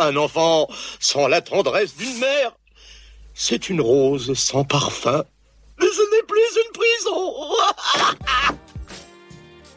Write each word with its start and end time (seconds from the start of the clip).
Un 0.00 0.14
enfant 0.14 0.68
sans 1.00 1.26
la 1.26 1.40
tendresse 1.40 1.96
d'une 1.96 2.18
mère, 2.20 2.56
c'est 3.34 3.68
une 3.68 3.80
rose 3.80 4.32
sans 4.34 4.62
parfum. 4.62 5.24
Mais 5.80 5.86
ce 5.86 6.02
n'est 6.14 6.22
plus 6.22 6.40
une 6.64 6.72
prison. 6.72 8.54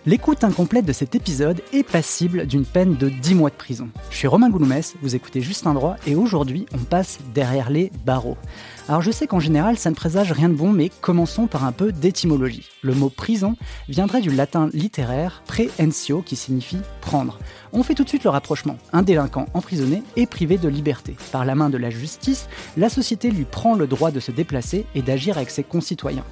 L'écoute 0.06 0.44
incomplète 0.44 0.86
de 0.86 0.94
cet 0.94 1.16
épisode 1.16 1.62
est 1.74 1.84
passible 1.84 2.46
d'une 2.46 2.66
peine 2.66 2.96
de 2.96 3.10
10 3.10 3.34
mois 3.34 3.50
de 3.50 3.56
prison. 3.56 3.90
Je 4.12 4.18
suis 4.18 4.28
Romain 4.28 4.50
Gouloumès, 4.50 4.94
vous 5.02 5.16
écoutez 5.16 5.42
Juste 5.42 5.66
un 5.66 5.74
droit, 5.74 5.96
et 6.06 6.14
aujourd'hui 6.14 6.68
on 6.74 6.80
passe 6.80 7.18
derrière 7.34 7.72
les 7.72 7.92
barreaux. 8.06 8.38
Alors 8.92 9.02
je 9.02 9.12
sais 9.12 9.26
qu'en 9.26 9.40
général 9.40 9.78
ça 9.78 9.90
ne 9.90 9.96
présage 9.96 10.34
rien 10.34 10.50
de 10.50 10.54
bon, 10.54 10.74
mais 10.74 10.92
commençons 11.00 11.48
par 11.48 11.64
un 11.64 11.72
peu 11.72 11.94
d'étymologie. 11.94 12.68
Le 12.82 12.94
mot 12.94 13.10
prison 13.10 13.56
viendrait 13.88 14.20
du 14.20 14.30
latin 14.30 14.70
littéraire 14.74 15.44
preensio 15.48 16.22
qui 16.22 16.36
signifie 16.36 16.82
prendre. 17.00 17.40
On 17.72 17.84
fait 17.84 17.94
tout 17.94 18.04
de 18.04 18.10
suite 18.10 18.26
le 18.26 18.30
rapprochement. 18.30 18.78
Un 18.92 19.02
délinquant 19.02 19.46
emprisonné 19.54 20.04
est 20.18 20.30
privé 20.30 20.58
de 20.58 20.68
liberté. 20.68 21.16
Par 21.32 21.46
la 21.46 21.56
main 21.56 21.70
de 21.70 21.78
la 21.78 21.90
justice, 21.90 22.50
la 22.76 22.90
société 22.90 23.32
lui 23.32 23.46
prend 23.46 23.76
le 23.76 23.88
droit 23.88 24.12
de 24.12 24.20
se 24.20 24.34
déplacer 24.34 24.86
et 24.94 25.02
d'agir 25.02 25.38
avec 25.38 25.52
ses 25.52 25.64
concitoyens. 25.64 26.26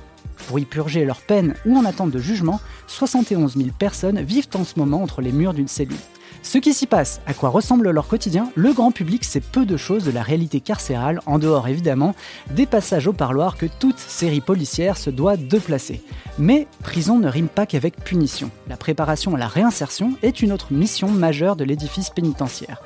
Pour 0.50 0.60
y 0.60 0.66
purger 0.66 1.06
leur 1.06 1.22
peine 1.22 1.56
ou 1.66 1.78
en 1.78 1.86
attente 1.86 2.12
de 2.12 2.20
jugement, 2.20 2.60
71 2.88 3.56
000 3.56 3.70
personnes 3.80 4.22
vivent 4.22 4.50
en 4.56 4.66
ce 4.66 4.78
moment 4.78 5.02
entre 5.02 5.22
les 5.22 5.32
murs 5.32 5.54
d'une 5.54 5.70
cellule. 5.70 5.96
Ce 6.42 6.58
qui 6.58 6.74
s'y 6.74 6.88
passe, 6.88 7.22
à 7.26 7.34
quoi 7.34 7.50
ressemble 7.50 7.92
leur 7.92 8.08
quotidien, 8.08 8.52
le 8.56 8.74
grand 8.74 8.92
public 8.92 9.24
sait 9.26 9.42
peu 9.42 9.66
de 9.66 9.78
choses 9.78 10.06
de 10.06 10.12
la 10.12 10.24
réalité 10.24 10.62
carcérale, 10.62 11.20
en 11.26 11.38
dehors 11.38 11.68
évidemment 11.68 12.16
des 12.52 12.66
passages 12.66 13.08
au 13.08 13.14
parloir 13.14 13.58
que 13.58 13.66
toute 13.66 14.00
série 14.00 14.42
policière 14.42 14.98
se 14.98 15.10
doit 15.10 15.38
de 15.38 15.60
placer. 15.60 16.02
Mais 16.38 16.68
prison 16.82 17.20
ne 17.20 17.28
rime 17.28 17.50
pas 17.50 17.66
qu'avec 17.66 18.04
punition. 18.04 18.50
La 18.68 18.78
préparation 18.78 19.36
à 19.36 19.38
la 19.38 19.48
réinsertion 19.48 20.14
est 20.24 20.42
une 20.42 20.54
autre 20.54 20.72
mission 20.72 21.10
majeure 21.10 21.56
de 21.56 21.66
l'édifice 21.66 22.10
pénitentiaire. 22.10 22.82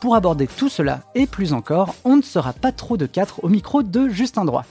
Pour 0.00 0.16
aborder 0.16 0.46
tout 0.46 0.68
cela 0.68 1.02
et 1.14 1.26
plus 1.26 1.52
encore, 1.52 1.94
on 2.04 2.16
ne 2.16 2.22
sera 2.22 2.52
pas 2.52 2.72
trop 2.72 2.96
de 2.96 3.06
quatre 3.06 3.44
au 3.44 3.48
micro 3.48 3.82
de 3.82 4.08
Justin 4.08 4.44
Droit. 4.44 4.64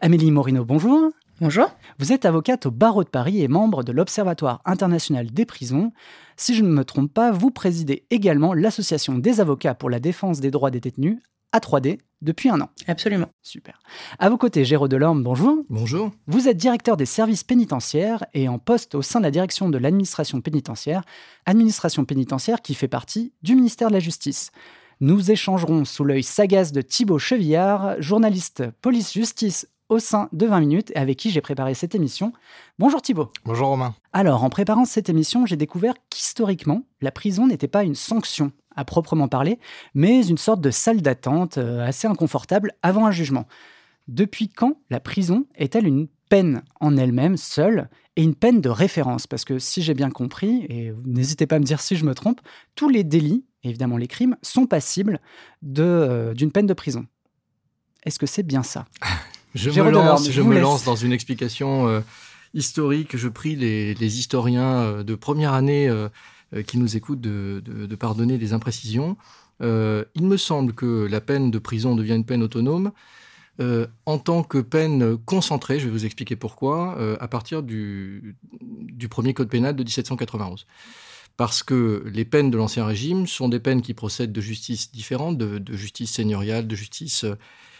Amélie 0.00 0.30
Morino, 0.30 0.64
bonjour. 0.64 1.10
Bonjour. 1.40 1.70
Vous 1.98 2.12
êtes 2.12 2.24
avocate 2.24 2.66
au 2.66 2.72
barreau 2.72 3.04
de 3.04 3.08
Paris 3.08 3.42
et 3.42 3.48
membre 3.48 3.84
de 3.84 3.92
l'Observatoire 3.92 4.60
international 4.64 5.30
des 5.30 5.44
prisons. 5.44 5.92
Si 6.40 6.54
je 6.54 6.62
ne 6.62 6.68
me 6.68 6.84
trompe 6.84 7.12
pas, 7.12 7.32
vous 7.32 7.50
présidez 7.50 8.06
également 8.10 8.54
l'Association 8.54 9.18
des 9.18 9.40
avocats 9.40 9.74
pour 9.74 9.90
la 9.90 9.98
défense 9.98 10.38
des 10.38 10.52
droits 10.52 10.70
des 10.70 10.78
détenus, 10.78 11.18
A3D, 11.52 11.98
depuis 12.22 12.48
un 12.48 12.60
an. 12.60 12.70
Absolument. 12.86 13.26
Super. 13.42 13.80
À 14.20 14.30
vos 14.30 14.38
côtés, 14.38 14.64
Géraud 14.64 14.86
Delorme, 14.86 15.24
bonjour. 15.24 15.64
Bonjour. 15.68 16.12
Vous 16.28 16.46
êtes 16.46 16.56
directeur 16.56 16.96
des 16.96 17.06
services 17.06 17.42
pénitentiaires 17.42 18.24
et 18.34 18.48
en 18.48 18.60
poste 18.60 18.94
au 18.94 19.02
sein 19.02 19.18
de 19.18 19.24
la 19.24 19.32
direction 19.32 19.68
de 19.68 19.78
l'administration 19.78 20.40
pénitentiaire, 20.40 21.02
administration 21.44 22.04
pénitentiaire 22.04 22.62
qui 22.62 22.74
fait 22.74 22.86
partie 22.86 23.32
du 23.42 23.56
ministère 23.56 23.88
de 23.88 23.94
la 23.94 24.00
Justice. 24.00 24.52
Nous 25.00 25.32
échangerons 25.32 25.84
sous 25.84 26.04
l'œil 26.04 26.22
sagace 26.22 26.70
de 26.70 26.82
Thibaut 26.82 27.18
Chevillard, 27.18 28.00
journaliste 28.00 28.62
police-justice 28.80 29.66
au 29.88 29.98
sein 29.98 30.28
de 30.32 30.46
20 30.46 30.60
minutes 30.60 30.90
et 30.94 30.98
avec 30.98 31.18
qui 31.18 31.30
j'ai 31.30 31.40
préparé 31.40 31.74
cette 31.74 31.94
émission. 31.94 32.32
Bonjour 32.78 33.02
Thibaut. 33.02 33.30
Bonjour 33.44 33.68
Romain. 33.68 33.94
Alors, 34.12 34.44
en 34.44 34.50
préparant 34.50 34.84
cette 34.84 35.08
émission, 35.08 35.46
j'ai 35.46 35.56
découvert 35.56 35.94
qu'historiquement, 36.10 36.82
la 37.00 37.10
prison 37.10 37.46
n'était 37.46 37.68
pas 37.68 37.84
une 37.84 37.94
sanction 37.94 38.52
à 38.76 38.84
proprement 38.84 39.28
parler, 39.28 39.58
mais 39.94 40.26
une 40.26 40.38
sorte 40.38 40.60
de 40.60 40.70
salle 40.70 41.02
d'attente 41.02 41.58
euh, 41.58 41.84
assez 41.84 42.06
inconfortable 42.06 42.72
avant 42.82 43.06
un 43.06 43.10
jugement. 43.10 43.46
Depuis 44.06 44.48
quand 44.48 44.80
la 44.90 45.00
prison 45.00 45.46
est-elle 45.56 45.86
une 45.86 46.08
peine 46.28 46.62
en 46.80 46.96
elle-même, 46.96 47.36
seule, 47.36 47.88
et 48.16 48.22
une 48.22 48.34
peine 48.34 48.60
de 48.60 48.68
référence? 48.68 49.26
Parce 49.26 49.44
que 49.44 49.58
si 49.58 49.82
j'ai 49.82 49.94
bien 49.94 50.10
compris, 50.10 50.66
et 50.68 50.92
n'hésitez 51.04 51.46
pas 51.46 51.56
à 51.56 51.58
me 51.58 51.64
dire 51.64 51.80
si 51.80 51.96
je 51.96 52.04
me 52.04 52.14
trompe, 52.14 52.40
tous 52.74 52.88
les 52.88 53.04
délits, 53.04 53.44
évidemment 53.64 53.96
les 53.96 54.06
crimes, 54.06 54.36
sont 54.42 54.66
passibles 54.66 55.20
euh, 55.78 56.34
d'une 56.34 56.52
peine 56.52 56.66
de 56.66 56.74
prison. 56.74 57.06
Est-ce 58.04 58.18
que 58.18 58.26
c'est 58.26 58.42
bien 58.42 58.62
ça? 58.62 58.86
Je 59.58 59.70
me 59.80 59.90
lance, 59.90 60.30
je 60.30 60.42
me 60.42 60.58
lance 60.58 60.84
dans 60.84 60.94
une 60.94 61.12
explication 61.12 61.88
euh, 61.88 62.00
historique. 62.54 63.16
Je 63.16 63.28
prie 63.28 63.56
les, 63.56 63.94
les 63.94 64.18
historiens 64.18 64.82
euh, 64.82 65.02
de 65.02 65.14
première 65.14 65.52
année 65.52 65.88
euh, 65.88 66.08
qui 66.66 66.78
nous 66.78 66.96
écoutent 66.96 67.20
de, 67.20 67.60
de, 67.64 67.86
de, 67.86 67.96
pardonner 67.96 68.38
des 68.38 68.52
imprécisions. 68.52 69.16
il 69.60 70.24
me 70.24 70.36
semble 70.36 70.72
que 70.72 71.06
la 71.10 71.20
peine 71.20 71.50
de 71.50 71.58
prison 71.58 71.94
devient 71.94 72.14
une 72.14 72.24
peine 72.24 72.42
autonome 72.42 72.92
en 74.06 74.18
tant 74.18 74.44
que 74.44 74.58
peine 74.58 75.18
concentrée, 75.18 75.80
je 75.80 75.86
vais 75.86 75.90
vous 75.90 76.06
expliquer 76.06 76.36
pourquoi, 76.36 76.96
à 77.20 77.28
partir 77.28 77.62
du, 77.62 78.36
du 78.62 79.08
premier 79.08 79.34
code 79.34 79.50
pénal 79.50 79.76
de 79.76 79.82
1791 79.82 80.66
parce 81.36 81.62
que 81.62 82.02
les 82.06 82.24
peines 82.24 82.50
de 82.50 82.56
l'Ancien 82.56 82.86
Régime 82.86 83.26
sont 83.26 83.48
des 83.48 83.60
peines 83.60 83.82
qui 83.82 83.92
procèdent 83.94 84.32
de 84.32 84.40
justice 84.40 84.90
différentes, 84.90 85.36
de, 85.36 85.58
de 85.58 85.76
justice 85.76 86.12
seigneuriale, 86.12 86.66
de 86.66 86.74
justice 86.74 87.26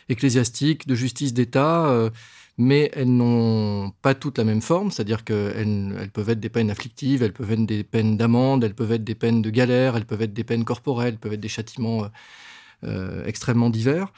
ecclésiastique, 0.09 0.87
de 0.87 0.95
justice 0.95 1.35
d'État, 1.35 1.89
euh, 1.89 2.11
mais 2.57 2.91
elles 2.95 3.15
n'ont 3.15 3.93
pas 4.03 4.15
toutes 4.15 4.39
la 4.39 4.45
même 4.45 4.63
forme, 4.63 4.91
c'est-à-dire 4.91 5.25
qu'elles 5.25 5.95
elles 5.99 6.11
peuvent 6.11 6.31
être 6.31 6.41
des 6.41 6.49
peines 6.49 6.71
afflictives, 6.71 7.23
elles 7.23 7.33
peuvent 7.33 7.53
être 7.53 7.67
des 7.67 7.85
peines 7.85 8.17
d'amende, 8.17 8.65
elles 8.65 8.75
peuvent 8.75 8.93
être 8.93 9.05
des 9.05 9.15
peines 9.15 9.43
de 9.43 9.51
galère, 9.51 9.97
elles 9.97 10.07
peuvent 10.07 10.23
être 10.23 10.33
des 10.33 10.45
peines 10.45 10.65
corporelles, 10.65 11.15
elles 11.15 11.19
peuvent 11.19 11.35
être 11.35 11.41
des 11.41 11.49
châtiments 11.49 12.05
euh, 12.05 12.09
euh 12.85 13.25
extrêmement 13.27 13.71
divers. 13.71 14.13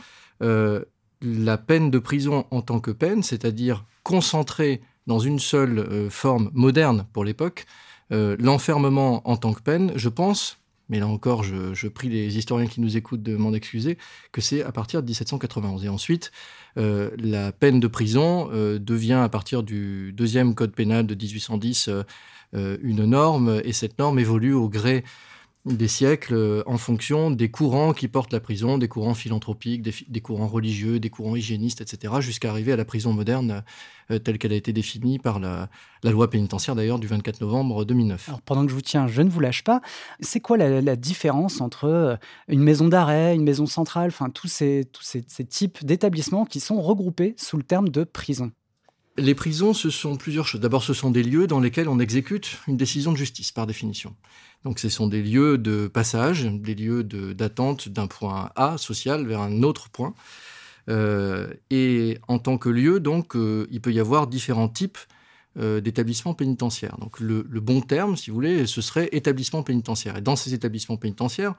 La 1.23 1.59
peine 1.59 1.91
de 1.91 1.99
prison 1.99 2.47
en 2.51 2.63
tant 2.63 2.81
que 2.81 2.91
peine, 2.91 3.23
c'est-à-dire 3.23 3.85
concentrée 4.05 4.81
dans 5.07 5.19
une 5.19 5.39
seule 5.39 6.09
forme 6.09 6.51
moderne 6.55 7.05
pour 7.13 7.25
l'époque, 7.25 7.67
l'enfermement 8.11 9.21
en 9.29 9.37
tant 9.37 9.53
que 9.53 9.61
peine, 9.61 9.93
je 9.97 10.09
pense, 10.09 10.60
mais 10.91 10.99
là 10.99 11.07
encore, 11.07 11.45
je, 11.45 11.89
prie 11.89 12.09
les 12.09 12.37
historiens 12.37 12.67
qui 12.67 12.81
nous 12.81 12.97
écoutent 12.97 13.23
de 13.23 13.37
m'en 13.37 13.55
excuser, 13.55 13.97
que 14.33 14.41
c'est 14.41 14.63
à 14.63 14.73
partir 14.73 15.03
de 15.03 15.07
1791. 15.07 15.85
Et 15.85 15.89
ensuite, 15.89 16.33
euh, 16.77 17.11
la 17.17 17.53
peine 17.53 17.81
de 17.81 17.87
prison 17.87 18.51
euh, 18.53 18.79
devient, 18.79 19.21
à 19.23 19.29
partir 19.29 19.63
du 19.63 20.13
deuxième 20.13 20.55
code 20.55 20.73
pénal 20.73 21.07
de 21.07 21.15
1810, 21.15 21.89
euh, 21.89 22.03
euh, 22.55 22.77
une 22.83 23.05
norme, 23.05 23.61
et 23.65 23.73
cette 23.73 23.99
norme 24.01 24.19
évolue 24.19 24.53
au 24.53 24.69
gré 24.69 25.05
des 25.67 25.89
siècles 25.89 26.35
euh, 26.35 26.63
en 26.67 26.79
fonction 26.79 27.31
des 27.31 27.51
courants 27.51 27.93
qui 27.93 28.09
portent 28.09 28.33
la 28.33 28.41
prison, 28.41 28.79
des 28.79 28.89
courants 28.89 29.15
philanthropiques, 29.15 29.83
des, 29.83 29.93
des 30.09 30.21
courants 30.21 30.47
religieux, 30.47 30.99
des 30.99 31.11
courants 31.11 31.37
hygiénistes, 31.37 31.83
etc., 31.83 32.15
jusqu'à 32.21 32.51
arriver 32.51 32.73
à 32.73 32.77
la 32.77 32.87
prison 32.87 33.13
moderne 33.13 33.63
euh, 34.11 34.19
telle 34.19 34.39
qu'elle 34.39 34.53
a 34.53 34.57
été 34.57 34.73
définie 34.73 35.19
par 35.19 35.39
la, 35.39 35.69
la 36.03 36.11
loi 36.11 36.31
pénitentiaire 36.31 36.75
d'ailleurs 36.75 36.99
du 36.99 37.07
24 37.07 37.43
novembre 37.43 37.85
2009. 37.85 38.29
Alors 38.29 38.41
pendant 38.41 38.65
que 38.65 38.71
je 38.71 38.75
vous 38.75 38.81
tiens, 38.81 39.07
je 39.07 39.21
ne 39.21 39.29
vous 39.29 39.41
lâche 39.41 39.63
pas. 39.63 39.83
C'est 40.21 40.41
quoi 40.41 40.57
la, 40.57 40.81
la, 40.81 40.97
différence 40.97 41.61
entre 41.61 41.85
euh, 41.85 42.17
une 42.49 42.63
maison 42.63 42.89
d'arrêt, 42.89 43.35
une 43.35 43.45
maison 43.45 43.67
centrale, 43.67 44.09
enfin 44.09 44.31
tous 44.31 44.49
ces, 44.49 44.89
tous 44.91 45.03
ces, 45.03 45.25
ces 45.29 45.45
types 45.45 45.85
d'établissements 45.85 46.47
qui 46.47 46.61
sont 46.61 46.81
regroupés 46.81 47.35
sous 47.37 47.59
le 47.59 47.63
terme 47.63 47.91
de 47.91 48.05
prison? 48.05 48.51
Les 49.17 49.35
prisons, 49.35 49.75
ce 49.75 49.91
sont 49.91 50.17
plusieurs 50.17 50.47
choses. 50.47 50.61
D'abord, 50.61 50.83
ce 50.83 50.95
sont 50.95 51.11
des 51.11 51.23
lieux 51.23 51.47
dans 51.47 51.61
lesquels 51.61 51.89
on 51.89 51.99
exécute 51.99 52.59
une 52.69 52.77
décision 52.77 53.13
de 53.13 53.17
justice, 53.17 53.53
par 53.53 53.67
définition. 53.67 54.15
Donc, 54.65 54.79
ce 54.79 54.89
sont 54.89 55.07
des 55.07 55.23
lieux 55.23 55.57
de 55.57 55.89
passage, 55.89 56.45
des 56.45 56.75
lieux 56.75 57.03
d'attente 57.03 57.89
d'un 57.89 58.07
point 58.07 58.51
A 58.57 58.77
social 58.77 59.27
vers 59.27 59.41
un 59.41 59.63
autre 59.63 59.89
point. 59.89 60.15
Euh, 60.89 61.49
et 61.71 62.19
en 62.29 62.39
tant 62.39 62.59
que 62.59 62.69
lieu, 62.69 63.03
euh, 63.05 63.67
il 63.71 63.81
peut 63.81 63.93
y 63.93 64.01
avoir 64.01 64.27
différents 64.27 64.69
types 64.69 64.99
euh, 65.59 65.81
d'établissements 65.81 66.35
pénitentiaires. 66.35 66.97
Donc, 66.99 67.21
le, 67.21 67.47
le, 67.49 67.61
bon 67.61 67.81
terme, 67.81 68.17
si 68.17 68.31
vous 68.31 68.35
voulez, 68.35 68.67
ce 68.67 68.83
serait 68.83 69.09
établissement 69.13 69.63
pénitentiaire. 69.63 70.17
Et 70.19 70.21
dans 70.21 70.37
ces 70.37 70.53
établissements 70.53 70.97
pénitentiaires, 70.97 71.55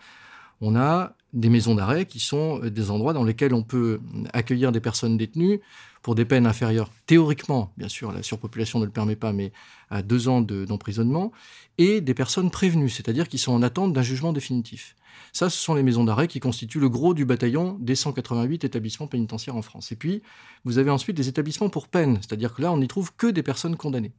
on 0.59 0.75
a 0.75 1.13
des 1.33 1.49
maisons 1.49 1.73
d'arrêt 1.73 2.05
qui 2.05 2.19
sont 2.19 2.59
des 2.59 2.91
endroits 2.91 3.13
dans 3.13 3.23
lesquels 3.23 3.53
on 3.53 3.63
peut 3.63 3.99
accueillir 4.31 4.71
des 4.71 4.79
personnes 4.79 5.17
détenues 5.17 5.59
pour 6.01 6.15
des 6.15 6.25
peines 6.25 6.48
inférieures, 6.48 6.89
théoriquement, 7.06 7.71
bien 7.77 7.88
sûr, 7.88 8.12
la 8.12 8.24
surpopulation 8.24 8.80
ne 8.80 8.86
le 8.86 8.92
permet 8.92 9.15
pas, 9.15 9.33
mais 9.33 9.51
à 9.89 10.01
deux 10.01 10.27
ans 10.27 10.42
d'emprisonnement, 10.42 11.31
de, 11.77 11.83
et 11.83 12.01
des 12.01 12.13
personnes 12.13 12.50
prévenues, 12.50 12.89
c'est-à-dire 12.89 13.27
qui 13.27 13.38
sont 13.38 13.51
en 13.51 13.62
attente 13.62 13.94
d'un 13.94 14.01
jugement 14.01 14.33
définitif. 14.33 14.95
Ça, 15.33 15.50
ce 15.50 15.57
sont 15.57 15.75
les 15.75 15.83
maisons 15.83 16.03
d'arrêt 16.03 16.27
qui 16.27 16.39
constituent 16.39 16.80
le 16.80 16.89
gros 16.89 17.13
du 17.13 17.25
bataillon 17.25 17.77
des 17.80 17.95
188 17.95 18.63
établissements 18.63 19.07
pénitentiaires 19.07 19.56
en 19.56 19.62
France. 19.62 19.92
Et 19.92 19.95
puis, 19.95 20.21
vous 20.65 20.77
avez 20.77 20.89
ensuite 20.89 21.15
des 21.15 21.30
établissements 21.30 21.69
pour 21.69 21.88
peine, 21.88 22.18
c'est-à-dire 22.18 22.53
que 22.53 22.62
là, 22.62 22.71
on 22.71 22.77
n'y 22.77 22.88
trouve 22.88 23.13
que 23.15 23.27
des 23.27 23.44
personnes 23.44 23.77
condamnées. 23.77 24.12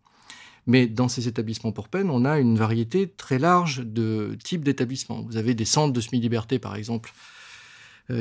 Mais 0.66 0.86
dans 0.86 1.08
ces 1.08 1.26
établissements 1.26 1.72
pour 1.72 1.88
peine, 1.88 2.08
on 2.08 2.24
a 2.24 2.38
une 2.38 2.56
variété 2.56 3.08
très 3.08 3.38
large 3.38 3.80
de 3.84 4.38
types 4.44 4.62
d'établissements. 4.62 5.22
Vous 5.22 5.36
avez 5.36 5.54
des 5.54 5.64
centres 5.64 5.92
de 5.92 6.00
semi-liberté, 6.00 6.58
par 6.58 6.76
exemple, 6.76 7.12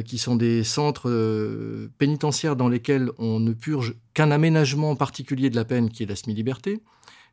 qui 0.06 0.18
sont 0.18 0.36
des 0.36 0.64
centres 0.64 1.10
pénitentiaires 1.98 2.56
dans 2.56 2.70
lesquels 2.70 3.10
on 3.18 3.40
ne 3.40 3.54
purge 3.54 3.96
qu'un 4.14 4.32
aménagement 4.32 4.96
particulier 4.96 5.50
de 5.50 5.56
la 5.56 5.66
peine 5.66 5.90
qui 5.90 6.04
est 6.04 6.06
la 6.06 6.16
semi-liberté. 6.16 6.82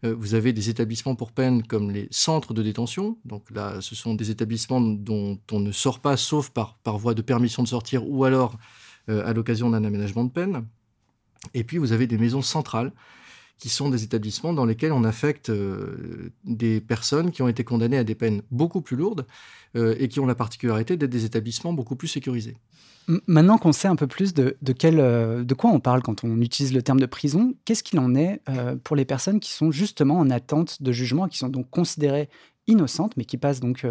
Vous 0.03 0.35
avez 0.35 0.53
des 0.53 0.71
établissements 0.71 1.15
pour 1.15 1.33
peine 1.33 1.63
comme 1.63 1.91
les 1.91 2.09
centres 2.11 2.55
de 2.55 2.63
détention. 2.63 3.19
Donc 3.25 3.51
là, 3.51 3.81
ce 3.81 3.95
sont 3.95 4.15
des 4.15 4.31
établissements 4.31 4.81
dont 4.81 5.39
on 5.53 5.61
ne 5.61 5.73
sort 5.73 6.01
pas 6.01 6.17
sauf 6.17 6.51
par, 6.51 6.79
par 6.79 6.99
voie 6.99 7.15
de 7.15 7.23
permission 7.23 7.63
de 7.63 7.69
sortir 7.69 8.09
ou 8.09 8.25
alors 8.25 8.57
à 9.09 9.33
l'occasion 9.33 9.71
d'un 9.71 9.85
aménagement 9.85 10.25
de 10.25 10.31
peine. 10.31 10.65
Et 11.55 11.65
puis 11.65 11.79
vous 11.79 11.93
avez 11.93 12.07
des 12.07 12.19
maisons 12.19 12.43
centrales 12.43 12.93
qui 13.59 13.69
sont 13.69 13.91
des 13.91 14.05
établissements 14.05 14.53
dans 14.53 14.65
lesquels 14.65 14.93
on 14.93 15.05
affecte 15.05 15.51
euh, 15.51 16.31
des 16.45 16.81
personnes 16.81 17.31
qui 17.31 17.43
ont 17.43 17.49
été 17.49 17.65
condamnées 17.65 17.99
à 17.99 18.05
des 18.05 18.15
peines 18.15 18.43
beaucoup 18.51 18.81
plus 18.81 18.97
lourdes 18.97 19.27
euh, 19.77 19.97
et 19.99 20.09
qui 20.09 20.21
ont 20.21 20.27
la 20.27 20.37
particularité 20.37 20.97
d'être 20.97 21.11
des 21.11 21.25
établissements 21.25 21.73
beaucoup 21.73 21.97
plus 21.97 22.09
sécurisés. 22.09 22.57
Maintenant 23.27 23.57
qu'on 23.59 23.73
sait 23.73 23.89
un 23.89 23.97
peu 23.97 24.07
plus 24.07 24.35
euh, 24.39 25.45
de 25.45 25.55
quoi 25.55 25.71
on 25.71 25.81
parle 25.81 26.03
quand 26.03 26.25
on 26.25 26.41
utilise 26.41 26.73
le 26.73 26.83
terme 26.83 27.01
de 27.01 27.07
prison, 27.07 27.55
qu'est-ce 27.65 27.83
qu'il 27.83 27.99
en 27.99 28.15
est 28.15 28.43
pour 28.85 28.97
les 28.97 29.05
personnes 29.05 29.41
qui 29.41 29.51
sont 29.51 29.71
justement 29.71 30.19
en 30.19 30.31
attente 30.31 30.83
de 30.83 30.93
jugement, 30.93 31.27
qui 31.27 31.39
sont 31.39 31.49
donc 31.49 31.69
considérées 31.71 32.29
innocentes, 32.67 33.17
mais 33.17 33.25
qui 33.25 33.39
passent 33.39 33.61
donc 33.61 33.87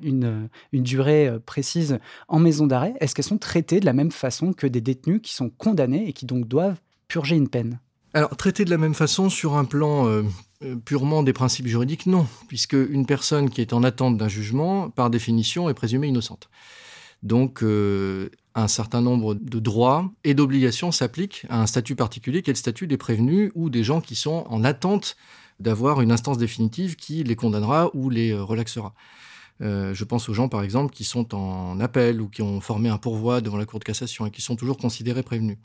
une, 0.00 0.48
une 0.72 0.82
durée 0.82 1.30
précise 1.44 1.98
en 2.26 2.38
maison 2.38 2.66
d'arrêt 2.66 2.94
Est-ce 3.00 3.14
qu'elles 3.14 3.24
sont 3.26 3.36
traitées 3.36 3.80
de 3.80 3.84
la 3.84 3.92
même 3.92 4.10
façon 4.10 4.54
que 4.54 4.66
des 4.66 4.80
détenus 4.80 5.20
qui 5.22 5.34
sont 5.34 5.50
condamnés 5.50 6.08
et 6.08 6.14
qui 6.14 6.24
donc 6.24 6.48
doivent 6.48 6.80
purger 7.06 7.36
une 7.36 7.50
peine? 7.50 7.78
Alors, 8.14 8.36
traiter 8.36 8.64
de 8.64 8.70
la 8.70 8.78
même 8.78 8.94
façon 8.94 9.28
sur 9.28 9.56
un 9.56 9.64
plan 9.64 10.06
euh, 10.06 10.22
euh, 10.62 10.76
purement 10.76 11.24
des 11.24 11.32
principes 11.32 11.66
juridiques, 11.66 12.06
non, 12.06 12.28
puisque 12.46 12.74
une 12.74 13.06
personne 13.06 13.50
qui 13.50 13.60
est 13.60 13.72
en 13.72 13.82
attente 13.82 14.16
d'un 14.16 14.28
jugement, 14.28 14.88
par 14.88 15.10
définition, 15.10 15.68
est 15.68 15.74
présumée 15.74 16.06
innocente. 16.06 16.48
Donc, 17.24 17.64
euh, 17.64 18.28
un 18.54 18.68
certain 18.68 19.00
nombre 19.00 19.34
de 19.34 19.58
droits 19.58 20.12
et 20.22 20.34
d'obligations 20.34 20.92
s'appliquent 20.92 21.44
à 21.48 21.60
un 21.60 21.66
statut 21.66 21.96
particulier 21.96 22.42
qui 22.42 22.50
est 22.50 22.52
le 22.52 22.58
statut 22.58 22.86
des 22.86 22.96
prévenus 22.96 23.50
ou 23.56 23.68
des 23.68 23.82
gens 23.82 24.00
qui 24.00 24.14
sont 24.14 24.46
en 24.48 24.62
attente 24.62 25.16
d'avoir 25.58 26.00
une 26.00 26.12
instance 26.12 26.38
définitive 26.38 26.94
qui 26.94 27.24
les 27.24 27.34
condamnera 27.34 27.90
ou 27.94 28.10
les 28.10 28.32
relaxera. 28.32 28.94
je 29.60 30.04
pense 30.04 30.28
aux 30.28 30.34
gens, 30.34 30.48
par 30.48 30.62
exemple, 30.62 30.94
qui 30.94 31.04
sont 31.04 31.34
en 31.34 31.80
appel 31.80 32.20
ou 32.20 32.28
qui 32.28 32.42
ont 32.42 32.60
formé 32.60 32.88
un 32.90 32.98
pourvoi 32.98 33.40
devant 33.40 33.56
la 33.56 33.66
Cour 33.66 33.80
de 33.80 33.84
cassation 33.84 34.26
et 34.26 34.30
qui 34.30 34.42
sont 34.42 34.56
toujours 34.56 34.76
considérés 34.76 35.22
prévenus. 35.22 35.58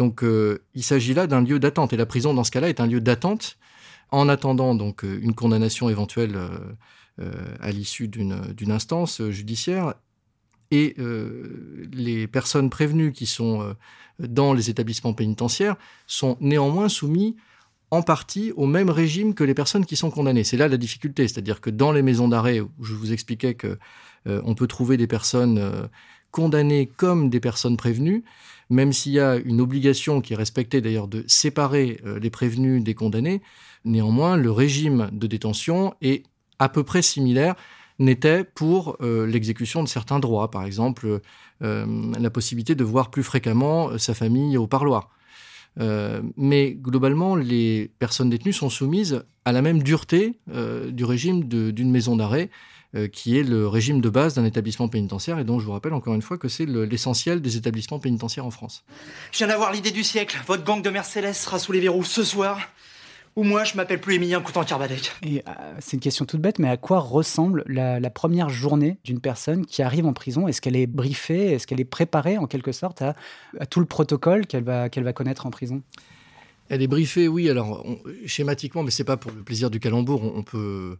Donc 0.00 0.24
euh, 0.24 0.64
il 0.74 0.82
s'agit 0.82 1.12
là 1.12 1.26
d'un 1.26 1.42
lieu 1.42 1.58
d'attente. 1.58 1.92
Et 1.92 1.98
la 1.98 2.06
prison 2.06 2.32
dans 2.32 2.42
ce 2.42 2.50
cas-là 2.50 2.70
est 2.70 2.80
un 2.80 2.86
lieu 2.86 3.02
d'attente 3.02 3.58
en 4.10 4.30
attendant 4.30 4.74
donc 4.74 5.04
euh, 5.04 5.20
une 5.20 5.34
condamnation 5.34 5.90
éventuelle 5.90 6.38
euh, 7.20 7.56
à 7.60 7.70
l'issue 7.70 8.08
d'une 8.08 8.70
instance 8.70 9.20
judiciaire. 9.28 9.92
Et 10.70 10.96
les 11.92 12.28
personnes 12.28 12.70
prévenues 12.70 13.12
qui 13.12 13.26
sont 13.26 13.74
dans 14.20 14.52
les 14.54 14.70
établissements 14.70 15.14
pénitentiaires 15.14 15.74
sont 16.06 16.38
néanmoins 16.40 16.88
soumis 16.88 17.36
en 17.90 18.02
partie 18.02 18.52
au 18.52 18.66
même 18.66 18.88
régime 18.88 19.34
que 19.34 19.42
les 19.42 19.52
personnes 19.52 19.84
qui 19.84 19.96
sont 19.96 20.12
condamnées. 20.12 20.44
C'est 20.44 20.56
là 20.56 20.68
la 20.68 20.76
difficulté, 20.76 21.26
c'est-à-dire 21.26 21.60
que 21.60 21.70
dans 21.70 21.90
les 21.90 22.02
maisons 22.02 22.28
d'arrêt 22.28 22.60
où 22.60 22.70
je 22.80 22.94
vous 22.94 23.12
expliquais 23.12 23.54
que 23.54 23.78
on 24.26 24.54
peut 24.54 24.68
trouver 24.68 24.96
des 24.96 25.08
personnes 25.08 25.88
condamnées 26.30 26.86
comme 26.86 27.30
des 27.30 27.40
personnes 27.40 27.76
prévenues, 27.76 28.24
même 28.70 28.92
s'il 28.92 29.12
y 29.12 29.20
a 29.20 29.36
une 29.36 29.60
obligation 29.60 30.20
qui 30.20 30.32
est 30.32 30.36
respectée 30.36 30.80
d'ailleurs 30.80 31.08
de 31.08 31.24
séparer 31.26 32.00
euh, 32.06 32.18
les 32.20 32.30
prévenus 32.30 32.82
des 32.82 32.94
condamnés, 32.94 33.42
néanmoins 33.84 34.36
le 34.36 34.50
régime 34.50 35.10
de 35.12 35.26
détention 35.26 35.94
est 36.00 36.24
à 36.58 36.68
peu 36.68 36.84
près 36.84 37.02
similaire 37.02 37.56
n'était 37.98 38.44
pour 38.44 38.96
euh, 39.02 39.26
l'exécution 39.26 39.82
de 39.82 39.88
certains 39.88 40.20
droits, 40.20 40.50
par 40.50 40.64
exemple 40.64 41.20
euh, 41.62 42.12
la 42.18 42.30
possibilité 42.30 42.74
de 42.74 42.84
voir 42.84 43.10
plus 43.10 43.22
fréquemment 43.22 43.98
sa 43.98 44.14
famille 44.14 44.56
au 44.56 44.66
parloir. 44.66 45.10
mais 46.36 46.72
globalement, 46.72 47.36
les 47.36 47.90
personnes 47.98 48.30
détenues 48.30 48.52
sont 48.54 48.70
soumises 48.70 49.22
à 49.44 49.52
la 49.52 49.62
même 49.62 49.82
dureté 49.82 50.38
du 50.92 51.04
régime 51.04 51.44
d'une 51.44 51.90
maison 51.90 52.16
d'arrêt 52.16 52.50
qui 53.12 53.38
est 53.38 53.42
le 53.42 53.68
régime 53.68 54.00
de 54.00 54.08
base 54.08 54.34
d'un 54.34 54.44
établissement 54.44 54.88
pénitentiaire 54.88 55.38
et 55.38 55.44
dont 55.44 55.60
je 55.60 55.66
vous 55.66 55.72
rappelle 55.72 55.92
encore 55.92 56.14
une 56.14 56.22
fois 56.22 56.38
que 56.38 56.48
c'est 56.48 56.66
l'essentiel 56.66 57.40
des 57.40 57.56
établissements 57.56 58.00
pénitentiaires 58.00 58.46
en 58.46 58.50
France. 58.50 58.84
Je 59.32 59.38
viens 59.38 59.46
d'avoir 59.46 59.72
l'idée 59.72 59.92
du 59.92 60.02
siècle. 60.02 60.40
Votre 60.46 60.64
gang 60.64 60.82
de 60.82 60.90
mères 60.90 61.04
célestes 61.04 61.42
sera 61.42 61.58
sous 61.58 61.72
les 61.72 61.80
verrous 61.80 62.04
ce 62.04 62.24
soir. 62.24 62.58
Ou 63.36 63.44
moi, 63.44 63.62
je 63.62 63.76
m'appelle 63.76 64.00
plus 64.00 64.16
Émilien 64.16 64.40
Coutan 64.40 64.64
Carbadec. 64.64 65.12
Et 65.22 65.42
euh, 65.46 65.52
c'est 65.78 65.92
une 65.96 66.00
question 66.00 66.24
toute 66.24 66.40
bête, 66.40 66.58
mais 66.58 66.68
à 66.68 66.76
quoi 66.76 66.98
ressemble 66.98 67.62
la, 67.68 68.10
première 68.10 68.48
journée 68.48 68.98
d'une 69.04 69.20
personne 69.20 69.64
qui 69.66 69.82
arrive 69.82 70.04
en 70.04 70.12
prison? 70.12 70.48
Est-ce 70.48 70.60
qu'elle 70.60 70.76
est 70.76 70.88
briefée? 70.88 71.52
Est-ce 71.52 71.66
qu'elle 71.66 71.80
est 71.80 71.84
préparée 71.84 72.38
en 72.38 72.46
quelque 72.46 72.72
sorte 72.72 73.02
à, 73.02 73.14
tout 73.66 73.78
le 73.78 73.86
protocole 73.86 74.46
qu'elle 74.46 74.64
va, 74.64 74.88
qu'elle 74.88 75.04
va 75.04 75.12
connaître 75.12 75.46
en 75.46 75.50
prison? 75.50 75.82
Elle 76.68 76.82
est 76.82 76.88
briefée, 76.88 77.28
oui. 77.28 77.48
Alors 77.48 77.86
schématiquement, 78.26 78.82
mais 78.82 78.90
c'est 78.90 79.04
pas 79.04 79.16
pour 79.16 79.30
le 79.30 79.42
plaisir 79.42 79.70
du 79.70 79.78
calembour. 79.78 80.22
on 80.22 80.42
peut 80.42 80.98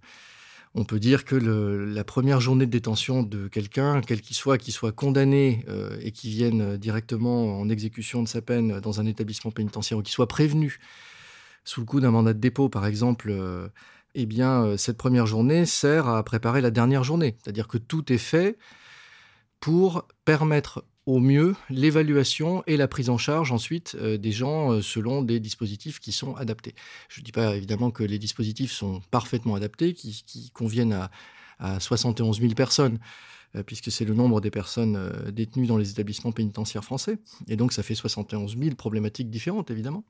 on 0.75 0.85
peut 0.85 1.01
dire 1.01 1.25
que 1.25 1.35
la 1.35 2.05
première 2.05 2.41
journée 2.41 2.67
de 2.67 2.71
détention 2.71 3.23
de 3.23 3.49
quelqu'un, 3.49 4.01
quel 4.03 4.21
qu'il 4.21 4.37
soit, 4.37 4.57
qui 4.57 4.71
soit 4.71 4.93
condamné 4.93 5.65
euh, 5.69 5.99
et 6.01 6.13
qui 6.13 6.31
vienne 6.31 6.77
directement 6.77 7.59
en 7.61 7.69
exécution 7.69 8.23
de 8.23 8.29
sa 8.29 8.41
peine 8.41 8.79
dans 8.81 9.01
un 9.01 9.07
établissement 9.07 9.51
pénitentiaire 9.51 9.99
ou 9.99 10.03
qui 10.03 10.13
soit 10.13 10.29
prévenu 10.29 10.79
sous 11.65 11.81
le 11.81 11.87
coup 11.87 12.01
d'un 12.01 12.11
mandat 12.11 12.33
de 12.33 12.39
dépôt, 12.39 12.69
par 12.69 12.87
exemple, 12.87 13.31
euh, 13.31 13.69
eh 14.15 14.27
bien, 14.27 14.65
euh, 14.65 14.77
cette 14.77 14.97
première 14.97 15.27
journée 15.27 15.67
sert 15.67 16.09
à 16.09 16.23
préparer 16.23 16.61
la 16.61 16.71
dernière 16.71 17.05
journée. 17.05 17.37
C'est-à-dire 17.43 17.69
que 17.69 17.79
tout 17.79 18.13
est 18.13 18.19
fait 18.19 18.57
pour 19.61 20.07
permettre 20.25 20.85
au 21.07 21.19
mieux 21.19 21.57
l'évaluation 21.71 22.63
et 22.67 22.77
la 22.77 22.89
prise 22.89 23.11
en 23.11 23.19
charge 23.19 23.53
ensuite 23.53 23.97
euh, 24.01 24.19
des 24.19 24.33
gens 24.33 24.73
euh, 24.73 24.83
selon 24.83 25.23
des 25.23 25.41
dispositifs 25.41 25.99
qui 25.99 26.13
sont 26.13 26.35
adaptés. 26.37 26.75
Je 27.09 27.21
ne 27.21 27.25
dis 27.25 27.33
pas 27.33 27.57
évidemment 27.57 27.91
que 27.91 28.05
les 28.05 28.19
dispositifs 28.19 28.73
sont 28.73 29.01
parfaitement 29.11 29.55
adaptés, 29.55 29.95
qui, 29.95 30.51
conviennent 30.53 31.09
à, 31.59 31.79
71 31.79 32.41
000 32.41 32.55
personnes, 32.55 32.99
euh, 33.55 33.63
puisque 33.63 33.91
c'est 33.91 34.07
le 34.07 34.15
nombre 34.15 34.41
des 34.41 34.51
personnes 34.51 35.13
détenues 35.31 35.67
dans 35.67 35.77
les 35.77 35.91
établissements 35.91 36.33
pénitentiaires 36.33 36.85
français. 36.85 37.19
Et 37.49 37.57
donc 37.57 37.73
ça 37.73 37.83
fait 37.83 37.95
71 37.95 38.57
000 38.59 38.75
problématiques 38.77 39.31
différentes, 39.31 39.71
évidemment. 39.71 40.05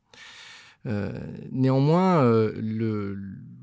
néanmoins, 1.50 2.22
le 2.24 3.18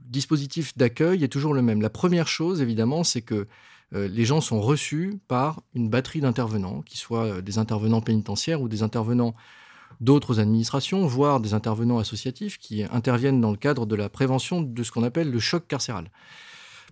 dispositif 0.10 0.78
d'accueil 0.78 1.24
est 1.24 1.30
toujours 1.30 1.54
le 1.54 1.62
même. 1.62 1.82
La 1.82 1.90
première 1.90 2.28
chose, 2.28 2.62
évidemment, 2.62 3.04
c'est 3.04 3.22
que 3.22 3.48
les 3.92 4.26
gens 4.26 4.42
sont 4.42 4.60
reçus 4.60 5.20
par 5.28 5.62
une 5.74 5.90
batterie 5.90 6.20
d'intervenants, 6.20 6.82
qui 6.82 6.98
soient 6.98 7.26
euh, 7.26 7.42
des 7.42 7.58
intervenants 7.58 8.02
pénitentiaires 8.02 8.62
ou 8.62 8.68
des 8.68 8.84
intervenants 8.84 9.34
d'autres 10.02 10.40
administrations, 10.40 11.08
voire 11.08 11.40
des 11.40 11.54
intervenants 11.54 11.98
associatifs 11.98 12.58
qui 12.58 12.84
interviennent 12.84 13.40
dans 13.40 13.52
le 13.52 13.58
cadre 13.58 13.86
de 13.86 13.96
la 13.96 14.10
prévention 14.10 14.62
de 14.62 14.84
ce 14.84 14.92
qu'on 14.92 15.04
appelle 15.04 15.32
le 15.32 15.40
choc 15.40 15.68
carcéral. 15.68 16.12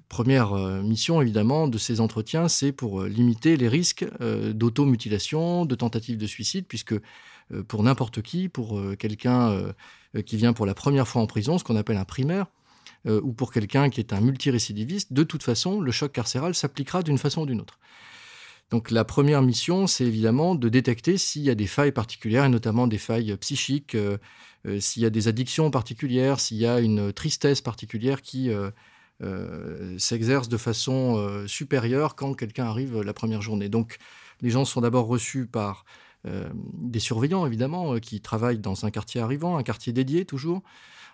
Première 0.08 0.54
euh, 0.54 0.82
mission, 0.82 1.22
évidemment, 1.22 1.68
de 1.68 1.78
ces 1.78 2.00
entretiens, 2.00 2.48
c'est 2.48 2.72
pour 2.72 3.04
limiter 3.04 3.58
les 3.58 3.68
risques 3.68 4.06
d'automutilation, 4.54 5.66
de 5.66 5.76
tentative 5.76 6.18
de 6.18 6.28
suicide, 6.28 6.66
puisque 6.68 6.96
pour 7.68 7.84
n'importe 7.84 8.22
qui, 8.22 8.50
pour 8.50 8.82
quelqu'un 8.98 9.72
qui 10.26 10.36
vient 10.36 10.54
pour 10.54 10.66
la 10.66 10.74
première 10.74 11.08
fois 11.08 11.22
en 11.22 11.28
prison, 11.28 11.60
ce 11.60 11.64
qu'on 11.64 11.76
appelle 11.76 11.98
un 11.98 12.06
primaire, 12.06 12.48
euh, 13.08 13.22
ou 13.24 13.34
pour 13.34 13.52
quelqu'un 13.52 13.90
qui 13.90 14.00
est 14.00 14.14
un 14.14 14.22
multirécidiviste, 14.22 15.14
de 15.14 15.24
toute 15.24 15.44
façon, 15.44 15.80
le 15.80 15.92
choc 15.92 16.12
carcéral 16.12 16.56
s'appliquera 16.56 17.04
d'une 17.04 17.18
façon 17.18 17.42
ou 17.42 17.46
d'une 17.46 17.62
autre. 17.62 17.80
Donc 18.72 18.90
la 18.90 19.06
première 19.06 19.44
mission, 19.44 19.86
c'est 19.86 20.06
évidemment 20.06 20.56
de 20.56 20.70
détecter 20.70 21.18
s'il 21.18 21.44
y 21.44 21.52
a 21.52 21.56
des 21.56 21.68
failles 21.68 21.92
particulières, 21.92 22.46
et 22.46 22.50
notamment 22.50 22.88
des 22.88 22.98
failles 22.98 23.38
psychiques, 23.38 23.94
euh, 23.94 24.18
euh, 24.66 24.80
s'il 24.80 25.04
y 25.04 25.06
a 25.06 25.12
des 25.12 25.28
addictions 25.28 25.70
particulières, 25.70 26.40
s'il 26.40 26.58
y 26.58 26.66
a 26.66 26.80
une 26.80 27.14
tristesse 27.14 27.62
particulière 27.62 28.22
qui 28.22 28.50
s'exerce 29.98 30.50
de 30.50 30.58
façon 30.58 31.46
supérieure 31.48 32.16
quand 32.16 32.34
quelqu'un 32.34 32.66
arrive 32.66 33.02
la 33.02 33.14
première 33.14 33.42
journée. 33.42 33.70
Donc 33.70 33.98
les 34.42 34.50
gens 34.50 34.66
sont 34.66 34.82
d'abord 34.82 35.06
reçus 35.06 35.46
par 35.46 35.86
des 36.26 37.00
surveillants, 37.00 37.46
évidemment, 37.46 38.00
qui 38.00 38.20
travaillent 38.20 38.60
dans 38.60 38.86
un 38.86 38.92
quartier 38.92 39.22
arrivant, 39.22 39.58
un 39.58 39.64
quartier 39.64 39.94
dédié 39.94 40.26
toujours 40.26 40.64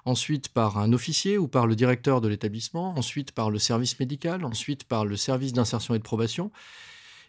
ensuite 0.05 0.49
par 0.49 0.77
un 0.77 0.93
officier 0.93 1.37
ou 1.37 1.47
par 1.47 1.67
le 1.67 1.75
directeur 1.75 2.21
de 2.21 2.27
l'établissement, 2.27 2.97
ensuite 2.97 3.31
par 3.31 3.49
le 3.49 3.59
service 3.59 3.99
médical, 3.99 4.45
ensuite 4.45 4.83
par 4.83 5.05
le 5.05 5.15
service 5.15 5.53
d'insertion 5.53 5.95
et 5.95 5.99
de 5.99 6.03
probation. 6.03 6.51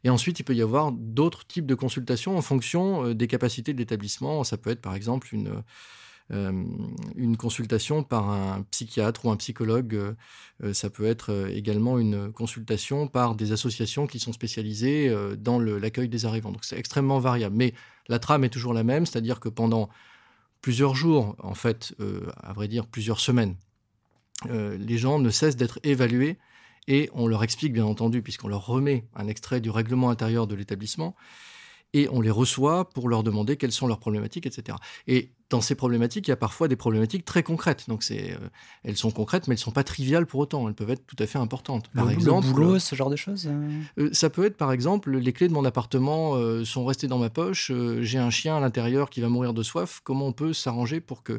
Et 0.04 0.10
ensuite, 0.10 0.40
il 0.40 0.42
peut 0.42 0.54
y 0.54 0.62
avoir 0.62 0.92
d'autres 0.92 1.46
types 1.46 1.66
de 1.66 1.74
consultations 1.74 2.36
en 2.36 2.42
fonction 2.42 3.06
euh, 3.06 3.14
des 3.14 3.28
capacités 3.28 3.72
de 3.72 3.78
l'établissement. 3.78 4.42
Ça 4.44 4.56
peut 4.56 4.70
être 4.70 4.80
par 4.80 4.94
exemple 4.94 5.28
une, 5.32 5.62
euh, 6.32 6.64
une 7.14 7.36
consultation 7.36 8.02
par 8.02 8.28
un 8.28 8.62
psychiatre 8.70 9.26
ou 9.26 9.30
un 9.30 9.36
psychologue. 9.36 9.94
Euh, 10.64 10.72
ça 10.72 10.90
peut 10.90 11.06
être 11.06 11.48
également 11.50 11.98
une 11.98 12.32
consultation 12.32 13.06
par 13.06 13.36
des 13.36 13.52
associations 13.52 14.06
qui 14.06 14.18
sont 14.18 14.32
spécialisées 14.32 15.14
dans 15.38 15.60
l'accueil 15.60 16.08
des 16.08 16.26
arrivants. 16.26 16.50
Donc 16.50 16.64
c'est 16.64 16.78
extrêmement 16.78 17.20
variable. 17.20 17.56
Mais 17.56 17.74
la 18.08 18.18
trame 18.18 18.42
est 18.44 18.50
toujours 18.50 18.74
la 18.74 18.82
même, 18.82 19.06
c'est-à-dire 19.06 19.38
que 19.38 19.48
pendant 19.48 19.88
plusieurs 20.62 20.94
jours, 20.94 21.36
en 21.40 21.54
fait, 21.54 21.94
euh, 22.00 22.26
à 22.42 22.52
vrai 22.52 22.68
dire 22.68 22.86
plusieurs 22.86 23.20
semaines. 23.20 23.56
Euh, 24.48 24.78
les 24.78 24.96
gens 24.96 25.18
ne 25.18 25.28
cessent 25.28 25.56
d'être 25.56 25.78
évalués 25.82 26.38
et 26.88 27.10
on 27.12 27.26
leur 27.26 27.44
explique 27.44 27.72
bien 27.72 27.84
entendu, 27.84 28.22
puisqu'on 28.22 28.48
leur 28.48 28.66
remet 28.66 29.04
un 29.14 29.26
extrait 29.26 29.60
du 29.60 29.70
règlement 29.70 30.08
intérieur 30.08 30.46
de 30.46 30.54
l'établissement, 30.54 31.14
et 31.94 32.08
on 32.10 32.20
les 32.20 32.30
reçoit 32.30 32.88
pour 32.90 33.08
leur 33.08 33.22
demander 33.22 33.56
quelles 33.56 33.72
sont 33.72 33.86
leurs 33.86 33.98
problématiques, 33.98 34.46
etc. 34.46 34.78
Et 35.06 35.30
dans 35.50 35.60
ces 35.60 35.74
problématiques, 35.74 36.28
il 36.28 36.30
y 36.30 36.32
a 36.32 36.36
parfois 36.36 36.66
des 36.66 36.76
problématiques 36.76 37.26
très 37.26 37.42
concrètes. 37.42 37.84
Donc, 37.88 38.02
c'est, 38.02 38.32
euh, 38.32 38.48
elles 38.84 38.96
sont 38.96 39.10
concrètes, 39.10 39.48
mais 39.48 39.54
elles 39.54 39.58
ne 39.58 39.64
sont 39.64 39.70
pas 39.70 39.84
triviales 39.84 40.24
pour 40.24 40.40
autant. 40.40 40.66
Elles 40.68 40.74
peuvent 40.74 40.90
être 40.90 41.06
tout 41.06 41.16
à 41.18 41.26
fait 41.26 41.38
importantes. 41.38 41.90
Par 41.94 42.06
le, 42.06 42.12
exemple, 42.12 42.46
le 42.46 42.52
boulot, 42.52 42.78
ce 42.78 42.94
genre 42.94 43.10
de 43.10 43.16
choses. 43.16 43.50
Euh, 43.98 44.08
ça 44.12 44.30
peut 44.30 44.46
être, 44.46 44.56
par 44.56 44.72
exemple, 44.72 45.14
les 45.14 45.32
clés 45.34 45.48
de 45.48 45.52
mon 45.52 45.64
appartement 45.66 46.36
sont 46.64 46.84
restées 46.86 47.08
dans 47.08 47.18
ma 47.18 47.28
poche. 47.28 47.70
j'ai 48.00 48.18
un 48.18 48.30
chien 48.30 48.56
à 48.56 48.60
l'intérieur 48.60 49.10
qui 49.10 49.20
va 49.20 49.28
mourir 49.28 49.52
de 49.52 49.62
soif. 49.62 50.00
Comment 50.02 50.28
on 50.28 50.32
peut 50.32 50.54
s'arranger 50.54 51.00
pour 51.00 51.22
que 51.22 51.34
euh, 51.34 51.38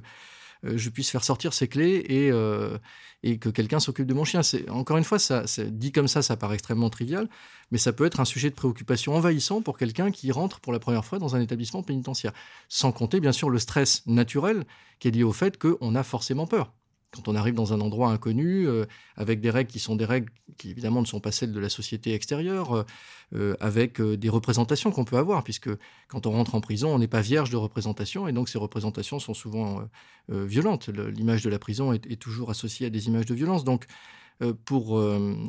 je 0.64 0.90
puisse 0.90 1.10
faire 1.10 1.24
sortir 1.24 1.54
ces 1.54 1.68
clés 1.68 2.06
et, 2.08 2.32
euh, 2.32 2.78
et 3.24 3.38
que 3.38 3.50
quelqu'un 3.50 3.80
s'occupe 3.80 4.08
de 4.08 4.14
mon 4.14 4.24
chien. 4.24 4.42
Encore 4.70 4.98
une 4.98 5.04
fois, 5.04 5.20
ça, 5.20 5.44
dit 5.66 5.92
comme 5.92 6.08
ça, 6.08 6.22
ça 6.22 6.38
paraît 6.38 6.56
extrêmement 6.56 6.90
trivial, 6.90 7.30
mais 7.72 7.78
ça 7.78 7.94
peut 7.94 8.06
être 8.06 8.20
un 8.20 8.26
sujet 8.26 8.50
de 8.50 8.56
préoccupation 8.56 9.16
envahissant 9.16 9.62
pour 9.62 9.78
quelqu'un 9.78 10.12
qui 10.12 10.32
rentre 10.32 10.60
pour 10.60 10.74
la 10.74 10.80
première 10.80 11.06
fois 11.06 11.20
dans 11.20 11.36
un 11.36 11.42
établissement 11.42 11.84
pénitentiaire. 11.84 12.34
Sans 12.70 12.92
compter, 12.92 13.20
bien 13.20 13.32
sûr, 13.32 13.50
le 13.50 13.60
stress 13.60 14.04
naturel 14.06 14.66
qui 15.00 15.08
est 15.08 15.12
lié 15.12 15.24
au 15.24 15.34
fait 15.34 15.58
qu'on 15.58 15.96
a 15.96 16.04
forcément 16.04 16.48
peur 16.48 16.74
quand 17.14 17.28
on 17.28 17.36
arrive 17.36 17.54
dans 17.54 17.74
un 17.74 17.82
endroit 17.82 18.10
inconnu, 18.12 18.68
euh, 18.68 18.86
avec 19.16 19.40
des 19.40 19.50
règles 19.50 19.70
qui 19.70 19.80
sont 19.80 19.96
des 19.96 20.06
règles 20.06 20.32
qui 20.58 20.72
évidemment 20.72 21.02
ne 21.02 21.06
sont 21.06 21.20
pas 21.20 21.32
celles 21.32 21.52
de 21.52 21.60
la 21.60 21.70
société 21.70 22.14
extérieure, 22.14 22.76
euh, 22.76 22.84
euh, 23.36 23.56
avec 23.60 24.02
des 24.02 24.30
représentations 24.30 24.92
qu'on 24.92 25.06
peut 25.06 25.18
avoir, 25.18 25.44
puisque 25.44 25.70
quand 26.08 26.26
on 26.26 26.32
rentre 26.32 26.56
en 26.56 26.62
prison, 26.62 26.94
on 26.94 27.00
n'est 27.00 27.08
pas 27.08 27.22
vierge 27.22 27.50
de 27.50 27.58
représentations, 27.58 28.28
et 28.28 28.34
donc 28.34 28.50
ces 28.50 28.58
représentations 28.58 29.20
sont 29.20 29.34
souvent 29.34 29.88
violentes. 30.30 30.90
L'image 30.90 31.44
de 31.44 31.50
la 31.50 31.60
prison 31.60 31.94
est, 31.94 32.20
toujours 32.20 32.50
associée 32.50 32.88
à 32.88 32.90
des 32.90 33.08
images 33.08 33.26
de 33.26 33.34
violence. 33.34 33.64
Donc, 33.64 33.86
pour 34.66 35.02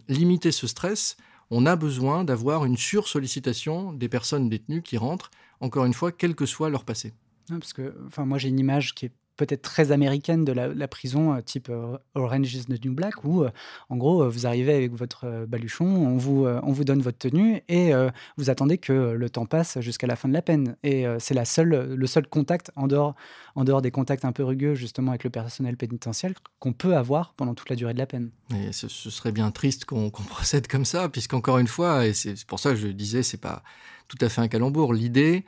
limiter 0.09 0.51
ce 0.51 0.67
stress, 0.67 1.17
on 1.51 1.67
a 1.67 1.77
besoin 1.77 2.25
d'avoir 2.25 2.65
une 2.65 2.77
sursollicitation 2.77 3.93
des 3.93 4.09
personnes 4.09 4.49
détenues 4.49 4.83
qui 4.83 4.97
rentrent, 4.97 5.31
encore 5.61 5.85
une 5.85 5.95
fois, 5.95 6.11
quel 6.11 6.35
que 6.35 6.47
soit 6.47 6.71
leur 6.71 6.85
passé. 6.85 7.13
parce 7.49 7.75
que, 7.75 7.95
enfin, 8.07 8.25
moi 8.25 8.39
j'ai 8.39 8.49
une 8.49 8.59
image 8.59 8.95
qui 8.95 9.07
est 9.07 9.13
peut-être 9.37 9.63
très 9.63 9.93
américaine 9.93 10.45
de 10.45 10.53
la, 10.53 10.89
prison, 10.89 11.35
euh, 11.35 11.41
type 11.41 11.69
euh, 11.71 11.97
Orange 12.15 12.55
is 12.55 12.65
the 12.65 12.85
New 12.85 12.95
Black, 12.95 13.25
où, 13.25 13.43
euh, 13.43 13.51
en 13.89 13.97
gros, 13.97 14.29
vous 14.29 14.47
arrivez 14.47 14.75
avec 14.75 14.93
votre 14.93 15.47
baluchon, 15.47 15.85
on 15.85 16.17
vous, 16.17 16.47
on 16.47 16.73
vous 16.73 16.85
donne 16.85 17.01
votre 17.01 17.19
tenue 17.19 17.63
et 17.69 17.93
vous 18.37 18.51
attendez 18.51 18.79
que 18.79 18.93
le 18.93 19.31
temps 19.31 19.47
passe 19.47 19.81
jusqu'à 19.81 20.07
la 20.07 20.17
fin 20.17 20.29
de 20.29 20.35
la 20.35 20.43
peine. 20.43 20.77
Et 20.83 21.05
c'est 21.19 21.35
le 21.35 22.07
seul 22.07 22.27
contact, 22.29 22.71
en 22.77 22.87
dehors, 22.87 23.15
en 23.55 23.65
dehors 23.65 23.83
des 23.83 23.91
contacts 23.91 24.25
un 24.25 24.33
peu 24.33 24.45
rugueux, 24.45 24.75
justement, 24.75 25.11
avec 25.11 25.25
le 25.25 25.31
personnel 25.31 25.77
pénitentiaire, 25.77 26.33
qu'on 26.59 26.73
peut 26.73 26.97
avoir 26.97 27.35
pendant 27.35 27.55
toute 27.55 27.71
la 27.71 27.77
durée 27.77 27.95
de 27.95 27.99
la 27.99 28.07
peine. 28.07 28.31
Et 28.55 28.73
ce, 28.73 28.89
serait 28.89 29.33
bien 29.33 29.51
triste 29.51 29.85
qu'on 29.85 30.11
procède 30.11 30.67
comme 30.67 30.85
ça, 30.85 31.09
puisqu'encore 31.09 31.59
une 31.59 31.69
fois, 31.69 32.07
et 32.07 32.13
c'est 32.13 32.45
pour 32.47 32.59
ça 32.59 32.71
que 32.71 32.77
je 32.77 32.89
disais, 32.89 33.23
c'est 33.23 33.41
pas 33.41 33.63
tout 34.09 34.19
à 34.21 34.29
fait 34.29 34.41
un 34.41 34.49
calembour, 34.49 34.93
l'idée, 34.95 35.45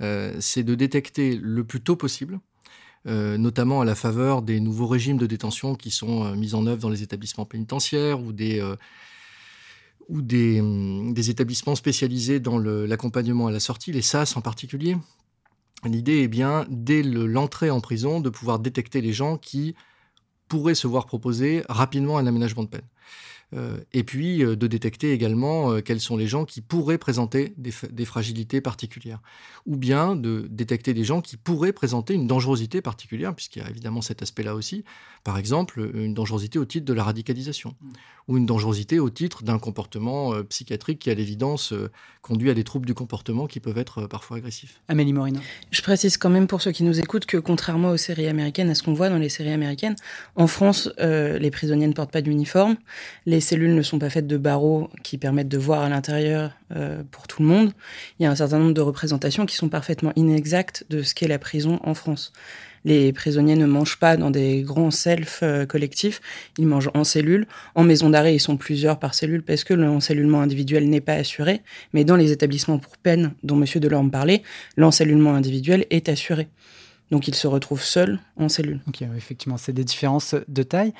c'est 0.00 0.62
de 0.62 0.74
détecter 0.74 1.38
le 1.40 1.64
plus 1.64 1.80
tôt 1.80 1.96
possible 1.96 2.40
euh, 3.06 3.38
notamment 3.38 3.80
à 3.80 3.86
la 3.86 3.94
faveur 3.94 4.42
des 4.42 4.60
nouveaux 4.60 4.86
régimes 4.86 5.16
de 5.16 5.26
détention 5.26 5.74
qui 5.74 5.90
sont 5.90 6.24
euh, 6.24 6.34
mis 6.34 6.54
en 6.54 6.66
œuvre 6.66 6.82
dans 6.82 6.90
les 6.90 7.02
établissements 7.02 7.46
pénitentiaires 7.46 8.20
ou 8.20 8.34
des, 8.34 8.60
euh, 8.60 8.76
hum, 10.10 11.14
des, 11.14 11.30
établissements 11.30 11.74
spécialisés 11.74 12.40
dans 12.40 12.58
l'accompagnement 12.58 13.46
à 13.46 13.52
la 13.52 13.60
sortie, 13.60 13.90
les 13.92 14.02
SAS 14.02 14.36
en 14.36 14.42
particulier. 14.42 14.98
L'idée 15.84 16.18
est 16.18 16.28
bien, 16.28 16.66
dès 16.68 17.02
l'entrée 17.02 17.70
en 17.70 17.80
prison, 17.80 18.20
de 18.20 18.28
pouvoir 18.28 18.58
détecter 18.58 19.00
les 19.00 19.14
gens 19.14 19.38
qui 19.38 19.74
pourraient 20.48 20.74
se 20.74 20.86
voir 20.86 21.06
proposer 21.06 21.62
rapidement 21.70 22.18
un 22.18 22.26
aménagement 22.26 22.64
de 22.64 22.68
peine. 22.68 22.86
Euh, 23.52 23.78
et 23.92 24.04
puis 24.04 24.44
euh, 24.44 24.54
de 24.54 24.66
détecter 24.68 25.12
également 25.12 25.72
euh, 25.72 25.80
quels 25.80 25.98
sont 25.98 26.16
les 26.16 26.28
gens 26.28 26.44
qui 26.44 26.60
pourraient 26.60 26.98
présenter 26.98 27.52
des, 27.56 28.04
fragilités 28.04 28.60
particulières, 28.60 29.20
ou 29.66 29.76
bien 29.76 30.14
de 30.14 30.46
détecter 30.48 30.94
des 30.94 31.02
gens 31.02 31.20
qui 31.20 31.36
pourraient 31.36 31.72
présenter 31.72 32.14
une 32.14 32.28
dangerosité 32.28 32.80
particulière, 32.80 33.34
puisqu'il 33.34 33.62
y 33.62 33.64
a 33.64 33.70
évidemment 33.70 34.02
cet 34.02 34.22
aspect-là 34.22 34.54
aussi, 34.54 34.84
par 35.24 35.36
exemple 35.36 35.90
une 35.94 36.14
dangerosité 36.14 36.58
au 36.60 36.64
titre 36.64 36.84
de 36.84 36.92
la 36.92 37.02
radicalisation, 37.02 37.74
mmh. 37.80 37.88
Ou 38.30 38.38
une 38.38 38.46
dangerosité 38.46 39.00
au 39.00 39.10
titre 39.10 39.42
d'un 39.42 39.58
comportement 39.58 40.32
psychiatrique 40.44 41.00
qui 41.00 41.10
à 41.10 41.14
l'évidence 41.14 41.74
conduit 42.22 42.48
à 42.50 42.54
des 42.54 42.64
troubles 42.64 42.86
du 42.86 42.94
comportement 42.94 43.46
qui 43.46 43.58
peuvent 43.58 43.78
être 43.78 44.06
parfois 44.06 44.36
agressifs. 44.36 44.80
Amélie 44.88 45.12
Morina. 45.12 45.40
Je 45.70 45.82
précise 45.82 46.16
quand 46.16 46.30
même 46.30 46.46
pour 46.46 46.62
ceux 46.62 46.70
qui 46.70 46.84
nous 46.84 47.00
écoutent 47.00 47.26
que 47.26 47.38
contrairement 47.38 47.88
aux 47.88 47.96
séries 47.96 48.28
américaines, 48.28 48.70
à 48.70 48.74
ce 48.74 48.84
qu'on 48.84 48.94
voit 48.94 49.08
dans 49.08 49.18
les 49.18 49.28
séries 49.28 49.52
américaines, 49.52 49.96
en 50.36 50.46
France, 50.46 50.88
les 50.98 51.50
prisonniers 51.50 51.88
ne 51.88 51.92
portent 51.92 52.12
pas 52.12 52.22
d'uniforme, 52.22 52.76
les 53.26 53.40
les 53.40 53.46
cellules 53.46 53.74
ne 53.74 53.80
sont 53.80 53.98
pas 53.98 54.10
faites 54.10 54.26
de 54.26 54.36
barreaux 54.36 54.90
qui 55.02 55.16
permettent 55.16 55.48
de 55.48 55.56
voir 55.56 55.80
à 55.80 55.88
l'intérieur 55.88 56.52
euh, 56.74 57.02
pour 57.10 57.26
tout 57.26 57.42
le 57.42 57.48
monde. 57.48 57.72
Il 58.18 58.22
y 58.22 58.26
a 58.26 58.30
un 58.30 58.34
certain 58.36 58.58
nombre 58.58 58.74
de 58.74 58.80
représentations 58.80 59.46
qui 59.46 59.56
sont 59.56 59.68
parfaitement 59.68 60.12
inexactes 60.16 60.84
de 60.90 61.02
ce 61.02 61.14
qu'est 61.14 61.28
la 61.28 61.38
prison 61.38 61.80
en 61.82 61.94
France. 61.94 62.32
Les 62.84 63.12
prisonniers 63.12 63.56
ne 63.56 63.66
mangent 63.66 63.98
pas 63.98 64.16
dans 64.16 64.30
des 64.30 64.62
grands 64.62 64.90
selfs 64.90 65.40
euh, 65.42 65.66
collectifs, 65.66 66.20
ils 66.58 66.66
mangent 66.66 66.90
en 66.94 67.04
cellule. 67.04 67.46
En 67.74 67.82
maison 67.82 68.08
d'arrêt, 68.08 68.34
ils 68.34 68.40
sont 68.40 68.56
plusieurs 68.56 68.98
par 68.98 69.14
cellule 69.14 69.42
parce 69.42 69.64
que 69.64 69.74
l'encellulement 69.74 70.40
individuel 70.40 70.88
n'est 70.88 71.00
pas 71.00 71.14
assuré. 71.14 71.60
Mais 71.92 72.04
dans 72.04 72.16
les 72.16 72.32
établissements 72.32 72.78
pour 72.78 72.96
peine 72.96 73.34
dont 73.42 73.60
M. 73.60 73.66
Delorme 73.80 74.10
parlait, 74.10 74.42
l'encellulement 74.76 75.34
individuel 75.34 75.86
est 75.90 76.08
assuré. 76.08 76.48
Donc 77.10 77.28
ils 77.28 77.34
se 77.34 77.46
retrouvent 77.46 77.82
seuls 77.82 78.20
en 78.36 78.48
cellule. 78.48 78.80
Ok, 78.86 79.02
effectivement, 79.16 79.56
c'est 79.56 79.72
des 79.72 79.84
différences 79.84 80.34
de 80.48 80.62
taille. 80.62 80.94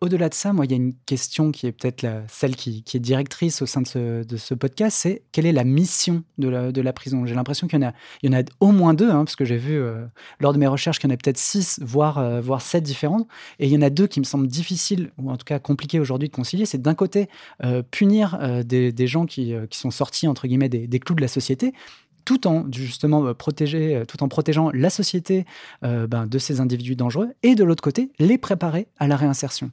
Au-delà 0.00 0.28
de 0.28 0.34
ça, 0.34 0.52
moi, 0.52 0.64
il 0.64 0.70
y 0.70 0.74
a 0.74 0.76
une 0.76 0.94
question 1.06 1.50
qui 1.50 1.66
est 1.66 1.72
peut-être 1.72 2.06
celle 2.28 2.54
qui, 2.54 2.84
est 2.94 3.00
directrice 3.00 3.62
au 3.62 3.66
sein 3.66 3.82
de 3.82 4.36
ce, 4.36 4.54
podcast, 4.54 4.96
c'est 4.96 5.22
quelle 5.32 5.44
est 5.44 5.52
la 5.52 5.64
mission 5.64 6.22
de 6.38 6.48
la, 6.48 6.92
prison? 6.92 7.26
J'ai 7.26 7.34
l'impression 7.34 7.66
qu'il 7.66 7.80
y, 8.22 8.28
en 8.28 8.32
a, 8.32 8.42
au 8.60 8.70
moins 8.70 8.94
deux, 8.94 9.10
hein, 9.10 9.24
parce 9.24 9.34
que 9.34 9.44
j'ai 9.44 9.56
vu 9.56 9.74
euh, 9.74 10.04
lors 10.38 10.52
de 10.52 10.58
mes 10.58 10.68
recherches 10.68 11.00
qu'il 11.00 11.10
y 11.10 11.12
en 11.12 11.14
a 11.14 11.16
peut-être 11.16 11.38
six, 11.38 11.80
voire, 11.82 12.18
euh, 12.18 12.40
voire 12.40 12.62
sept 12.62 12.84
différentes. 12.84 13.26
Et 13.58 13.66
il 13.66 13.72
y 13.72 13.76
en 13.76 13.82
a 13.82 13.90
deux 13.90 14.06
qui 14.06 14.20
me 14.20 14.24
semblent 14.24 14.46
difficiles, 14.46 15.10
ou 15.18 15.30
en 15.30 15.36
tout 15.36 15.44
cas 15.44 15.58
compliquées 15.58 15.98
aujourd'hui 15.98 16.28
de 16.28 16.34
concilier. 16.34 16.64
C'est 16.64 16.80
d'un 16.80 16.94
côté 16.94 17.28
euh, 17.64 17.82
punir 17.82 18.38
des, 18.64 19.06
gens 19.08 19.26
qui, 19.26 19.52
sont 19.70 19.90
sortis, 19.90 20.28
entre 20.28 20.46
guillemets, 20.46 20.68
des 20.68 21.00
clous 21.00 21.16
de 21.16 21.22
la 21.22 21.28
société, 21.28 21.72
tout 22.24 22.46
en 22.46 22.66
justement 22.72 23.26
euh, 23.26 23.34
protéger, 23.34 23.96
euh, 23.96 24.04
tout 24.04 24.22
en 24.22 24.28
protégeant 24.28 24.70
la 24.72 24.90
société 24.90 25.44
euh, 25.84 26.06
ben, 26.06 26.26
de 26.26 26.38
ces 26.38 26.60
individus 26.60 26.96
dangereux, 26.96 27.28
et 27.42 27.54
de 27.54 27.64
l'autre 27.64 27.82
côté, 27.82 28.10
les 28.18 28.38
préparer 28.38 28.88
à 28.98 29.06
la 29.06 29.16
réinsertion. 29.16 29.70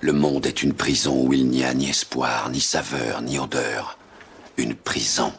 Le 0.00 0.12
monde 0.12 0.46
est 0.46 0.62
une 0.62 0.74
prison 0.74 1.26
où 1.26 1.32
il 1.32 1.46
n'y 1.46 1.64
a 1.64 1.72
ni 1.72 1.88
espoir, 1.88 2.50
ni 2.50 2.60
saveur, 2.60 3.22
ni 3.22 3.38
odeur. 3.38 3.98
Une 4.56 4.74
prison 4.74 5.32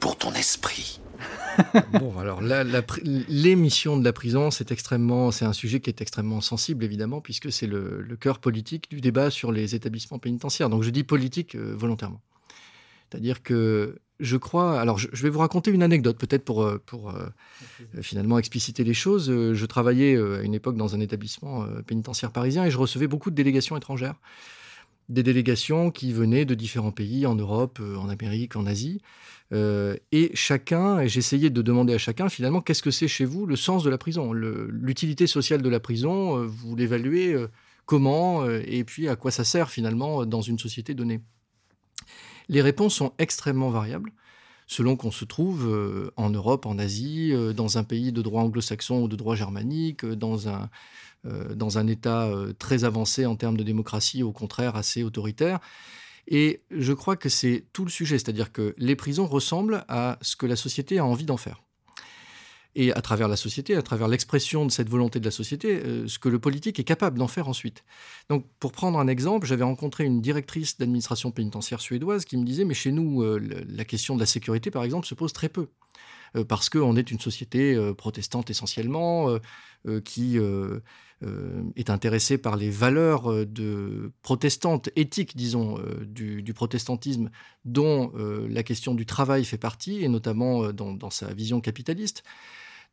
pour 0.00 0.16
ton 0.16 0.32
esprit. 0.32 1.00
bon, 1.92 2.16
alors 2.18 2.40
les 2.40 3.56
missions 3.56 3.96
de 3.96 4.04
la 4.04 4.12
prison, 4.12 4.50
c'est 4.50 4.70
extrêmement, 4.70 5.30
c'est 5.32 5.44
un 5.44 5.52
sujet 5.52 5.80
qui 5.80 5.90
est 5.90 6.00
extrêmement 6.00 6.40
sensible 6.40 6.84
évidemment, 6.84 7.20
puisque 7.20 7.50
c'est 7.50 7.66
le, 7.66 8.06
cœur 8.20 8.38
politique 8.38 8.88
du 8.90 9.00
débat 9.00 9.30
sur 9.30 9.50
les 9.50 9.74
établissements 9.74 10.18
pénitentiaires. 10.18 10.70
Donc 10.70 10.82
je 10.82 10.90
dis 10.90 11.02
politique 11.02 11.56
volontairement. 11.56 12.20
C'est-à-dire 13.10 13.42
que 13.42 13.98
je 14.20 14.36
crois. 14.36 14.80
Alors, 14.80 14.98
je, 14.98 15.08
vais 15.10 15.28
vous 15.28 15.38
raconter 15.38 15.70
une 15.70 15.82
anecdote, 15.82 16.18
peut-être 16.18 16.44
pour, 16.44 16.62
euh, 16.62 16.78
pour 16.84 17.10
euh, 17.10 17.28
finalement 18.02 18.38
expliciter 18.38 18.84
les 18.84 18.94
choses. 18.94 19.30
Euh, 19.30 19.54
je 19.54 19.66
travaillais 19.66 20.16
à 20.16 20.42
une 20.42 20.54
époque 20.54 20.76
dans 20.76 20.94
un 20.94 21.00
établissement 21.00 21.66
pénitentiaire 21.86 22.32
parisien 22.32 22.64
et 22.64 22.70
je 22.70 22.78
recevais 22.78 23.06
beaucoup 23.06 23.30
de 23.30 23.36
délégations 23.36 23.76
étrangères. 23.76 24.14
Des 25.08 25.22
délégations 25.22 25.90
qui 25.90 26.12
venaient 26.12 26.44
de 26.44 26.54
différents 26.54 26.90
pays, 26.90 27.26
en 27.26 27.34
Europe, 27.34 27.80
en 27.80 28.08
Amérique, 28.10 28.56
en 28.56 28.66
Asie. 28.66 29.00
et 29.52 30.30
chacun, 30.34 31.00
et 31.00 31.08
j'essayais 31.08 31.48
de 31.48 31.62
demander 31.62 31.94
à 31.94 31.98
chacun, 31.98 32.28
finalement, 32.28 32.60
qu'est-ce 32.60 32.82
que 32.82 32.90
c'est 32.90 33.08
chez 33.08 33.24
vous 33.24 33.46
le 33.46 33.56
sens 33.56 33.82
de 33.84 33.90
la 33.90 33.96
prison 33.96 34.34
L'utilité 34.34 35.26
sociale 35.26 35.62
de 35.62 35.68
la 35.70 35.80
prison, 35.80 36.44
vous 36.44 36.76
l'évaluez 36.76 37.42
comment 37.86 38.46
Et 38.46 38.84
puis, 38.84 39.08
à 39.08 39.16
quoi 39.16 39.30
ça 39.30 39.44
sert, 39.44 39.70
finalement, 39.70 40.26
dans 40.26 40.42
une 40.42 40.58
société 40.58 40.92
donnée 40.92 41.20
les 42.48 42.62
réponses 42.62 42.94
sont 42.94 43.12
extrêmement 43.18 43.70
variables 43.70 44.12
selon 44.68 44.96
qu'on 44.96 45.10
se 45.10 45.24
trouve 45.24 45.66
euh, 45.66 46.12
en 46.16 46.30
Europe, 46.30 46.66
en 46.66 46.78
Asie, 46.78 47.32
euh, 47.32 47.52
dans 47.52 47.78
un 47.78 47.84
pays 47.84 48.12
de 48.12 48.22
droit 48.22 48.42
anglo-saxon 48.42 49.02
ou 49.02 49.08
de 49.08 49.16
droit 49.16 49.34
germanique, 49.34 50.04
euh, 50.04 50.14
dans 50.14 50.48
un, 50.48 50.70
dans 51.56 51.78
un 51.78 51.88
État 51.88 52.30
très 52.60 52.84
avancé 52.84 53.26
en 53.26 53.34
termes 53.34 53.56
de 53.56 53.64
démocratie, 53.64 54.22
au 54.22 54.30
contraire 54.30 54.76
assez 54.76 55.02
autoritaire. 55.02 55.58
Et 56.28 56.62
je 56.70 56.92
crois 56.92 57.16
que 57.16 57.28
c'est 57.28 57.66
tout 57.72 57.84
le 57.84 57.90
sujet, 57.90 58.18
c'est-à-dire 58.18 58.52
que 58.52 58.72
les 58.78 58.94
prisons 58.94 59.26
ressemblent 59.26 59.84
à 59.88 60.18
ce 60.22 60.36
que 60.36 60.46
la 60.46 60.54
société 60.54 60.98
a 60.98 61.04
envie 61.04 61.24
d'en 61.24 61.36
faire 61.36 61.60
et 62.74 62.92
à 62.92 63.00
travers 63.00 63.28
la 63.28 63.36
société, 63.36 63.74
à 63.74 63.82
travers 63.82 64.08
l'expression 64.08 64.64
de 64.66 64.70
cette 64.70 64.88
volonté 64.88 65.20
de 65.20 65.24
la 65.24 65.30
société, 65.30 65.80
euh, 65.84 66.06
ce 66.06 66.18
que 66.18 66.28
le 66.28 66.38
politique 66.38 66.78
est 66.78 66.84
capable 66.84 67.18
d'en 67.18 67.28
faire 67.28 67.48
ensuite. 67.48 67.84
Donc, 68.28 68.44
pour 68.60 68.72
prendre 68.72 68.98
un 68.98 69.08
exemple, 69.08 69.46
j'avais 69.46 69.64
rencontré 69.64 70.04
une 70.04 70.20
directrice 70.20 70.78
d'administration 70.78 71.30
pénitentiaire 71.30 71.80
suédoise 71.80 72.24
qui 72.24 72.36
me 72.36 72.44
disait, 72.44 72.64
mais 72.64 72.74
chez 72.74 72.92
nous, 72.92 73.22
euh, 73.22 73.40
la 73.68 73.84
question 73.84 74.14
de 74.14 74.20
la 74.20 74.26
sécurité, 74.26 74.70
par 74.70 74.84
exemple, 74.84 75.06
se 75.06 75.14
pose 75.14 75.32
très 75.32 75.48
peu. 75.48 75.68
Parce 76.48 76.68
qu'on 76.68 76.96
est 76.96 77.10
une 77.10 77.18
société 77.18 77.76
protestante 77.96 78.50
essentiellement, 78.50 79.38
qui 80.04 80.38
est 81.76 81.90
intéressée 81.90 82.38
par 82.38 82.56
les 82.56 82.70
valeurs 82.70 83.46
de 83.46 84.12
protestantes, 84.22 84.90
éthiques, 84.96 85.36
disons, 85.36 85.78
du, 86.02 86.52
protestantisme, 86.54 87.30
dont 87.64 88.12
la 88.48 88.62
question 88.62 88.94
du 88.94 89.06
travail 89.06 89.44
fait 89.44 89.58
partie, 89.58 90.04
et 90.04 90.08
notamment 90.08 90.72
dans 90.72 91.10
sa 91.10 91.32
vision 91.32 91.60
capitaliste. 91.60 92.22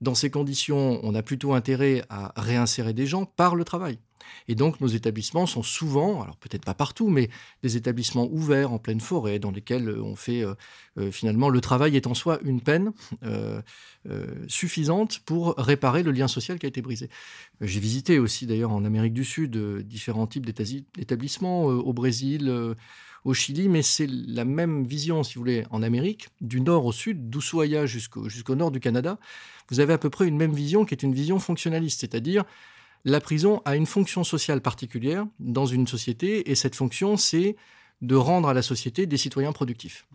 Dans 0.02 0.16
ces 0.16 0.30
conditions, 0.30 1.00
on 1.04 1.16
a 1.16 1.22
plutôt 1.22 1.54
intérêt 1.54 2.04
à 2.10 2.34
réinsérer 2.36 2.94
des 2.94 3.06
gens 3.06 3.25
par 3.25 3.56
le 3.56 3.64
travail. 3.64 4.00
Et 4.48 4.56
donc 4.56 4.82
nos 4.82 4.88
établissements 4.88 5.46
sont 5.46 5.64
souvent, 5.64 6.22
alors 6.22 6.38
peut-être 6.38 6.66
pas 6.66 6.74
partout, 6.74 7.10
mais 7.10 7.30
des 7.64 7.78
établissements 7.78 8.28
ouverts 8.32 8.72
en 8.72 8.80
pleine 8.80 9.00
forêt 9.00 9.40
dans 9.40 9.52
lesquels 9.52 9.90
euh, 9.90 10.04
on 10.04 10.16
fait 10.16 10.44
euh, 10.44 10.54
euh, 10.98 11.12
finalement 11.12 11.50
le 11.50 11.62
travail 11.62 11.96
est 11.96 12.08
en 12.08 12.14
soi 12.14 12.40
une 12.44 12.62
peine 12.62 12.92
suffisante 14.48 15.20
pour 15.20 15.56
réparer 15.58 16.04
le 16.04 16.12
lien 16.12 16.28
social 16.28 16.60
qui 16.60 16.66
a 16.66 16.70
été 16.70 16.82
brisé. 16.82 17.10
J'ai 17.62 17.80
visité 17.80 18.20
aussi 18.20 18.46
d'ailleurs 18.46 18.72
en 18.72 18.86
Amérique 18.86 19.14
du 19.14 19.25
Sud 19.25 19.58
différents 19.86 20.28
types 20.28 20.46
d'établissements 20.46 21.64
au 21.64 21.94
Brésil 21.94 22.75
au 23.25 23.34
Chili, 23.34 23.67
mais 23.67 23.82
c'est 23.82 24.08
la 24.08 24.46
même 24.46 24.86
vision, 24.86 25.24
si 25.24 25.36
vous 25.36 25.41
voulez, 25.41 25.65
en 25.72 25.82
Amérique, 25.82 26.29
du 26.41 26.62
nord 26.62 26.86
au 26.86 26.91
sud, 26.91 27.29
d'Ushuaia 27.29 27.88
jusqu'au 27.88 28.29
jusqu'au 28.29 28.55
nord 28.55 28.70
du 28.70 28.79
Canada. 28.79 29.17
Vous 29.70 29.79
avez 29.79 29.94
à 29.94 29.98
peu 29.98 30.12
près 30.12 30.27
une 30.27 30.38
même 30.38 30.53
vision 30.53 30.86
qui 30.86 30.94
est 30.94 31.01
une 31.01 31.13
vision 31.13 31.39
fonctionnaliste, 31.39 32.01
c'est-à-dire 32.01 32.44
la 33.03 33.20
prison 33.20 33.62
a 33.65 33.75
une 33.75 33.88
fonction 33.88 34.24
sociale 34.24 34.62
particulière 34.62 35.25
dans 35.39 35.65
une 35.65 35.88
société, 35.88 36.51
et 36.51 36.55
cette 36.55 36.75
fonction, 36.75 37.17
c'est 37.17 37.55
de 38.01 38.15
rendre 38.15 38.48
à 38.48 38.53
la 38.53 38.62
société 38.62 39.08
des 39.08 39.17
citoyens 39.17 39.51
productifs. 39.53 40.05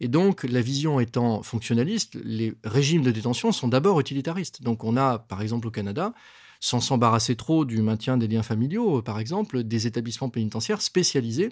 Et 0.00 0.08
donc, 0.08 0.44
la 0.44 0.62
vision 0.62 0.98
étant 0.98 1.42
fonctionnaliste, 1.42 2.18
les 2.24 2.54
régimes 2.64 3.02
de 3.02 3.10
détention 3.10 3.52
sont 3.52 3.68
d'abord 3.68 4.00
utilitaristes. 4.00 4.62
Donc, 4.62 4.82
on 4.84 4.96
a, 4.96 5.18
par 5.18 5.42
exemple, 5.42 5.66
au 5.66 5.70
Canada, 5.70 6.14
sans 6.60 6.80
s'embarrasser 6.80 7.36
trop 7.36 7.66
du 7.66 7.82
maintien 7.82 8.16
des 8.16 8.28
liens 8.28 8.42
familiaux, 8.42 9.02
par 9.02 9.18
exemple, 9.18 9.62
des 9.62 9.86
établissements 9.86 10.30
pénitentiaires 10.30 10.80
spécialisés 10.80 11.50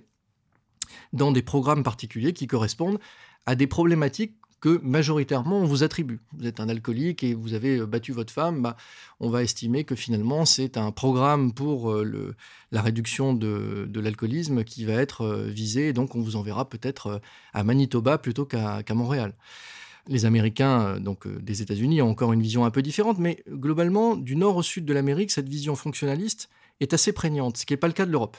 dans 1.13 1.33
des 1.33 1.43
programmes 1.43 1.83
particuliers 1.83 2.33
qui 2.33 2.47
correspondent 2.47 2.99
à 3.47 3.55
des 3.55 3.67
problématiques 3.67 4.35
que 4.65 4.81
majoritairement 4.83 5.59
on 5.59 5.67
vous 5.67 5.83
attribue. 5.83 6.21
Vous 6.39 6.47
êtes 6.47 6.59
un 6.59 6.71
alcoolique 6.71 7.23
et 7.23 7.35
vous 7.35 7.53
avez 7.53 7.77
euh, 7.77 7.87
battu 7.87 8.13
votre 8.13 8.33
femme, 8.33 8.63
bah, 8.63 8.79
on 9.21 9.29
va 9.29 9.43
estimer 9.43 9.85
que 9.85 9.95
finalement 9.95 10.47
c'est 10.47 10.79
un 10.79 10.91
programme 10.91 11.53
pour 11.53 11.93
euh, 11.93 12.35
la 12.73 12.81
réduction 12.81 13.35
de, 13.35 13.87
l'alcoolisme 13.95 14.65
qui 14.65 14.87
va 14.87 14.95
être 14.95 15.21
euh, 15.21 15.49
visé, 15.49 15.93
donc 15.93 16.15
on 16.15 16.23
vous 16.23 16.37
enverra 16.37 16.67
peut-être 16.67 17.21
à 17.53 17.63
Manitoba 17.63 18.17
plutôt 18.17 18.47
qu'à 18.47 18.83
Montréal. 18.95 19.35
Les 20.09 20.25
Américains, 20.25 20.99
donc 20.99 21.29
des 21.29 21.61
États-Unis, 21.61 22.01
ont 22.01 22.09
encore 22.09 22.33
une 22.33 22.41
vision 22.41 22.65
un 22.65 22.71
peu 22.71 22.81
différente, 22.81 23.19
mais 23.19 23.43
globalement, 23.51 24.17
du 24.17 24.35
nord 24.35 24.57
au 24.57 24.63
sud 24.63 24.87
de 24.87 24.95
l'Amérique, 24.95 25.31
cette 25.31 25.49
vision 25.49 25.77
fonctionnaliste 25.77 26.49
est 26.81 26.95
assez 26.95 27.13
prégnante, 27.13 27.59
ce 27.59 27.67
qui 27.67 27.75
n'est 27.75 27.79
pas 27.79 27.87
le 27.87 27.93
cas 27.93 28.07
de 28.07 28.11
l'Europe. 28.11 28.39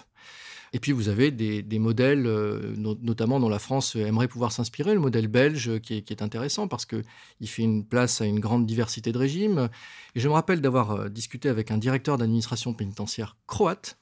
Et 0.75 0.79
puis 0.79 0.91
vous 0.91 1.07
avez 1.07 1.31
des, 1.31 1.79
modèles, 1.79 2.27
euh, 2.27 2.75
notamment 2.75 3.39
dont 3.39 3.47
la 3.47 3.59
France 3.59 3.95
aimerait 3.95 4.27
pouvoir 4.27 4.51
s'inspirer, 4.51 4.93
le 4.93 4.99
modèle 4.99 5.29
belge 5.29 5.79
qui 5.79 5.93
est, 5.93 6.21
intéressant 6.21 6.67
parce 6.67 6.85
qu'il 6.85 7.47
fait 7.47 7.61
une 7.61 7.85
place 7.85 8.19
à 8.19 8.25
une 8.25 8.41
grande 8.41 8.65
diversité 8.65 9.13
de 9.13 9.17
régimes. 9.17 9.69
Et 10.15 10.19
je 10.19 10.27
me 10.27 10.33
rappelle 10.33 10.59
d'avoir 10.59 10.91
euh, 10.91 11.07
discuté 11.07 11.47
avec 11.47 11.71
un 11.71 11.77
directeur 11.77 12.17
d'administration 12.17 12.73
pénitentiaire 12.73 13.37
croate 13.47 13.97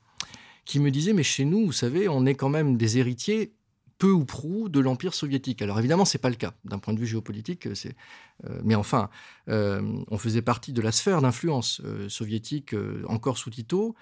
qui 0.66 0.80
me 0.80 0.90
disait, 0.90 1.14
mais 1.14 1.22
chez 1.22 1.46
nous, 1.46 1.64
vous 1.64 1.72
savez, 1.72 2.10
on 2.10 2.26
est 2.26 2.34
quand 2.34 2.50
même 2.50 2.76
des 2.76 2.98
héritiers 2.98 3.54
peu 4.00 4.10
ou 4.10 4.26
prou 4.26 4.68
de 4.68 4.80
l'Empire 4.80 5.14
soviétique. 5.14 5.62
Alors 5.62 5.78
évidemment, 5.78 6.06
c'est 6.06 6.18
pas 6.18 6.32
le 6.32 6.36
cas 6.38 6.56
d'un 6.66 6.80
point 6.80 6.96
de 6.96 7.00
vue 7.00 7.06
géopolitique, 7.06 7.68
euh, 7.68 8.60
mais 8.64 8.74
enfin, 8.74 9.12
on 9.48 10.18
faisait 10.18 10.42
partie 10.42 10.74
de 10.74 10.82
la 10.82 10.92
sphère 10.92 11.22
d'influence 11.22 11.84
soviétique 12.08 12.74
encore 13.08 13.38
sous 13.38 13.52
Tito, 13.52 13.96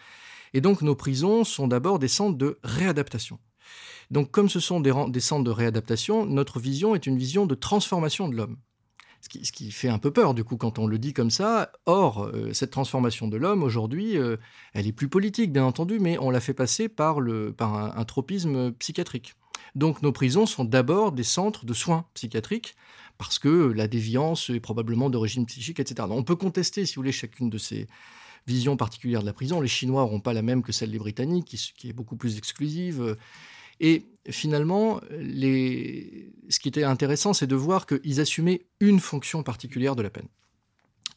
et 0.54 0.62
donc 0.62 0.82
nos 0.82 0.96
prisons 0.96 1.44
sont 1.44 1.68
d'abord 1.68 2.00
des 2.00 2.08
centres 2.08 2.38
de 2.38 2.60
réadaptation. 2.64 3.40
Donc 4.12 4.30
comme 4.32 4.50
ce 4.50 4.60
sont 4.60 4.82
des, 4.82 5.20
centres 5.20 5.46
de 5.46 5.52
réadaptation, 5.52 6.26
notre 6.26 6.60
vision 6.60 6.96
est 6.96 7.08
une 7.08 7.18
vision 7.18 7.46
de 7.46 7.56
transformation 7.56 8.28
de 8.28 8.36
l'homme. 8.36 8.58
Ce 9.22 9.52
qui, 9.52 9.72
fait 9.72 9.88
un 9.88 10.00
peu 10.00 10.12
peur 10.12 10.34
du 10.34 10.44
coup 10.44 10.58
quand 10.58 10.80
on 10.80 10.88
le 10.88 10.98
dit 10.98 11.14
comme 11.14 11.30
ça. 11.30 11.72
Or, 11.86 12.24
euh, 12.24 12.52
cette 12.54 12.72
transformation 12.72 13.28
de 13.28 13.38
l'homme 13.38 13.62
aujourd'hui, 13.62 14.18
euh, 14.18 14.38
elle 14.74 14.88
est 14.88 14.92
plus 14.92 15.08
politique 15.08 15.54
bien 15.54 15.64
entendu, 15.64 16.00
mais 16.00 16.18
on 16.18 16.32
la 16.32 16.40
fait 16.40 16.56
passer 16.56 16.90
par, 16.90 17.20
un, 17.20 18.06
tropisme 18.06 18.72
psychiatrique. 18.74 19.36
Donc 19.76 20.02
nos 20.02 20.12
prisons 20.12 20.48
sont 20.48 20.66
d'abord 20.66 21.12
des 21.12 21.24
centres 21.24 21.66
de 21.66 21.74
soins 21.74 22.06
psychiatriques 22.16 22.76
parce 23.20 23.38
que 23.38 23.72
la 23.72 23.88
déviance 23.88 24.50
est 24.50 24.60
probablement 24.60 25.12
d'origine 25.12 25.46
psychique, 25.46 25.80
etc. 25.80 26.08
on 26.10 26.24
peut 26.24 26.36
contester, 26.36 26.88
si 26.88 26.96
vous 26.96 27.02
voulez, 27.02 27.12
chacune 27.12 27.52
de 27.52 27.60
ces, 27.60 27.88
vision 28.48 28.78
particulière 28.78 29.22
de 29.22 29.26
la 29.26 29.34
prison. 29.34 29.62
Les 29.62 29.68
Chinois 29.68 30.02
n'auront 30.02 30.20
pas 30.20 30.34
la 30.34 30.42
même 30.42 30.64
que 30.64 30.72
celle 30.72 30.92
des 30.92 31.00
Britanniques, 31.00 31.56
qui, 31.78 31.90
est 31.90 31.94
beaucoup 31.94 32.16
plus 32.16 32.38
exclusive. 32.38 33.18
Et 33.80 34.06
finalement, 34.30 35.02
ce 35.10 36.60
qui 36.60 36.68
était 36.68 36.84
intéressant, 36.84 37.34
c'est 37.34 37.48
de 37.48 37.56
voir 37.56 37.86
qu'ils 37.86 38.20
assumaient 38.20 38.66
une 38.80 39.00
fonction 39.00 39.44
particulière 39.44 39.96
de 39.96 40.02
la 40.02 40.10
peine. 40.10 40.28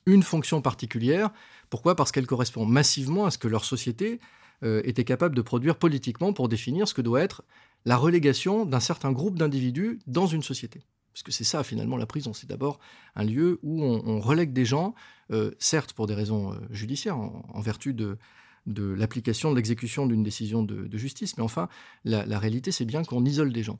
Une 0.06 0.22
fonction 0.22 0.60
particulière. 0.60 1.30
Pourquoi? 1.70 1.96
Parce 1.96 2.12
qu'elle 2.12 2.26
correspond 2.26 2.66
massivement 2.66 3.26
à 3.26 3.30
ce 3.30 3.38
que 3.38 3.48
leur 3.48 3.64
société 3.64 4.20
euh, 4.62 4.80
était 4.84 5.04
capable 5.04 5.34
de 5.34 5.42
produire 5.42 5.76
politiquement 5.76 6.32
pour 6.32 6.48
définir 6.48 6.88
ce 6.88 6.94
que 6.94 7.02
doit 7.02 7.22
être 7.22 7.42
la 7.84 7.96
relégation 7.96 8.64
d'un 8.64 8.80
certain 8.80 9.12
groupe 9.12 9.38
d'individus 9.38 9.98
dans 10.06 10.26
une 10.26 10.42
société. 10.42 10.80
Parce 11.14 11.22
que 11.22 11.30
c'est 11.30 11.44
ça 11.44 11.62
finalement 11.62 11.96
la 11.96 12.06
prison, 12.06 12.32
c'est 12.32 12.48
d'abord 12.48 12.80
un 13.14 13.22
lieu 13.22 13.60
où 13.62 13.84
on, 13.84 14.20
relègue 14.20 14.52
des 14.52 14.64
gens, 14.64 14.96
euh, 15.30 15.52
certes 15.60 15.92
pour 15.92 16.08
des 16.08 16.14
raisons 16.14 16.52
euh, 16.52 16.56
judiciaires, 16.70 17.16
en, 17.16 17.60
vertu 17.60 17.94
de, 17.94 18.18
l'application, 18.66 19.52
de 19.52 19.56
l'exécution 19.56 20.08
d'une 20.08 20.24
décision 20.24 20.64
de, 20.64 20.98
justice, 20.98 21.36
mais 21.36 21.44
enfin, 21.44 21.68
la, 22.04 22.38
réalité 22.40 22.72
c'est 22.72 22.84
bien 22.84 23.04
qu'on 23.04 23.24
isole 23.24 23.52
des 23.52 23.62
gens. 23.62 23.78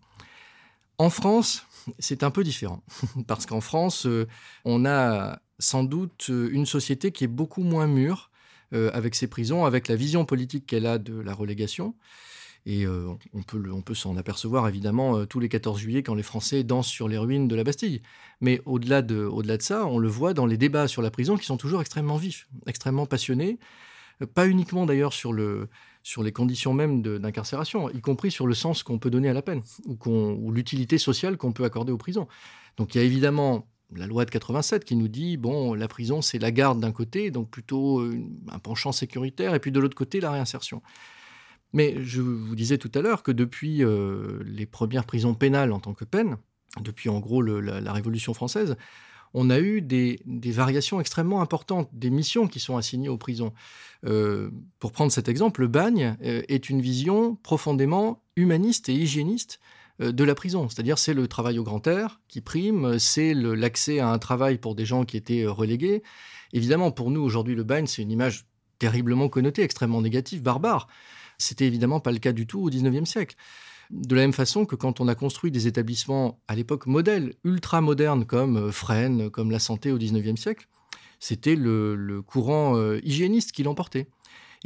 En 0.98 1.10
France, 1.10 1.66
c'est 1.98 2.22
un 2.22 2.30
peu 2.30 2.44
différent, 2.44 2.84
parce 3.26 3.46
qu'en 3.46 3.60
France, 3.60 4.06
euh, 4.06 4.28
on 4.64 4.86
a 4.86 5.40
sans 5.58 5.82
doute 5.82 6.28
une 6.28 6.66
société 6.66 7.10
qui 7.10 7.24
est 7.24 7.28
beaucoup 7.28 7.62
moins 7.62 7.88
mûre 7.88 8.30
avec 8.72 9.14
ses 9.14 9.28
prisons, 9.28 9.64
avec 9.64 9.86
la 9.86 9.94
vision 9.94 10.24
politique 10.24 10.66
qu'elle 10.66 10.86
a 10.86 10.98
de 10.98 11.14
la 11.14 11.32
relégation. 11.32 11.94
Et 12.66 12.86
euh, 12.86 13.12
on 13.34 13.82
peut, 13.82 13.94
s'en 13.94 14.16
apercevoir 14.16 14.66
évidemment 14.68 15.18
euh, 15.18 15.26
tous 15.26 15.38
les 15.38 15.50
14 15.50 15.78
juillet 15.78 16.02
quand 16.02 16.14
les 16.14 16.22
Français 16.22 16.64
dansent 16.64 16.86
sur 16.86 17.08
les 17.08 17.18
ruines 17.18 17.46
de 17.46 17.54
la 17.54 17.62
Bastille. 17.62 18.00
Mais 18.40 18.62
au-delà 18.64 19.02
de, 19.02 19.30
ça, 19.60 19.86
on 19.86 19.98
le 19.98 20.08
voit 20.08 20.32
dans 20.32 20.46
les 20.46 20.56
débats 20.56 20.88
sur 20.88 21.02
la 21.02 21.10
prison 21.10 21.36
qui 21.36 21.44
sont 21.44 21.58
toujours 21.58 21.82
extrêmement 21.82 22.16
vifs, 22.16 22.48
extrêmement 22.66 23.04
passionnés. 23.04 23.58
Euh, 24.22 24.26
pas 24.26 24.46
uniquement 24.46 24.86
d'ailleurs 24.86 25.12
sur, 25.12 25.34
le, 25.34 25.68
sur 26.02 26.22
les 26.22 26.32
conditions 26.32 26.72
même 26.72 27.02
d'incarcération, 27.02 27.90
y 27.90 28.00
compris 28.00 28.30
sur 28.30 28.46
le 28.46 28.54
sens 28.54 28.82
qu'on 28.82 28.98
peut 28.98 29.10
donner 29.10 29.28
à 29.28 29.34
la 29.34 29.42
peine 29.42 29.60
ou, 29.86 29.98
ou 30.08 30.50
l'utilité 30.50 30.96
sociale 30.96 31.36
qu'on 31.36 31.52
peut 31.52 31.64
accorder 31.64 31.92
aux 31.92 31.98
prisons. 31.98 32.28
Donc 32.78 32.94
il 32.94 32.98
y 32.98 33.00
a 33.02 33.04
évidemment 33.04 33.68
la 33.94 34.06
loi 34.06 34.24
de 34.24 34.30
87 34.30 34.86
qui 34.86 34.96
nous 34.96 35.08
dit 35.08 35.36
bon 35.36 35.74
la 35.74 35.86
prison 35.86 36.22
c'est 36.22 36.38
la 36.38 36.50
garde 36.50 36.80
d'un 36.80 36.90
côté 36.90 37.30
donc 37.30 37.50
plutôt 37.50 38.02
un 38.50 38.58
penchant 38.58 38.90
sécuritaire 38.90 39.54
et 39.54 39.60
puis 39.60 39.70
de 39.70 39.78
l'autre 39.78 39.94
côté 39.94 40.20
la 40.20 40.32
réinsertion. 40.32 40.82
Mais 41.74 41.96
je 42.00 42.22
vous 42.22 42.54
disais 42.54 42.78
tout 42.78 42.90
à 42.94 43.02
l'heure 43.02 43.24
que 43.24 43.32
depuis 43.32 43.82
euh, 43.82 44.38
les 44.46 44.64
premières 44.64 45.04
prisons 45.04 45.34
pénales 45.34 45.72
en 45.72 45.80
tant 45.80 45.92
que 45.92 46.04
peine, 46.04 46.36
depuis 46.80 47.08
en 47.08 47.18
gros 47.18 47.42
la, 47.42 47.92
Révolution 47.92 48.32
française, 48.32 48.76
on 49.34 49.50
a 49.50 49.58
eu 49.58 49.82
des, 49.82 50.20
variations 50.24 51.00
extrêmement 51.00 51.42
importantes, 51.42 51.90
des 51.92 52.10
missions 52.10 52.46
qui 52.46 52.60
sont 52.60 52.76
assignées 52.76 53.08
aux 53.08 53.18
prisons. 53.18 53.52
Euh, 54.06 54.50
pour 54.78 54.92
prendre 54.92 55.10
cet 55.10 55.28
exemple, 55.28 55.62
le 55.62 55.66
bagne 55.66 56.16
euh, 56.22 56.42
est 56.48 56.70
une 56.70 56.80
vision 56.80 57.34
profondément 57.42 58.22
humaniste 58.36 58.88
et 58.88 58.94
hygiéniste 58.94 59.58
de 60.00 60.24
la 60.24 60.34
prison. 60.34 60.68
C'est-à-dire 60.68 60.98
c'est 60.98 61.14
le 61.14 61.26
travail 61.28 61.58
au 61.58 61.64
grand 61.64 61.84
air 61.86 62.20
qui 62.28 62.40
prime, 62.40 62.98
c'est 63.00 63.32
l'accès 63.34 63.98
à 63.98 64.08
un 64.08 64.18
travail 64.18 64.58
pour 64.58 64.76
des 64.76 64.84
gens 64.84 65.04
qui 65.04 65.16
étaient 65.16 65.46
relégués. 65.46 66.02
Évidemment, 66.52 66.92
pour 66.92 67.10
nous, 67.12 67.20
aujourd'hui, 67.20 67.54
le 67.54 67.62
bagne, 67.62 67.86
c'est 67.86 68.02
une 68.02 68.10
image 68.10 68.46
terriblement 68.78 69.28
connotée, 69.28 69.62
extrêmement 69.62 70.02
négative, 70.02 70.42
barbare. 70.42 70.88
C'était 71.38 71.66
évidemment 71.66 72.00
pas 72.00 72.12
le 72.12 72.18
cas 72.18 72.32
du 72.32 72.46
tout 72.46 72.60
au 72.60 72.70
XIXe 72.70 73.08
siècle. 73.08 73.36
De 73.90 74.14
la 74.14 74.22
même 74.22 74.32
façon 74.32 74.64
que 74.64 74.76
quand 74.76 75.00
on 75.00 75.08
a 75.08 75.14
construit 75.14 75.50
des 75.50 75.66
établissements 75.66 76.40
à 76.48 76.54
l'époque 76.54 76.86
modèles, 76.86 77.34
ultra 77.44 77.80
modernes 77.80 78.24
comme 78.24 78.56
euh, 78.56 78.72
Fresnes, 78.72 79.30
comme 79.30 79.50
la 79.50 79.58
santé 79.58 79.92
au 79.92 79.98
XIXe 79.98 80.40
siècle, 80.40 80.68
c'était 81.20 81.54
le, 81.54 82.22
courant 82.22 82.76
euh, 82.76 83.00
hygiéniste 83.04 83.52
qui 83.52 83.62
l'emportait. 83.62 84.08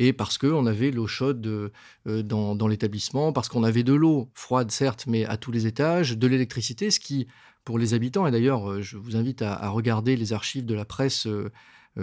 Et 0.01 0.13
parce 0.13 0.39
qu'on 0.39 0.67
avait 0.67 0.93
l'eau 0.93 1.09
chaude 1.09 1.45
euh, 1.47 2.23
dans, 2.23 2.69
l'établissement, 2.69 3.33
parce 3.33 3.49
qu'on 3.49 3.65
avait 3.65 3.83
de 3.83 3.93
l'eau 3.93 4.31
froide, 4.35 4.71
certes, 4.71 5.05
mais 5.09 5.25
à 5.25 5.37
tous 5.37 5.51
les 5.51 5.67
étages, 5.67 6.17
de 6.17 6.27
l'électricité, 6.29 6.93
ce 6.93 7.01
qui, 7.01 7.27
pour 7.65 7.79
les 7.79 7.95
habitants, 7.95 8.27
et 8.27 8.31
d'ailleurs, 8.31 8.81
je 8.81 8.97
vous 8.97 9.17
invite 9.17 9.43
à, 9.43 9.69
regarder 9.69 10.17
les 10.17 10.33
archives 10.33 10.65
de 10.65 10.75
la 10.75 10.85
presse 10.85 11.27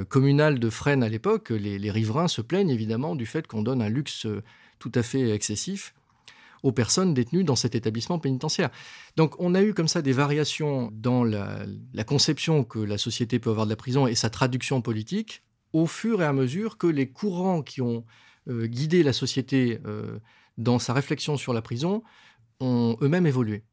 communale 0.03 0.59
de 0.59 0.69
Fresnes 0.69 1.03
à 1.03 1.09
l'époque, 1.09 1.49
les, 1.49 1.91
riverains 1.91 2.27
se 2.27 2.41
plaignent 2.41 2.69
évidemment 2.69 3.15
du 3.15 3.25
fait 3.25 3.47
qu'on 3.47 3.61
donne 3.61 3.81
un 3.81 3.89
luxe 3.89 4.27
tout 4.79 4.91
à 4.93 5.03
fait 5.03 5.29
excessif 5.29 5.93
aux 6.65 6.71
personnes 6.71 7.13
détenues 7.13 7.43
dans 7.43 7.55
cet 7.55 7.75
établissement 7.75 8.17
pénitentiaire. 8.17 8.71
Donc 9.15 9.35
on 9.39 9.53
a 9.53 9.61
eu 9.61 9.73
comme 9.73 9.87
ça 9.87 10.01
des 10.01 10.13
variations 10.13 10.89
dans 10.93 11.23
la, 11.23 11.65
conception 12.05 12.63
que 12.63 12.79
la 12.79 12.97
société 12.97 13.39
peut 13.39 13.51
avoir 13.51 13.67
de 13.67 13.69
la 13.69 13.75
prison 13.75 14.07
et 14.07 14.15
sa 14.15 14.31
traduction 14.31 14.81
politique 14.81 15.43
au 15.73 15.85
fur 15.85 16.21
et 16.23 16.25
à 16.25 16.33
mesure 16.33 16.77
que 16.77 16.87
les 16.87 17.07
courants 17.07 17.61
qui 17.61 17.81
ont 17.81 18.03
euh, 18.49 18.65
guidé 18.65 19.03
la 19.03 19.13
société 19.13 19.79
euh, 19.85 20.19
dans 20.57 20.79
sa 20.79 20.93
réflexion 20.93 21.37
sur 21.37 21.53
la 21.53 21.61
prison 21.61 22.01
ont 22.59 22.97
eux-mêmes 23.01 23.27
évolué. 23.27 23.63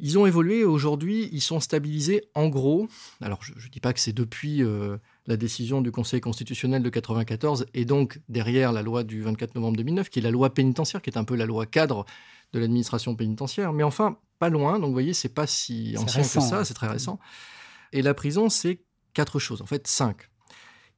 Ils 0.00 0.18
ont 0.18 0.26
évolué 0.26 0.64
aujourd'hui, 0.64 1.28
ils 1.32 1.42
sont 1.42 1.60
stabilisés 1.60 2.24
en 2.34 2.48
gros. 2.48 2.88
Alors 3.20 3.42
je 3.42 3.52
ne 3.52 3.70
dis 3.70 3.80
pas 3.80 3.92
que 3.92 4.00
c'est 4.00 4.12
depuis 4.12 4.62
euh, 4.62 4.96
la 5.26 5.36
décision 5.36 5.82
du 5.82 5.92
Conseil 5.92 6.20
constitutionnel 6.20 6.82
de 6.82 6.88
94 6.88 7.66
et 7.74 7.84
donc 7.84 8.20
derrière 8.28 8.72
la 8.72 8.82
loi 8.82 9.04
du 9.04 9.22
24 9.22 9.54
novembre 9.54 9.76
2009, 9.76 10.08
qui 10.08 10.18
est 10.18 10.22
la 10.22 10.30
loi 10.30 10.52
pénitentiaire, 10.54 11.02
qui 11.02 11.10
est 11.10 11.18
un 11.18 11.24
peu 11.24 11.36
la 11.36 11.46
loi 11.46 11.66
cadre 11.66 12.06
de 12.52 12.58
l'administration 12.58 13.14
pénitentiaire, 13.14 13.72
mais 13.72 13.82
enfin 13.82 14.18
pas 14.38 14.48
loin. 14.48 14.78
Donc 14.78 14.86
vous 14.86 14.92
voyez, 14.92 15.14
c'est 15.14 15.28
pas 15.28 15.46
si 15.46 15.94
ancien 15.98 16.22
que 16.22 16.28
ça, 16.28 16.64
c'est 16.64 16.74
très 16.74 16.88
récent. 16.88 17.18
Et 17.92 18.02
la 18.02 18.14
prison, 18.14 18.48
c'est 18.48 18.80
quatre 19.12 19.38
choses, 19.38 19.60
en 19.62 19.66
fait 19.66 19.86
cinq. 19.86 20.30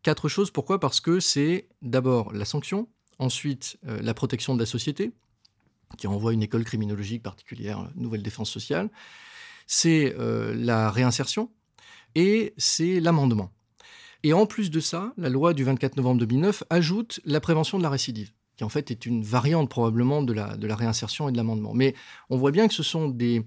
Quatre 0.03 0.29
choses, 0.29 0.51
pourquoi? 0.51 0.81
Parce 0.81 1.01
que 1.01 1.21
c'est 1.21 1.69
d'abord 1.81 2.33
la 2.33 2.45
sanction, 2.45 2.89
ensuite 3.19 3.79
euh, 3.87 4.01
la 4.01 4.15
protection 4.15 4.55
de 4.55 4.61
la 4.61 4.67
société, 4.67 5.13
qui 5.97 6.07
renvoie 6.07 6.33
une 6.33 6.43
école 6.43 6.65
criminologique 6.65 7.23
particulière, 7.23 7.91
Nouvelle 7.97 8.23
Défense 8.23 8.51
Sociale. 8.51 8.91
C'est 9.67 10.15
euh, 10.19 10.55
la 10.55 10.91
réinsertion 10.91 11.51
et 12.15 12.55
c'est 12.57 13.01
l'amendement. 13.01 13.51
Et 14.25 14.33
en 14.33 14.47
plus 14.47 14.71
de 14.71 14.81
ça, 14.81 15.13
la 15.17 15.29
loi 15.29 15.53
du 15.53 15.65
24 15.65 15.97
novembre 15.97 16.21
2009 16.21 16.65
ajoute 16.71 17.21
la 17.25 17.41
prévention 17.41 17.79
de 17.79 17.83
la 17.83 17.91
récidive, 17.91 18.33
qui 18.57 18.65
en 18.65 18.69
fait 18.69 18.91
est 18.91 19.07
une 19.07 19.23
variante 19.25 19.69
probablement 19.69 20.23
de 20.23 20.33
la, 20.33 20.77
réinsertion 20.77 21.29
et 21.29 21.33
de 21.33 21.37
l'amendement. 21.37 21.75
Mais 21.75 21.95
on 22.31 22.37
voit 22.37 22.53
bien 22.53 22.69
que 22.69 22.75
ce 22.75 22.85
sont 22.85 23.09
des, 23.09 23.45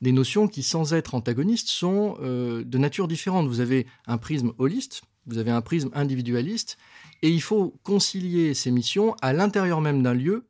notions 0.00 0.46
qui, 0.46 0.62
sans 0.62 0.94
être 0.94 1.14
antagonistes, 1.14 1.68
sont 1.68 2.16
euh, 2.22 2.62
de 2.64 2.78
nature 2.78 3.08
différente. 3.08 3.48
Vous 3.48 3.60
avez 3.60 3.86
un 4.06 4.18
prisme 4.18 4.52
holiste, 4.58 5.02
vous 5.26 5.38
avez 5.38 5.50
un 5.50 5.60
prisme 5.60 5.90
individualiste, 5.92 6.78
et 7.22 7.28
il 7.28 7.42
faut 7.42 7.74
concilier 7.82 8.54
ces 8.54 8.70
missions 8.70 9.16
à 9.22 9.32
l'intérieur 9.32 9.80
même 9.80 10.02
d'un 10.02 10.14
lieu 10.14 10.46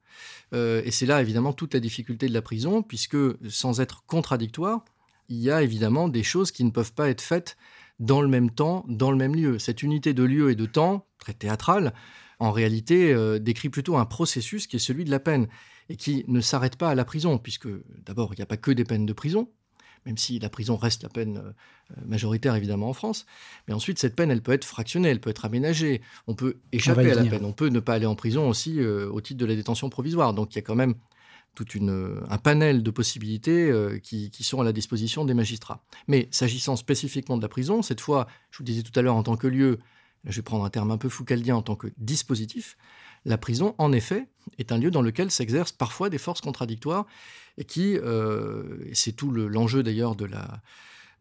et 0.52 0.90
c'est 0.90 1.06
là 1.06 1.20
évidemment 1.20 1.52
toute 1.52 1.74
la 1.74 1.80
difficulté 1.80 2.28
de 2.28 2.34
la 2.34 2.42
prison, 2.42 2.82
puisque 2.82 3.16
sans 3.48 3.80
être 3.80 4.04
contradictoire, 4.06 4.84
il 5.28 5.38
y 5.38 5.50
a 5.50 5.62
évidemment 5.62 6.08
des 6.08 6.22
choses 6.22 6.52
qui 6.52 6.64
ne 6.64 6.70
peuvent 6.70 6.92
pas 6.92 7.08
être 7.08 7.22
faites 7.22 7.56
dans 7.98 8.20
le 8.20 8.28
même 8.28 8.50
temps, 8.50 8.84
dans 8.88 9.10
le 9.10 9.16
même 9.16 9.34
lieu. 9.34 9.58
Cette 9.58 9.82
unité 9.82 10.12
de 10.12 10.22
lieu 10.22 10.50
et 10.50 10.56
de 10.56 10.66
temps, 10.66 11.06
très 11.18 11.34
théâtrale, 11.34 11.94
en 12.38 12.50
réalité 12.50 13.12
euh, 13.12 13.38
décrit 13.38 13.68
plutôt 13.68 13.96
un 13.96 14.04
processus 14.04 14.66
qui 14.66 14.76
est 14.76 14.80
celui 14.80 15.04
de 15.04 15.10
la 15.10 15.20
peine, 15.20 15.48
et 15.88 15.96
qui 15.96 16.24
ne 16.28 16.40
s'arrête 16.40 16.76
pas 16.76 16.90
à 16.90 16.94
la 16.94 17.04
prison, 17.04 17.38
puisque 17.38 17.68
d'abord, 18.04 18.32
il 18.34 18.38
n'y 18.38 18.42
a 18.42 18.46
pas 18.46 18.56
que 18.56 18.70
des 18.70 18.84
peines 18.84 19.06
de 19.06 19.12
prison, 19.12 19.50
même 20.06 20.18
si 20.18 20.38
la 20.38 20.48
prison 20.48 20.76
reste 20.76 21.02
la 21.02 21.08
peine 21.08 21.38
euh, 21.38 21.94
majoritaire 22.06 22.54
évidemment 22.54 22.88
en 22.88 22.92
France. 22.92 23.26
Mais 23.66 23.74
ensuite, 23.74 23.98
cette 23.98 24.16
peine, 24.16 24.30
elle 24.30 24.42
peut 24.42 24.52
être 24.52 24.64
fractionnée, 24.64 25.08
elle 25.08 25.20
peut 25.20 25.30
être 25.30 25.44
aménagée. 25.44 26.00
On 26.26 26.34
peut 26.34 26.56
échapper 26.72 27.10
à 27.10 27.14
la 27.14 27.24
peine, 27.24 27.44
on 27.44 27.52
peut 27.52 27.68
ne 27.68 27.80
pas 27.80 27.94
aller 27.94 28.06
en 28.06 28.14
prison 28.14 28.48
aussi 28.48 28.80
euh, 28.80 29.08
au 29.10 29.20
titre 29.20 29.40
de 29.40 29.46
la 29.46 29.54
détention 29.54 29.90
provisoire. 29.90 30.34
Donc 30.34 30.54
il 30.54 30.56
y 30.56 30.58
a 30.58 30.62
quand 30.62 30.74
même 30.74 30.94
tout 31.54 31.66
un 32.30 32.38
panel 32.38 32.82
de 32.82 32.90
possibilités 32.90 33.70
euh, 33.70 33.98
qui, 33.98 34.30
qui, 34.30 34.42
sont 34.42 34.60
à 34.60 34.64
la 34.64 34.72
disposition 34.72 35.24
des 35.24 35.34
magistrats. 35.34 35.82
Mais 36.08 36.28
s'agissant 36.30 36.76
spécifiquement 36.76 37.36
de 37.36 37.42
la 37.42 37.48
prison, 37.48 37.82
cette 37.82 38.00
fois, 38.00 38.26
je 38.50 38.58
vous 38.58 38.64
disais 38.64 38.82
tout 38.82 38.98
à 38.98 39.02
l'heure 39.02 39.16
en 39.16 39.22
tant 39.22 39.36
que 39.36 39.46
lieu, 39.46 39.78
je 40.24 40.36
vais 40.36 40.42
prendre 40.42 40.64
un 40.64 40.70
terme 40.70 40.90
un 40.90 40.96
peu 40.96 41.08
foucaldien 41.08 41.56
en 41.56 41.62
tant 41.62 41.76
que 41.76 41.88
dispositif, 41.98 42.76
la 43.24 43.38
prison, 43.38 43.74
en 43.78 43.92
effet, 43.92 44.26
est 44.58 44.72
un 44.72 44.78
lieu 44.78 44.90
dans 44.90 45.02
lequel 45.02 45.30
s'exercent 45.30 45.72
parfois 45.72 46.10
des 46.10 46.18
forces 46.18 46.40
contradictoires 46.40 47.06
et 47.58 47.64
qui, 47.64 47.96
euh, 47.96 48.62
c'est 48.92 49.12
tout 49.12 49.30
l'enjeu 49.30 49.82
d'ailleurs 49.82 50.16
de 50.16 50.24
la, 50.24 50.60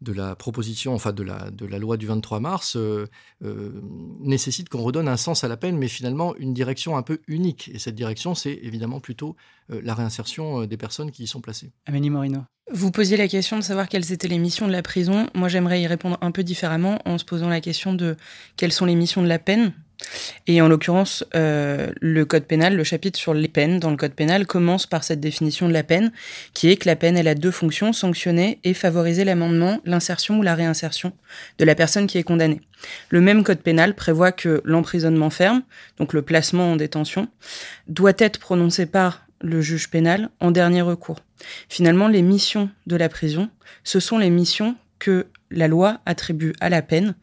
de 0.01 0.13
la 0.13 0.35
proposition, 0.35 0.93
enfin 0.93 1.13
de 1.13 1.23
la, 1.23 1.51
de 1.51 1.65
la 1.65 1.77
loi 1.77 1.97
du 1.97 2.07
23 2.07 2.39
mars, 2.39 2.75
euh, 2.75 3.07
euh, 3.43 3.71
nécessite 4.19 4.69
qu'on 4.69 4.81
redonne 4.81 5.07
un 5.07 5.17
sens 5.17 5.43
à 5.43 5.47
la 5.47 5.57
peine, 5.57 5.77
mais 5.77 5.87
finalement 5.87 6.35
une 6.37 6.53
direction 6.53 6.97
un 6.97 7.03
peu 7.03 7.21
unique. 7.27 7.69
Et 7.73 7.79
cette 7.79 7.95
direction, 7.95 8.33
c'est 8.33 8.59
évidemment 8.63 8.99
plutôt 8.99 9.35
la 9.69 9.93
réinsertion 9.93 10.65
des 10.65 10.77
personnes 10.77 11.11
qui 11.11 11.23
y 11.23 11.27
sont 11.27 11.39
placées. 11.39 11.71
Amélie 11.85 12.09
Morino. 12.09 12.43
Vous 12.73 12.91
posiez 12.91 13.17
la 13.17 13.27
question 13.27 13.57
de 13.57 13.61
savoir 13.61 13.89
quelles 13.89 14.11
étaient 14.11 14.27
les 14.27 14.37
missions 14.37 14.67
de 14.67 14.71
la 14.71 14.81
prison. 14.81 15.27
Moi, 15.33 15.49
j'aimerais 15.49 15.81
y 15.81 15.87
répondre 15.87 16.17
un 16.21 16.31
peu 16.31 16.43
différemment 16.43 16.99
en 17.05 17.17
se 17.17 17.25
posant 17.25 17.49
la 17.49 17.61
question 17.61 17.93
de 17.93 18.15
quelles 18.55 18.71
sont 18.71 18.85
les 18.85 18.95
missions 18.95 19.21
de 19.21 19.27
la 19.27 19.39
peine. 19.39 19.73
Et 20.47 20.61
en 20.61 20.67
l'occurrence, 20.67 21.23
euh, 21.35 21.91
le 22.01 22.25
code 22.25 22.45
pénal, 22.45 22.75
le 22.75 22.83
chapitre 22.83 23.19
sur 23.19 23.33
les 23.33 23.47
peines 23.47 23.79
dans 23.79 23.91
le 23.91 23.97
code 23.97 24.13
pénal 24.13 24.45
commence 24.47 24.85
par 24.85 25.03
cette 25.03 25.19
définition 25.19 25.67
de 25.67 25.73
la 25.73 25.83
peine, 25.83 26.11
qui 26.53 26.69
est 26.69 26.77
que 26.77 26.87
la 26.87 26.95
peine, 26.95 27.17
elle 27.17 27.27
a 27.27 27.35
deux 27.35 27.51
fonctions, 27.51 27.93
sanctionner 27.93 28.59
et 28.63 28.73
favoriser 28.73 29.23
l'amendement, 29.23 29.79
l'insertion 29.85 30.39
ou 30.39 30.41
la 30.41 30.55
réinsertion 30.55 31.13
de 31.57 31.65
la 31.65 31.75
personne 31.75 32.07
qui 32.07 32.17
est 32.17 32.23
condamnée. 32.23 32.61
Le 33.09 33.21
même 33.21 33.43
code 33.43 33.59
pénal 33.59 33.95
prévoit 33.95 34.31
que 34.31 34.61
l'emprisonnement 34.65 35.29
ferme, 35.29 35.63
donc 35.97 36.13
le 36.13 36.21
placement 36.21 36.71
en 36.71 36.75
détention, 36.75 37.27
doit 37.87 38.13
être 38.17 38.39
prononcé 38.39 38.85
par 38.85 39.25
le 39.41 39.61
juge 39.61 39.89
pénal 39.89 40.29
en 40.39 40.51
dernier 40.51 40.81
recours. 40.81 41.19
Finalement, 41.69 42.07
les 42.07 42.21
missions 42.21 42.69
de 42.87 42.95
la 42.95 43.09
prison, 43.09 43.49
ce 43.83 43.99
sont 43.99 44.17
les 44.17 44.29
missions 44.29 44.75
que 44.99 45.27
la 45.49 45.67
loi 45.67 45.99
attribue 46.05 46.53
à 46.59 46.69
la 46.69 46.81
peine 46.81 47.15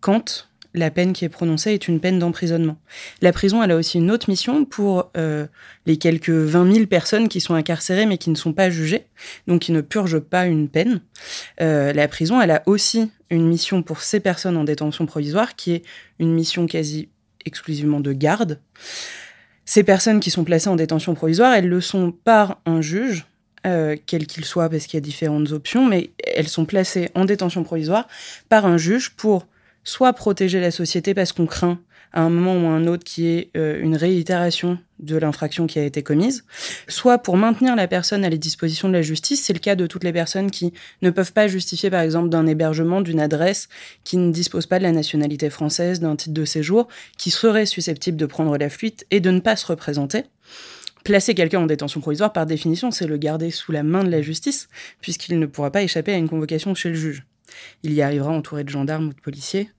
quand 0.00 0.48
la 0.76 0.90
peine 0.90 1.12
qui 1.12 1.24
est 1.24 1.28
prononcée 1.28 1.72
est 1.72 1.88
une 1.88 2.00
peine 2.00 2.18
d'emprisonnement. 2.18 2.76
La 3.22 3.32
prison, 3.32 3.62
elle 3.62 3.70
a 3.70 3.76
aussi 3.76 3.98
une 3.98 4.10
autre 4.10 4.28
mission 4.28 4.64
pour 4.64 5.10
euh, 5.16 5.46
les 5.86 5.96
quelques 5.96 6.30
20 6.30 6.72
000 6.72 6.86
personnes 6.86 7.28
qui 7.28 7.40
sont 7.40 7.54
incarcérées 7.54 8.06
mais 8.06 8.18
qui 8.18 8.30
ne 8.30 8.34
sont 8.34 8.52
pas 8.52 8.70
jugées, 8.70 9.06
donc 9.46 9.62
qui 9.62 9.72
ne 9.72 9.80
purgent 9.80 10.20
pas 10.20 10.46
une 10.46 10.68
peine. 10.68 11.00
Euh, 11.60 11.92
la 11.92 12.08
prison, 12.08 12.40
elle 12.40 12.50
a 12.50 12.62
aussi 12.66 13.10
une 13.30 13.48
mission 13.48 13.82
pour 13.82 14.02
ces 14.02 14.20
personnes 14.20 14.56
en 14.56 14.64
détention 14.64 15.06
provisoire 15.06 15.56
qui 15.56 15.72
est 15.72 15.82
une 16.18 16.32
mission 16.32 16.66
quasi 16.66 17.08
exclusivement 17.44 18.00
de 18.00 18.12
garde. 18.12 18.60
Ces 19.64 19.82
personnes 19.82 20.20
qui 20.20 20.30
sont 20.30 20.44
placées 20.44 20.68
en 20.68 20.76
détention 20.76 21.14
provisoire, 21.14 21.54
elles 21.54 21.68
le 21.68 21.80
sont 21.80 22.12
par 22.12 22.60
un 22.66 22.80
juge, 22.80 23.26
euh, 23.66 23.96
quel 24.06 24.26
qu'il 24.26 24.44
soit, 24.44 24.68
parce 24.68 24.86
qu'il 24.86 24.94
y 24.96 24.98
a 24.98 25.00
différentes 25.00 25.50
options, 25.50 25.86
mais 25.86 26.10
elles 26.24 26.48
sont 26.48 26.66
placées 26.66 27.10
en 27.14 27.24
détention 27.24 27.64
provisoire 27.64 28.06
par 28.48 28.66
un 28.66 28.76
juge 28.76 29.10
pour 29.10 29.46
soit 29.86 30.12
protéger 30.12 30.60
la 30.60 30.70
société 30.70 31.14
parce 31.14 31.32
qu'on 31.32 31.46
craint 31.46 31.78
à 32.12 32.20
un 32.20 32.30
moment 32.30 32.54
ou 32.54 32.66
à 32.70 32.74
un 32.74 32.86
autre 32.86 33.04
qui 33.04 33.26
est 33.26 33.50
euh, 33.56 33.80
une 33.80 33.96
réitération 33.96 34.78
de 34.98 35.16
l'infraction 35.16 35.66
qui 35.66 35.78
a 35.78 35.84
été 35.84 36.02
commise, 36.02 36.44
soit 36.88 37.18
pour 37.18 37.36
maintenir 37.36 37.76
la 37.76 37.86
personne 37.86 38.24
à 38.24 38.30
les 38.30 38.38
dispositions 38.38 38.88
de 38.88 38.94
la 38.94 39.02
justice. 39.02 39.44
C'est 39.44 39.52
le 39.52 39.58
cas 39.58 39.74
de 39.74 39.86
toutes 39.86 40.04
les 40.04 40.12
personnes 40.12 40.50
qui 40.50 40.72
ne 41.02 41.10
peuvent 41.10 41.32
pas 41.32 41.46
justifier, 41.46 41.90
par 41.90 42.00
exemple, 42.00 42.30
d'un 42.30 42.46
hébergement, 42.46 43.00
d'une 43.00 43.20
adresse, 43.20 43.68
qui 44.02 44.16
ne 44.16 44.32
dispose 44.32 44.66
pas 44.66 44.78
de 44.78 44.84
la 44.84 44.92
nationalité 44.92 45.50
française, 45.50 46.00
d'un 46.00 46.16
titre 46.16 46.34
de 46.34 46.44
séjour, 46.44 46.88
qui 47.18 47.30
serait 47.30 47.66
susceptible 47.66 48.16
de 48.16 48.26
prendre 48.26 48.56
la 48.56 48.70
fuite 48.70 49.06
et 49.10 49.20
de 49.20 49.30
ne 49.30 49.40
pas 49.40 49.56
se 49.56 49.66
représenter. 49.66 50.24
Placer 51.04 51.34
quelqu'un 51.34 51.60
en 51.60 51.66
détention 51.66 52.00
provisoire, 52.00 52.32
par 52.32 52.46
définition, 52.46 52.90
c'est 52.90 53.06
le 53.06 53.18
garder 53.18 53.50
sous 53.50 53.72
la 53.72 53.82
main 53.82 54.02
de 54.02 54.10
la 54.10 54.22
justice, 54.22 54.68
puisqu'il 55.00 55.38
ne 55.38 55.46
pourra 55.46 55.70
pas 55.70 55.82
échapper 55.82 56.12
à 56.12 56.16
une 56.16 56.28
convocation 56.28 56.74
chez 56.74 56.88
le 56.88 56.94
juge. 56.94 57.24
Il 57.82 57.92
y 57.92 58.02
arrivera 58.02 58.30
entouré 58.30 58.64
de 58.64 58.68
gendarmes 58.68 59.08
ou 59.08 59.12
de 59.12 59.20
policiers. 59.20 59.70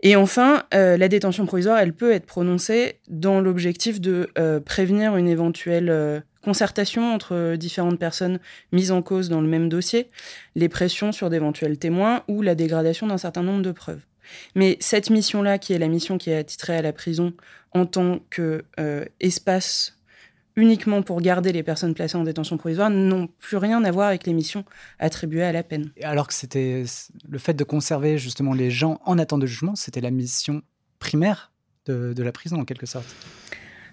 Et 0.00 0.14
enfin, 0.14 0.64
euh, 0.74 0.96
la 0.96 1.08
détention 1.08 1.46
provisoire, 1.46 1.78
elle 1.78 1.92
peut 1.92 2.12
être 2.12 2.26
prononcée 2.26 3.00
dans 3.08 3.40
l'objectif 3.40 4.00
de 4.00 4.30
euh, 4.38 4.60
prévenir 4.60 5.16
une 5.16 5.28
éventuelle 5.28 5.90
euh, 5.90 6.20
concertation 6.42 7.12
entre 7.12 7.56
différentes 7.56 7.98
personnes 7.98 8.38
mises 8.70 8.92
en 8.92 9.02
cause 9.02 9.28
dans 9.28 9.40
le 9.40 9.48
même 9.48 9.68
dossier, 9.68 10.10
les 10.54 10.68
pressions 10.68 11.10
sur 11.10 11.30
d'éventuels 11.30 11.78
témoins 11.78 12.22
ou 12.28 12.42
la 12.42 12.54
dégradation 12.54 13.08
d'un 13.08 13.18
certain 13.18 13.42
nombre 13.42 13.62
de 13.62 13.72
preuves. 13.72 14.00
Mais 14.54 14.76
cette 14.80 15.10
mission-là, 15.10 15.58
qui 15.58 15.72
est 15.72 15.78
la 15.78 15.88
mission 15.88 16.16
qui 16.16 16.30
est 16.30 16.36
attitrée 16.36 16.76
à 16.76 16.82
la 16.82 16.92
prison 16.92 17.32
en 17.72 17.86
tant 17.86 18.20
qu'espace 18.30 19.97
uniquement 20.58 21.02
pour 21.02 21.20
garder 21.20 21.52
les 21.52 21.62
personnes 21.62 21.94
placées 21.94 22.16
en 22.16 22.24
détention 22.24 22.56
provisoire 22.56 22.90
n'ont 22.90 23.28
plus 23.38 23.56
rien 23.56 23.82
à 23.84 23.90
voir 23.92 24.08
avec 24.08 24.26
les 24.26 24.32
missions 24.32 24.64
attribuées 24.98 25.44
à 25.44 25.52
la 25.52 25.62
peine. 25.62 25.92
Alors 26.02 26.26
que 26.26 26.34
c'était 26.34 26.84
le 27.28 27.38
fait 27.38 27.54
de 27.54 27.62
conserver 27.64 28.18
justement 28.18 28.52
les 28.52 28.70
gens 28.70 29.00
en 29.04 29.18
attente 29.18 29.40
de 29.40 29.46
jugement, 29.46 29.76
c'était 29.76 30.00
la 30.00 30.10
mission 30.10 30.62
primaire 30.98 31.52
de, 31.86 32.12
de 32.12 32.22
la 32.24 32.32
prison 32.32 32.60
en 32.60 32.64
quelque 32.64 32.86
sorte. 32.86 33.06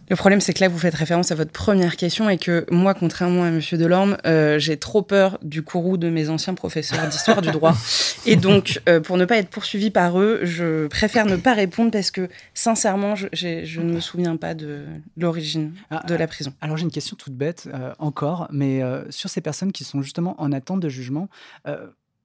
Le 0.10 0.16
problème, 0.16 0.40
c'est 0.40 0.54
que 0.54 0.62
là, 0.62 0.68
vous 0.68 0.78
faites 0.78 0.94
référence 0.94 1.32
à 1.32 1.36
votre 1.36 1.52
première 1.52 1.96
question 1.96 2.30
et 2.30 2.38
que 2.38 2.66
moi, 2.70 2.94
contrairement 2.94 3.44
à 3.44 3.50
Monsieur 3.50 3.78
Delorme, 3.78 4.18
euh, 4.26 4.60
j'ai 4.60 4.78
trop 4.78 5.02
peur 5.02 5.40
du 5.42 5.64
courroux 5.64 5.98
de 5.98 6.10
mes 6.10 6.30
anciens 6.30 6.54
professeurs 6.54 7.08
d'histoire 7.08 7.42
du 7.42 7.50
droit. 7.50 7.74
Et 8.28 8.36
donc, 8.36 8.82
euh, 8.88 9.00
pour 9.00 9.18
ne 9.18 9.26
pas 9.26 9.38
être 9.38 9.50
poursuivi 9.50 9.90
par 9.90 10.20
eux, 10.20 10.42
je 10.44 10.88
préfère 10.88 11.26
ne 11.26 11.36
pas 11.36 11.54
répondre 11.54 11.92
parce 11.92 12.12
que, 12.12 12.30
sincèrement, 12.54 13.16
je, 13.16 13.28
je 13.34 13.82
ne 13.82 13.94
me 13.94 14.00
souviens 14.00 14.38
pas 14.38 14.54
de 14.54 14.86
l'origine 15.18 15.74
ah, 15.90 16.04
de 16.08 16.14
la 16.14 16.28
prison. 16.28 16.54
Alors, 16.62 16.78
j'ai 16.78 16.84
une 16.84 16.92
question 16.92 17.16
toute 17.16 17.34
bête, 17.34 17.68
euh, 17.74 17.94
encore, 17.98 18.48
mais 18.52 18.82
sur 19.10 19.30
ces 19.30 19.42
personnes 19.42 19.72
qui 19.72 19.84
sont 19.84 20.02
justement 20.02 20.36
en 20.40 20.52
attente 20.52 20.80
de 20.80 20.90
jugement, 20.90 21.30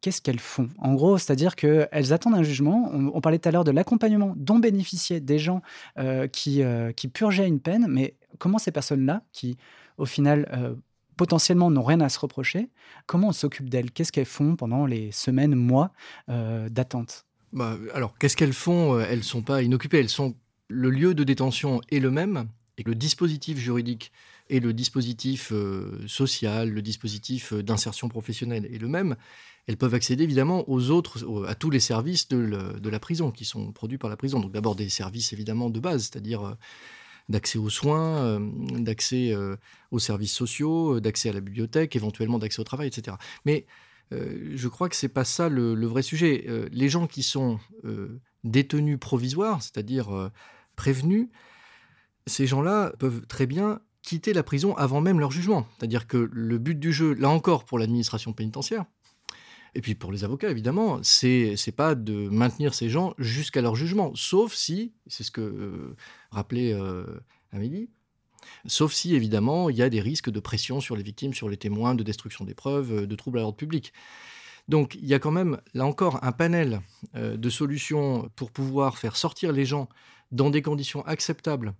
qu'est-ce 0.01 0.21
qu'elles 0.23 0.41
font? 0.41 0.69
En 0.79 0.95
gros, 0.95 1.19
c'est-à-dire 1.19 1.57
qu'elles 1.57 2.13
attendent 2.13 2.35
un 2.35 2.43
jugement. 2.43 2.91
On, 2.93 3.21
parlait 3.21 3.39
tout 3.39 3.49
à 3.49 3.53
l'heure 3.53 3.65
de 3.65 3.71
l'accompagnement 3.71 4.35
dont 4.37 4.59
bénéficiaient 4.59 5.21
des 5.21 5.39
gens 5.39 5.63
euh, 5.99 6.27
qui, 6.27 6.63
euh, 6.63 6.93
qui 6.93 7.09
purgeaient 7.09 7.49
une 7.49 7.61
peine, 7.61 7.87
mais 7.89 8.17
comment 8.39 8.59
ces 8.59 8.73
personnes-là, 8.73 9.23
qui 9.33 9.57
au 9.99 10.07
final, 10.07 10.79
potentiellement 11.19 11.71
n'ont 11.71 11.83
rien 11.83 12.01
à 12.01 12.09
se 12.09 12.19
reprocher. 12.19 12.71
Comment 13.05 13.29
on 13.29 13.33
s'occupe 13.33 13.69
d'elles? 13.69 13.91
Qu'est-ce 13.91 14.13
qu'elles 14.13 14.25
font 14.25 14.57
pendant 14.57 14.87
les 14.87 15.13
semaines, 15.13 15.55
mois 15.55 15.93
d'attente? 16.27 17.27
Bah, 17.53 17.77
Alors, 17.93 18.17
qu'est-ce 18.17 18.35
qu'elles 18.35 18.55
font? 18.55 18.99
Elles 18.99 19.19
ne 19.19 19.25
sont 19.25 19.43
pas 19.43 19.63
inoccupées. 19.63 19.99
Elles 19.99 20.09
sont 20.09 20.35
le 20.71 20.89
lieu 20.89 21.15
de 21.15 21.25
détention 21.25 21.81
est 21.91 21.99
le 21.99 22.11
même 22.11 22.47
et 22.79 22.83
le 22.85 22.95
dispositif 22.95 23.59
juridique 23.59 24.13
et 24.51 24.61
le 24.61 24.73
dispositif 24.73 25.53
social, 26.07 26.71
le 26.71 26.83
dispositif 26.83 27.55
d'insertion 27.55 28.09
professionnelle 28.09 28.69
est 28.71 28.79
le 28.79 28.89
même, 28.89 29.17
elles 29.67 29.77
peuvent 29.77 29.95
accéder 29.95 30.25
évidemment 30.25 30.69
aux 30.69 30.91
autres, 30.91 31.47
à 31.47 31.55
tous 31.55 31.71
les 31.71 31.79
services 31.79 32.27
de, 32.29 32.89
la 32.89 32.99
prison 32.99 33.31
qui 33.31 33.45
sont 33.45 33.73
produits 33.73 33.99
par 33.99 34.11
la 34.11 34.17
prison. 34.17 34.41
Donc 34.41 34.53
d'abord 34.53 34.75
des 34.75 34.89
services 34.89 35.33
évidemment 35.33 35.71
de 35.71 35.79
base, 35.79 36.11
c'est-à-dire 36.11 36.43
euh, 36.43 36.55
d'accès 37.29 37.59
aux 37.59 37.71
soins, 37.71 38.19
euh, 38.19 38.41
d'accès 38.79 39.33
euh, 39.33 39.57
aux 39.93 40.01
services 40.01 40.33
sociaux, 40.33 40.99
d'accès 40.99 41.29
à 41.29 41.33
la 41.33 41.41
bibliothèque, 41.41 41.95
éventuellement 41.95 42.39
d'accès 42.39 42.61
au 42.61 42.65
travail, 42.65 42.89
etc. 42.89 43.17
Mais 43.45 43.67
je 44.13 44.67
crois 44.67 44.89
que 44.89 44.97
c'est 44.97 45.09
pas 45.09 45.25
ça 45.25 45.49
le, 45.49 45.87
vrai 45.87 46.03
sujet. 46.03 46.45
les 46.73 46.89
gens 46.89 47.07
qui 47.07 47.23
sont 47.23 47.61
détenus 48.43 48.99
provisoires, 48.99 49.63
c'est-à-dire 49.63 50.33
prévenus, 50.75 51.29
ces 52.27 52.49
gens-là 52.49 52.93
peuvent 52.99 53.25
très 53.29 53.47
bien 53.47 53.81
quitter 54.03 54.33
la 54.33 54.43
prison 54.43 54.77
avant 54.77 55.01
même 55.01 55.21
leur 55.21 55.31
jugement. 55.31 55.67
C'est-à-dire 55.79 56.07
que 56.07 56.29
le 56.33 56.59
but 56.59 56.79
du 56.79 56.93
jeu, 56.93 57.15
là 57.15 57.29
encore 57.29 57.65
pour 57.65 57.79
l'administration 57.79 58.33
pénitentiaire, 58.33 58.85
et 59.75 59.81
puis 59.81 59.95
pour 59.95 60.11
les 60.11 60.25
avocats, 60.25 60.51
évidemment, 60.51 60.99
c'est 61.03 61.55
n'est 61.67 61.73
pas 61.73 61.95
de 61.95 62.29
maintenir 62.29 62.75
ces 62.75 62.89
gens 62.89 63.15
jusqu'à 63.19 63.63
leur 63.63 63.77
jugement, 63.77 64.13
sauf 64.15 64.55
si, 64.55 64.93
c'est 65.07 65.23
ce 65.23 65.31
que 65.31 65.41
euh, 65.41 65.97
rappelait 66.31 66.73
euh, 66.73 67.05
Amélie, 67.53 67.89
sauf 68.67 68.93
si 68.93 69.15
évidemment 69.15 69.71
il 69.71 69.77
y 69.77 69.83
a 69.83 69.91
des 69.91 70.01
risques 70.01 70.31
de 70.31 70.41
pression 70.41 70.81
sur 70.81 70.97
les 70.97 71.03
victimes, 71.03 71.35
sur 71.35 71.49
les 71.49 71.57
témoins, 71.57 71.95
de 71.95 72.03
destruction 72.03 72.45
des 72.45 72.55
preuves, 72.55 72.93
euh, 72.93 73.07
de 73.07 73.15
troubles 73.15 73.39
à 73.39 73.43
l'ordre 73.43 73.57
public. 73.57 73.93
Donc 74.69 74.97
il 74.97 75.07
y 75.07 75.15
a 75.15 75.19
quand 75.19 75.31
même, 75.31 75.61
là 75.75 75.87
encore, 75.87 76.23
un 76.23 76.33
panel 76.33 76.81
de 77.15 77.51
solutions 77.51 78.31
pour 78.37 78.53
pouvoir 78.53 78.99
faire 78.99 79.17
sortir 79.17 79.51
les 79.51 79.65
gens 79.65 79.89
dans 80.31 80.49
des 80.51 80.63
conditions 80.63 81.05
acceptables 81.07 81.75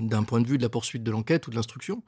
d'un 0.00 0.22
point 0.22 0.40
de 0.40 0.46
vue 0.46 0.58
de 0.58 0.62
la 0.62 0.68
poursuite 0.68 1.02
de 1.02 1.10
l'enquête 1.10 1.46
ou 1.46 1.50
de 1.50 1.56
l'instruction 1.56 2.02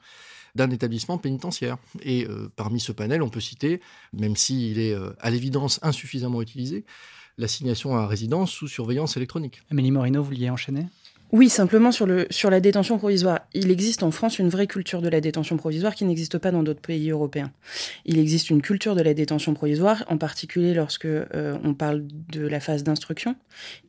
d'un 0.55 0.69
établissement 0.69 1.17
pénitentiaire. 1.17 1.77
Et 2.01 2.25
euh, 2.25 2.51
parmi 2.55 2.79
ce 2.79 2.91
panel, 2.91 3.21
on 3.21 3.29
peut 3.29 3.39
citer, 3.39 3.81
même 4.13 4.35
s'il 4.35 4.79
est 4.79 4.93
euh, 4.93 5.11
à 5.19 5.29
l'évidence 5.29 5.79
insuffisamment 5.81 6.41
utilisé, 6.41 6.85
l'assignation 7.37 7.95
à 7.95 8.07
résidence 8.07 8.51
sous 8.51 8.67
surveillance 8.67 9.17
électronique. 9.17 9.61
Amélie 9.71 9.91
Morino, 9.91 10.21
vous 10.21 10.27
vouliez 10.27 10.49
enchaîner? 10.49 10.87
Oui, 11.31 11.49
simplement 11.49 11.91
sur, 11.91 12.05
le, 12.05 12.27
sur 12.29 12.49
la 12.49 12.59
détention 12.59 12.97
provisoire. 12.97 13.41
Il 13.53 13.71
existe 13.71 14.03
en 14.03 14.11
France 14.11 14.39
une 14.39 14.49
vraie 14.49 14.67
culture 14.67 15.01
de 15.01 15.09
la 15.09 15.21
détention 15.21 15.57
provisoire 15.57 15.95
qui 15.95 16.05
n'existe 16.05 16.37
pas 16.37 16.51
dans 16.51 16.63
d'autres 16.63 16.81
pays 16.81 17.09
européens. 17.09 17.51
Il 18.05 18.19
existe 18.19 18.49
une 18.49 18.61
culture 18.61 18.95
de 18.95 19.01
la 19.01 19.13
détention 19.13 19.53
provisoire, 19.53 20.03
en 20.09 20.17
particulier 20.17 20.73
lorsque 20.73 21.05
euh, 21.05 21.57
on 21.63 21.73
parle 21.73 22.03
de 22.31 22.45
la 22.45 22.59
phase 22.59 22.83
d'instruction. 22.83 23.35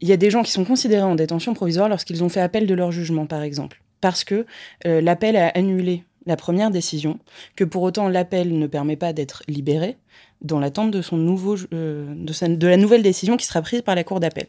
Il 0.00 0.08
y 0.08 0.12
a 0.12 0.16
des 0.16 0.30
gens 0.30 0.42
qui 0.42 0.52
sont 0.52 0.64
considérés 0.64 1.02
en 1.02 1.14
détention 1.14 1.54
provisoire 1.54 1.88
lorsqu'ils 1.88 2.22
ont 2.22 2.28
fait 2.28 2.40
appel 2.40 2.66
de 2.66 2.74
leur 2.74 2.92
jugement, 2.92 3.26
par 3.26 3.42
exemple, 3.42 3.82
parce 4.00 4.24
que 4.24 4.46
l'appel 4.84 5.36
a 5.36 5.48
annulé 5.48 6.04
la 6.26 6.36
première 6.36 6.70
décision, 6.70 7.18
que 7.56 7.64
pour 7.64 7.82
autant 7.82 8.08
l'appel 8.08 8.58
ne 8.58 8.66
permet 8.66 8.96
pas 8.96 9.12
d'être 9.12 9.42
libéré 9.48 9.96
dans 10.42 10.58
l'attente 10.58 10.90
de 10.90 11.02
son 11.02 11.16
nouveau 11.16 11.56
euh, 11.72 12.12
de, 12.14 12.66
la 12.66 12.76
nouvelle 12.76 13.02
décision 13.02 13.36
qui 13.36 13.46
sera 13.46 13.62
prise 13.62 13.82
par 13.82 13.94
la 13.94 14.04
cour 14.04 14.20
d'appel. 14.20 14.46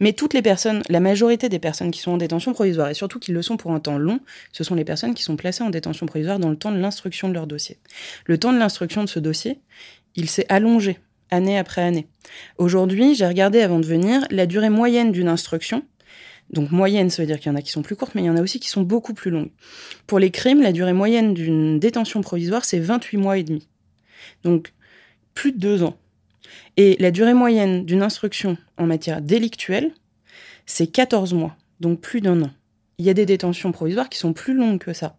Mais 0.00 0.12
toutes 0.12 0.34
les 0.34 0.42
personnes, 0.42 0.82
la 0.88 1.00
majorité 1.00 1.48
des 1.48 1.58
personnes 1.58 1.90
qui 1.90 2.00
sont 2.00 2.12
en 2.12 2.16
détention 2.16 2.52
provisoire 2.52 2.88
et 2.88 2.94
surtout 2.94 3.18
qui 3.18 3.32
le 3.32 3.42
sont 3.42 3.56
pour 3.56 3.72
un 3.72 3.80
temps 3.80 3.98
long, 3.98 4.20
ce 4.52 4.64
sont 4.64 4.74
les 4.74 4.84
personnes 4.84 5.14
qui 5.14 5.22
sont 5.22 5.36
placées 5.36 5.62
en 5.62 5.70
détention 5.70 6.06
provisoire 6.06 6.38
dans 6.38 6.50
le 6.50 6.56
temps 6.56 6.72
de 6.72 6.78
l'instruction 6.78 7.28
de 7.28 7.34
leur 7.34 7.46
dossier. 7.46 7.78
Le 8.24 8.38
temps 8.38 8.52
de 8.52 8.58
l'instruction 8.58 9.04
de 9.04 9.08
ce 9.08 9.18
dossier, 9.18 9.60
il 10.16 10.28
s'est 10.28 10.46
allongé 10.48 10.98
année 11.30 11.58
après 11.58 11.82
année. 11.82 12.06
Aujourd'hui, 12.58 13.14
j'ai 13.14 13.26
regardé 13.26 13.60
avant 13.60 13.80
de 13.80 13.86
venir 13.86 14.26
la 14.30 14.46
durée 14.46 14.70
moyenne 14.70 15.12
d'une 15.12 15.28
instruction 15.28 15.82
donc 16.50 16.70
moyenne, 16.70 17.10
ça 17.10 17.22
veut 17.22 17.26
dire 17.26 17.40
qu'il 17.40 17.50
y 17.50 17.54
en 17.54 17.58
a 17.58 17.62
qui 17.62 17.72
sont 17.72 17.82
plus 17.82 17.96
courtes, 17.96 18.14
mais 18.14 18.22
il 18.22 18.26
y 18.26 18.30
en 18.30 18.36
a 18.36 18.40
aussi 18.42 18.60
qui 18.60 18.68
sont 18.68 18.82
beaucoup 18.82 19.14
plus 19.14 19.30
longues. 19.30 19.50
Pour 20.06 20.18
les 20.18 20.30
crimes, 20.30 20.62
la 20.62 20.72
durée 20.72 20.92
moyenne 20.92 21.34
d'une 21.34 21.80
détention 21.80 22.20
provisoire, 22.20 22.64
c'est 22.64 22.78
28 22.78 23.16
mois 23.16 23.38
et 23.38 23.42
demi. 23.42 23.66
Donc 24.44 24.72
plus 25.36 25.52
de 25.52 25.58
deux 25.58 25.84
ans. 25.84 25.96
Et 26.76 26.96
la 26.98 27.12
durée 27.12 27.34
moyenne 27.34 27.84
d'une 27.84 28.02
instruction 28.02 28.56
en 28.76 28.86
matière 28.86 29.20
délictuelle, 29.20 29.92
c'est 30.64 30.88
14 30.88 31.32
mois, 31.34 31.56
donc 31.78 32.00
plus 32.00 32.20
d'un 32.20 32.42
an. 32.42 32.50
Il 32.98 33.04
y 33.04 33.10
a 33.10 33.14
des 33.14 33.26
détentions 33.26 33.70
provisoires 33.70 34.08
qui 34.08 34.18
sont 34.18 34.32
plus 34.32 34.54
longues 34.54 34.78
que 34.78 34.92
ça. 34.92 35.16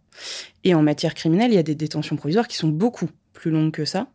Et 0.64 0.74
en 0.74 0.82
matière 0.82 1.14
criminelle, 1.14 1.52
il 1.52 1.56
y 1.56 1.60
a 1.60 1.64
des 1.64 1.76
détentions 1.76 2.16
provisoires 2.16 2.48
qui 2.48 2.58
sont 2.58 2.68
beaucoup 2.68 3.10
plus 3.34 3.52
longues 3.52 3.72
que 3.72 3.86
ça. 3.86 4.08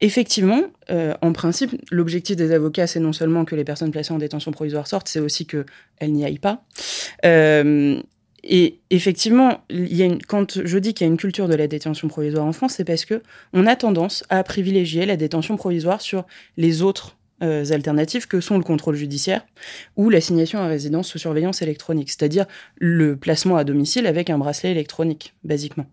Effectivement, 0.00 0.62
euh, 0.88 1.14
en 1.20 1.32
principe, 1.34 1.72
l'objectif 1.90 2.34
des 2.34 2.52
avocats, 2.52 2.86
c'est 2.86 3.00
non 3.00 3.12
seulement 3.12 3.44
que 3.44 3.54
les 3.54 3.64
personnes 3.64 3.90
placées 3.90 4.14
en 4.14 4.18
détention 4.18 4.50
provisoire 4.50 4.86
sortent, 4.86 5.08
c'est 5.08 5.20
aussi 5.20 5.46
qu'elles 5.46 6.12
n'y 6.12 6.24
aillent 6.24 6.38
pas. 6.38 6.64
Euh, 7.26 8.00
et 8.42 8.80
effectivement, 8.90 9.64
quand 10.28 10.64
je 10.64 10.78
dis 10.78 10.94
qu'il 10.94 11.06
y 11.06 11.10
a 11.10 11.12
une 11.12 11.18
culture 11.18 11.48
de 11.48 11.54
la 11.54 11.66
détention 11.66 12.08
provisoire 12.08 12.46
en 12.46 12.52
France, 12.52 12.74
c'est 12.76 12.84
parce 12.84 13.04
que 13.04 13.22
on 13.52 13.66
a 13.66 13.76
tendance 13.76 14.24
à 14.28 14.42
privilégier 14.44 15.06
la 15.06 15.16
détention 15.16 15.56
provisoire 15.56 16.00
sur 16.00 16.24
les 16.56 16.82
autres 16.82 17.16
euh, 17.42 17.64
alternatives 17.70 18.28
que 18.28 18.40
sont 18.40 18.58
le 18.58 18.64
contrôle 18.64 18.96
judiciaire 18.96 19.46
ou 19.96 20.10
l'assignation 20.10 20.58
à 20.58 20.66
résidence 20.66 21.08
sous 21.08 21.18
surveillance 21.18 21.62
électronique, 21.62 22.10
c'est-à-dire 22.10 22.46
le 22.76 23.16
placement 23.16 23.56
à 23.56 23.64
domicile 23.64 24.06
avec 24.06 24.30
un 24.30 24.38
bracelet 24.38 24.72
électronique, 24.72 25.34
basiquement. 25.42 25.86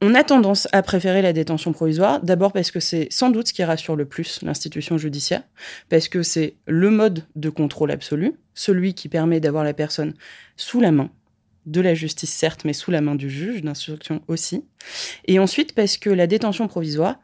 On 0.00 0.14
a 0.14 0.22
tendance 0.22 0.68
à 0.70 0.82
préférer 0.82 1.22
la 1.22 1.32
détention 1.32 1.72
provisoire, 1.72 2.22
d'abord 2.22 2.52
parce 2.52 2.70
que 2.70 2.78
c'est 2.78 3.08
sans 3.10 3.30
doute 3.30 3.48
ce 3.48 3.52
qui 3.52 3.64
rassure 3.64 3.96
le 3.96 4.04
plus 4.04 4.40
l'institution 4.42 4.96
judiciaire, 4.96 5.42
parce 5.88 6.08
que 6.08 6.22
c'est 6.22 6.54
le 6.68 6.90
mode 6.90 7.24
de 7.34 7.50
contrôle 7.50 7.90
absolu, 7.90 8.34
celui 8.54 8.94
qui 8.94 9.08
permet 9.08 9.40
d'avoir 9.40 9.64
la 9.64 9.74
personne 9.74 10.14
sous 10.56 10.80
la 10.80 10.92
main, 10.92 11.10
de 11.70 11.80
la 11.80 11.94
justice 11.94 12.30
certes, 12.30 12.64
mais 12.64 12.72
sous 12.72 12.90
la 12.90 13.00
main 13.00 13.14
du 13.14 13.30
juge 13.30 13.62
d'instruction 13.62 14.22
aussi. 14.28 14.64
Et 15.26 15.38
ensuite 15.38 15.74
parce 15.74 15.98
que 15.98 16.10
la 16.10 16.26
détention 16.26 16.68
provisoire, 16.68 17.20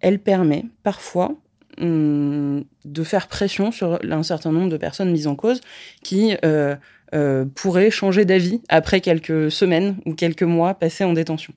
elle 0.00 0.18
permet 0.18 0.64
parfois 0.82 1.36
hum, 1.80 2.64
de 2.84 3.04
faire 3.04 3.28
pression 3.28 3.72
sur 3.72 3.98
un 4.02 4.22
certain 4.22 4.52
nombre 4.52 4.70
de 4.70 4.76
personnes 4.76 5.10
mises 5.10 5.26
en 5.26 5.36
cause 5.36 5.60
qui 6.02 6.36
euh, 6.44 6.76
euh, 7.14 7.44
pourraient 7.54 7.90
changer 7.90 8.24
d'avis 8.24 8.60
après 8.68 9.00
quelques 9.00 9.50
semaines 9.50 9.96
ou 10.06 10.14
quelques 10.14 10.42
mois 10.42 10.74
passés 10.74 11.04
en 11.04 11.12
détention. 11.12 11.54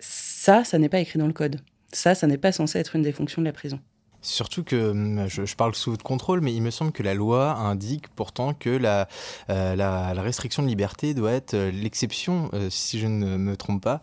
Ça, 0.00 0.64
ça 0.64 0.78
n'est 0.78 0.88
pas 0.88 1.00
écrit 1.00 1.18
dans 1.18 1.26
le 1.26 1.32
code. 1.32 1.60
Ça, 1.92 2.14
ça 2.14 2.26
n'est 2.26 2.38
pas 2.38 2.52
censé 2.52 2.78
être 2.78 2.96
une 2.96 3.02
des 3.02 3.12
fonctions 3.12 3.42
de 3.42 3.46
la 3.46 3.52
prison. 3.52 3.80
Surtout 4.20 4.64
que 4.64 4.90
hum, 4.90 5.28
je, 5.28 5.54
parle 5.54 5.74
sous 5.74 5.92
votre 5.92 6.04
contrôle, 6.04 6.40
mais 6.40 6.52
il 6.52 6.60
me 6.60 6.70
semble 6.70 6.90
que 6.90 7.02
la 7.02 7.14
loi 7.14 7.52
indique 7.52 8.08
pourtant 8.08 8.52
que 8.52 8.70
la, 8.70 9.08
euh, 9.48 10.12
restriction 10.16 10.62
de 10.62 10.68
liberté 10.68 11.14
doit 11.14 11.32
être 11.32 11.54
euh, 11.54 11.70
l'exception, 11.70 12.50
euh, 12.52 12.68
si 12.68 12.98
je 12.98 13.06
ne 13.06 13.36
me 13.36 13.56
trompe 13.56 13.82
pas. 13.82 14.00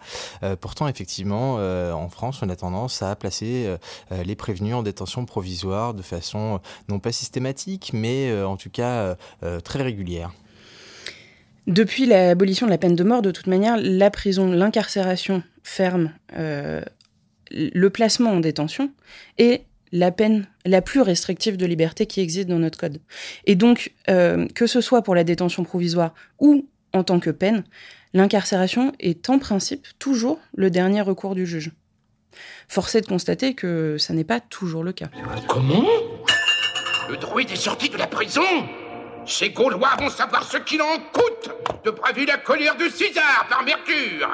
pourtant, 0.62 0.88
effectivement, 0.88 1.56
en 1.56 2.10
France, 2.10 2.40
on 2.42 2.50
a 2.50 2.56
tendance 2.56 3.02
à 3.02 3.16
placer 3.16 3.76
les 4.12 4.36
prévenus 4.36 4.76
en 4.76 4.84
détention 4.84 5.26
provisoire 5.26 5.94
de 5.94 6.02
façon 6.02 6.60
non 6.88 7.00
pas 7.00 7.12
systématique, 7.12 7.92
mais 7.94 8.44
en 8.44 8.58
tout 8.58 8.70
cas 8.70 9.16
très 9.64 9.82
régulière. 9.82 10.32
Depuis 11.68 12.06
l'abolition 12.06 12.68
de 12.68 12.72
la 12.72 12.78
peine 12.78 12.96
de 12.96 13.04
mort, 13.04 13.22
de 13.22 13.32
toute 13.32 13.48
manière, 13.48 13.78
la 13.78 14.12
prison, 14.12 14.52
l'incarcération 14.52 15.44
ferme, 15.64 16.14
le 16.36 17.88
placement 17.90 18.32
en 18.32 18.40
détention 18.40 18.92
est 19.38 19.66
la 19.96 20.12
peine 20.12 20.48
la 20.66 20.82
plus 20.82 21.02
restrictive 21.02 21.56
de 21.56 21.66
liberté 21.66 22.06
qui 22.06 22.20
existe 22.20 22.50
dans 22.50 22.60
notre 22.60 22.78
code. 22.78 23.00
Et 23.46 23.56
donc, 23.56 23.94
euh, 24.10 24.46
que 24.54 24.68
ce 24.68 24.82
soit 24.82 25.02
pour 25.02 25.16
la 25.16 25.24
détention 25.24 25.64
provisoire 25.64 26.14
ou 26.40 26.68
en 26.94 27.04
tant 27.04 27.20
que 27.20 27.30
peine, 27.30 27.64
l'incarcération 28.14 28.92
est 29.00 29.30
en 29.30 29.40
principe 29.40 29.88
toujours 29.98 30.40
le 30.56 30.70
dernier 30.70 31.02
recours 31.02 31.34
du 31.34 31.46
juge. 31.46 31.72
Force 32.68 32.96
est 32.96 33.02
de 33.02 33.08
constater 33.08 33.54
que 33.54 33.98
ça 33.98 34.14
n'est 34.14 34.26
pas 34.26 34.42
toujours 34.42 34.84
le 34.84 34.92
cas. 34.92 35.08
Comment? 35.48 35.86
Le 37.10 37.16
druide 37.16 37.52
est 37.52 37.56
sorti 37.56 37.90
de 37.90 37.98
la 37.98 38.08
prison 38.08 38.42
ces 39.28 39.50
Gaulois 39.50 39.96
vont 39.98 40.10
savoir 40.10 40.44
ce 40.44 40.58
qu'il 40.58 40.82
en 40.84 41.00
coûte 41.12 41.50
de 41.84 41.90
braver 41.90 42.28
la 42.28 42.38
colère 42.38 42.76
de 42.76 42.88
César 42.90 43.48
par 43.50 43.64
Mercure. 43.64 44.30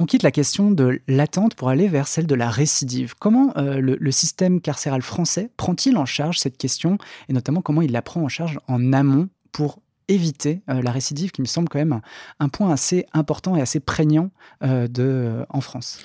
On 0.00 0.06
quitte 0.06 0.22
la 0.22 0.30
question 0.30 0.70
de 0.70 1.02
l'attente 1.08 1.54
pour 1.54 1.68
aller 1.68 1.86
vers 1.86 2.08
celle 2.08 2.26
de 2.26 2.34
la 2.34 2.48
récidive. 2.48 3.14
Comment 3.20 3.52
euh, 3.58 3.82
le, 3.82 4.10
système 4.10 4.62
carcéral 4.62 5.02
français 5.02 5.50
prend-il 5.58 5.98
en 5.98 6.06
charge 6.06 6.38
cette 6.38 6.56
question 6.56 6.96
et 7.28 7.34
notamment 7.34 7.60
comment 7.60 7.82
il 7.82 7.92
la 7.92 8.00
prend 8.00 8.22
en 8.22 8.28
charge 8.28 8.58
en 8.66 8.94
amont 8.94 9.28
pour 9.52 9.82
éviter 10.08 10.62
euh, 10.70 10.80
la 10.80 10.90
récidive 10.90 11.32
qui 11.32 11.42
me 11.42 11.46
semble 11.46 11.68
quand 11.68 11.78
même 11.78 12.00
un, 12.38 12.48
point 12.48 12.72
assez 12.72 13.04
important 13.12 13.56
et 13.56 13.60
assez 13.60 13.78
prégnant 13.78 14.30
euh, 14.64 15.44
en 15.50 15.60
France? 15.60 15.98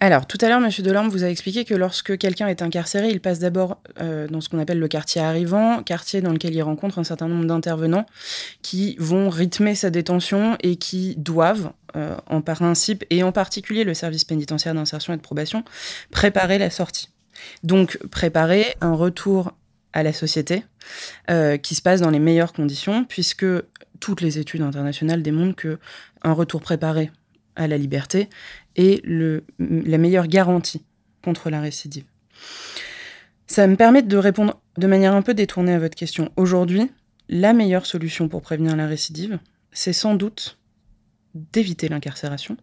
Alors, 0.00 0.26
tout 0.26 0.36
à 0.42 0.48
l'heure, 0.48 0.62
M. 0.62 0.70
Delorme 0.80 1.08
vous 1.08 1.24
a 1.24 1.28
expliqué 1.28 1.64
que 1.64 1.74
lorsque 1.74 2.18
quelqu'un 2.18 2.48
est 2.48 2.60
incarcéré, 2.60 3.08
il 3.08 3.20
passe 3.20 3.38
d'abord 3.38 3.80
euh, 4.00 4.28
dans 4.28 4.40
ce 4.40 4.48
qu'on 4.48 4.58
appelle 4.58 4.78
le 4.78 4.88
quartier 4.88 5.22
arrivant, 5.22 5.82
quartier 5.82 6.20
dans 6.20 6.32
lequel 6.32 6.54
il 6.54 6.62
rencontre 6.62 6.98
un 6.98 7.04
certain 7.04 7.28
nombre 7.28 7.46
d'intervenants 7.46 8.04
qui 8.62 8.96
vont 8.98 9.30
rythmer 9.30 9.74
sa 9.74 9.88
détention 9.88 10.56
et 10.60 10.76
qui 10.76 11.14
doivent, 11.16 11.72
euh, 11.96 12.16
en 12.26 12.42
principe, 12.42 13.04
et 13.08 13.22
en 13.22 13.32
particulier 13.32 13.84
le 13.84 13.94
service 13.94 14.24
pénitentiaire 14.24 14.74
d'insertion 14.74 15.14
et 15.14 15.16
de 15.16 15.22
probation, 15.22 15.64
préparer 16.10 16.58
la 16.58 16.68
sortie. 16.68 17.08
Donc, 17.62 17.98
préparer 18.10 18.76
un 18.82 18.94
retour 18.94 19.52
à 19.94 20.02
la 20.02 20.12
société 20.12 20.64
euh, 21.30 21.56
qui 21.56 21.74
se 21.74 21.80
passe 21.80 22.02
dans 22.02 22.10
les 22.10 22.18
meilleures 22.18 22.52
conditions, 22.52 23.04
puisque 23.04 23.46
toutes 23.98 24.20
les 24.20 24.38
études 24.38 24.62
internationales 24.62 25.22
démontrent 25.22 25.56
que 25.56 25.78
un 26.22 26.32
retour 26.32 26.60
préparé 26.60 27.10
à 27.56 27.66
la 27.66 27.78
liberté 27.78 28.28
est 28.76 29.04
la 29.06 29.98
meilleure 29.98 30.28
garantie 30.28 30.84
contre 31.22 31.50
la 31.50 31.60
récidive. 31.60 32.04
Ça 33.46 33.66
me 33.66 33.76
permet 33.76 34.02
de 34.02 34.16
répondre 34.16 34.60
de 34.76 34.86
manière 34.86 35.14
un 35.14 35.22
peu 35.22 35.34
détournée 35.34 35.72
à 35.72 35.78
votre 35.78 35.96
question. 35.96 36.30
Aujourd'hui, 36.36 36.90
la 37.28 37.52
meilleure 37.52 37.86
solution 37.86 38.28
pour 38.28 38.42
prévenir 38.42 38.76
la 38.76 38.86
récidive, 38.86 39.38
c'est 39.72 39.92
sans 39.92 40.14
doute 40.14 40.58
d'éviter 41.34 41.88
l'incarcération 41.88 42.56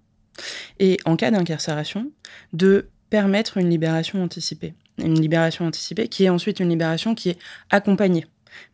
et, 0.79 0.97
en 1.05 1.15
cas 1.15 1.31
d'incarcération, 1.31 2.11
de 2.53 2.89
permettre 3.09 3.57
une 3.57 3.69
libération 3.69 4.23
anticipée. 4.23 4.73
Une 4.97 5.19
libération 5.19 5.65
anticipée 5.65 6.07
qui 6.07 6.25
est 6.25 6.29
ensuite 6.29 6.59
une 6.59 6.69
libération 6.69 7.15
qui 7.15 7.29
est 7.29 7.39
accompagnée 7.69 8.25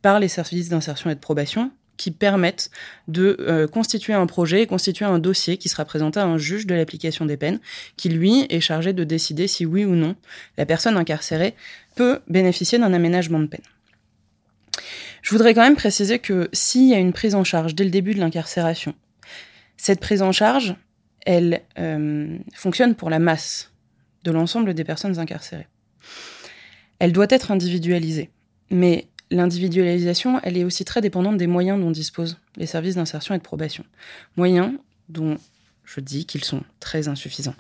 par 0.02 0.20
les 0.20 0.28
services 0.28 0.70
d'insertion 0.70 1.10
et 1.10 1.16
de 1.16 1.20
probation 1.20 1.72
qui 2.00 2.12
permettent 2.12 2.72
de 3.10 3.36
euh, 3.42 3.68
constituer 3.68 4.14
un 4.14 4.26
projet, 4.26 4.66
constituer 4.66 5.04
un 5.04 5.20
dossier 5.20 5.58
qui 5.58 5.68
sera 5.68 5.84
présenté 5.84 6.22
à 6.22 6.26
un 6.26 6.38
juge 6.38 6.66
de 6.66 6.74
l'application 6.74 7.26
des 7.26 7.36
peines, 7.36 7.60
qui 7.98 8.08
lui 8.08 8.48
est 8.50 8.62
chargé 8.62 8.94
de 8.94 9.04
décider 9.04 9.48
si 9.48 9.66
oui 9.66 9.84
ou 9.84 9.96
non 9.96 10.16
la 10.58 10.66
personne 10.66 10.96
incarcérée 10.96 11.56
peut 11.96 12.22
bénéficier 12.30 12.80
d'un 12.80 12.94
aménagement 12.94 13.40
de 13.40 13.48
peine. 13.48 13.66
Je 15.22 15.32
voudrais 15.32 15.54
quand 15.54 15.62
même 15.62 15.76
préciser 15.76 16.20
que 16.20 16.50
s'il 16.54 16.88
y 16.88 16.94
a 16.94 17.00
une 17.00 17.12
prise 17.12 17.36
en 17.36 17.44
charge 17.44 17.76
dès 17.76 17.84
le 17.84 17.90
début 17.90 18.14
de 18.14 18.20
l'incarcération, 18.20 18.96
cette 19.76 20.00
prise 20.00 20.22
en 20.22 20.32
charge, 20.32 20.76
elle 21.26 21.64
euh, 21.78 22.38
fonctionne 22.54 22.96
pour 22.96 23.10
la 23.10 23.20
masse 23.20 23.74
de 24.24 24.32
l'ensemble 24.32 24.74
des 24.74 24.86
personnes 24.86 25.20
incarcérées. 25.20 25.68
Elle 27.00 27.12
doit 27.12 27.28
être 27.30 27.52
individualisée, 27.52 28.30
mais 28.70 29.09
l'individualisation, 29.32 30.40
elle 30.44 30.58
est 30.58 30.64
aussi 30.64 30.86
très 30.86 31.02
dépendante 31.02 31.38
des 31.38 31.48
moyens 31.48 31.80
dont 31.80 31.92
disposent 31.92 32.38
les 32.56 32.66
services 32.66 32.96
d'insertion 32.96 33.36
et 33.36 33.38
de 33.38 33.44
probation. 33.44 33.86
Moyens 34.38 34.74
dont 35.10 35.38
je 35.86 36.00
dis 36.00 36.26
qu'ils 36.26 36.44
sont 36.44 36.62
très 36.80 37.08
insuffisants. 37.08 37.56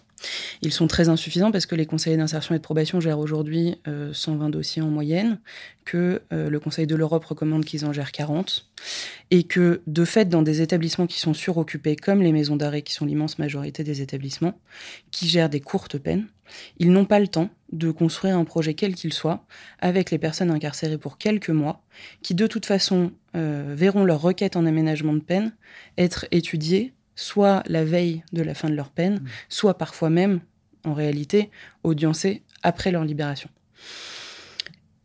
Ils 0.61 0.73
sont 0.73 0.87
très 0.87 1.09
insuffisants 1.09 1.51
parce 1.51 1.65
que 1.65 1.75
les 1.75 1.85
conseillers 1.85 2.17
d'insertion 2.17 2.55
et 2.55 2.57
de 2.57 2.63
probation 2.63 2.99
gèrent 2.99 3.19
aujourd'hui 3.19 3.75
120 3.85 4.47
euh, 4.47 4.49
dossiers 4.49 4.81
en 4.81 4.89
moyenne, 4.89 5.39
que 5.85 6.21
euh, 6.33 6.49
le 6.49 6.59
Conseil 6.59 6.87
de 6.87 6.95
l'Europe 6.95 7.25
recommande 7.25 7.65
qu'ils 7.65 7.85
en 7.85 7.93
gèrent 7.93 8.11
40, 8.11 8.69
et 9.31 9.43
que 9.43 9.81
de 9.87 10.05
fait, 10.05 10.25
dans 10.29 10.41
des 10.41 10.61
établissements 10.61 11.07
qui 11.07 11.19
sont 11.19 11.33
suroccupés, 11.33 11.95
comme 11.95 12.21
les 12.21 12.31
maisons 12.31 12.55
d'arrêt, 12.55 12.81
qui 12.81 12.93
sont 12.93 13.05
l'immense 13.05 13.39
majorité 13.39 13.83
des 13.83 14.01
établissements, 14.01 14.59
qui 15.11 15.27
gèrent 15.27 15.49
des 15.49 15.61
courtes 15.61 15.97
peines, 15.97 16.27
ils 16.77 16.91
n'ont 16.91 17.05
pas 17.05 17.19
le 17.19 17.27
temps 17.27 17.49
de 17.71 17.91
construire 17.91 18.37
un 18.37 18.45
projet 18.45 18.73
quel 18.73 18.95
qu'il 18.95 19.13
soit 19.13 19.45
avec 19.79 20.11
les 20.11 20.17
personnes 20.17 20.51
incarcérées 20.51 20.97
pour 20.97 21.17
quelques 21.17 21.49
mois, 21.49 21.83
qui 22.21 22.33
de 22.33 22.47
toute 22.47 22.65
façon 22.65 23.11
euh, 23.35 23.73
verront 23.75 24.03
leur 24.03 24.21
requête 24.21 24.55
en 24.55 24.65
aménagement 24.65 25.13
de 25.13 25.19
peine 25.19 25.53
être 25.97 26.25
étudiée 26.31 26.93
soit 27.19 27.63
la 27.67 27.83
veille 27.83 28.23
de 28.33 28.41
la 28.41 28.53
fin 28.53 28.69
de 28.69 28.75
leur 28.75 28.89
peine, 28.89 29.15
mmh. 29.15 29.27
soit 29.49 29.77
parfois 29.77 30.09
même, 30.09 30.39
en 30.85 30.93
réalité, 30.93 31.49
audiencée 31.83 32.43
après 32.63 32.91
leur 32.91 33.03
libération. 33.03 33.49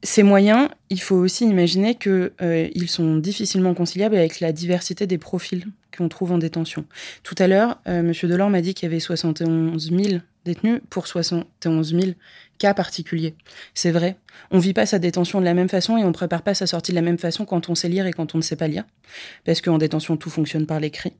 Ces 0.02 0.22
moyens, 0.22 0.68
il 0.90 1.00
faut 1.00 1.16
aussi 1.16 1.44
imaginer 1.46 1.94
qu'ils 1.94 2.30
euh, 2.42 2.86
sont 2.86 3.16
difficilement 3.16 3.74
conciliables 3.74 4.16
avec 4.16 4.40
la 4.40 4.52
diversité 4.52 5.06
des 5.06 5.16
profils 5.18 5.66
qu'on 5.96 6.08
trouve 6.08 6.32
en 6.32 6.38
détention. 6.38 6.84
Tout 7.22 7.34
à 7.38 7.46
l'heure, 7.46 7.80
euh, 7.88 8.00
M. 8.00 8.12
Delors 8.24 8.50
m'a 8.50 8.60
dit 8.60 8.74
qu'il 8.74 8.86
y 8.86 8.92
avait 8.92 9.00
71 9.00 9.90
000 9.90 10.20
détenus 10.44 10.80
pour 10.90 11.06
71 11.06 11.94
000 11.94 12.12
cas 12.58 12.74
particuliers. 12.74 13.34
C'est 13.74 13.90
vrai. 13.90 14.16
On 14.50 14.58
vit 14.58 14.74
pas 14.74 14.86
sa 14.86 14.98
détention 14.98 15.40
de 15.40 15.44
la 15.44 15.54
même 15.54 15.68
façon 15.68 15.96
et 15.96 16.04
on 16.04 16.12
prépare 16.12 16.42
pas 16.42 16.54
sa 16.54 16.66
sortie 16.66 16.92
de 16.92 16.96
la 16.96 17.02
même 17.02 17.18
façon 17.18 17.44
quand 17.44 17.68
on 17.68 17.74
sait 17.74 17.88
lire 17.88 18.06
et 18.06 18.12
quand 18.12 18.34
on 18.34 18.38
ne 18.38 18.42
sait 18.42 18.56
pas 18.56 18.68
lire. 18.68 18.84
Parce 19.44 19.60
qu'en 19.60 19.78
détention, 19.78 20.16
tout 20.16 20.30
fonctionne 20.30 20.66
par 20.66 20.80
l'écrit. 20.80 21.14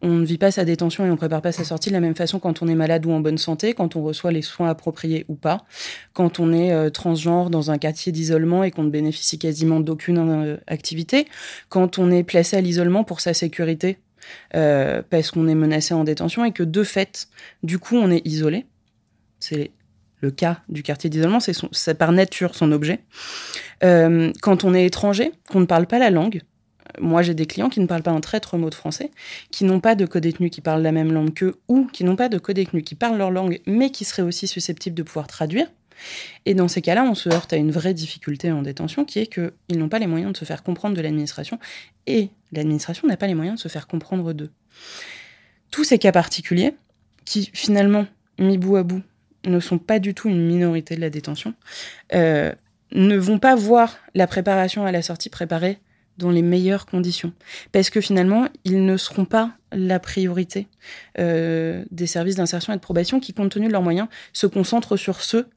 On 0.00 0.08
ne 0.08 0.24
vit 0.24 0.38
pas 0.38 0.50
sa 0.50 0.64
détention 0.64 1.04
et 1.04 1.10
on 1.10 1.16
prépare 1.16 1.42
pas 1.42 1.52
sa 1.52 1.64
sortie 1.64 1.90
de 1.90 1.94
la 1.94 2.00
même 2.00 2.14
façon 2.14 2.38
quand 2.38 2.62
on 2.62 2.68
est 2.68 2.74
malade 2.74 3.04
ou 3.06 3.10
en 3.10 3.20
bonne 3.20 3.38
santé, 3.38 3.74
quand 3.74 3.96
on 3.96 4.02
reçoit 4.02 4.32
les 4.32 4.42
soins 4.42 4.68
appropriés 4.68 5.24
ou 5.28 5.34
pas, 5.34 5.64
quand 6.12 6.40
on 6.40 6.52
est 6.52 6.72
euh, 6.72 6.90
transgenre 6.90 7.50
dans 7.50 7.70
un 7.70 7.78
quartier 7.78 8.12
d'isolement 8.12 8.64
et 8.64 8.70
qu'on 8.70 8.84
ne 8.84 8.90
bénéficie 8.90 9.38
quasiment 9.38 9.80
d'aucune 9.80 10.18
euh, 10.18 10.56
activité, 10.66 11.26
quand 11.68 11.98
on 11.98 12.10
est 12.10 12.22
placé 12.22 12.56
à 12.56 12.60
l'isolement 12.60 13.04
pour 13.04 13.20
sa 13.20 13.34
sécurité 13.34 13.98
euh, 14.54 15.02
parce 15.08 15.30
qu'on 15.30 15.48
est 15.48 15.54
menacé 15.54 15.94
en 15.94 16.04
détention 16.04 16.44
et 16.44 16.52
que 16.52 16.62
de 16.62 16.82
fait, 16.82 17.28
du 17.62 17.78
coup, 17.78 17.96
on 17.96 18.10
est 18.10 18.26
isolé. 18.26 18.66
C'est 19.40 19.70
le 20.20 20.30
cas 20.30 20.60
du 20.68 20.82
quartier 20.82 21.10
d'isolement, 21.10 21.38
c'est 21.40 21.94
par 21.94 22.12
nature 22.12 22.54
son 22.54 22.72
objet. 22.72 23.00
Euh, 23.84 24.32
quand 24.42 24.64
on 24.64 24.74
est 24.74 24.84
étranger, 24.84 25.32
qu'on 25.48 25.60
ne 25.60 25.66
parle 25.66 25.86
pas 25.86 25.98
la 25.98 26.10
langue, 26.10 26.42
moi 27.00 27.22
j'ai 27.22 27.34
des 27.34 27.46
clients 27.46 27.68
qui 27.68 27.80
ne 27.80 27.86
parlent 27.86 28.02
pas 28.02 28.10
un 28.10 28.20
traître 28.20 28.56
mot 28.56 28.70
de 28.70 28.74
français, 28.74 29.10
qui 29.50 29.64
n'ont 29.64 29.80
pas 29.80 29.94
de 29.94 30.06
co-détenus 30.06 30.50
qui 30.50 30.60
parlent 30.60 30.82
la 30.82 30.92
même 30.92 31.12
langue 31.12 31.32
qu'eux, 31.34 31.56
ou 31.68 31.86
qui 31.92 32.04
n'ont 32.04 32.16
pas 32.16 32.28
de 32.28 32.38
co-détenus 32.38 32.84
qui 32.84 32.94
parlent 32.94 33.18
leur 33.18 33.30
langue, 33.30 33.60
mais 33.66 33.90
qui 33.90 34.04
seraient 34.04 34.22
aussi 34.22 34.46
susceptibles 34.46 34.96
de 34.96 35.02
pouvoir 35.02 35.26
traduire. 35.28 35.68
Et 36.46 36.54
dans 36.54 36.68
ces 36.68 36.82
cas-là, 36.82 37.04
on 37.04 37.14
se 37.14 37.28
heurte 37.28 37.52
à 37.52 37.56
une 37.56 37.70
vraie 37.70 37.94
difficulté 37.94 38.50
en 38.52 38.62
détention, 38.62 39.04
qui 39.04 39.18
est 39.18 39.26
qu'ils 39.26 39.78
n'ont 39.78 39.88
pas 39.88 39.98
les 39.98 40.06
moyens 40.06 40.32
de 40.32 40.36
se 40.36 40.44
faire 40.44 40.62
comprendre 40.62 40.96
de 40.96 41.02
l'administration, 41.02 41.58
et 42.06 42.30
l'administration 42.52 43.08
n'a 43.08 43.16
pas 43.16 43.26
les 43.26 43.34
moyens 43.34 43.56
de 43.56 43.62
se 43.62 43.68
faire 43.68 43.86
comprendre 43.86 44.32
d'eux. 44.32 44.50
Tous 45.70 45.84
ces 45.84 45.98
cas 45.98 46.12
particuliers, 46.12 46.74
qui 47.24 47.50
finalement, 47.52 48.06
mis 48.38 48.58
bout 48.58 48.76
à 48.76 48.82
bout, 48.82 49.02
ne 49.44 49.60
sont 49.60 49.78
pas 49.78 49.98
du 49.98 50.14
tout 50.14 50.28
une 50.28 50.46
minorité 50.46 50.96
de 50.96 51.00
la 51.00 51.10
détention, 51.10 51.54
euh, 52.14 52.52
ne 52.92 53.16
vont 53.16 53.38
pas 53.38 53.54
voir 53.54 53.98
la 54.14 54.26
préparation 54.26 54.86
à 54.86 54.92
la 54.92 55.02
sortie 55.02 55.28
préparée 55.28 55.78
dans 56.18 56.30
les 56.30 56.42
meilleures 56.42 56.86
conditions. 56.86 57.32
Parce 57.72 57.90
que 57.90 58.00
finalement, 58.00 58.48
ils 58.64 58.84
ne 58.84 58.96
seront 58.96 59.24
pas 59.24 59.52
la 59.72 59.98
priorité 59.98 60.66
euh, 61.18 61.84
des 61.90 62.06
services 62.06 62.36
d'insertion 62.36 62.72
et 62.72 62.76
de 62.76 62.80
probation 62.80 63.20
qui, 63.20 63.32
compte 63.32 63.50
tenu 63.50 63.68
de 63.68 63.72
leurs 63.72 63.82
moyens, 63.82 64.08
se 64.32 64.46
concentrent 64.46 64.96
sur 64.96 65.22
ceux 65.22 65.48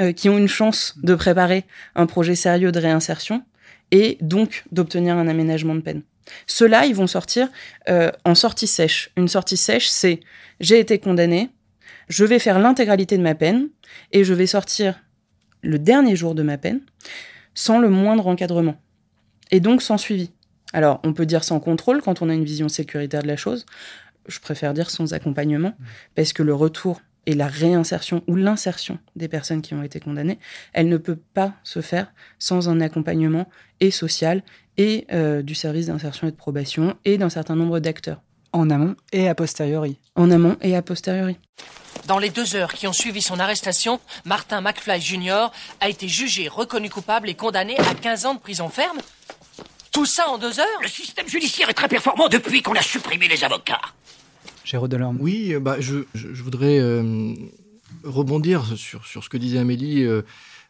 euh, 0.00 0.12
qui 0.12 0.28
ont 0.28 0.38
une 0.38 0.48
chance 0.48 0.94
de 1.02 1.14
préparer 1.14 1.64
un 1.94 2.06
projet 2.06 2.34
sérieux 2.34 2.72
de 2.72 2.80
réinsertion 2.80 3.44
et 3.90 4.18
donc 4.20 4.64
d'obtenir 4.72 5.16
un 5.16 5.28
aménagement 5.28 5.74
de 5.74 5.80
peine. 5.80 6.02
Ceux-là, 6.46 6.86
ils 6.86 6.94
vont 6.94 7.06
sortir 7.06 7.48
euh, 7.88 8.10
en 8.24 8.34
sortie 8.34 8.66
sèche. 8.66 9.10
Une 9.16 9.28
sortie 9.28 9.56
sèche, 9.56 9.88
c'est 9.88 10.20
j'ai 10.58 10.80
été 10.80 10.98
condamné, 10.98 11.50
je 12.08 12.24
vais 12.24 12.38
faire 12.38 12.58
l'intégralité 12.58 13.16
de 13.16 13.22
ma 13.22 13.34
peine 13.34 13.68
et 14.12 14.24
je 14.24 14.34
vais 14.34 14.46
sortir 14.46 15.00
le 15.62 15.78
dernier 15.78 16.16
jour 16.16 16.34
de 16.34 16.42
ma 16.42 16.58
peine 16.58 16.80
sans 17.54 17.78
le 17.78 17.88
moindre 17.88 18.26
encadrement 18.26 18.76
et 19.50 19.60
donc 19.60 19.82
sans 19.82 19.98
suivi. 19.98 20.30
Alors, 20.72 21.00
on 21.04 21.12
peut 21.12 21.26
dire 21.26 21.44
sans 21.44 21.60
contrôle 21.60 22.02
quand 22.02 22.22
on 22.22 22.28
a 22.28 22.34
une 22.34 22.44
vision 22.44 22.68
sécuritaire 22.68 23.22
de 23.22 23.28
la 23.28 23.36
chose. 23.36 23.66
Je 24.26 24.40
préfère 24.40 24.74
dire 24.74 24.90
sans 24.90 25.14
accompagnement, 25.14 25.74
parce 26.14 26.32
que 26.32 26.42
le 26.42 26.54
retour 26.54 27.00
et 27.26 27.34
la 27.34 27.46
réinsertion 27.46 28.22
ou 28.26 28.36
l'insertion 28.36 28.98
des 29.16 29.28
personnes 29.28 29.62
qui 29.62 29.74
ont 29.74 29.82
été 29.82 30.00
condamnées, 30.00 30.38
elle 30.72 30.88
ne 30.88 30.96
peut 30.96 31.18
pas 31.34 31.54
se 31.64 31.80
faire 31.80 32.12
sans 32.38 32.68
un 32.68 32.80
accompagnement 32.80 33.48
et 33.80 33.90
social 33.90 34.42
et 34.76 35.06
euh, 35.12 35.42
du 35.42 35.54
service 35.54 35.86
d'insertion 35.86 36.28
et 36.28 36.30
de 36.30 36.36
probation 36.36 36.96
et 37.04 37.18
d'un 37.18 37.30
certain 37.30 37.56
nombre 37.56 37.80
d'acteurs. 37.80 38.22
En 38.52 38.70
amont 38.70 38.96
et 39.12 39.28
a 39.28 39.34
posteriori. 39.34 39.98
En 40.14 40.30
amont 40.30 40.56
et 40.62 40.76
a 40.76 40.82
posteriori. 40.82 41.36
Dans 42.06 42.18
les 42.18 42.30
deux 42.30 42.54
heures 42.54 42.72
qui 42.72 42.86
ont 42.86 42.92
suivi 42.92 43.20
son 43.20 43.40
arrestation, 43.40 44.00
Martin 44.24 44.60
McFly 44.60 45.00
Jr. 45.00 45.48
a 45.80 45.88
été 45.88 46.06
jugé, 46.06 46.46
reconnu 46.48 46.88
coupable 46.88 47.28
et 47.28 47.34
condamné 47.34 47.76
à 47.78 47.94
15 47.94 48.26
ans 48.26 48.34
de 48.34 48.38
prison 48.38 48.68
ferme 48.68 48.98
tout 49.96 50.04
ça 50.04 50.28
en 50.28 50.36
deux 50.36 50.60
heures 50.60 50.80
Le 50.82 50.88
système 50.88 51.26
judiciaire 51.26 51.70
est 51.70 51.72
très 51.72 51.88
performant 51.88 52.28
depuis 52.28 52.60
qu'on 52.60 52.74
a 52.74 52.82
supprimé 52.82 53.28
les 53.28 53.44
avocats. 53.44 53.80
Géraud 54.62 54.88
Delorme. 54.88 55.16
Oui, 55.20 55.54
euh, 55.54 55.58
bah, 55.58 55.76
je, 55.80 56.04
voudrais 56.42 56.78
euh, 56.78 57.32
rebondir 58.04 58.76
sur, 58.76 59.06
sur 59.06 59.24
ce 59.24 59.30
que 59.30 59.38
disait 59.38 59.56
Amélie. 59.56 60.04
Euh, 60.04 60.20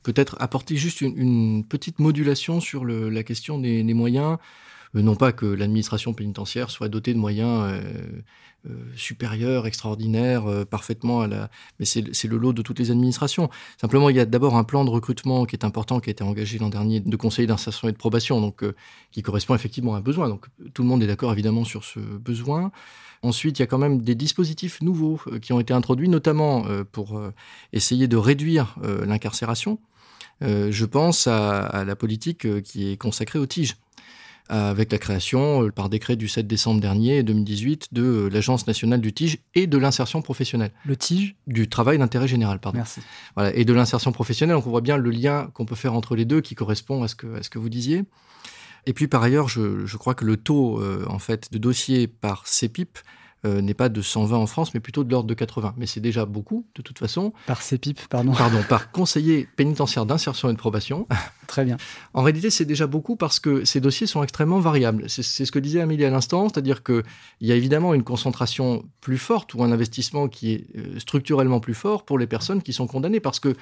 peut-être 0.05 0.37
apporter 0.39 0.77
juste 0.77 1.01
une, 1.01 1.65
petite 1.69 1.99
modulation 1.99 2.61
sur 2.61 2.85
la 2.85 3.25
question 3.25 3.59
des, 3.59 3.83
moyens. 3.95 4.39
Non 4.95 5.17
pas 5.17 5.33
que 5.33 5.47
l'administration 5.47 6.15
pénitentiaire 6.15 6.71
soit 6.71 6.89
dotée 6.89 7.15
de 7.15 7.19
moyens 7.19 7.81
supérieurs, 8.97 9.67
extraordinaires, 9.67 10.67
parfaitement 10.69 11.21
à 11.21 11.29
la... 11.29 11.51
Mais 11.79 11.85
c'est 11.85 12.25
le 12.25 12.37
lot 12.37 12.53
de 12.53 12.63
toutes 12.63 12.79
les 12.79 12.91
administrations. 12.91 13.49
Simplement, 13.81 14.11
il 14.11 14.17
y 14.17 14.21
a 14.21 14.25
d'abord 14.25 14.57
un 14.57 14.65
plan 14.65 14.85
de 14.85 14.91
recrutement 14.91 15.45
qui 15.45 15.55
est 15.55 15.65
important, 15.65 16.01
qui 16.01 16.11
a 16.11 16.13
été 16.13 16.25
engagé 16.25 16.59
l'an 16.59 16.69
dernier 16.69 17.01
de 17.01 17.17
conseiller 17.17 17.47
d'insertion 17.47 17.89
et 17.89 17.93
de 17.93 17.97
probation, 17.97 18.41
donc 18.41 18.65
qui 19.13 19.23
correspond 19.23 19.55
effectivement 19.55 19.95
à 19.95 19.99
un 19.99 20.01
besoin. 20.01 20.29
Donc 20.29 20.47
tout 20.75 20.83
le 20.83 20.89
monde 20.89 21.03
est 21.03 21.07
d'accord 21.07 21.33
évidemment 21.33 21.65
sur 21.65 21.85
ce 21.85 22.01
besoin. 22.01 22.73
Ensuite, 23.23 23.59
il 23.59 23.63
y 23.63 23.65
a 23.65 23.67
quand 23.67 23.79
même 23.79 24.03
des 24.03 24.15
dispositifs 24.15 24.81
nouveaux 24.83 25.21
euh, 25.27 25.39
qui 25.39 25.53
ont 25.53 25.61
été 25.61 25.73
introduits, 25.73 26.09
notamment 26.09 26.67
euh, 26.67 26.85
pour 26.85 27.19
euh, 27.19 27.33
essayer 27.73 28.09
de 28.09 28.17
réduire 28.17 28.77
l'incarcération. 29.07 29.79
je 30.41 30.85
pense 30.85 31.27
à, 31.27 31.85
la 31.85 31.97
politique 31.97 32.63
qui 32.63 32.93
est 32.93 32.97
consacrée 32.97 33.39
aux 33.39 33.47
tiges 33.47 33.77
avec 34.49 34.93
la 34.93 34.99
création 34.99 35.71
par 35.71 35.89
décret 35.89 36.17
du 36.17 36.29
7 36.29 36.47
décembre 36.47 36.81
dernier 36.81 37.23
2018 37.23 37.89
de 37.93 38.29
l'Agence 38.33 38.67
nationale 38.67 39.01
du 39.01 39.13
tige 39.13 39.39
et 39.55 39.67
de 39.67 39.79
l'insertion 39.79 40.23
professionnelle. 40.23 40.73
Le 40.85 40.97
tige 40.97 41.35
Du 41.47 41.69
travail 41.69 41.99
d'intérêt 41.99 42.29
général, 42.29 42.59
pardon. 42.59 42.79
Merci. 42.79 43.01
Voilà, 43.35 43.55
et 43.55 43.65
de 43.65 43.73
l'insertion 43.73 44.13
professionnelle, 44.13 44.57
donc 44.57 44.67
on 44.67 44.71
voit 44.71 44.81
bien 44.81 44.97
le 44.97 45.11
lien 45.11 45.51
qu'on 45.55 45.65
peut 45.65 45.75
faire 45.75 45.95
entre 45.95 46.17
les 46.17 46.25
deux 46.25 46.41
qui 46.41 46.55
correspond 46.55 47.03
à 47.03 47.09
ce 47.09 47.15
que, 47.15 47.39
à 47.39 47.43
ce 47.43 47.51
que 47.51 47.59
vous 47.59 47.69
disiez. 47.69 48.05
Et 48.87 48.93
puis 48.93 49.09
par 49.09 49.23
ailleurs, 49.23 49.49
je, 49.49 49.97
crois 49.97 50.15
que 50.15 50.25
le 50.25 50.37
taux 50.37 50.81
en 51.09 51.19
fait 51.19 51.53
de 51.53 51.59
dossiers 51.59 52.07
par 52.07 52.47
CEPIP 52.47 52.99
euh, 53.47 53.61
n'est 53.61 53.75
pas 53.75 53.89
de 53.89 54.03
120 54.03 54.37
en 54.37 54.47
France, 54.47 54.75
mais 54.75 54.81
plutôt 54.81 55.05
de 55.05 55.11
l'ordre 55.11 55.29
de 55.29 55.35
80. 55.35 55.75
Mais 55.77 55.87
c'est 55.87 56.01
déjà 56.01 56.27
beaucoup, 56.27 56.67
de 56.75 56.83
toute 56.83 56.99
façon. 56.99 57.33
Par 57.47 57.63
CEPIP, 57.63 58.01
pardon. 58.09 58.33
Pardon, 58.33 58.63
par 58.69 58.91
conseiller 58.91 59.49
pénitentiaire 59.57 60.05
d'insertion 60.05 60.51
et 60.51 60.53
de 60.53 60.59
probation. 60.59 61.07
Très 61.47 61.65
bien. 61.65 61.77
En 62.13 62.23
réalité, 62.23 62.51
c'est 62.51 62.65
déjà 62.65 62.87
beaucoup 62.87 63.15
parce 63.17 63.39
que 63.39 63.65
ces 63.65 63.81
dossiers 63.81 64.07
sont 64.07 64.23
extrêmement 64.23 64.59
variables. 64.59 65.09
C'est 65.09 65.23
ce 65.23 65.53
que 65.53 65.59
disait 65.59 65.81
Amélie 65.81 66.05
à 66.05 66.11
l'instant, 66.11 66.49
c'est-à-dire 66.49 66.83
qu'il 66.83 67.05
y 67.41 67.53
a 67.53 67.55
évidemment 67.55 67.95
une 67.95 68.03
concentration 68.03 68.85
plus 69.01 69.19
forte 69.19 69.55
ou 69.55 69.63
un 69.63 69.71
investissement 69.71 70.29
qui 70.29 70.53
est 70.53 70.67
euh, 70.77 70.99
structurellement 70.99 71.61
plus 71.61 71.75
fort 71.75 72.05
pour 72.05 72.19
les 72.19 72.27
personnes 72.27 72.63
qui 72.63 72.73
sont 72.73 72.87
condamnées 72.87 73.21
parce 73.21 73.39
que 73.39 73.55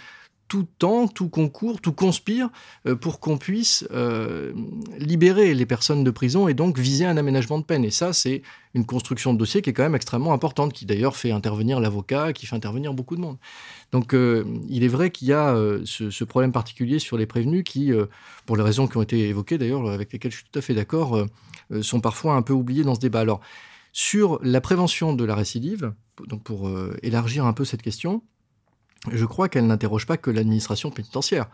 tout 0.48 0.66
temps, 0.78 1.08
tout 1.08 1.28
concourt, 1.28 1.80
tout 1.80 1.92
conspire 1.92 2.48
euh, 2.86 2.94
pour 2.94 3.20
qu'on 3.20 3.38
puisse 3.38 3.86
euh, 3.92 4.52
libérer 4.98 5.54
les 5.54 5.66
personnes 5.66 6.04
de 6.04 6.10
prison 6.10 6.48
et 6.48 6.54
donc 6.54 6.78
viser 6.78 7.06
un 7.06 7.16
aménagement 7.16 7.58
de 7.58 7.64
peine. 7.64 7.84
Et 7.84 7.90
ça, 7.90 8.12
c'est 8.12 8.42
une 8.74 8.84
construction 8.84 9.32
de 9.32 9.38
dossier 9.38 9.62
qui 9.62 9.70
est 9.70 9.72
quand 9.72 9.82
même 9.82 9.94
extrêmement 9.94 10.32
importante, 10.32 10.72
qui 10.72 10.84
d'ailleurs 10.84 11.16
fait 11.16 11.30
intervenir 11.30 11.80
l'avocat, 11.80 12.32
qui 12.32 12.46
fait 12.46 12.56
intervenir 12.56 12.92
beaucoup 12.92 13.16
de 13.16 13.20
monde. 13.20 13.36
Donc 13.92 14.14
euh, 14.14 14.44
il 14.68 14.84
est 14.84 14.88
vrai 14.88 15.10
qu'il 15.10 15.28
y 15.28 15.32
a 15.32 15.54
ce, 15.84 16.24
problème 16.24 16.52
particulier 16.52 16.98
sur 16.98 17.16
les 17.16 17.26
prévenus 17.26 17.62
qui, 17.64 17.92
pour 18.46 18.56
les 18.56 18.62
raisons 18.62 18.86
qui 18.86 18.96
ont 18.96 19.02
été 19.02 19.28
évoquées 19.28 19.58
d'ailleurs, 19.58 19.88
avec 19.88 20.12
lesquelles 20.12 20.32
je 20.32 20.38
suis 20.38 20.46
tout 20.50 20.58
à 20.58 20.62
fait 20.62 20.74
d'accord, 20.74 21.26
sont 21.82 22.00
parfois 22.00 22.34
un 22.34 22.42
peu 22.42 22.52
oubliés 22.52 22.82
dans 22.82 22.94
ce 22.94 23.00
débat. 23.00 23.20
Alors, 23.20 23.40
sur 23.92 24.40
la 24.42 24.60
prévention 24.60 25.12
de 25.12 25.24
la 25.24 25.36
récidive, 25.36 25.92
donc 26.26 26.42
pour 26.42 26.68
élargir 27.02 27.46
un 27.46 27.52
peu 27.52 27.64
cette 27.64 27.82
question, 27.82 28.22
je 29.12 29.24
crois 29.24 29.48
qu'elle 29.48 29.66
n'interroge 29.66 30.06
pas 30.06 30.16
que 30.16 30.30
l'administration 30.30 30.90
pénitentiaire. 30.90 31.46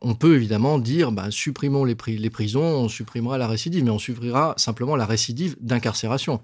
On 0.00 0.14
peut 0.14 0.34
évidemment 0.34 0.78
dire, 0.78 1.12
bah, 1.12 1.30
supprimons 1.30 1.84
les, 1.84 1.94
prisons, 1.94 2.62
on 2.62 2.88
supprimera 2.88 3.38
la 3.38 3.46
récidive, 3.46 3.84
mais 3.84 3.90
on 3.90 4.00
supprimera 4.00 4.54
simplement 4.56 4.96
la 4.96 5.06
récidive 5.06 5.56
d'incarcération. 5.60 6.40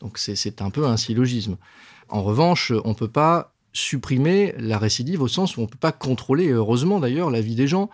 Donc 0.00 0.18
c'est 0.18 0.60
un 0.60 0.70
peu 0.70 0.86
un 0.86 0.96
syllogisme. 0.96 1.56
En 2.08 2.22
revanche, 2.22 2.72
on 2.84 2.90
ne 2.90 2.94
peut 2.94 3.08
pas 3.08 3.54
supprimer 3.72 4.54
la 4.58 4.78
récidive 4.78 5.22
au 5.22 5.28
sens 5.28 5.56
où 5.56 5.60
on 5.60 5.64
ne 5.64 5.68
peut 5.68 5.78
pas 5.78 5.92
contrôler, 5.92 6.48
heureusement 6.48 6.98
d'ailleurs, 6.98 7.30
la 7.30 7.40
vie 7.40 7.54
des 7.54 7.68
gens 7.68 7.90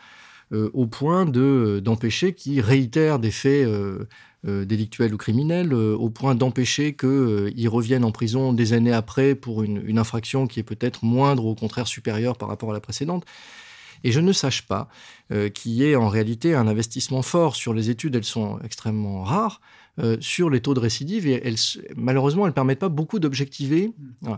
euh, 0.53 0.70
au 0.74 0.86
point 0.86 1.24
d'empêcher 1.24 2.34
qu'ils 2.34 2.61
réitèrent 2.61 3.18
des 3.18 3.30
faits 3.30 3.66
euh, 3.66 4.07
euh, 4.47 4.64
délictuels 4.64 5.14
ou 5.14 5.16
criminels, 5.16 5.72
au 5.74 6.11
point 6.11 6.34
d'empêcher 6.34 6.95
qu'ils 6.95 7.68
reviennent 7.68 8.05
en 8.05 8.12
prison 8.12 8.53
des 8.53 8.72
années 8.72 8.93
après 8.93 9.34
pour 9.34 9.62
une, 9.62 9.82
une 9.86 9.99
infraction 9.99 10.47
qui 10.47 10.61
est 10.61 10.64
peut-être 10.64 11.05
moindre 11.05 11.45
ou 11.45 11.51
au 11.51 11.55
contraire 11.55 11.86
supérieure 11.86 12.36
par 12.36 12.49
rapport 12.49 12.70
à 12.70 12.72
la 12.72 12.80
précédente. 12.80 13.24
Et 14.05 14.11
je 14.11 14.18
ne 14.18 14.32
sache 14.32 14.62
pas 14.62 14.88
qu'il 15.55 15.72
y 15.72 15.84
ait 15.84 15.95
en 15.95 16.09
réalité 16.09 16.55
un 16.57 16.66
investissement 16.66 17.22
fort 17.22 17.55
sur 17.55 17.72
les 17.72 17.88
études, 17.88 18.16
elles 18.16 18.24
sont 18.24 18.59
extrêmement 18.64 19.22
rares, 19.22 19.61
euh, 19.99 20.16
sur 20.20 20.49
les 20.49 20.61
taux 20.61 20.72
de 20.72 20.80
récidive 20.80 21.26
et 21.26 21.47
elles, 21.47 21.57
malheureusement, 21.97 22.47
elles 22.47 22.53
ne 22.53 22.55
permettent 22.55 22.78
pas 22.78 22.88
beaucoup 22.88 23.18
d'objectiver. 23.18 23.93
Mm. 24.22 24.32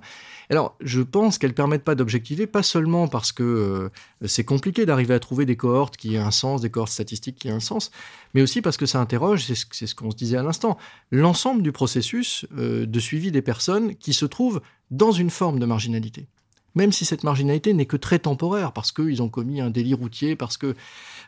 Alors, 0.50 0.76
je 0.80 1.00
pense 1.00 1.38
qu'elles 1.38 1.50
ne 1.50 1.54
permettent 1.54 1.84
pas 1.84 1.94
d'objectiver, 1.94 2.48
pas 2.48 2.64
seulement 2.64 3.06
parce 3.06 3.30
que 3.30 3.44
euh, 3.44 3.88
c'est 4.26 4.42
compliqué 4.42 4.84
d'arriver 4.84 5.14
à 5.14 5.20
trouver 5.20 5.46
des 5.46 5.54
cohortes 5.54 5.96
qui 5.96 6.16
aient 6.16 6.18
un 6.18 6.32
sens, 6.32 6.60
des 6.60 6.70
cohortes 6.70 6.90
statistiques 6.90 7.36
qui 7.36 7.46
aient 7.46 7.52
un 7.52 7.60
sens, 7.60 7.92
mais 8.34 8.42
aussi 8.42 8.62
parce 8.62 8.76
que 8.76 8.84
ça 8.84 9.00
interroge, 9.00 9.44
c'est 9.44 9.86
ce, 9.86 9.94
qu'on 9.94 10.10
se 10.10 10.16
disait 10.16 10.38
à 10.38 10.42
l'instant, 10.42 10.76
l'ensemble 11.12 11.62
du 11.62 11.70
processus 11.70 12.46
euh, 12.58 12.84
de 12.84 12.98
suivi 12.98 13.30
des 13.30 13.42
personnes 13.42 13.94
qui 13.94 14.12
se 14.12 14.26
trouvent 14.26 14.60
dans 14.90 15.12
une 15.12 15.30
forme 15.30 15.60
de 15.60 15.66
marginalité 15.66 16.26
même 16.74 16.92
si 16.92 17.04
cette 17.04 17.24
marginalité 17.24 17.72
n'est 17.72 17.86
que 17.86 17.96
très 17.96 18.18
temporaire, 18.18 18.72
parce 18.72 18.92
qu'ils 18.92 19.22
ont 19.22 19.28
commis 19.28 19.60
un 19.60 19.70
délit 19.70 19.94
routier, 19.94 20.36
parce 20.36 20.56
que... 20.56 20.74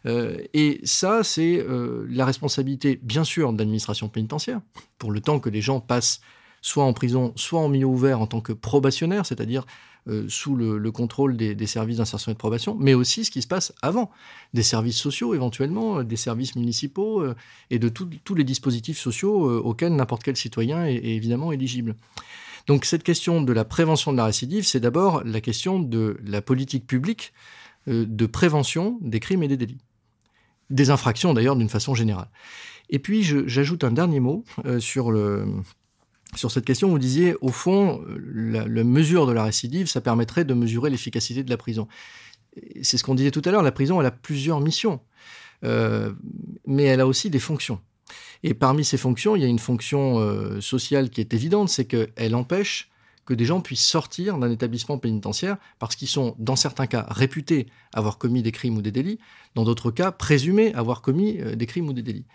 Euh, 0.06 0.38
et 0.54 0.80
ça, 0.84 1.22
c'est 1.24 1.58
euh, 1.58 2.06
la 2.10 2.24
responsabilité, 2.24 2.98
bien 3.02 3.24
sûr, 3.24 3.52
de 3.52 3.58
l'administration 3.58 4.08
pénitentiaire, 4.08 4.60
pour 4.98 5.10
le 5.10 5.20
temps 5.20 5.40
que 5.40 5.48
les 5.48 5.60
gens 5.60 5.80
passent 5.80 6.20
soit 6.62 6.84
en 6.84 6.92
prison, 6.92 7.32
soit 7.36 7.60
en 7.60 7.68
milieu 7.68 7.86
ouvert 7.86 8.20
en 8.20 8.26
tant 8.26 8.40
que 8.40 8.52
probationnaire, 8.52 9.24
c'est-à-dire 9.24 9.66
euh, 10.08 10.26
sous 10.28 10.56
le, 10.56 10.90
contrôle 10.90 11.36
des, 11.36 11.66
services 11.66 11.98
d'insertion 11.98 12.32
et 12.32 12.34
de 12.34 12.38
probation, 12.38 12.76
mais 12.78 12.94
aussi 12.94 13.24
ce 13.24 13.30
qui 13.30 13.42
se 13.42 13.46
passe 13.46 13.72
avant, 13.82 14.10
des 14.54 14.62
services 14.62 14.98
sociaux 14.98 15.34
éventuellement, 15.34 16.02
des 16.02 16.16
services 16.16 16.56
municipaux 16.56 17.24
et 17.70 17.78
de 17.78 17.88
tous 17.88 18.34
les 18.34 18.44
dispositifs 18.44 18.98
sociaux 18.98 19.60
auxquels 19.60 19.94
n'importe 19.94 20.22
quel 20.24 20.36
citoyen 20.36 20.86
est 20.86 20.96
évidemment 21.04 21.52
éligible. 21.52 21.94
Donc 22.66 22.84
cette 22.84 23.02
question 23.02 23.42
de 23.42 23.52
la 23.52 23.64
prévention 23.64 24.12
de 24.12 24.16
la 24.16 24.24
récidive, 24.24 24.66
c'est 24.66 24.80
d'abord 24.80 25.22
la 25.24 25.40
question 25.40 25.78
de 25.78 26.18
la 26.24 26.42
politique 26.42 26.86
publique 26.86 27.32
euh, 27.88 28.04
de 28.06 28.26
prévention 28.26 28.98
des 29.00 29.20
crimes 29.20 29.42
et 29.42 29.48
des 29.48 29.56
délits. 29.56 29.80
Des 30.70 30.90
infractions 30.90 31.32
d'ailleurs 31.32 31.56
d'une 31.56 31.68
façon 31.68 31.94
générale. 31.94 32.28
Et 32.90 32.98
puis 32.98 33.22
j'ajoute 33.22 33.84
un 33.84 33.92
dernier 33.92 34.20
mot 34.20 34.44
euh, 34.64 34.80
sur, 34.80 35.12
sur 36.34 36.50
cette 36.50 36.64
question. 36.64 36.88
Vous 36.88 36.98
disiez, 36.98 37.36
au 37.40 37.48
fond, 37.48 38.04
la, 38.34 38.66
mesure 38.84 39.26
de 39.26 39.32
la 39.32 39.44
récidive, 39.44 39.86
ça 39.86 40.00
permettrait 40.00 40.44
de 40.44 40.54
mesurer 40.54 40.90
l'efficacité 40.90 41.42
de 41.42 41.50
la 41.50 41.56
prison. 41.56 41.88
C'est 42.82 42.96
ce 42.96 43.04
qu'on 43.04 43.14
disait 43.14 43.30
tout 43.30 43.42
à 43.44 43.50
l'heure, 43.50 43.62
la 43.62 43.72
prison, 43.72 44.00
elle 44.00 44.06
a 44.06 44.12
plusieurs 44.12 44.60
missions, 44.60 45.00
euh, 45.64 46.12
mais 46.66 46.84
elle 46.84 47.00
a 47.00 47.06
aussi 47.06 47.30
des 47.30 47.38
fonctions. 47.38 47.80
Et 48.42 48.54
parmi 48.54 48.84
ces 48.84 48.96
fonctions, 48.96 49.36
il 49.36 49.42
y 49.42 49.44
a 49.44 49.48
une 49.48 49.58
fonction 49.58 50.18
euh, 50.18 50.60
sociale 50.60 51.10
qui 51.10 51.20
est 51.20 51.34
évidente, 51.34 51.68
c'est 51.68 51.86
qu'elle 51.86 52.34
empêche 52.34 52.90
que 53.24 53.34
des 53.34 53.44
gens 53.44 53.60
puissent 53.60 53.86
sortir 53.86 54.38
d'un 54.38 54.50
établissement 54.50 54.98
pénitentiaire 54.98 55.56
parce 55.78 55.96
qu'ils 55.96 56.08
sont, 56.08 56.36
dans 56.38 56.56
certains 56.56 56.86
cas, 56.86 57.06
réputés 57.10 57.66
avoir 57.92 58.18
commis 58.18 58.42
des 58.42 58.52
crimes 58.52 58.76
ou 58.76 58.82
des 58.82 58.92
délits, 58.92 59.18
dans 59.54 59.64
d'autres 59.64 59.90
cas, 59.90 60.12
présumés 60.12 60.72
avoir 60.74 61.02
commis 61.02 61.40
euh, 61.40 61.56
des 61.56 61.66
crimes 61.66 61.88
ou 61.88 61.92
des 61.92 62.02
délits. 62.02 62.26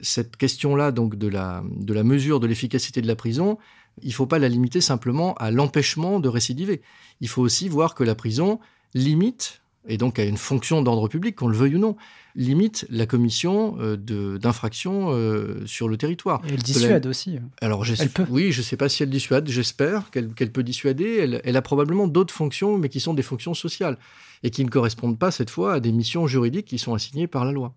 Cette 0.00 0.36
question-là, 0.36 0.92
donc, 0.92 1.16
de 1.16 1.28
la, 1.28 1.62
de 1.70 1.92
la 1.92 2.04
mesure 2.04 2.40
de 2.40 2.46
l'efficacité 2.46 3.02
de 3.02 3.06
la 3.06 3.16
prison, 3.16 3.58
il 4.02 4.08
ne 4.08 4.14
faut 4.14 4.26
pas 4.26 4.38
la 4.38 4.48
limiter 4.48 4.80
simplement 4.80 5.34
à 5.34 5.50
l'empêchement 5.50 6.20
de 6.20 6.28
récidiver. 6.28 6.80
Il 7.20 7.28
faut 7.28 7.42
aussi 7.42 7.68
voir 7.68 7.94
que 7.94 8.02
la 8.02 8.14
prison 8.14 8.60
limite 8.94 9.60
et 9.88 9.96
donc 9.96 10.18
à 10.18 10.24
une 10.24 10.36
fonction 10.36 10.82
d'ordre 10.82 11.08
public, 11.08 11.36
qu'on 11.36 11.48
le 11.48 11.56
veuille 11.56 11.76
ou 11.76 11.78
non, 11.78 11.96
limite 12.36 12.86
la 12.90 13.06
commission 13.06 13.76
euh, 13.80 13.96
d'infractions 14.38 15.08
euh, 15.10 15.66
sur 15.66 15.88
le 15.88 15.96
territoire. 15.96 16.42
Et 16.46 16.52
elle 16.52 16.62
dissuade 16.62 17.06
aussi. 17.06 17.38
Alors, 17.60 17.84
elle 17.86 18.10
peut. 18.10 18.26
Oui, 18.30 18.52
je 18.52 18.60
ne 18.60 18.64
sais 18.64 18.76
pas 18.76 18.88
si 18.88 19.02
elle 19.02 19.10
dissuade, 19.10 19.48
j'espère 19.48 20.10
qu'elle 20.10 20.52
peut 20.52 20.62
dissuader. 20.62 21.40
Elle, 21.44 21.56
a 21.56 21.62
probablement 21.62 22.06
d'autres 22.06 22.34
fonctions, 22.34 22.78
mais 22.78 22.88
qui 22.88 23.00
sont 23.00 23.14
des 23.14 23.22
fonctions 23.22 23.54
sociales, 23.54 23.98
et 24.42 24.50
qui 24.50 24.64
ne 24.64 24.70
correspondent 24.70 25.18
pas 25.18 25.30
cette 25.30 25.50
fois 25.50 25.74
à 25.74 25.80
des 25.80 25.92
missions 25.92 26.26
juridiques 26.26 26.66
qui 26.66 26.78
sont 26.78 26.94
assignées 26.94 27.26
par 27.26 27.44
la 27.44 27.52
loi. 27.52 27.74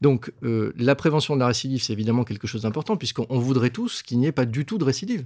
Donc, 0.00 0.32
euh, 0.44 0.72
la 0.76 0.94
prévention 0.94 1.34
de 1.34 1.40
la 1.40 1.48
récidive, 1.48 1.82
c'est 1.82 1.92
évidemment 1.92 2.24
quelque 2.24 2.46
chose 2.46 2.62
d'important, 2.62 2.96
puisqu'on 2.96 3.38
voudrait 3.38 3.70
tous 3.70 4.02
qu'il 4.02 4.18
n'y 4.18 4.26
ait 4.26 4.32
pas 4.32 4.46
du 4.46 4.64
tout 4.64 4.78
de 4.78 4.84
récidive. 4.84 5.24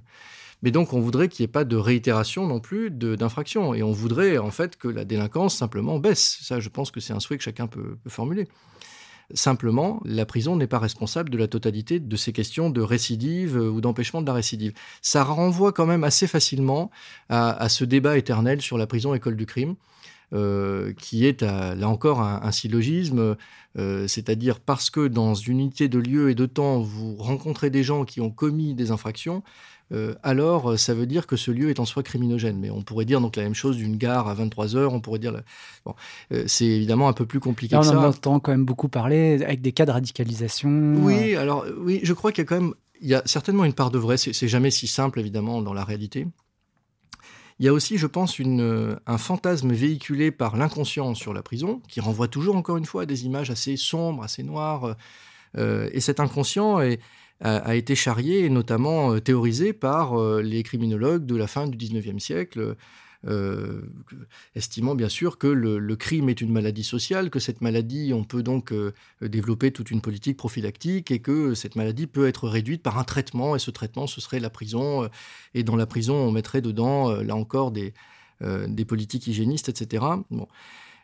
Mais 0.63 0.71
donc, 0.71 0.93
on 0.93 1.01
voudrait 1.01 1.29
qu'il 1.29 1.43
n'y 1.43 1.51
ait 1.51 1.53
pas 1.53 1.65
de 1.65 1.77
réitération 1.77 2.47
non 2.47 2.61
plus 2.61 2.91
d'infractions. 2.91 3.75
Et 3.75 3.83
on 3.83 3.91
voudrait, 3.91 4.39
en 4.39 4.51
fait, 4.51 4.77
que 4.77 4.89
la 4.89 5.05
délinquance 5.05 5.57
simplement 5.57 5.99
baisse. 5.99 6.39
Ça, 6.41 6.61
je 6.61 6.69
pense 6.69 6.91
que 6.91 7.01
c'est 7.01 7.13
un 7.13 7.21
souhait 7.21 7.37
que 7.37 7.43
chacun 7.43 7.67
peut, 7.67 7.97
formuler. 8.07 8.47
Simplement, 9.35 10.01
la 10.05 10.25
prison 10.25 10.57
n'est 10.57 10.67
pas 10.67 10.79
responsable 10.79 11.31
de 11.31 11.39
la 11.39 11.49
totalité 11.49 11.99
de 11.99 12.17
ces 12.17 12.33
questions 12.33 12.71
de 12.71 12.81
récidive 12.81 13.57
euh, 13.57 13.71
ou 13.71 13.81
d'empêchement 13.81 14.21
de 14.21 14.27
la 14.27 14.35
récidive. 14.35 14.73
Ça 15.01 15.25
renvoie 15.25 15.73
quand 15.73 15.87
même 15.87 16.05
assez 16.05 16.27
facilement 16.27 16.91
à, 17.29 17.69
ce 17.69 17.85
débat 17.85 18.19
éternel 18.19 18.61
sur 18.61 18.79
la 18.79 18.87
prison 18.87 19.15
école 19.15 19.37
du 19.37 19.47
crime. 19.47 19.75
qui 20.99 21.27
est 21.27 21.43
là 21.43 21.89
encore 21.89 22.21
un, 22.21 22.53
syllogisme, 22.53 23.37
c'est-à-dire 23.77 24.61
parce 24.61 24.89
que 24.91 25.07
dans 25.07 25.35
une 25.35 25.61
unité 25.61 25.89
de 25.89 25.99
lieu 25.99 26.31
et 26.31 26.35
de 26.35 26.47
temps, 26.47 26.81
vous 26.81 27.17
rencontrez 27.17 27.69
des 27.71 27.83
gens 27.83 28.05
qui 28.05 28.21
ont 28.21 28.31
commis 28.31 28.75
des 28.75 28.91
infractions, 28.91 29.43
euh, 29.93 30.15
alors 30.23 30.73
euh, 30.73 30.77
ça 30.77 30.95
veut 30.95 31.07
dire 31.07 31.27
que 31.27 31.37
ce 31.37 31.51
lieu 31.51 31.71
est 31.71 31.81
en 31.81 31.85
soi 31.85 32.03
criminogène. 32.03 32.59
Mais 32.59 32.71
on 32.71 32.83
pourrait 32.83 33.05
dire 33.05 33.21
donc 33.21 33.37
la 33.37 33.43
même 33.43 33.55
chose 33.55 33.77
d'une 33.77 33.97
gare 33.97 34.29
à 34.29 34.35
23 34.35 34.77
heures, 34.77 34.93
on 34.93 35.01
pourrait 35.01 35.19
dire... 35.19 35.35
Bon, 35.85 35.95
euh, 36.33 36.45
c'est 36.47 36.67
évidemment 36.67 37.09
un 37.09 37.13
peu 37.13 37.27
plus 37.27 37.41
compliqué 37.41 37.75
Là, 37.75 37.83
on 37.85 37.99
en 37.99 38.05
entend 38.05 38.41
quand 38.41 38.53
même 38.53 38.65
beaucoup 38.65 38.89
parler 38.89 39.43
avec 39.43 39.61
des 39.61 39.73
cas 39.73 39.87
de 39.87 39.91
radicalisation. 39.91 40.95
Oui, 40.99 41.37
alors 41.37 41.67
oui, 41.79 42.01
je 42.03 42.13
crois 42.13 42.33
qu'il 42.33 42.43
y 42.43 42.47
a 42.47 42.49
quand 42.49 42.61
même... 42.61 42.75
Il 43.01 43.09
y 43.09 43.15
a 43.15 43.23
certainement 43.25 43.65
une 43.65 43.73
part 43.73 43.91
de 43.91 43.99
vrai, 43.99 44.17
c'est 44.17 44.47
jamais 44.47 44.71
si 44.71 44.87
simple 44.87 45.19
évidemment 45.19 45.61
dans 45.61 45.75
la 45.75 45.83
réalité. 45.83 46.29
Il 47.59 47.67
y 47.67 47.69
a 47.69 47.73
aussi, 47.73 47.99
je 47.99 48.07
pense, 48.07 48.39
une, 48.39 48.97
un 49.07 49.19
fantasme 49.19 49.73
véhiculé 49.73 50.31
par 50.31 50.57
l'inconscient 50.57 51.13
sur 51.17 51.35
la 51.35 51.43
prison, 51.43 51.83
qui 51.89 52.01
renvoie 52.01 52.29
toujours, 52.29 52.55
encore 52.55 52.77
une 52.77 52.85
fois, 52.85 53.03
à 53.03 53.07
des 53.07 53.25
images 53.25 53.51
assez 53.51 53.77
sombres, 53.77 54.23
assez 54.23 54.45
noires. 54.45 54.97
et 55.59 55.99
cet 55.99 56.21
inconscient 56.21 56.81
est, 56.81 57.01
a, 57.43 57.75
été 57.75 57.95
charrié 57.95 58.45
et 58.45 58.51
notamment 58.51 59.13
euh, 59.13 59.21
théorisé 59.21 59.73
par 59.73 60.19
euh, 60.19 60.43
les 60.43 60.63
criminologues 60.63 61.27
de 61.27 61.37
la 61.37 61.47
fin 61.47 61.67
du 61.67 61.77
19e 61.77 62.19
siècle. 62.19 62.77
Euh, 63.25 63.83
estimant 64.57 64.97
bien 64.97 65.09
sûr 65.09 65.39
que 65.39 65.47
le, 65.47 65.97
crime 65.97 66.29
est 66.29 66.41
une 66.41 66.51
maladie 66.51 66.83
sociale, 66.83 67.31
que 67.31 67.39
cette 67.39 67.61
maladie, 67.61 68.13
on 68.13 68.25
peut 68.25 68.43
donc 68.43 68.75
développer 69.21 69.71
toute 69.71 69.93
une 69.93 70.01
politique 70.01 70.37
prophylactique 70.37 71.13
et 71.13 71.21
que 71.21 71.55
cette 71.55 71.77
maladie 71.77 72.09
peut 72.09 72.27
être 72.27 72.49
réduite 72.49 72.83
par 72.83 72.99
un 72.99 73.05
traitement, 73.05 73.55
et 73.55 73.61
ce 73.61 73.71
traitement, 73.71 74.09
ce 74.09 74.21
serait 74.21 74.41
la 74.41 74.51
prison, 74.51 75.09
et 75.55 75.63
dans 75.63 75.77
la 75.77 75.87
prison, 75.87 76.17
on 76.17 76.33
mettrait 76.33 76.63
dedans, 76.63 77.13
là 77.23 77.37
encore, 77.37 77.71
des, 77.71 77.95
des 78.41 78.85
politiques 78.85 79.29
hygiénistes, 79.29 79.69
etc. 79.69 80.05
Bon. 80.33 80.49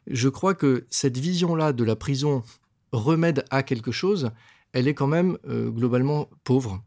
Je 0.08 0.28
crois 0.28 0.54
que 0.54 0.86
cette 0.90 1.18
vision-là 1.18 1.72
de 1.72 1.84
la 1.84 1.94
prison 1.94 2.42
remède 2.90 3.44
à 3.50 3.62
quelque 3.62 3.92
chose, 3.92 4.32
elle 4.72 4.88
est 4.88 4.94
quand 4.94 5.06
même 5.06 5.38
euh, 5.48 5.70
globalement 5.70 6.28
pauvre. 6.44 6.82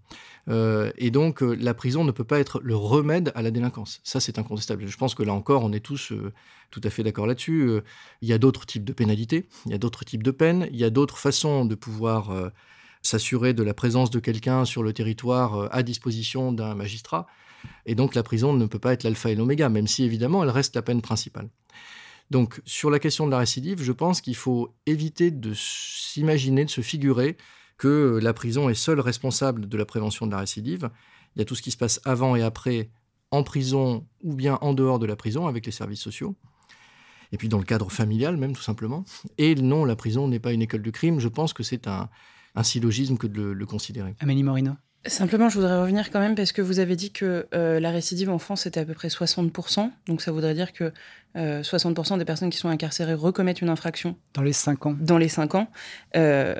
Euh, 0.49 0.91
et 0.97 1.11
donc, 1.11 1.43
euh, 1.43 1.55
la 1.59 1.73
prison 1.73 2.03
ne 2.03 2.11
peut 2.11 2.23
pas 2.23 2.39
être 2.39 2.59
le 2.63 2.75
remède 2.75 3.31
à 3.35 3.41
la 3.41 3.51
délinquance. 3.51 4.01
Ça, 4.03 4.19
c'est 4.19 4.39
incontestable. 4.39 4.87
Je 4.87 4.97
pense 4.97 5.15
que 5.15 5.23
là 5.23 5.33
encore, 5.33 5.63
on 5.63 5.71
est 5.71 5.79
tous 5.79 6.13
tout 6.71 6.81
à 6.83 6.89
fait 6.89 7.03
d'accord 7.03 7.27
là-dessus. 7.27 7.69
il 8.21 8.29
y 8.29 8.33
a 8.33 8.37
d'autres 8.37 8.65
types 8.65 8.85
de 8.85 8.93
pénalités, 8.93 9.47
il 9.65 9.71
y 9.71 9.75
a 9.75 9.77
d'autres 9.77 10.05
types 10.05 10.23
de 10.23 10.31
peines, 10.31 10.67
il 10.71 10.77
y 10.77 10.83
a 10.83 10.89
d'autres 10.89 11.17
façons 11.17 11.65
de 11.65 11.75
pouvoir 11.75 12.51
s'assurer 13.01 13.53
de 13.53 13.63
la 13.63 13.73
présence 13.73 14.09
de 14.09 14.19
quelqu'un 14.19 14.63
sur 14.65 14.83
le 14.83 14.93
territoire 14.93 15.67
à 15.71 15.83
disposition 15.83 16.51
d'un 16.51 16.75
magistrat. 16.75 17.27
Et 17.85 17.93
donc, 17.93 18.15
la 18.15 18.23
prison 18.23 18.53
ne 18.53 18.65
peut 18.65 18.79
pas 18.79 18.93
être 18.93 19.03
l'alpha 19.03 19.29
et 19.29 19.35
l'oméga, 19.35 19.69
même 19.69 19.87
si, 19.87 20.03
évidemment, 20.03 20.43
elle 20.43 20.49
reste 20.49 20.75
la 20.75 20.81
peine 20.81 21.01
principale. 21.01 21.49
Donc, 22.31 22.61
sur 22.65 22.89
la 22.89 22.99
question 22.99 23.25
de 23.25 23.31
la 23.31 23.39
récidive, 23.39 23.83
je 23.83 23.91
pense 23.91 24.21
qu'il 24.21 24.37
faut 24.37 24.73
éviter 24.85 25.31
de 25.31 25.53
s'imaginer, 25.53 26.63
de 26.63 26.69
se 26.69 26.81
figurer 26.81 27.35
que 27.81 28.19
la 28.21 28.31
prison 28.31 28.69
est 28.69 28.75
seule 28.75 28.99
responsable 28.99 29.67
de 29.67 29.75
la 29.75 29.85
prévention 29.85 30.27
de 30.27 30.31
la 30.31 30.37
récidive. 30.37 30.91
Il 31.35 31.39
y 31.39 31.41
a 31.41 31.45
tout 31.45 31.55
ce 31.55 31.63
qui 31.63 31.71
se 31.71 31.77
passe 31.77 31.99
avant 32.05 32.35
et 32.35 32.43
après 32.43 32.91
en 33.31 33.41
prison 33.41 34.05
ou 34.21 34.35
bien 34.35 34.59
en 34.61 34.75
dehors 34.75 34.99
de 34.99 35.07
la 35.07 35.15
prison 35.15 35.47
avec 35.47 35.65
les 35.65 35.71
services 35.71 35.99
sociaux. 35.99 36.35
Et 37.31 37.37
puis 37.37 37.49
dans 37.49 37.57
le 37.57 37.63
cadre 37.63 37.91
familial 37.91 38.37
même 38.37 38.53
tout 38.53 38.61
simplement. 38.61 39.03
Et 39.39 39.55
non, 39.55 39.83
la 39.83 39.95
prison 39.95 40.27
n'est 40.27 40.39
pas 40.39 40.53
une 40.53 40.61
école 40.61 40.83
de 40.83 40.91
crime. 40.91 41.19
Je 41.19 41.27
pense 41.27 41.53
que 41.53 41.63
c'est 41.63 41.87
un, 41.87 42.07
syllogisme 42.61 43.17
que 43.17 43.25
de 43.25 43.41
le, 43.41 43.65
considérer. 43.65 44.15
Amélie 44.19 44.43
Morino 44.43 44.73
Simplement, 45.07 45.49
je 45.49 45.55
voudrais 45.55 45.81
revenir 45.81 46.11
quand 46.11 46.19
même 46.19 46.35
parce 46.35 46.51
que 46.51 46.61
vous 46.61 46.77
avez 46.77 46.95
dit 46.95 47.11
que 47.11 47.47
euh, 47.55 47.79
la 47.79 47.89
récidive 47.89 48.29
en 48.29 48.37
France 48.37 48.67
était 48.67 48.81
à 48.81 48.85
peu 48.85 48.93
près 48.93 49.07
60%. 49.07 49.89
Donc 50.05 50.21
ça 50.21 50.31
voudrait 50.31 50.53
dire 50.53 50.71
que 50.71 50.93
60% 51.35 52.13
euh, 52.13 52.17
des 52.17 52.25
personnes 52.25 52.51
qui 52.51 52.59
sont 52.59 52.69
incarcérées 52.69 53.15
recommettent 53.15 53.61
une 53.61 53.69
infraction. 53.69 54.15
Dans 54.35 54.43
les 54.43 54.53
5 54.53 54.85
ans. 54.85 54.95
Dans 54.99 55.17
les 55.17 55.29
5 55.29 55.55
ans. 55.55 55.67
Euh, 56.15 56.53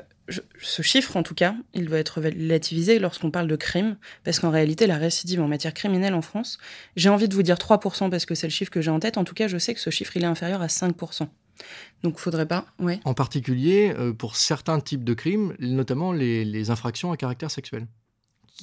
ce 0.60 0.82
chiffre, 0.82 1.16
en 1.16 1.22
tout 1.22 1.34
cas, 1.34 1.54
il 1.74 1.86
doit 1.86 1.98
être 1.98 2.20
relativisé 2.20 2.98
lorsqu'on 2.98 3.30
parle 3.30 3.48
de 3.48 3.56
crime, 3.56 3.96
parce 4.24 4.38
qu'en 4.38 4.50
réalité, 4.50 4.86
la 4.86 4.96
récidive 4.96 5.40
en 5.40 5.48
matière 5.48 5.74
criminelle 5.74 6.14
en 6.14 6.22
France, 6.22 6.58
j'ai 6.96 7.08
envie 7.08 7.28
de 7.28 7.34
vous 7.34 7.42
dire 7.42 7.56
3% 7.56 8.10
parce 8.10 8.26
que 8.26 8.34
c'est 8.34 8.46
le 8.46 8.52
chiffre 8.52 8.70
que 8.70 8.80
j'ai 8.80 8.90
en 8.90 9.00
tête. 9.00 9.18
En 9.18 9.24
tout 9.24 9.34
cas, 9.34 9.48
je 9.48 9.58
sais 9.58 9.74
que 9.74 9.80
ce 9.80 9.90
chiffre, 9.90 10.16
il 10.16 10.22
est 10.22 10.26
inférieur 10.26 10.62
à 10.62 10.66
5%. 10.66 11.26
Donc, 12.02 12.18
faudrait 12.18 12.46
pas. 12.46 12.66
Ouais. 12.78 13.00
En 13.04 13.14
particulier, 13.14 13.94
euh, 13.98 14.12
pour 14.12 14.36
certains 14.36 14.80
types 14.80 15.04
de 15.04 15.14
crimes, 15.14 15.54
notamment 15.58 16.12
les, 16.12 16.70
infractions 16.70 17.12
à 17.12 17.16
caractère 17.16 17.50
sexuel 17.50 17.86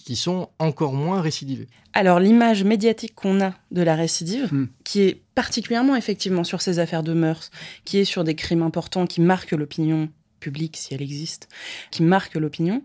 qui 0.06 0.16
sont 0.16 0.50
encore 0.60 0.94
moins 0.94 1.22
récidivées. 1.22 1.68
Alors 1.94 2.20
l'image 2.20 2.64
médiatique 2.64 3.14
qu'on 3.16 3.42
a 3.42 3.54
de 3.72 3.82
la 3.82 3.96
récidive, 3.96 4.52
hmm. 4.54 4.70
qui 4.84 5.02
est 5.02 5.22
particulièrement 5.36 5.96
effectivement 5.96 6.44
sur 6.44 6.62
ces 6.62 6.80
affaires 6.80 7.04
de 7.04 7.14
mœurs, 7.14 7.52
qui 7.86 7.98
est 7.98 8.06
sur 8.06 8.24
des 8.24 8.36
crimes 8.36 8.64
importants 8.64 9.06
qui 9.08 9.20
marquent 9.20 9.52
l'opinion 9.52 10.10
publique, 10.40 10.78
si 10.78 10.94
elle 10.94 11.02
existe, 11.02 11.48
qui 11.92 12.04
marque 12.04 12.36
l'opinion, 12.36 12.84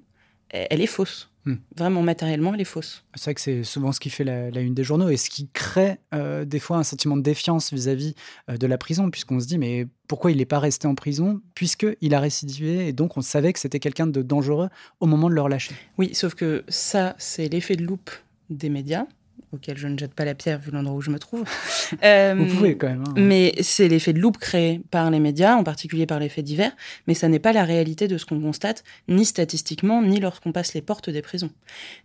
elle 0.50 0.80
est 0.80 0.86
fausse. 0.86 1.30
Hmm. 1.46 1.57
Vraiment, 1.76 2.00
matériellement, 2.00 2.55
elle 2.55 2.62
est 2.62 2.64
fausse. 2.64 3.05
C'est 3.14 3.24
vrai 3.24 3.34
que 3.34 3.40
c'est 3.40 3.64
souvent 3.64 3.92
ce 3.92 4.00
qui 4.00 4.09
fait 4.09 4.24
la, 4.24 4.48
une 4.61 4.72
des 4.72 4.84
journaux 4.84 5.11
et 5.11 5.18
ce 5.18 5.28
qui 5.28 5.50
crée 5.52 5.98
euh, 6.14 6.46
des 6.46 6.59
fois 6.59 6.78
un 6.78 6.82
sentiment 6.84 7.18
de 7.18 7.22
défiance 7.22 7.70
vis-à-vis 7.72 8.14
euh, 8.48 8.57
de 8.57 8.66
la 8.66 8.78
prison, 8.78 9.11
puisqu'on 9.11 9.40
se 9.40 9.46
dit, 9.46 9.59
mais 9.59 9.86
pourquoi 10.09 10.30
il 10.30 10.38
n'est 10.38 10.46
pas 10.46 10.59
resté 10.59 10.86
en 10.86 10.94
prison 10.94 11.42
Puisqu'il 11.55 12.14
a 12.14 12.20
récidivé 12.20 12.88
et 12.88 12.92
donc 12.94 13.18
on 13.18 13.20
savait 13.20 13.52
que 13.52 13.59
c'était 13.59 13.80
quelqu'un 13.80 14.07
de 14.07 14.22
dangereux 14.22 14.70
au 15.00 15.07
moment 15.07 15.28
de 15.28 15.34
le 15.34 15.42
relâcher. 15.42 15.74
Oui, 15.98 16.14
sauf 16.14 16.34
que 16.34 16.64
ça, 16.68 17.14
c'est 17.18 17.48
l'effet 17.48 17.76
de 17.76 17.84
loupe 17.84 18.11
des 18.48 18.70
médias 18.70 19.07
auquel 19.55 19.78
je 19.78 19.88
ne 19.88 19.98
jette 19.98 20.14
pas 20.14 20.24
la 20.24 20.34
pierre 20.34 20.59
vu 20.59 20.70
l'endroit 20.70 20.96
où 20.96 21.00
je 21.00 21.11
me 21.11 21.18
trouve. 21.18 21.44
Euh, 22.02 22.34
Vous 22.36 22.46
pouvez 22.46 22.76
quand 22.76 22.88
même. 22.88 23.05
Hein. 23.07 23.14
Mais 23.16 23.55
c'est 23.61 23.88
l'effet 23.88 24.12
de 24.12 24.18
loupe 24.18 24.38
créé 24.38 24.80
par 24.90 25.11
les 25.11 25.20
médias, 25.20 25.55
en 25.55 25.62
particulier 25.62 26.07
par 26.07 26.18
l'effet 26.18 26.42
divers, 26.42 26.72
mais 27.07 27.14
ça 27.14 27.28
n'est 27.28 27.38
pas 27.38 27.52
la 27.52 27.64
réalité 27.64 28.09
de 28.09 28.18
ce 28.18 28.24
qu'on 28.24 28.40
constate, 28.40 28.82
ni 29.07 29.24
statistiquement, 29.24 30.02
ni 30.02 30.18
lorsqu'on 30.18 30.50
passe 30.50 30.74
les 30.74 30.82
portes 30.82 31.11
des 31.11 31.22
prisons, 31.22 31.50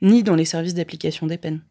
ni 0.01 0.21
dans 0.21 0.35
les 0.35 0.45
services 0.45 0.75
d'application 0.75 1.27
des 1.27 1.37
peines. 1.37 1.61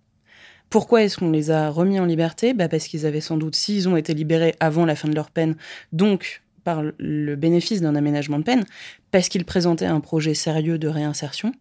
Pourquoi 0.71 1.03
est-ce 1.03 1.19
qu'on 1.19 1.31
les 1.31 1.51
a 1.51 1.71
remis 1.71 2.01
en 2.01 2.07
liberté? 2.07 2.55
Bah 2.55 2.69
Parce 2.69 2.89
qu'ils 2.89 3.07
avaient 3.07 3.21
sans 3.21 3.37
doute, 3.37 3.55
s'ils 3.55 3.89
ont 3.89 3.97
été 3.97 4.15
libérés 4.15 4.55
avant 4.59 4.85
la 4.85 4.97
fin 4.97 5.09
de 5.09 5.15
leur 5.15 5.31
peine, 5.31 5.57
donc 5.93 6.43
par 6.65 6.83
le 6.99 7.37
bénéfice 7.37 7.81
d'un 7.81 7.95
aménagement 7.95 8.39
de 8.39 8.45
peine, 8.45 8.65
parce 9.11 9.29
qu'ils 9.29 9.45
présentaient 9.45 9.87
un 9.87 10.01
projet 10.01 10.35
sérieux 10.35 10.79
de 10.79 10.89
réinsertion, 10.89 11.53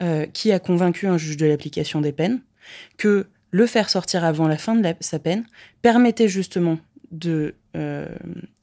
euh, 0.00 0.26
qui 0.26 0.50
a 0.50 0.58
convaincu 0.58 1.06
un 1.06 1.18
juge 1.18 1.36
de 1.36 1.46
l'application 1.46 2.00
des 2.00 2.12
peines 2.12 2.40
que 2.96 3.28
le 3.52 3.66
faire 3.66 3.88
sortir 3.88 4.24
avant 4.24 4.48
la 4.48 4.58
fin 4.58 4.74
de 4.74 4.94
sa 5.00 5.18
peine 5.20 5.46
permettait 5.82 6.28
justement 6.28 6.78
de 7.12 7.54
euh, 7.76 8.08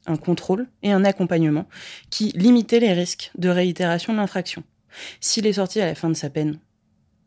un 0.06 0.16
contrôle 0.16 0.66
et 0.82 0.92
un 0.92 1.04
accompagnement 1.04 1.66
qui 2.10 2.32
limitait 2.34 2.80
les 2.80 2.92
risques 2.92 3.30
de 3.38 3.48
réitération 3.48 4.12
de 4.12 4.18
l'infraction. 4.18 4.62
S'il 5.20 5.46
est 5.46 5.54
sorti 5.54 5.80
à 5.80 5.86
la 5.86 5.94
fin 5.94 6.08
de 6.10 6.14
sa 6.14 6.28
peine, 6.28 6.58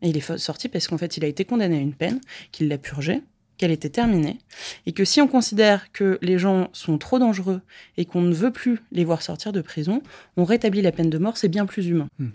et 0.02 0.10
il 0.10 0.16
est 0.16 0.38
sorti 0.38 0.68
parce 0.68 0.86
qu'en 0.86 0.98
fait 0.98 1.16
il 1.16 1.24
a 1.24 1.28
été 1.28 1.44
condamné 1.44 1.78
à 1.78 1.80
une 1.80 1.94
peine, 1.94 2.20
qu'il 2.52 2.68
l'a 2.68 2.78
purgée, 2.78 3.22
qu'elle 3.56 3.70
était 3.70 3.88
terminée, 3.88 4.38
et 4.84 4.92
que 4.92 5.04
si 5.04 5.20
on 5.22 5.28
considère 5.28 5.90
que 5.92 6.18
les 6.20 6.38
gens 6.38 6.68
sont 6.72 6.98
trop 6.98 7.18
dangereux 7.18 7.62
et 7.96 8.04
qu'on 8.04 8.20
ne 8.20 8.34
veut 8.34 8.52
plus 8.52 8.80
les 8.92 9.04
voir 9.04 9.22
sortir 9.22 9.52
de 9.52 9.62
prison, 9.62 10.02
on 10.36 10.44
rétablit 10.44 10.82
la 10.82 10.92
peine 10.92 11.10
de 11.10 11.18
mort, 11.18 11.38
c'est 11.38 11.48
bien 11.48 11.64
plus 11.64 11.86
humain. 11.86 12.08
Hmm. 12.18 12.30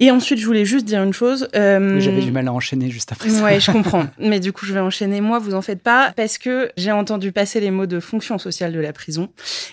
Et 0.00 0.10
ensuite, 0.10 0.38
je 0.38 0.46
voulais 0.46 0.64
juste 0.64 0.86
dire 0.86 1.02
une 1.02 1.12
chose. 1.12 1.48
Euh... 1.54 2.00
J'avais 2.00 2.22
du 2.22 2.32
mal 2.32 2.48
à 2.48 2.52
enchaîner 2.52 2.90
juste 2.90 3.12
après 3.12 3.28
ça. 3.28 3.44
Ouais, 3.44 3.60
je 3.60 3.70
comprends. 3.72 4.06
Mais 4.18 4.40
du 4.40 4.50
coup, 4.52 4.64
je 4.64 4.72
vais 4.72 4.80
enchaîner. 4.80 5.20
Moi, 5.20 5.38
vous 5.38 5.54
en 5.54 5.60
faites 5.60 5.82
pas, 5.82 6.12
parce 6.16 6.38
que 6.38 6.72
j'ai 6.78 6.90
entendu 6.90 7.32
passer 7.32 7.60
les 7.60 7.70
mots 7.70 7.86
de 7.86 8.00
fonction 8.00 8.38
sociale 8.38 8.72
de 8.72 8.80
la 8.80 8.94
prison, 8.94 9.28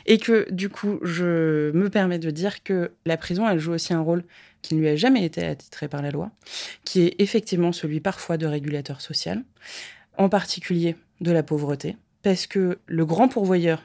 et 0.06 0.18
que 0.18 0.46
du 0.52 0.68
coup, 0.68 1.00
je 1.02 1.72
me 1.72 1.90
permets 1.90 2.20
de 2.20 2.30
dire 2.30 2.62
que 2.62 2.92
la 3.06 3.16
prison, 3.16 3.48
elle 3.48 3.60
joue 3.60 3.72
aussi 3.72 3.94
un 3.94 4.02
rôle 4.02 4.24
qui 4.62 4.76
ne 4.76 4.82
lui 4.82 4.90
a 4.90 4.98
jamais 4.98 5.24
été 5.24 5.46
attitré 5.46 5.88
par 5.88 6.02
la 6.02 6.12
loi, 6.12 6.30
qui 6.84 7.04
est 7.04 7.16
effectivement 7.20 7.72
celui 7.72 8.02
parfois 8.02 8.38
de 8.38 8.46
régulateur 8.46 9.00
social, 9.00 9.44
en 10.18 10.28
particulier 10.28 10.98
de 11.22 11.32
la 11.32 11.42
pauvreté, 11.44 11.96
parce 12.22 12.48
que 12.48 12.80
le 12.86 13.06
grand 13.06 13.30
pourvoyeur 13.30 13.82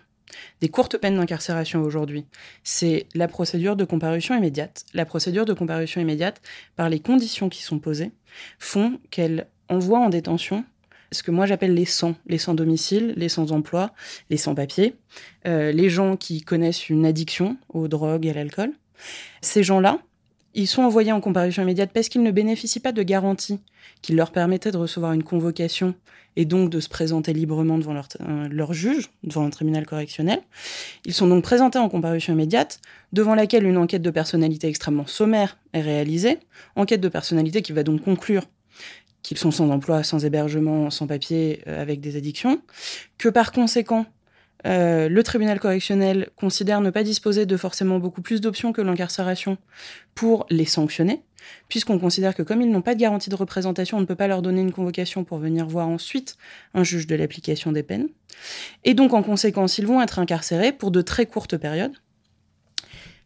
des 0.61 0.69
courtes 0.69 0.99
peines 0.99 1.17
d'incarcération 1.17 1.83
aujourd'hui, 1.83 2.27
c'est 2.65 3.07
la 3.15 3.29
procédure 3.29 3.77
de 3.77 3.85
comparution 3.85 4.37
immédiate. 4.37 4.85
La 4.95 5.05
procédure 5.05 5.45
de 5.45 5.53
comparution 5.53 6.01
immédiate, 6.01 6.41
par 6.77 6.89
les 6.89 7.01
conditions 7.01 7.49
qui 7.49 7.63
sont 7.63 7.79
posées, 7.79 8.13
font 8.59 8.99
qu'elle 9.11 9.47
envoie 9.69 9.99
en 9.99 10.09
détention 10.09 10.65
ce 11.13 11.23
que 11.23 11.31
moi 11.31 11.47
j'appelle 11.47 11.75
les 11.75 11.85
sans, 11.85 12.15
les 12.27 12.39
sans 12.39 12.55
domicile, 12.55 13.13
les 13.17 13.29
sans 13.29 13.53
emploi, 13.53 13.93
les 14.31 14.39
sans 14.39 14.55
papier, 14.55 14.97
euh, 15.47 15.71
les 15.71 15.91
gens 15.91 16.17
qui 16.17 16.41
connaissent 16.41 16.89
une 16.89 17.05
addiction 17.05 17.57
aux 17.69 17.87
drogues 17.87 18.27
et 18.27 18.31
à 18.31 18.35
l'alcool. 18.35 18.73
Ces 19.41 19.63
gens-là, 19.63 19.99
ils 20.55 20.67
sont 20.67 20.83
envoyés 20.83 21.13
en 21.13 21.21
comparution 21.21 21.63
immédiate 21.63 21.91
parce 21.93 22.09
qu'ils 22.09 22.23
ne 22.23 22.31
bénéficient 22.31 22.81
pas 22.81 22.93
de 22.93 23.03
garanties 23.03 23.61
qui 24.03 24.13
leur 24.13 24.33
permettaient 24.33 24.71
de 24.71 24.77
recevoir 24.77 25.13
une 25.13 25.23
convocation 25.23 25.95
et 26.37 26.45
donc 26.45 26.71
de 26.71 26.81
se 26.81 26.89
présenter 26.89 27.33
librement 27.33 27.79
devant 27.79 27.93
leur, 27.93 28.09
euh, 28.21 28.49
leur, 28.51 28.73
juge, 28.73 29.11
devant 29.23 29.45
un 29.45 29.51
tribunal 29.51 29.87
correctionnel. 29.87 30.41
Ils 31.05 31.13
sont 31.13 31.27
donc 31.27 31.45
présentés 31.45 31.79
en 31.79 31.89
comparution 31.89 32.33
immédiate, 32.33 32.81
devant 33.13 33.35
laquelle 33.35 33.67
une 33.67 33.77
enquête 33.77 34.03
de 34.03 34.11
personnalité 34.11 34.69
extrêmement 34.69 35.07
sommaire 35.07 35.59
est 35.73 35.83
réalisée, 35.83 36.39
enquête 36.75 37.01
de 37.01 37.09
personnalité 37.09 37.61
qui 37.63 37.73
va 37.73 37.83
donc 37.83 38.03
conclure 38.03 38.45
qu'ils 39.23 39.39
sont 39.39 39.51
sans 39.51 39.71
emploi, 39.71 40.03
sans 40.03 40.25
hébergement, 40.25 40.91
sans 40.91 41.07
papier, 41.07 41.63
euh, 41.67 41.81
avec 41.81 42.01
des 42.01 42.17
addictions, 42.17 42.61
que 43.19 43.29
par 43.29 43.53
conséquent, 43.53 44.07
euh, 44.67 45.09
le 45.09 45.23
tribunal 45.23 45.59
correctionnel 45.59 46.31
considère 46.37 46.81
ne 46.81 46.91
pas 46.91 47.03
disposer 47.03 47.47
de 47.47 47.57
forcément 47.57 47.99
beaucoup 47.99 48.23
plus 48.23 48.41
d'options 48.41 48.73
que 48.73 48.81
l'incarcération 48.81 49.59
pour 50.15 50.47
les 50.51 50.65
sanctionner, 50.65 51.23
puisqu'on 51.69 51.99
considère 51.99 52.35
que 52.35 52.43
comme 52.43 52.63
ils 52.63 52.71
n'ont 52.71 52.83
pas 52.83 52.95
de 52.95 53.01
garantie 53.01 53.31
de 53.31 53.35
représentation, 53.35 53.99
on 53.99 54.01
ne 54.01 54.07
peut 54.07 54.15
pas 54.15 54.29
leur 54.29 54.43
donner 54.43 54.61
une 54.61 54.73
convocation 54.73 55.25
pour 55.25 55.39
venir 55.39 55.67
voir 55.67 55.89
ensuite 55.89 56.37
un 56.75 56.85
juge 56.85 57.07
de 57.07 57.15
l'application 57.17 57.73
des 57.73 57.83
peines. 57.83 58.09
Et 58.85 58.95
donc 58.95 59.15
en 59.15 59.23
conséquence, 59.23 59.79
ils 59.79 59.87
vont 59.87 60.01
être 60.01 60.19
incarcérés 60.19 60.73
pour 60.73 60.91
de 60.91 61.03
très 61.03 61.27
courtes 61.27 61.57
périodes. 61.57 61.97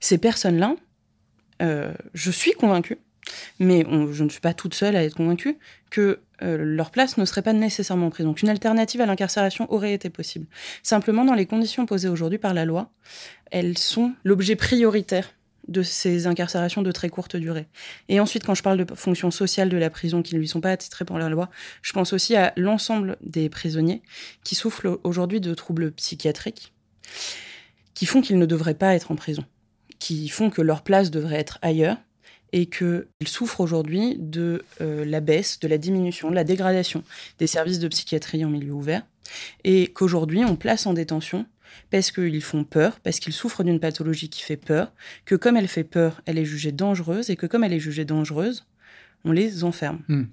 Ces 0.01 0.19
personnes-là, 0.19 0.77
euh, 1.63 1.93
je 2.15 2.31
suis 2.31 2.53
convaincue, 2.53 2.99
mais 3.59 3.85
je 4.13 4.25
ne 4.25 4.29
suis 4.29 4.41
pas 4.41 4.55
toute 4.55 4.75
seule 4.75 4.97
à 4.97 5.05
être 5.05 5.17
convaincue, 5.17 5.59
que 5.91 6.21
euh, 6.43 6.57
leur 6.59 6.91
place 6.91 7.17
ne 7.17 7.25
serait 7.25 7.43
pas 7.43 7.53
nécessairement 7.53 8.07
en 8.07 8.11
prison, 8.11 8.35
qu'une 8.35 8.49
alternative 8.49 9.01
à 9.01 9.07
l'incarcération 9.07 9.71
aurait 9.73 9.93
été 9.93 10.11
possible. 10.11 10.47
Simplement, 10.83 11.25
dans 11.25 11.35
les 11.35 11.47
conditions 11.47 11.87
posées 11.87 12.09
aujourd'hui 12.09 12.39
par 12.39 12.55
la 12.55 12.65
loi, 12.65 12.91
elles 13.51 13.79
sont 13.79 14.13
l'objet 14.25 14.57
prioritaire 14.57 15.33
de 15.69 15.83
ces 15.83 16.27
incarcérations 16.27 16.83
de 16.83 16.93
très 16.93 17.09
courte 17.09 17.37
durée. 17.37 17.67
Et 18.09 18.21
ensuite, 18.21 18.45
quand 18.45 18.55
je 18.55 18.63
parle 18.63 18.85
de 18.85 18.95
fonctions 18.95 19.31
sociales 19.31 19.69
de 19.69 19.77
la 19.77 19.91
prison 19.91 20.23
qui 20.23 20.35
ne 20.35 20.41
lui 20.41 20.47
sont 20.47 20.61
pas 20.61 20.71
attitrées 20.71 21.05
par 21.05 21.19
la 21.19 21.29
loi, 21.29 21.51
je 21.83 21.93
pense 21.93 22.13
aussi 22.13 22.37
à 22.37 22.53
l'ensemble 22.57 23.17
des 23.21 23.49
prisonniers 23.49 24.03
qui 24.45 24.55
souffrent 24.55 25.01
aujourd'hui 25.03 25.41
de 25.41 25.55
troubles 25.55 25.91
psychiatriques 25.93 26.73
qui 27.95 28.07
font 28.07 28.21
qu'ils 28.21 28.39
ne 28.39 28.47
devraient 28.47 28.75
pas 28.75 28.95
être 28.95 29.11
en 29.11 29.17
prison, 29.17 29.45
qui 29.99 30.29
font 30.29 30.51
que 30.51 30.63
leur 30.63 30.83
place 30.83 31.11
devrait 31.11 31.41
être 31.41 31.59
ailleurs 31.63 31.97
et 32.57 32.65
qu'ils 32.65 33.05
souffrent 33.27 33.61
aujourd'hui 33.61 34.17
de 34.19 34.65
euh, 34.81 35.05
la 35.05 35.21
baisse, 35.21 35.61
de 35.61 35.69
la 35.69 35.77
diminution, 35.77 36.31
de 36.31 36.35
la 36.35 36.43
dégradation 36.43 37.05
des 37.39 37.47
services 37.47 37.79
de 37.81 37.87
psychiatrie 37.87 38.47
en 38.47 38.49
milieu 38.49 38.73
ouvert, 38.73 39.03
et 39.65 39.89
qu'aujourd'hui 39.89 40.43
on 40.43 40.57
place 40.57 40.87
en 40.87 40.95
détention 40.95 41.45
parce 41.91 42.11
qu'ils 42.11 42.43
font 42.43 42.65
peur, 42.65 42.99
parce 43.01 43.21
qu'ils 43.21 43.35
souffrent 43.35 43.63
d'une 43.63 43.79
pathologie 43.79 44.31
qui 44.31 44.41
fait 44.41 44.57
peur, 44.57 44.95
que 45.27 45.35
comme 45.35 45.59
elle 45.59 45.69
fait 45.69 45.85
peur, 45.85 46.23
elle 46.25 46.39
est 46.39 46.47
jugée 46.47 46.73
dangereuse, 46.73 47.29
et 47.29 47.37
que 47.37 47.45
comme 47.45 47.63
elle 47.63 47.75
est 47.75 47.79
jugée 47.79 48.07
dangereuse, 48.07 48.65
on 49.27 49.33
les 49.33 49.63
enferme. 49.63 50.01
Hmm. 50.09 50.25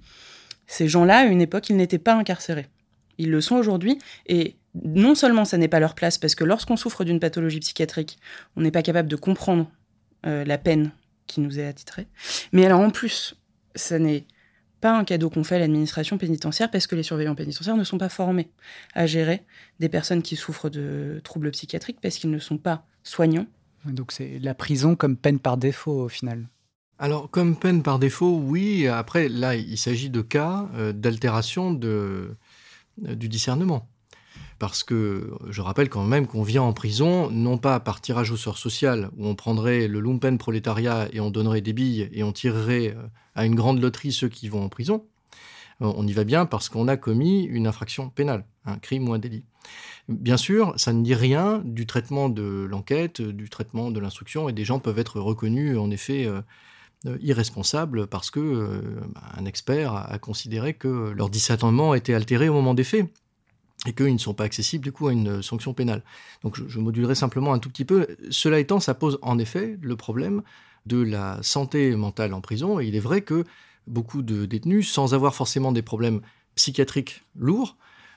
Ces 0.66 0.88
gens-là, 0.88 1.18
à 1.18 1.24
une 1.24 1.42
époque, 1.42 1.68
ils 1.68 1.76
n'étaient 1.76 1.98
pas 1.98 2.14
incarcérés. 2.14 2.68
Ils 3.18 3.30
le 3.30 3.42
sont 3.42 3.56
aujourd'hui, 3.56 3.98
et 4.26 4.56
non 4.82 5.14
seulement 5.14 5.44
ça 5.44 5.58
n'est 5.58 5.68
pas 5.68 5.80
leur 5.80 5.94
place, 5.94 6.16
parce 6.16 6.34
que 6.34 6.44
lorsqu'on 6.44 6.78
souffre 6.78 7.04
d'une 7.04 7.20
pathologie 7.20 7.60
psychiatrique, 7.60 8.18
on 8.56 8.62
n'est 8.62 8.70
pas 8.70 8.82
capable 8.82 9.08
de 9.08 9.16
comprendre 9.16 9.70
euh, 10.24 10.46
la 10.46 10.56
peine 10.56 10.90
qui 11.26 11.40
nous 11.40 11.58
est 11.58 11.66
attitrée, 11.66 12.06
mais 12.52 12.64
alors 12.64 12.80
en 12.80 12.90
plus, 12.90 13.36
ça 13.74 13.98
n'est 13.98 14.24
pas 14.80 14.98
un 14.98 15.04
cadeau 15.04 15.30
qu'on 15.30 15.44
fait 15.44 15.54
à 15.54 15.58
l'administration 15.60 16.18
pénitentiaire 16.18 16.70
parce 16.70 16.86
que 16.86 16.94
les 16.94 17.02
surveillants 17.02 17.34
pénitentiaires 17.34 17.76
ne 17.76 17.84
sont 17.84 17.96
pas 17.96 18.10
formés 18.10 18.50
à 18.92 19.06
gérer 19.06 19.42
des 19.80 19.88
personnes 19.88 20.22
qui 20.22 20.36
souffrent 20.36 20.68
de 20.68 21.22
troubles 21.24 21.50
psychiatriques 21.52 22.00
parce 22.02 22.16
qu'ils 22.16 22.30
ne 22.30 22.38
sont 22.38 22.58
pas 22.58 22.84
soignants. 23.02 23.46
Donc 23.86 24.12
c'est 24.12 24.38
la 24.40 24.54
prison 24.54 24.94
comme 24.94 25.16
peine 25.16 25.38
par 25.38 25.56
défaut 25.56 26.04
au 26.04 26.08
final. 26.08 26.48
Alors 26.98 27.30
comme 27.30 27.56
peine 27.56 27.82
par 27.82 27.98
défaut, 27.98 28.38
oui. 28.44 28.86
Après, 28.86 29.28
là, 29.28 29.56
il 29.56 29.78
s'agit 29.78 30.10
de 30.10 30.20
cas 30.20 30.68
euh, 30.74 30.92
d'altération 30.92 31.72
de, 31.72 32.36
euh, 33.06 33.14
du 33.14 33.28
discernement. 33.28 33.88
Parce 34.58 34.84
que 34.84 35.32
je 35.48 35.60
rappelle 35.60 35.88
quand 35.88 36.04
même 36.04 36.26
qu'on 36.26 36.42
vient 36.42 36.62
en 36.62 36.72
prison, 36.72 37.30
non 37.30 37.58
pas 37.58 37.80
par 37.80 38.00
tirage 38.00 38.30
au 38.30 38.36
sort 38.36 38.58
social, 38.58 39.10
où 39.16 39.26
on 39.26 39.34
prendrait 39.34 39.88
le 39.88 40.00
lumpen 40.00 40.38
prolétariat 40.38 41.08
et 41.12 41.20
on 41.20 41.30
donnerait 41.30 41.60
des 41.60 41.72
billes 41.72 42.08
et 42.12 42.22
on 42.22 42.32
tirerait 42.32 42.94
euh, 42.96 43.02
à 43.34 43.46
une 43.46 43.54
grande 43.54 43.80
loterie 43.80 44.12
ceux 44.12 44.28
qui 44.28 44.48
vont 44.48 44.64
en 44.64 44.68
prison. 44.68 45.04
Euh, 45.82 45.92
on 45.96 46.06
y 46.06 46.12
va 46.12 46.24
bien 46.24 46.46
parce 46.46 46.68
qu'on 46.68 46.86
a 46.86 46.96
commis 46.96 47.44
une 47.44 47.66
infraction 47.66 48.10
pénale, 48.10 48.44
un 48.64 48.78
crime 48.78 49.08
ou 49.08 49.12
un 49.12 49.18
délit. 49.18 49.44
Bien 50.08 50.36
sûr, 50.36 50.74
ça 50.76 50.92
ne 50.92 51.02
dit 51.02 51.14
rien 51.14 51.62
du 51.64 51.86
traitement 51.86 52.28
de 52.28 52.66
l'enquête, 52.70 53.22
du 53.22 53.48
traitement 53.48 53.90
de 53.90 53.98
l'instruction, 53.98 54.48
et 54.48 54.52
des 54.52 54.64
gens 54.64 54.78
peuvent 54.78 54.98
être 54.98 55.18
reconnus 55.18 55.78
en 55.78 55.90
effet 55.90 56.26
euh, 56.26 57.18
irresponsables 57.20 58.06
parce 58.06 58.30
que 58.30 58.80
bah, 59.14 59.22
un 59.36 59.46
expert 59.46 59.94
a, 59.94 60.18
considéré 60.18 60.74
que 60.74 61.12
leur 61.16 61.30
discernement 61.30 61.94
était 61.94 62.14
altéré 62.14 62.48
au 62.48 62.54
moment 62.54 62.74
des 62.74 62.84
faits 62.84 63.10
et 63.86 63.92
qu'ils 63.92 64.12
ne 64.12 64.18
sont 64.18 64.34
pas 64.34 64.44
accessibles 64.44 64.84
du 64.84 64.92
coup 64.92 65.08
à 65.08 65.12
une 65.12 65.42
sanction 65.42 65.74
pénale. 65.74 66.02
Donc 66.42 66.56
je, 66.56 66.64
je 66.68 66.80
modulerai 66.80 67.14
simplement 67.14 67.52
un 67.52 67.58
tout 67.58 67.68
petit 67.68 67.84
peu. 67.84 68.06
Cela 68.30 68.58
étant, 68.58 68.80
ça 68.80 68.94
pose 68.94 69.18
en 69.22 69.38
effet 69.38 69.78
le 69.80 69.96
problème 69.96 70.42
de 70.86 71.02
la 71.02 71.38
santé 71.42 71.94
mentale 71.96 72.34
en 72.34 72.40
prison. 72.40 72.80
Et 72.80 72.86
il 72.86 72.96
est 72.96 73.00
vrai 73.00 73.22
que 73.22 73.44
beaucoup 73.86 74.22
de 74.22 74.46
détenus, 74.46 74.90
sans 74.90 75.14
avoir 75.14 75.34
forcément 75.34 75.72
des 75.72 75.82
problèmes 75.82 76.20
psychiatriques 76.54 77.22
lourds, 77.36 77.76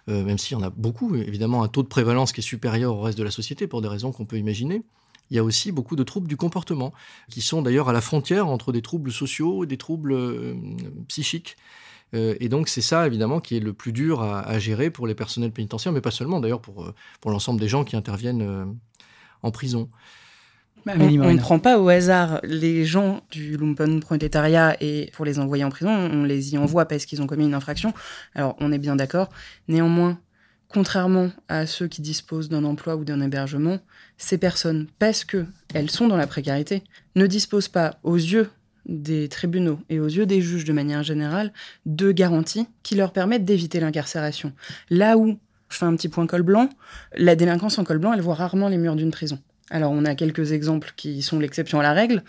euh, 0.10 0.24
même 0.24 0.38
s'il 0.38 0.58
y 0.58 0.60
en 0.60 0.64
a 0.64 0.70
beaucoup, 0.70 1.16
évidemment 1.16 1.64
un 1.64 1.68
taux 1.68 1.84
de 1.84 1.88
prévalence 1.88 2.32
qui 2.32 2.40
est 2.40 2.44
supérieur 2.44 2.96
au 2.96 3.02
reste 3.02 3.18
de 3.18 3.24
la 3.24 3.32
société 3.32 3.68
pour 3.68 3.82
des 3.82 3.88
raisons 3.88 4.12
qu'on 4.12 4.26
peut 4.26 4.38
imaginer, 4.38 4.84
il 5.30 5.36
y 5.36 5.40
a 5.40 5.44
aussi 5.44 5.74
beaucoup 5.74 5.98
de 5.98 6.04
troubles 6.04 6.28
du 6.28 6.38
comportement, 6.38 6.94
qui 7.30 7.42
sont 7.42 7.62
d'ailleurs 7.62 7.90
à 7.90 7.94
la 7.94 8.00
frontière 8.00 8.48
entre 8.48 8.72
des 8.72 8.82
troubles 8.82 9.12
sociaux 9.12 9.66
et 9.66 9.68
des 9.68 9.78
troubles 9.78 10.14
euh, 10.14 10.56
psychiques. 11.10 11.58
Euh, 12.14 12.36
et 12.40 12.50
donc 12.50 12.70
c'est 12.70 12.82
ça 12.82 13.06
évidemment 13.06 13.40
qui 13.40 13.58
est 13.58 13.60
le 13.60 13.74
plus 13.74 13.92
dur 13.92 14.22
à, 14.22 14.58
gérer 14.60 14.90
pour 14.90 15.08
les 15.08 15.16
personnels 15.16 15.52
pénitentiaires, 15.52 15.92
mais 15.92 16.02
pas 16.02 16.12
seulement 16.12 16.40
d'ailleurs 16.40 16.62
pour, 16.62 16.94
pour 17.20 17.32
l'ensemble 17.32 17.60
des 17.60 17.68
gens 17.68 17.84
qui 17.84 17.96
interviennent 17.96 18.78
en 19.44 19.52
prison. 19.52 19.90
On, 20.96 21.34
ne 21.34 21.40
prend 21.40 21.60
pas 21.60 21.80
au 21.80 21.90
hasard 21.90 22.40
les 22.44 22.86
gens 22.86 23.22
du 23.32 23.58
lumpen 23.58 24.00
prolétariat 24.00 24.78
et 24.82 25.12
pour 25.14 25.26
les 25.26 25.40
envoyer 25.40 25.64
en 25.64 25.70
prison, 25.70 25.92
on 25.92 26.24
les 26.24 26.54
y 26.54 26.58
envoie 26.58 26.86
parce 26.86 27.06
qu'ils 27.06 27.22
ont 27.22 27.28
commis 27.28 27.46
une 27.46 27.54
infraction. 27.54 27.94
Alors 28.36 28.56
on 28.60 28.72
est 28.72 28.78
bien 28.78 28.96
d'accord. 28.96 29.30
Néanmoins, 29.68 30.20
contrairement 30.70 31.32
à 31.50 31.66
ceux 31.66 31.88
qui 31.88 32.02
disposent 32.02 32.50
d'un 32.50 32.64
emploi 32.64 32.96
ou 32.96 33.04
d'un 33.04 33.22
hébergement, 33.22 33.80
ces 34.18 34.38
personnes, 34.38 34.88
parce 35.00 35.26
que 35.26 35.46
elles 35.74 35.90
sont 35.90 36.08
dans 36.08 36.18
la 36.18 36.28
précarité, 36.28 36.84
ne 37.16 37.28
disposent 37.28 37.68
pas 37.68 38.00
aux 38.04 38.16
yeux 38.16 38.50
des 38.88 39.28
tribunaux 39.28 39.80
et 39.90 40.00
aux 40.00 40.08
yeux 40.08 40.26
des 40.26 40.42
juges 40.42 40.66
de 40.66 40.74
manière 40.74 41.04
générale 41.04 41.54
de 41.86 42.12
garanties 42.12 42.68
qui 42.84 42.96
leur 42.96 43.12
permettent 43.12 43.46
d'éviter 43.46 43.80
l'incarcération. 43.80 44.54
Là 44.90 45.18
où, 45.18 45.38
je 45.70 45.78
fais 45.78 45.86
un 45.86 45.96
petit 45.96 46.10
point 46.10 46.26
col 46.26 46.44
blanc, 46.44 46.70
la 47.16 47.36
délinquance 47.36 47.78
en 47.78 47.84
col 47.84 48.00
blanc, 48.00 48.14
elle 48.14 48.22
voit 48.22 48.36
rarement 48.36 48.70
les 48.70 48.78
murs 48.78 48.96
d'une 48.96 49.12
prison. 49.12 49.40
Alors 49.70 49.92
on 49.92 50.06
a 50.06 50.16
quelques 50.16 50.54
exemples 50.54 50.94
qui 50.96 51.22
sont 51.22 51.40
l'exception 51.40 51.80
à 51.80 51.84
la 51.84 51.92
règle, 51.92 52.24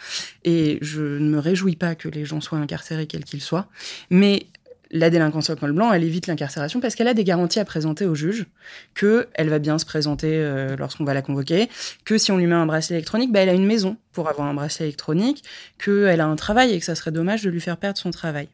et 0.45 0.79
je 0.83 1.01
ne 1.01 1.31
me 1.31 1.39
réjouis 1.39 1.77
pas 1.77 1.95
que 1.95 2.09
les 2.09 2.25
gens 2.25 2.41
soient 2.41 2.59
incarcérés 2.59 3.07
quels 3.07 3.25
qu'ils 3.25 3.41
soient, 3.41 3.69
mais 4.11 4.47
la 4.91 5.11
délinquance 5.11 5.51
au 5.51 5.57
col 5.57 5.72
blanc, 5.72 5.93
elle 5.93 6.05
évite 6.05 6.26
l'incarcération 6.26 6.80
parce 6.80 6.95
qu'elle 6.95 7.09
a 7.09 7.14
des 7.14 7.24
garanties 7.24 7.61
à 7.61 7.64
présenter 7.64 8.07
au 8.07 8.14
juge, 8.14 8.47
qu'elle 8.95 9.49
va 9.49 9.59
bien 9.59 9.78
se 9.78 9.84
présenter 9.84 10.30
euh, 10.32 10.76
lorsqu'on 10.76 11.05
va 11.05 11.14
la 11.14 11.22
convoquer, 11.22 11.68
que 12.05 12.18
si 12.18 12.32
on 12.32 12.39
lui 12.39 12.47
met 12.47 12.55
un 12.55 12.66
bracelet 12.66 12.97
électronique, 12.97 13.32
bah, 13.32 13.41
elle 13.41 13.51
a 13.51 13.55
une 13.55 13.66
maison 13.66 13.97
pour 14.12 14.28
avoir 14.28 14.49
un 14.49 14.55
bracelet 14.55 14.86
électronique, 14.86 15.45
qu'elle 15.82 16.20
a 16.20 16.26
un 16.26 16.36
travail 16.36 16.72
et 16.72 16.78
que 16.78 16.84
ça 16.84 16.95
serait 16.95 17.12
dommage 17.12 17.43
de 17.43 17.51
lui 17.51 17.61
faire 17.61 17.76
perdre 17.76 17.99
son 17.99 18.11
travail. 18.11 18.49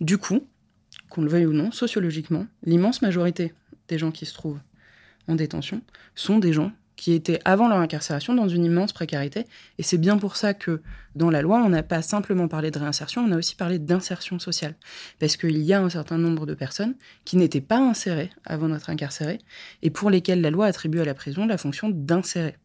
Du 0.00 0.18
coup, 0.18 0.46
qu'on 1.08 1.22
le 1.22 1.28
veuille 1.28 1.46
ou 1.46 1.52
non, 1.52 1.72
sociologiquement, 1.72 2.46
l'immense 2.64 3.02
majorité 3.02 3.54
des 3.88 3.98
gens 3.98 4.10
qui 4.10 4.26
se 4.26 4.34
trouvent 4.34 4.60
en 5.28 5.34
détention 5.34 5.80
sont 6.14 6.38
des 6.38 6.52
gens 6.52 6.72
qui 7.04 7.12
étaient 7.12 7.40
avant 7.44 7.68
leur 7.68 7.76
incarcération 7.80 8.32
dans 8.32 8.48
une 8.48 8.64
immense 8.64 8.94
précarité. 8.94 9.44
Et 9.76 9.82
c'est 9.82 9.98
bien 9.98 10.16
pour 10.16 10.36
ça 10.36 10.54
que 10.54 10.80
dans 11.14 11.28
la 11.28 11.42
loi, 11.42 11.62
on 11.62 11.68
n'a 11.68 11.82
pas 11.82 12.00
simplement 12.00 12.48
parlé 12.48 12.70
de 12.70 12.78
réinsertion, 12.78 13.22
on 13.22 13.30
a 13.32 13.36
aussi 13.36 13.56
parlé 13.56 13.78
d'insertion 13.78 14.38
sociale. 14.38 14.74
Parce 15.18 15.36
qu'il 15.36 15.58
y 15.58 15.74
a 15.74 15.82
un 15.82 15.90
certain 15.90 16.16
nombre 16.16 16.46
de 16.46 16.54
personnes 16.54 16.94
qui 17.26 17.36
n'étaient 17.36 17.60
pas 17.60 17.76
insérées 17.76 18.30
avant 18.46 18.70
d'être 18.70 18.88
incarcérées 18.88 19.36
et 19.82 19.90
pour 19.90 20.08
lesquelles 20.08 20.40
la 20.40 20.48
loi 20.48 20.64
attribue 20.64 20.98
à 20.98 21.04
la 21.04 21.12
prison 21.12 21.44
la 21.44 21.58
fonction 21.58 21.90
d'insérer. 21.90 22.56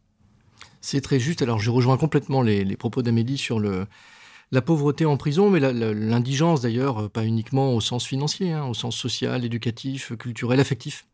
C'est 0.80 1.02
très 1.02 1.20
juste. 1.20 1.42
Alors 1.42 1.60
je 1.60 1.70
rejoins 1.70 1.98
complètement 1.98 2.42
les, 2.42 2.78
propos 2.78 3.02
d'Amélie 3.02 3.38
sur 3.38 3.60
la 3.60 4.62
pauvreté 4.62 5.04
en 5.06 5.18
prison, 5.18 5.50
mais 5.50 5.60
l'indigence 5.60 6.62
d'ailleurs, 6.62 7.10
pas 7.10 7.26
uniquement 7.26 7.76
au 7.76 7.82
sens 7.82 8.08
financier, 8.08 8.54
hein, 8.54 8.64
au 8.64 8.74
sens 8.74 8.96
social, 8.96 9.44
éducatif, 9.44 10.16
culturel, 10.16 10.62
affectif 10.62 11.09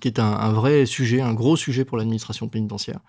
qui 0.00 0.08
est 0.08 0.18
un, 0.18 0.52
vrai 0.52 0.86
sujet, 0.86 1.20
un 1.20 1.34
gros 1.34 1.56
sujet 1.56 1.84
pour 1.84 1.96
l'administration 1.96 2.48
pénitentiaire. 2.48 3.00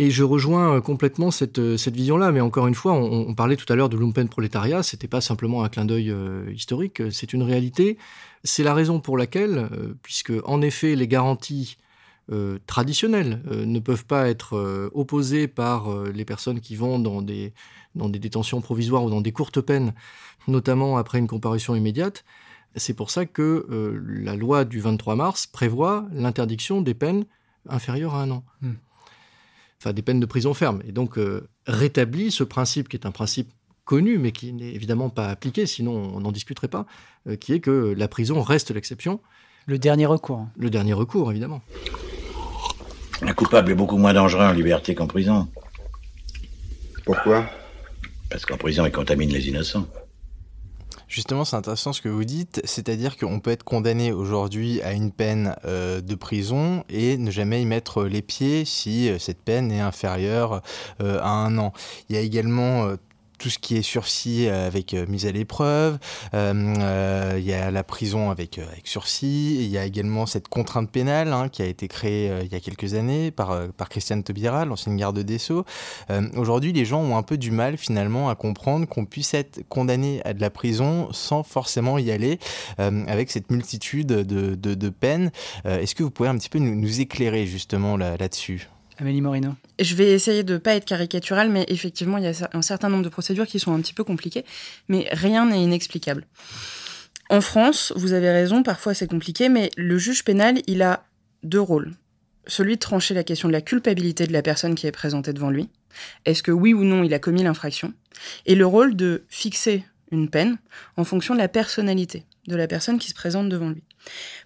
Et 0.00 0.12
je 0.12 0.22
rejoins 0.22 0.76
euh, 0.76 0.80
complètement 0.80 1.32
cette, 1.32 1.58
euh, 1.58 1.76
cette 1.76 1.96
vision-là, 1.96 2.30
mais 2.30 2.40
encore 2.40 2.68
une 2.68 2.76
fois, 2.76 2.92
on, 2.92 3.34
parlait 3.34 3.56
tout 3.56 3.70
à 3.72 3.74
l'heure 3.74 3.88
de 3.88 3.96
lumpen 3.96 4.28
prolétariat, 4.28 4.84
c'était 4.84 5.08
pas 5.08 5.20
simplement 5.20 5.64
un 5.64 5.68
clin 5.68 5.84
d'œil 5.84 6.10
euh, 6.10 6.52
historique, 6.52 7.02
c'est 7.10 7.32
une 7.32 7.42
réalité. 7.42 7.98
C'est 8.44 8.62
la 8.62 8.74
raison 8.74 9.00
pour 9.00 9.18
laquelle, 9.18 9.68
puisque 10.00 10.32
en 10.44 10.62
effet 10.62 10.94
les 10.94 11.08
garanties 11.08 11.76
traditionnelles 12.66 13.42
ne 13.50 13.80
peuvent 13.80 14.04
pas 14.04 14.28
être 14.28 14.90
opposées 14.94 15.48
par 15.48 16.04
les 16.04 16.24
personnes 16.24 16.60
qui 16.60 16.76
vont 16.76 17.00
dans 17.00 17.20
des, 17.20 17.52
dans 17.96 18.08
des 18.08 18.20
détentions 18.20 18.60
provisoires 18.60 19.02
ou 19.02 19.10
dans 19.10 19.20
des 19.20 19.32
courtes 19.32 19.60
peines, 19.60 19.92
notamment 20.46 20.98
après 20.98 21.18
une 21.18 21.26
comparution 21.26 21.74
immédiate, 21.74 22.24
c'est 22.76 22.94
pour 22.94 23.10
ça 23.10 23.26
que 23.26 23.66
euh, 23.70 24.00
la 24.06 24.36
loi 24.36 24.64
du 24.64 24.80
23 24.80 25.16
mars 25.16 25.46
prévoit 25.46 26.06
l'interdiction 26.12 26.80
des 26.80 26.94
peines 26.94 27.24
inférieures 27.68 28.14
à 28.14 28.22
un 28.22 28.30
an. 28.30 28.44
Hmm. 28.62 28.74
Enfin, 29.80 29.92
des 29.92 30.02
peines 30.02 30.20
de 30.20 30.26
prison 30.26 30.54
ferme. 30.54 30.82
Et 30.86 30.92
donc, 30.92 31.18
euh, 31.18 31.48
rétablit 31.66 32.30
ce 32.30 32.44
principe 32.44 32.88
qui 32.88 32.96
est 32.96 33.06
un 33.06 33.12
principe 33.12 33.52
connu, 33.84 34.18
mais 34.18 34.32
qui 34.32 34.52
n'est 34.52 34.74
évidemment 34.74 35.08
pas 35.08 35.28
appliqué, 35.28 35.64
sinon 35.66 36.12
on 36.14 36.20
n'en 36.20 36.32
discuterait 36.32 36.68
pas, 36.68 36.84
euh, 37.26 37.36
qui 37.36 37.52
est 37.52 37.60
que 37.60 37.94
la 37.96 38.08
prison 38.08 38.42
reste 38.42 38.70
l'exception. 38.70 39.20
Le 39.66 39.78
dernier 39.78 40.06
recours. 40.06 40.46
Le 40.56 40.70
dernier 40.70 40.92
recours, 40.92 41.30
évidemment. 41.30 41.62
Un 43.22 43.32
coupable 43.32 43.72
est 43.72 43.74
beaucoup 43.74 43.96
moins 43.96 44.14
dangereux 44.14 44.44
en 44.44 44.52
liberté 44.52 44.94
qu'en 44.94 45.06
prison. 45.06 45.48
Pourquoi? 47.04 47.48
Parce 48.30 48.44
qu'en 48.44 48.56
prison, 48.56 48.84
il 48.84 48.92
contamine 48.92 49.30
les 49.30 49.48
innocents. 49.48 49.86
Justement, 51.08 51.46
c'est 51.46 51.56
intéressant 51.56 51.94
ce 51.94 52.02
que 52.02 52.10
vous 52.10 52.24
dites, 52.24 52.60
c'est-à-dire 52.64 53.16
qu'on 53.16 53.40
peut 53.40 53.50
être 53.50 53.64
condamné 53.64 54.12
aujourd'hui 54.12 54.82
à 54.82 54.92
une 54.92 55.10
peine 55.10 55.56
euh, 55.64 56.02
de 56.02 56.14
prison 56.14 56.84
et 56.90 57.16
ne 57.16 57.30
jamais 57.30 57.62
y 57.62 57.64
mettre 57.64 58.04
les 58.04 58.20
pieds 58.20 58.66
si 58.66 59.08
euh, 59.08 59.18
cette 59.18 59.42
peine 59.42 59.72
est 59.72 59.80
inférieure 59.80 60.60
euh, 61.00 61.18
à 61.22 61.30
un 61.30 61.56
an. 61.56 61.72
Il 62.10 62.16
y 62.16 62.18
a 62.18 62.20
également 62.20 62.92
tout 63.38 63.50
ce 63.50 63.58
qui 63.58 63.76
est 63.76 63.82
sursis 63.82 64.46
euh, 64.46 64.66
avec 64.66 64.94
euh, 64.94 65.06
mise 65.06 65.26
à 65.26 65.32
l'épreuve, 65.32 65.98
euh, 66.34 67.34
il 67.38 67.44
y 67.44 67.52
a 67.52 67.70
la 67.70 67.84
prison 67.84 68.30
avec, 68.30 68.60
sursis, 68.84 69.56
il 69.60 69.68
y 69.68 69.78
a 69.78 69.84
également 69.84 70.26
cette 70.26 70.48
contrainte 70.48 70.90
pénale 70.90 71.32
hein, 71.32 71.48
qui 71.48 71.62
a 71.62 71.66
été 71.66 71.88
créée 71.88 72.30
il 72.42 72.52
y 72.52 72.54
a 72.54 72.60
quelques 72.60 72.94
années 72.94 73.30
par, 73.30 73.68
par 73.76 73.88
Christiane 73.88 74.22
Taubira, 74.22 74.64
l'ancienne 74.64 74.96
garde 74.96 75.18
des 75.18 75.38
Sceaux. 75.38 75.64
Aujourd'hui, 76.36 76.72
les 76.72 76.84
gens 76.84 77.00
ont 77.00 77.16
un 77.16 77.22
peu 77.22 77.38
du 77.38 77.50
mal 77.50 77.76
finalement 77.76 78.28
à 78.28 78.34
comprendre 78.34 78.86
qu'on 78.86 79.04
puisse 79.04 79.34
être 79.34 79.62
condamné 79.68 80.20
à 80.24 80.34
de 80.34 80.40
la 80.40 80.50
prison 80.50 81.08
sans 81.12 81.42
forcément 81.42 81.98
y 81.98 82.10
aller, 82.10 82.38
avec 82.78 83.30
cette 83.30 83.50
multitude 83.50 84.06
de, 84.08 84.88
peines. 84.88 85.30
Est-ce 85.64 85.94
que 85.94 86.02
vous 86.02 86.10
pouvez 86.10 86.28
un 86.28 86.36
petit 86.36 86.48
peu 86.48 86.58
nous, 86.58 86.74
nous 86.74 87.00
éclairer 87.00 87.46
justement 87.46 87.96
là-dessus? 87.96 88.68
Amélie 88.98 89.20
Morino. 89.20 89.54
Je 89.78 89.94
vais 89.94 90.10
essayer 90.10 90.42
de 90.42 90.54
ne 90.54 90.58
pas 90.58 90.74
être 90.74 90.84
caricaturale, 90.84 91.50
mais 91.50 91.64
effectivement, 91.68 92.18
il 92.18 92.24
y 92.24 92.26
a 92.26 92.48
un 92.52 92.62
certain 92.62 92.88
nombre 92.88 93.04
de 93.04 93.08
procédures 93.08 93.46
qui 93.46 93.60
sont 93.60 93.72
un 93.72 93.80
petit 93.80 93.94
peu 93.94 94.02
compliquées, 94.04 94.44
mais 94.88 95.08
rien 95.12 95.46
n'est 95.46 95.62
inexplicable. 95.62 96.26
En 97.30 97.40
France, 97.40 97.92
vous 97.94 98.12
avez 98.12 98.30
raison, 98.30 98.62
parfois 98.62 98.94
c'est 98.94 99.06
compliqué, 99.06 99.48
mais 99.48 99.70
le 99.76 99.98
juge 99.98 100.24
pénal, 100.24 100.60
il 100.66 100.82
a 100.82 101.04
deux 101.42 101.60
rôles. 101.60 101.92
Celui 102.46 102.74
de 102.74 102.80
trancher 102.80 103.14
la 103.14 103.22
question 103.22 103.48
de 103.48 103.52
la 103.52 103.60
culpabilité 103.60 104.26
de 104.26 104.32
la 104.32 104.42
personne 104.42 104.74
qui 104.74 104.86
est 104.86 104.92
présentée 104.92 105.32
devant 105.32 105.50
lui. 105.50 105.68
Est-ce 106.24 106.42
que 106.42 106.50
oui 106.50 106.72
ou 106.72 106.84
non 106.84 107.04
il 107.04 107.14
a 107.14 107.18
commis 107.18 107.42
l'infraction? 107.42 107.92
Et 108.46 108.54
le 108.54 108.66
rôle 108.66 108.96
de 108.96 109.24
fixer 109.28 109.84
une 110.10 110.30
peine 110.30 110.56
en 110.96 111.04
fonction 111.04 111.34
de 111.34 111.38
la 111.38 111.48
personnalité 111.48 112.24
de 112.46 112.56
la 112.56 112.66
personne 112.66 112.98
qui 112.98 113.08
se 113.08 113.14
présente 113.14 113.50
devant 113.50 113.68
lui. 113.68 113.82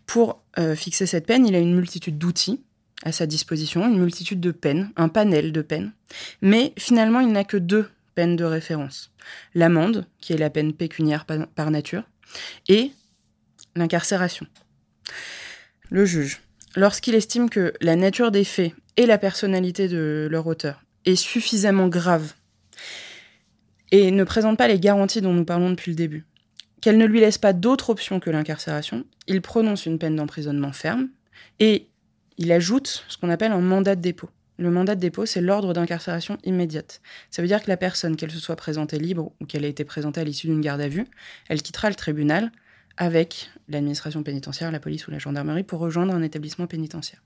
Pour 0.06 0.42
euh, 0.58 0.74
fixer 0.74 1.06
cette 1.06 1.26
peine, 1.26 1.46
il 1.46 1.54
a 1.54 1.60
une 1.60 1.74
multitude 1.74 2.18
d'outils 2.18 2.60
à 3.02 3.12
sa 3.12 3.26
disposition, 3.26 3.86
une 3.86 3.98
multitude 3.98 4.40
de 4.40 4.50
peines, 4.52 4.90
un 4.96 5.08
panel 5.08 5.52
de 5.52 5.62
peines, 5.62 5.92
mais 6.40 6.72
finalement 6.78 7.20
il 7.20 7.32
n'a 7.32 7.44
que 7.44 7.56
deux 7.56 7.88
peines 8.14 8.36
de 8.36 8.44
référence. 8.44 9.10
L'amende, 9.54 10.06
qui 10.20 10.32
est 10.32 10.38
la 10.38 10.50
peine 10.50 10.72
pécuniaire 10.72 11.24
par 11.24 11.70
nature, 11.70 12.04
et 12.68 12.92
l'incarcération. 13.74 14.46
Le 15.90 16.04
juge, 16.04 16.40
lorsqu'il 16.76 17.14
estime 17.14 17.50
que 17.50 17.72
la 17.80 17.96
nature 17.96 18.30
des 18.30 18.44
faits 18.44 18.72
et 18.96 19.06
la 19.06 19.18
personnalité 19.18 19.88
de 19.88 20.28
leur 20.30 20.46
auteur 20.46 20.82
est 21.04 21.16
suffisamment 21.16 21.88
grave 21.88 22.34
et 23.90 24.10
ne 24.10 24.24
présente 24.24 24.56
pas 24.56 24.68
les 24.68 24.80
garanties 24.80 25.20
dont 25.20 25.34
nous 25.34 25.44
parlons 25.44 25.70
depuis 25.70 25.90
le 25.90 25.96
début, 25.96 26.24
qu'elle 26.80 26.98
ne 26.98 27.06
lui 27.06 27.20
laisse 27.20 27.38
pas 27.38 27.52
d'autre 27.52 27.90
option 27.90 28.20
que 28.20 28.30
l'incarcération, 28.30 29.04
il 29.26 29.42
prononce 29.42 29.86
une 29.86 29.98
peine 29.98 30.16
d'emprisonnement 30.16 30.72
ferme 30.72 31.08
et 31.60 31.88
il 32.38 32.52
ajoute 32.52 33.04
ce 33.08 33.16
qu'on 33.16 33.30
appelle 33.30 33.52
un 33.52 33.60
mandat 33.60 33.96
de 33.96 34.00
dépôt. 34.00 34.30
Le 34.58 34.70
mandat 34.70 34.94
de 34.94 35.00
dépôt, 35.00 35.26
c'est 35.26 35.40
l'ordre 35.40 35.72
d'incarcération 35.72 36.38
immédiate. 36.44 37.00
Ça 37.30 37.42
veut 37.42 37.48
dire 37.48 37.62
que 37.62 37.68
la 37.68 37.76
personne, 37.76 38.16
qu'elle 38.16 38.30
se 38.30 38.38
soit 38.38 38.56
présentée 38.56 38.98
libre 38.98 39.32
ou 39.40 39.46
qu'elle 39.46 39.64
ait 39.64 39.70
été 39.70 39.84
présentée 39.84 40.20
à 40.20 40.24
l'issue 40.24 40.46
d'une 40.46 40.60
garde 40.60 40.80
à 40.80 40.88
vue, 40.88 41.06
elle 41.48 41.62
quittera 41.62 41.88
le 41.88 41.94
tribunal 41.94 42.52
avec 42.96 43.50
l'administration 43.68 44.22
pénitentiaire, 44.22 44.70
la 44.70 44.80
police 44.80 45.06
ou 45.08 45.10
la 45.10 45.18
gendarmerie 45.18 45.62
pour 45.62 45.80
rejoindre 45.80 46.14
un 46.14 46.22
établissement 46.22 46.66
pénitentiaire. 46.66 47.22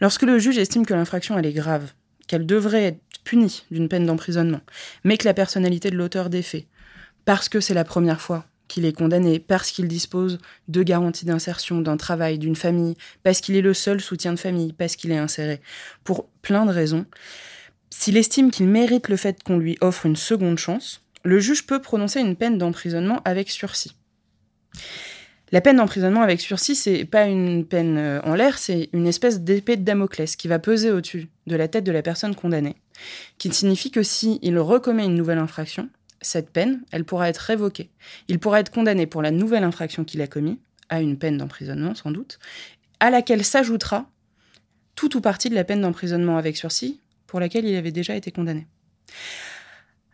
Lorsque 0.00 0.22
le 0.22 0.38
juge 0.38 0.58
estime 0.58 0.86
que 0.86 0.94
l'infraction 0.94 1.38
est 1.38 1.52
grave, 1.52 1.92
qu'elle 2.26 2.46
devrait 2.46 2.84
être 2.84 3.00
punie 3.24 3.64
d'une 3.70 3.88
peine 3.88 4.06
d'emprisonnement, 4.06 4.60
mais 5.04 5.18
que 5.18 5.24
la 5.24 5.34
personnalité 5.34 5.90
de 5.90 5.96
l'auteur 5.96 6.30
des 6.30 6.42
faits, 6.42 6.66
parce 7.24 7.48
que 7.48 7.60
c'est 7.60 7.74
la 7.74 7.84
première 7.84 8.20
fois 8.20 8.46
qu'il 8.68 8.84
est 8.84 8.92
condamné 8.92 9.38
parce 9.38 9.70
qu'il 9.70 9.88
dispose 9.88 10.38
de 10.68 10.82
garanties 10.82 11.26
d'insertion, 11.26 11.80
d'un 11.80 11.96
travail, 11.96 12.38
d'une 12.38 12.56
famille, 12.56 12.96
parce 13.22 13.40
qu'il 13.40 13.56
est 13.56 13.62
le 13.62 13.74
seul 13.74 14.00
soutien 14.00 14.32
de 14.32 14.38
famille, 14.38 14.72
parce 14.72 14.96
qu'il 14.96 15.12
est 15.12 15.18
inséré, 15.18 15.60
pour 16.04 16.28
plein 16.42 16.66
de 16.66 16.72
raisons. 16.72 17.06
S'il 17.90 18.16
estime 18.16 18.50
qu'il 18.50 18.66
mérite 18.66 19.08
le 19.08 19.16
fait 19.16 19.42
qu'on 19.42 19.58
lui 19.58 19.78
offre 19.80 20.06
une 20.06 20.16
seconde 20.16 20.58
chance, 20.58 21.02
le 21.24 21.40
juge 21.40 21.66
peut 21.66 21.80
prononcer 21.80 22.20
une 22.20 22.36
peine 22.36 22.58
d'emprisonnement 22.58 23.20
avec 23.24 23.50
sursis. 23.50 23.96
La 25.52 25.60
peine 25.60 25.76
d'emprisonnement 25.76 26.22
avec 26.22 26.40
sursis, 26.40 26.74
c'est 26.74 27.04
pas 27.04 27.26
une 27.26 27.64
peine 27.64 27.98
euh, 27.98 28.20
en 28.22 28.34
l'air, 28.34 28.58
c'est 28.58 28.88
une 28.92 29.06
espèce 29.06 29.40
d'épée 29.40 29.76
de 29.76 29.84
Damoclès 29.84 30.34
qui 30.34 30.48
va 30.48 30.58
peser 30.58 30.90
au-dessus 30.90 31.28
de 31.46 31.54
la 31.54 31.68
tête 31.68 31.84
de 31.84 31.92
la 31.92 32.02
personne 32.02 32.34
condamnée, 32.34 32.74
qui 33.38 33.52
signifie 33.52 33.92
que 33.92 34.02
si 34.02 34.40
il 34.42 34.58
recommet 34.58 35.04
une 35.04 35.14
nouvelle 35.14 35.38
infraction, 35.38 35.88
cette 36.26 36.50
peine, 36.50 36.82
elle 36.90 37.04
pourra 37.04 37.28
être 37.28 37.38
révoquée. 37.38 37.90
Il 38.28 38.38
pourra 38.38 38.60
être 38.60 38.70
condamné 38.70 39.06
pour 39.06 39.22
la 39.22 39.30
nouvelle 39.30 39.64
infraction 39.64 40.04
qu'il 40.04 40.20
a 40.22 40.26
commise, 40.26 40.56
à 40.88 41.00
une 41.00 41.18
peine 41.18 41.38
d'emprisonnement 41.38 41.94
sans 41.94 42.10
doute, 42.10 42.38
à 43.00 43.10
laquelle 43.10 43.44
s'ajoutera 43.44 44.08
tout 44.94 45.16
ou 45.16 45.20
partie 45.20 45.50
de 45.50 45.54
la 45.54 45.64
peine 45.64 45.82
d'emprisonnement 45.82 46.36
avec 46.36 46.56
sursis 46.56 47.00
pour 47.26 47.40
laquelle 47.40 47.64
il 47.64 47.76
avait 47.76 47.92
déjà 47.92 48.14
été 48.14 48.30
condamné. 48.30 48.66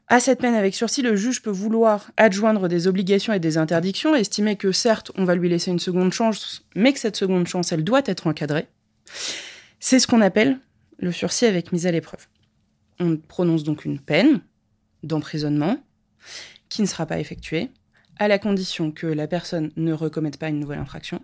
À 0.08 0.20
cette 0.20 0.40
peine 0.40 0.54
avec 0.54 0.74
sursis, 0.74 1.00
le 1.00 1.16
juge 1.16 1.40
peut 1.40 1.50
vouloir 1.50 2.10
adjoindre 2.16 2.68
des 2.68 2.86
obligations 2.86 3.32
et 3.32 3.40
des 3.40 3.56
interdictions, 3.56 4.14
estimer 4.14 4.56
que 4.56 4.72
certes, 4.72 5.10
on 5.14 5.24
va 5.24 5.34
lui 5.34 5.48
laisser 5.48 5.70
une 5.70 5.78
seconde 5.78 6.12
chance, 6.12 6.66
mais 6.74 6.92
que 6.92 6.98
cette 6.98 7.16
seconde 7.16 7.46
chance, 7.46 7.72
elle 7.72 7.84
doit 7.84 8.02
être 8.04 8.26
encadrée. 8.26 8.66
C'est 9.80 9.98
ce 9.98 10.06
qu'on 10.06 10.20
appelle 10.20 10.58
le 10.98 11.12
sursis 11.12 11.46
avec 11.46 11.72
mise 11.72 11.86
à 11.86 11.92
l'épreuve. 11.92 12.26
On 13.00 13.16
prononce 13.16 13.64
donc 13.64 13.84
une 13.84 13.98
peine 13.98 14.40
d'emprisonnement 15.02 15.78
qui 16.68 16.82
ne 16.82 16.86
sera 16.86 17.06
pas 17.06 17.18
effectué, 17.18 17.70
à 18.18 18.28
la 18.28 18.38
condition 18.38 18.92
que 18.92 19.06
la 19.06 19.26
personne 19.26 19.72
ne 19.76 19.92
recommette 19.92 20.38
pas 20.38 20.48
une 20.48 20.60
nouvelle 20.60 20.78
infraction 20.78 21.22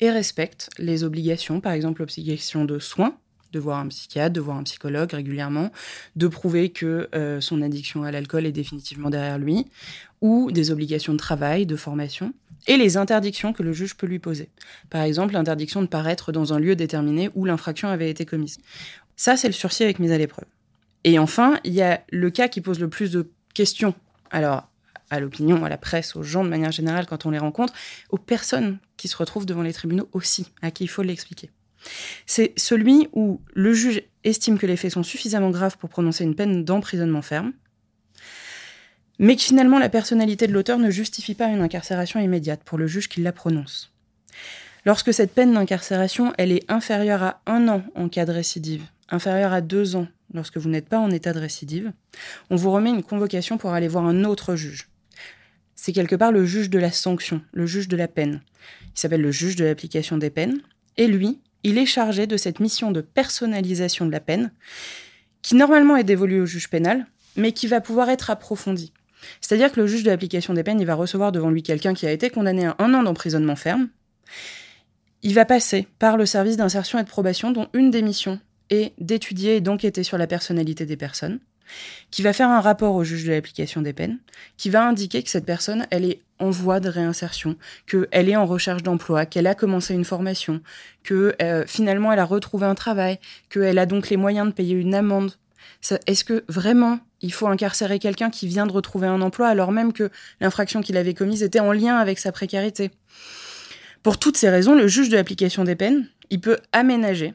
et 0.00 0.10
respecte 0.10 0.70
les 0.78 1.04
obligations, 1.04 1.60
par 1.60 1.72
exemple 1.72 2.00
l'obligation 2.00 2.64
de 2.64 2.78
soins, 2.78 3.18
de 3.52 3.58
voir 3.58 3.78
un 3.78 3.88
psychiatre, 3.88 4.32
de 4.32 4.40
voir 4.40 4.56
un 4.56 4.62
psychologue 4.62 5.12
régulièrement, 5.12 5.70
de 6.16 6.26
prouver 6.26 6.70
que 6.70 7.08
euh, 7.14 7.40
son 7.40 7.62
addiction 7.62 8.02
à 8.02 8.10
l'alcool 8.10 8.46
est 8.46 8.52
définitivement 8.52 9.10
derrière 9.10 9.38
lui, 9.38 9.66
ou 10.20 10.50
des 10.50 10.70
obligations 10.70 11.12
de 11.12 11.18
travail, 11.18 11.64
de 11.64 11.76
formation, 11.76 12.34
et 12.66 12.76
les 12.76 12.96
interdictions 12.96 13.52
que 13.52 13.62
le 13.62 13.72
juge 13.72 13.94
peut 13.96 14.06
lui 14.06 14.18
poser. 14.18 14.50
Par 14.90 15.02
exemple, 15.02 15.34
l'interdiction 15.34 15.80
de 15.80 15.86
paraître 15.86 16.32
dans 16.32 16.52
un 16.52 16.58
lieu 16.58 16.76
déterminé 16.76 17.30
où 17.34 17.44
l'infraction 17.44 17.88
avait 17.88 18.10
été 18.10 18.26
commise. 18.26 18.58
Ça, 19.16 19.36
c'est 19.36 19.48
le 19.48 19.54
sursis 19.54 19.84
avec 19.84 19.98
mise 19.98 20.12
à 20.12 20.18
l'épreuve. 20.18 20.46
Et 21.04 21.18
enfin, 21.18 21.58
il 21.64 21.72
y 21.72 21.82
a 21.82 22.02
le 22.10 22.30
cas 22.30 22.48
qui 22.48 22.60
pose 22.60 22.80
le 22.80 22.88
plus 22.88 23.10
de 23.10 23.30
questions. 23.54 23.94
Alors, 24.30 24.68
à 25.10 25.20
l'opinion, 25.20 25.64
à 25.64 25.68
la 25.68 25.78
presse, 25.78 26.16
aux 26.16 26.22
gens 26.22 26.44
de 26.44 26.48
manière 26.48 26.72
générale 26.72 27.06
quand 27.06 27.26
on 27.26 27.30
les 27.30 27.38
rencontre, 27.38 27.72
aux 28.10 28.18
personnes 28.18 28.78
qui 28.96 29.08
se 29.08 29.16
retrouvent 29.16 29.46
devant 29.46 29.62
les 29.62 29.72
tribunaux 29.72 30.08
aussi, 30.12 30.46
à 30.62 30.70
qui 30.70 30.84
il 30.84 30.88
faut 30.88 31.02
l'expliquer. 31.02 31.50
C'est 32.26 32.52
celui 32.56 33.08
où 33.12 33.40
le 33.54 33.72
juge 33.72 34.02
estime 34.24 34.58
que 34.58 34.66
les 34.66 34.76
faits 34.76 34.92
sont 34.92 35.02
suffisamment 35.02 35.50
graves 35.50 35.78
pour 35.78 35.88
prononcer 35.88 36.24
une 36.24 36.34
peine 36.34 36.64
d'emprisonnement 36.64 37.22
ferme, 37.22 37.52
mais 39.18 39.36
que 39.36 39.42
finalement 39.42 39.78
la 39.78 39.88
personnalité 39.88 40.46
de 40.46 40.52
l'auteur 40.52 40.78
ne 40.78 40.90
justifie 40.90 41.34
pas 41.34 41.48
une 41.48 41.60
incarcération 41.60 42.20
immédiate 42.20 42.62
pour 42.64 42.78
le 42.78 42.86
juge 42.86 43.08
qui 43.08 43.20
la 43.20 43.32
prononce. 43.32 43.92
Lorsque 44.84 45.12
cette 45.12 45.34
peine 45.34 45.54
d'incarcération, 45.54 46.32
elle 46.38 46.52
est 46.52 46.70
inférieure 46.70 47.22
à 47.22 47.40
un 47.46 47.68
an 47.68 47.82
en 47.94 48.08
cas 48.08 48.26
de 48.26 48.32
récidive, 48.32 48.84
inférieure 49.08 49.52
à 49.52 49.60
deux 49.60 49.96
ans 49.96 50.06
lorsque 50.32 50.58
vous 50.58 50.68
n'êtes 50.68 50.88
pas 50.88 50.98
en 50.98 51.10
état 51.10 51.32
de 51.32 51.40
récidive, 51.40 51.92
on 52.50 52.56
vous 52.56 52.70
remet 52.70 52.90
une 52.90 53.02
convocation 53.02 53.58
pour 53.58 53.70
aller 53.70 53.88
voir 53.88 54.04
un 54.04 54.24
autre 54.24 54.56
juge 54.56 54.88
c'est 55.80 55.92
quelque 55.92 56.16
part 56.16 56.32
le 56.32 56.44
juge 56.44 56.70
de 56.70 56.78
la 56.80 56.90
sanction, 56.90 57.40
le 57.52 57.64
juge 57.64 57.86
de 57.86 57.96
la 57.96 58.08
peine. 58.08 58.42
Il 58.86 59.00
s'appelle 59.00 59.20
le 59.22 59.30
juge 59.30 59.54
de 59.54 59.64
l'application 59.64 60.18
des 60.18 60.28
peines. 60.28 60.60
Et 60.96 61.06
lui, 61.06 61.38
il 61.62 61.78
est 61.78 61.86
chargé 61.86 62.26
de 62.26 62.36
cette 62.36 62.58
mission 62.58 62.90
de 62.90 63.00
personnalisation 63.00 64.04
de 64.04 64.10
la 64.10 64.18
peine, 64.18 64.50
qui 65.40 65.54
normalement 65.54 65.96
est 65.96 66.02
dévolue 66.02 66.40
au 66.40 66.46
juge 66.46 66.68
pénal, 66.68 67.06
mais 67.36 67.52
qui 67.52 67.68
va 67.68 67.80
pouvoir 67.80 68.10
être 68.10 68.28
approfondie. 68.28 68.92
C'est-à-dire 69.40 69.70
que 69.70 69.80
le 69.80 69.86
juge 69.86 70.02
de 70.02 70.10
l'application 70.10 70.52
des 70.52 70.64
peines, 70.64 70.80
il 70.80 70.86
va 70.86 70.96
recevoir 70.96 71.30
devant 71.30 71.48
lui 71.48 71.62
quelqu'un 71.62 71.94
qui 71.94 72.06
a 72.06 72.12
été 72.12 72.28
condamné 72.28 72.66
à 72.66 72.74
un 72.80 72.92
an 72.94 73.04
d'emprisonnement 73.04 73.56
ferme. 73.56 73.88
Il 75.22 75.34
va 75.34 75.44
passer 75.44 75.86
par 76.00 76.16
le 76.16 76.26
service 76.26 76.56
d'insertion 76.56 76.98
et 76.98 77.04
de 77.04 77.08
probation, 77.08 77.52
dont 77.52 77.68
une 77.72 77.92
des 77.92 78.02
missions 78.02 78.40
est 78.70 78.92
d'étudier 78.98 79.56
et 79.56 79.60
d'enquêter 79.60 80.02
sur 80.02 80.18
la 80.18 80.26
personnalité 80.26 80.86
des 80.86 80.96
personnes 80.96 81.40
qui 82.10 82.22
va 82.22 82.32
faire 82.32 82.48
un 82.48 82.60
rapport 82.60 82.94
au 82.94 83.04
juge 83.04 83.24
de 83.24 83.32
l'application 83.32 83.82
des 83.82 83.92
peines, 83.92 84.18
qui 84.56 84.70
va 84.70 84.86
indiquer 84.86 85.22
que 85.22 85.30
cette 85.30 85.44
personne, 85.44 85.86
elle 85.90 86.04
est 86.04 86.20
en 86.38 86.50
voie 86.50 86.80
de 86.80 86.88
réinsertion, 86.88 87.56
qu'elle 87.86 88.28
est 88.28 88.36
en 88.36 88.46
recherche 88.46 88.82
d'emploi, 88.82 89.26
qu'elle 89.26 89.46
a 89.46 89.54
commencé 89.54 89.94
une 89.94 90.04
formation, 90.04 90.60
que 91.02 91.34
euh, 91.42 91.64
finalement 91.66 92.12
elle 92.12 92.18
a 92.20 92.24
retrouvé 92.24 92.66
un 92.66 92.74
travail, 92.74 93.18
qu'elle 93.50 93.78
a 93.78 93.86
donc 93.86 94.08
les 94.08 94.16
moyens 94.16 94.46
de 94.46 94.52
payer 94.52 94.76
une 94.76 94.94
amende. 94.94 95.32
Est-ce 96.06 96.24
que 96.24 96.44
vraiment 96.48 96.98
il 97.20 97.32
faut 97.32 97.48
incarcérer 97.48 97.98
quelqu'un 97.98 98.30
qui 98.30 98.46
vient 98.46 98.66
de 98.66 98.72
retrouver 98.72 99.06
un 99.06 99.20
emploi 99.20 99.48
alors 99.48 99.72
même 99.72 99.92
que 99.92 100.10
l'infraction 100.40 100.80
qu'il 100.80 100.96
avait 100.96 101.14
commise 101.14 101.42
était 101.42 101.60
en 101.60 101.72
lien 101.72 101.96
avec 101.96 102.18
sa 102.18 102.32
précarité? 102.32 102.90
Pour 104.02 104.18
toutes 104.18 104.36
ces 104.36 104.48
raisons, 104.48 104.74
le 104.74 104.86
juge 104.86 105.08
de 105.08 105.16
l'application 105.16 105.64
des 105.64 105.74
peines, 105.74 106.08
il 106.30 106.40
peut 106.40 106.58
aménager 106.72 107.34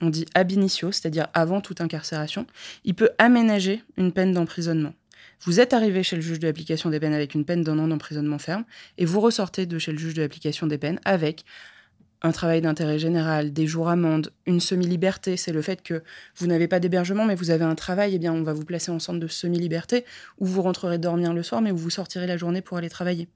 on 0.00 0.10
dit 0.10 0.26
ab 0.34 0.50
initio, 0.50 0.92
c'est-à-dire 0.92 1.28
avant 1.34 1.60
toute 1.60 1.80
incarcération, 1.80 2.46
il 2.84 2.94
peut 2.94 3.10
aménager 3.18 3.82
une 3.96 4.12
peine 4.12 4.32
d'emprisonnement. 4.32 4.94
Vous 5.42 5.60
êtes 5.60 5.72
arrivé 5.72 6.02
chez 6.02 6.16
le 6.16 6.22
juge 6.22 6.38
de 6.38 6.46
l'application 6.46 6.90
des 6.90 7.00
peines 7.00 7.14
avec 7.14 7.34
une 7.34 7.44
peine 7.44 7.62
d'un 7.62 7.78
an 7.78 7.88
d'emprisonnement 7.88 8.38
ferme, 8.38 8.64
et 8.98 9.04
vous 9.04 9.20
ressortez 9.20 9.66
de 9.66 9.78
chez 9.78 9.92
le 9.92 9.98
juge 9.98 10.14
de 10.14 10.22
l'application 10.22 10.66
des 10.66 10.78
peines 10.78 11.00
avec 11.04 11.44
un 12.22 12.32
travail 12.32 12.60
d'intérêt 12.60 12.98
général, 12.98 13.52
des 13.52 13.66
jours 13.66 13.88
amende, 13.88 14.32
une 14.46 14.60
semi-liberté, 14.60 15.38
c'est 15.38 15.52
le 15.52 15.62
fait 15.62 15.82
que 15.82 16.02
vous 16.36 16.46
n'avez 16.46 16.68
pas 16.68 16.78
d'hébergement 16.78 17.24
mais 17.24 17.34
vous 17.34 17.50
avez 17.50 17.64
un 17.64 17.74
travail, 17.74 18.14
eh 18.14 18.18
bien 18.18 18.32
on 18.32 18.42
va 18.42 18.52
vous 18.52 18.64
placer 18.64 18.90
en 18.90 18.98
centre 18.98 19.18
de 19.18 19.26
semi-liberté 19.26 20.04
où 20.38 20.44
vous 20.44 20.60
rentrerez 20.60 20.98
dormir 20.98 21.32
le 21.32 21.42
soir 21.42 21.62
mais 21.62 21.70
où 21.70 21.78
vous 21.78 21.88
sortirez 21.88 22.26
la 22.26 22.36
journée 22.36 22.60
pour 22.60 22.76
aller 22.76 22.90
travailler. 22.90 23.28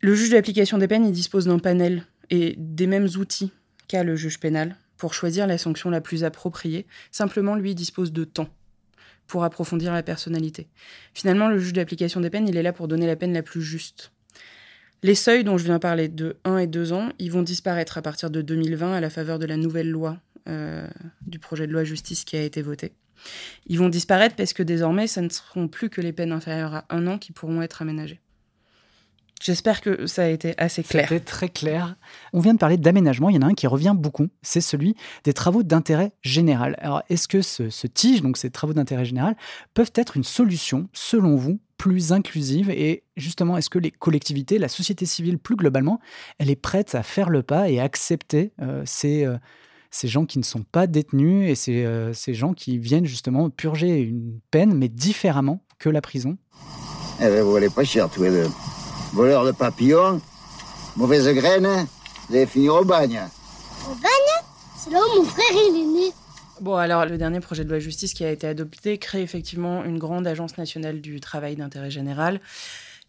Le 0.00 0.14
juge 0.14 0.30
de 0.30 0.34
l'application 0.34 0.76
des 0.76 0.86
peines, 0.86 1.10
dispose 1.10 1.46
d'un 1.46 1.58
panel 1.58 2.04
et 2.30 2.54
des 2.58 2.86
mêmes 2.86 3.08
outils 3.18 3.52
qu'a 3.88 4.04
le 4.04 4.16
juge 4.16 4.38
pénal 4.38 4.76
pour 4.96 5.14
choisir 5.14 5.46
la 5.46 5.58
sanction 5.58 5.90
la 5.90 6.00
plus 6.00 6.24
appropriée. 6.24 6.86
Simplement, 7.10 7.54
lui 7.54 7.74
dispose 7.74 8.12
de 8.12 8.24
temps 8.24 8.48
pour 9.26 9.44
approfondir 9.44 9.92
la 9.92 10.02
personnalité. 10.02 10.68
Finalement, 11.14 11.48
le 11.48 11.58
juge 11.58 11.72
d'application 11.72 12.20
des 12.20 12.30
peines, 12.30 12.48
il 12.48 12.56
est 12.56 12.62
là 12.62 12.72
pour 12.72 12.88
donner 12.88 13.06
la 13.06 13.16
peine 13.16 13.32
la 13.32 13.42
plus 13.42 13.62
juste. 13.62 14.12
Les 15.02 15.14
seuils 15.14 15.44
dont 15.44 15.58
je 15.58 15.64
viens 15.64 15.78
parler 15.78 16.08
de 16.08 16.36
1 16.44 16.58
et 16.58 16.66
2 16.66 16.92
ans, 16.92 17.10
ils 17.18 17.30
vont 17.30 17.42
disparaître 17.42 17.98
à 17.98 18.02
partir 18.02 18.30
de 18.30 18.42
2020 18.42 18.94
à 18.94 19.00
la 19.00 19.10
faveur 19.10 19.38
de 19.38 19.46
la 19.46 19.56
nouvelle 19.56 19.90
loi 19.90 20.18
euh, 20.48 20.88
du 21.26 21.38
projet 21.38 21.66
de 21.66 21.72
loi 21.72 21.84
justice 21.84 22.24
qui 22.24 22.36
a 22.36 22.42
été 22.42 22.62
voté. 22.62 22.92
Ils 23.66 23.78
vont 23.78 23.88
disparaître 23.88 24.34
parce 24.34 24.52
que 24.52 24.62
désormais, 24.62 25.06
ce 25.06 25.20
ne 25.20 25.28
seront 25.28 25.68
plus 25.68 25.90
que 25.90 26.00
les 26.00 26.12
peines 26.12 26.32
inférieures 26.32 26.74
à 26.74 26.84
un 26.90 27.06
an 27.06 27.18
qui 27.18 27.32
pourront 27.32 27.62
être 27.62 27.82
aménagées. 27.82 28.20
J'espère 29.40 29.80
que 29.80 30.06
ça 30.06 30.24
a 30.24 30.28
été 30.28 30.54
assez 30.58 30.82
clair. 30.82 31.08
C'était 31.08 31.24
très 31.24 31.48
clair. 31.48 31.96
On 32.32 32.40
vient 32.40 32.54
de 32.54 32.58
parler 32.58 32.76
d'aménagement. 32.76 33.30
Il 33.30 33.36
y 33.36 33.38
en 33.38 33.42
a 33.42 33.46
un 33.46 33.54
qui 33.54 33.66
revient 33.66 33.94
beaucoup. 33.96 34.28
C'est 34.42 34.60
celui 34.60 34.96
des 35.24 35.32
travaux 35.32 35.62
d'intérêt 35.62 36.12
général. 36.22 36.76
Alors, 36.78 37.02
est-ce 37.08 37.28
que 37.28 37.40
ce, 37.40 37.86
tige, 37.86 38.22
donc 38.22 38.36
ces 38.36 38.50
travaux 38.50 38.72
d'intérêt 38.72 39.04
général, 39.04 39.36
peuvent 39.74 39.92
être 39.94 40.16
une 40.16 40.24
solution, 40.24 40.88
selon 40.92 41.36
vous, 41.36 41.60
plus 41.76 42.12
inclusive 42.12 42.70
Et 42.70 43.04
justement, 43.16 43.56
est-ce 43.56 43.70
que 43.70 43.78
les 43.78 43.92
collectivités, 43.92 44.58
la 44.58 44.68
société 44.68 45.06
civile 45.06 45.38
plus 45.38 45.54
globalement, 45.54 46.00
elle 46.38 46.50
est 46.50 46.56
prête 46.56 46.94
à 46.96 47.04
faire 47.04 47.30
le 47.30 47.44
pas 47.44 47.70
et 47.70 47.78
à 47.78 47.84
accepter 47.84 48.52
euh, 48.60 48.82
ces, 48.84 49.24
euh, 49.24 49.36
ces 49.92 50.08
gens 50.08 50.26
qui 50.26 50.38
ne 50.38 50.44
sont 50.44 50.64
pas 50.64 50.88
détenus 50.88 51.48
et 51.48 51.54
ces, 51.54 51.84
euh, 51.84 52.12
ces 52.12 52.34
gens 52.34 52.54
qui 52.54 52.78
viennent 52.78 53.06
justement 53.06 53.50
purger 53.50 54.00
une 54.00 54.40
peine, 54.50 54.74
mais 54.74 54.88
différemment 54.88 55.62
que 55.78 55.88
la 55.88 56.00
prison? 56.00 56.36
Eh 57.20 57.28
bien, 57.28 57.42
vous 57.44 57.52
valez 57.52 57.70
pas 57.70 57.84
cher 57.84 58.10
tous 58.10 58.24
les 58.24 58.30
deux 58.30 58.48
voleur 59.12 59.44
de 59.44 59.52
papillons, 59.52 60.20
mauvaise 60.96 61.28
graine, 61.28 61.86
vous 62.28 62.36
allez 62.36 62.46
finir 62.46 62.74
au 62.74 62.84
bagne. 62.84 63.20
Au 63.86 63.94
bagne? 63.94 64.44
C'est 64.76 64.90
là 64.90 65.00
où 65.00 65.20
mon 65.20 65.24
frère 65.24 65.46
est 65.50 65.70
né. 65.72 66.12
Bon, 66.60 66.74
alors 66.74 67.04
le 67.06 67.16
dernier 67.18 67.40
projet 67.40 67.64
de 67.64 67.68
loi 67.68 67.78
justice 67.78 68.14
qui 68.14 68.24
a 68.24 68.30
été 68.30 68.46
adopté 68.46 68.98
crée 68.98 69.22
effectivement 69.22 69.84
une 69.84 69.98
grande 69.98 70.26
agence 70.26 70.58
nationale 70.58 71.00
du 71.00 71.20
travail 71.20 71.56
d'intérêt 71.56 71.90
général. 71.90 72.40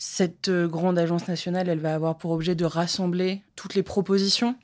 Cette 0.01 0.47
euh, 0.47 0.65
grande 0.65 0.97
agence 0.97 1.27
nationale, 1.27 1.67
elle 1.67 1.81
va 1.81 1.93
avoir 1.93 2.17
pour 2.17 2.31
objet 2.31 2.55
de 2.55 2.63
rassembler 2.63 3.41
toutes 3.57 3.75
les 3.75 3.83
propositions, 3.83 4.55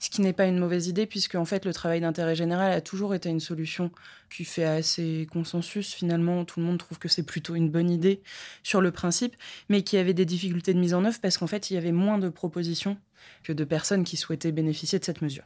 ce 0.00 0.10
qui 0.10 0.20
n'est 0.20 0.32
pas 0.32 0.46
une 0.46 0.58
mauvaise 0.58 0.88
idée, 0.88 1.06
puisque 1.06 1.36
en 1.36 1.44
fait 1.44 1.64
le 1.64 1.72
travail 1.72 2.00
d'intérêt 2.00 2.34
général 2.34 2.72
a 2.72 2.80
toujours 2.80 3.14
été 3.14 3.28
une 3.28 3.38
solution 3.38 3.92
qui 4.34 4.44
fait 4.44 4.64
assez 4.64 5.28
consensus. 5.30 5.94
Finalement, 5.94 6.44
tout 6.44 6.58
le 6.58 6.66
monde 6.66 6.78
trouve 6.78 6.98
que 6.98 7.06
c'est 7.06 7.22
plutôt 7.22 7.54
une 7.54 7.70
bonne 7.70 7.88
idée 7.88 8.20
sur 8.64 8.80
le 8.80 8.90
principe, 8.90 9.36
mais 9.68 9.82
qui 9.82 9.96
avait 9.96 10.12
des 10.12 10.24
difficultés 10.24 10.74
de 10.74 10.80
mise 10.80 10.92
en 10.92 11.04
œuvre 11.04 11.20
parce 11.22 11.38
qu'en 11.38 11.46
fait 11.46 11.70
il 11.70 11.74
y 11.74 11.76
avait 11.76 11.92
moins 11.92 12.18
de 12.18 12.28
propositions 12.28 12.98
que 13.44 13.52
de 13.52 13.62
personnes 13.62 14.02
qui 14.02 14.16
souhaitaient 14.16 14.50
bénéficier 14.50 14.98
de 14.98 15.04
cette 15.04 15.22
mesure. 15.22 15.44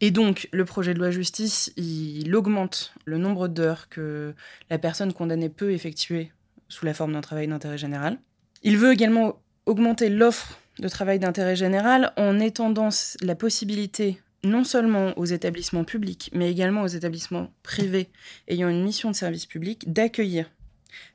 Et 0.00 0.10
donc, 0.10 0.48
le 0.50 0.64
projet 0.64 0.94
de 0.94 0.98
loi 0.98 1.12
justice, 1.12 1.72
il 1.76 2.34
augmente 2.34 2.92
le 3.04 3.18
nombre 3.18 3.46
d'heures 3.46 3.88
que 3.88 4.34
la 4.68 4.78
personne 4.78 5.12
condamnée 5.12 5.48
peut 5.48 5.70
effectuer 5.70 6.32
sous 6.68 6.84
la 6.84 6.94
forme 6.94 7.12
d'un 7.12 7.20
travail 7.20 7.48
d'intérêt 7.48 7.78
général. 7.78 8.18
Il 8.62 8.78
veut 8.78 8.92
également 8.92 9.40
augmenter 9.66 10.08
l'offre 10.08 10.58
de 10.78 10.88
travail 10.88 11.18
d'intérêt 11.18 11.56
général 11.56 12.12
en 12.16 12.38
étendant 12.38 12.88
la 13.22 13.34
possibilité 13.34 14.20
non 14.44 14.64
seulement 14.64 15.16
aux 15.18 15.24
établissements 15.24 15.84
publics, 15.84 16.30
mais 16.32 16.50
également 16.50 16.82
aux 16.82 16.88
établissements 16.88 17.50
privés 17.62 18.08
ayant 18.48 18.68
une 18.68 18.84
mission 18.84 19.10
de 19.10 19.16
service 19.16 19.46
public 19.46 19.92
d'accueillir 19.92 20.50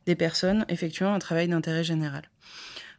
des 0.06 0.16
personnes 0.16 0.66
effectuant 0.68 1.14
un 1.14 1.20
travail 1.20 1.48
d'intérêt 1.48 1.84
général. 1.84 2.24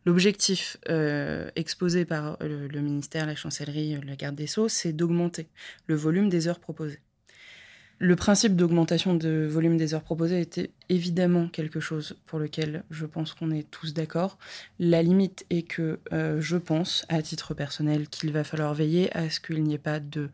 L'objectif 0.05 0.79
euh, 0.89 1.49
exposé 1.55 2.05
par 2.05 2.37
le, 2.41 2.67
le, 2.67 2.81
ministère, 2.81 3.27
la 3.27 3.37
chancellerie, 3.37 3.97
la 4.05 4.17
garde 4.17 4.35
des 4.35 4.49
Sceaux, 4.49 4.69
c'est 4.69 4.93
d'augmenter 4.93 5.49
le 5.87 5.95
volume 5.95 6.29
des 6.29 6.49
heures 6.49 6.59
proposées. 6.59 7.01
Le 7.99 8.17
principe 8.17 8.57
d'augmentation 8.57 9.15
de 9.15 9.47
volume 9.49 9.77
des 9.77 9.95
heures 9.95 10.03
proposées 10.03 10.41
était 10.41 10.71
évidemment 10.93 11.49
quelque 11.49 11.81
chose 11.81 12.17
pour 12.27 12.39
lequel 12.39 12.85
je 12.91 13.07
pense 13.07 13.33
qu'on 13.33 13.51
est 13.51 13.69
tous 13.71 13.95
d'accord. 13.95 14.37
La 14.79 15.03
limite 15.03 15.47
est 15.49 15.63
que 15.63 15.99
euh, 16.13 16.39
je 16.41 16.59
pense, 16.59 17.07
à 17.09 17.23
titre 17.23 17.55
personnel, 17.55 18.09
qu'il 18.09 18.31
va 18.31 18.45
falloir 18.45 18.75
veiller 18.75 19.15
à 19.17 19.31
ce 19.31 19.41
qu'il 19.41 19.63
n'y 19.63 19.73
ait 19.73 19.79
pas 19.79 20.01
de 20.01 20.29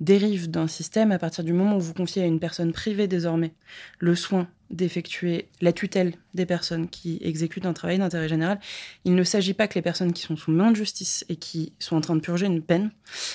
dérive 0.00 0.50
d'un 0.50 0.68
système 0.68 1.12
à 1.12 1.18
partir 1.18 1.44
du 1.44 1.54
moment 1.54 1.78
où 1.78 1.80
vous 1.80 1.94
confiez 1.94 2.22
à 2.22 2.26
une 2.26 2.40
personne 2.40 2.72
privée 2.72 3.08
désormais 3.08 3.54
le 4.00 4.14
soin 4.14 4.48
d'effectuer 4.68 5.48
la 5.60 5.72
tutelle 5.72 6.14
des 6.34 6.46
personnes 6.46 6.88
qui 6.88 7.18
exécutent 7.22 7.66
un 7.66 7.72
travail 7.72 7.98
d'intérêt 7.98 8.28
général. 8.28 8.58
Il 9.04 9.14
ne 9.14 9.24
s'agit 9.24 9.54
pas 9.54 9.68
que 9.68 9.74
les 9.74 9.82
personnes 9.82 10.12
qui 10.12 10.22
sont 10.22 10.36
sous 10.36 10.50
main 10.50 10.70
de 10.70 10.76
justice 10.76 11.24
et 11.28 11.36
qui 11.36 11.72
sont 11.78 11.96
en 11.96 12.00
train 12.00 12.16
de 12.16 12.20
purger 12.20 12.46
une 12.46 12.62
peine 12.62 12.90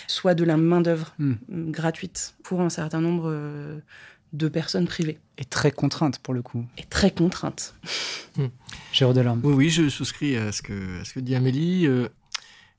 soient 0.08 0.36
de 0.36 0.44
la 0.44 0.58
main-d'œuvre 0.58 1.16
hmm. 1.18 1.36
gratuite 1.72 2.36
pour 2.44 2.62
un 2.62 2.70
certain 2.70 3.02
nombre 3.02 3.30
euh, 3.32 3.80
de 4.34 4.48
personnes 4.48 4.88
privées. 4.88 5.20
Et 5.38 5.46
très 5.46 5.72
contrainte 5.72 6.20
pour 6.20 6.34
le 6.34 6.42
coup. 6.42 6.66
Et 6.78 6.84
très 6.84 7.12
contrainte. 7.12 7.76
Hmm. 8.38 8.48
Delorme. 9.14 9.42
Oui, 9.44 9.54
oui, 9.54 9.70
je 9.70 9.90
souscris 9.90 10.38
à 10.38 10.52
ce 10.52 10.62
que, 10.62 11.02
à 11.02 11.06
ce 11.06 11.14
que 11.14 11.20
dit 11.20 11.36
Amélie. 11.36 11.88
Euh, 11.88 12.08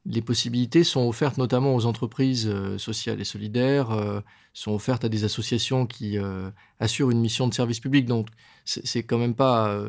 les 0.08 0.22
possibilités 0.22 0.84
sont 0.84 1.06
offertes 1.06 1.36
notamment 1.36 1.74
aux 1.74 1.84
entreprises 1.84 2.48
euh, 2.48 2.78
sociales 2.78 3.20
et 3.20 3.24
solidaires, 3.24 3.90
euh, 3.90 4.20
sont 4.54 4.72
offertes 4.72 5.04
à 5.04 5.08
des 5.08 5.24
associations 5.24 5.86
qui 5.86 6.18
euh, 6.18 6.50
assurent 6.80 7.10
une 7.10 7.20
mission 7.20 7.46
de 7.46 7.54
service 7.54 7.78
public. 7.78 8.06
Donc, 8.06 8.28
c'est 8.64 9.02
quand 9.02 9.18
même 9.18 9.34
pas 9.34 9.80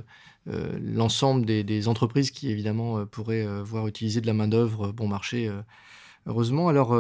l'ensemble 0.46 1.46
des, 1.46 1.88
entreprises 1.88 2.32
qui, 2.32 2.50
évidemment, 2.50 3.06
pourraient 3.06 3.46
voir 3.62 3.88
utiliser 3.88 4.22
de 4.22 4.28
la 4.28 4.34
main-d'œuvre 4.34 4.94
bon 4.94 5.08
marché. 5.08 5.52
heureusement, 6.26 6.70
alors, 6.70 6.98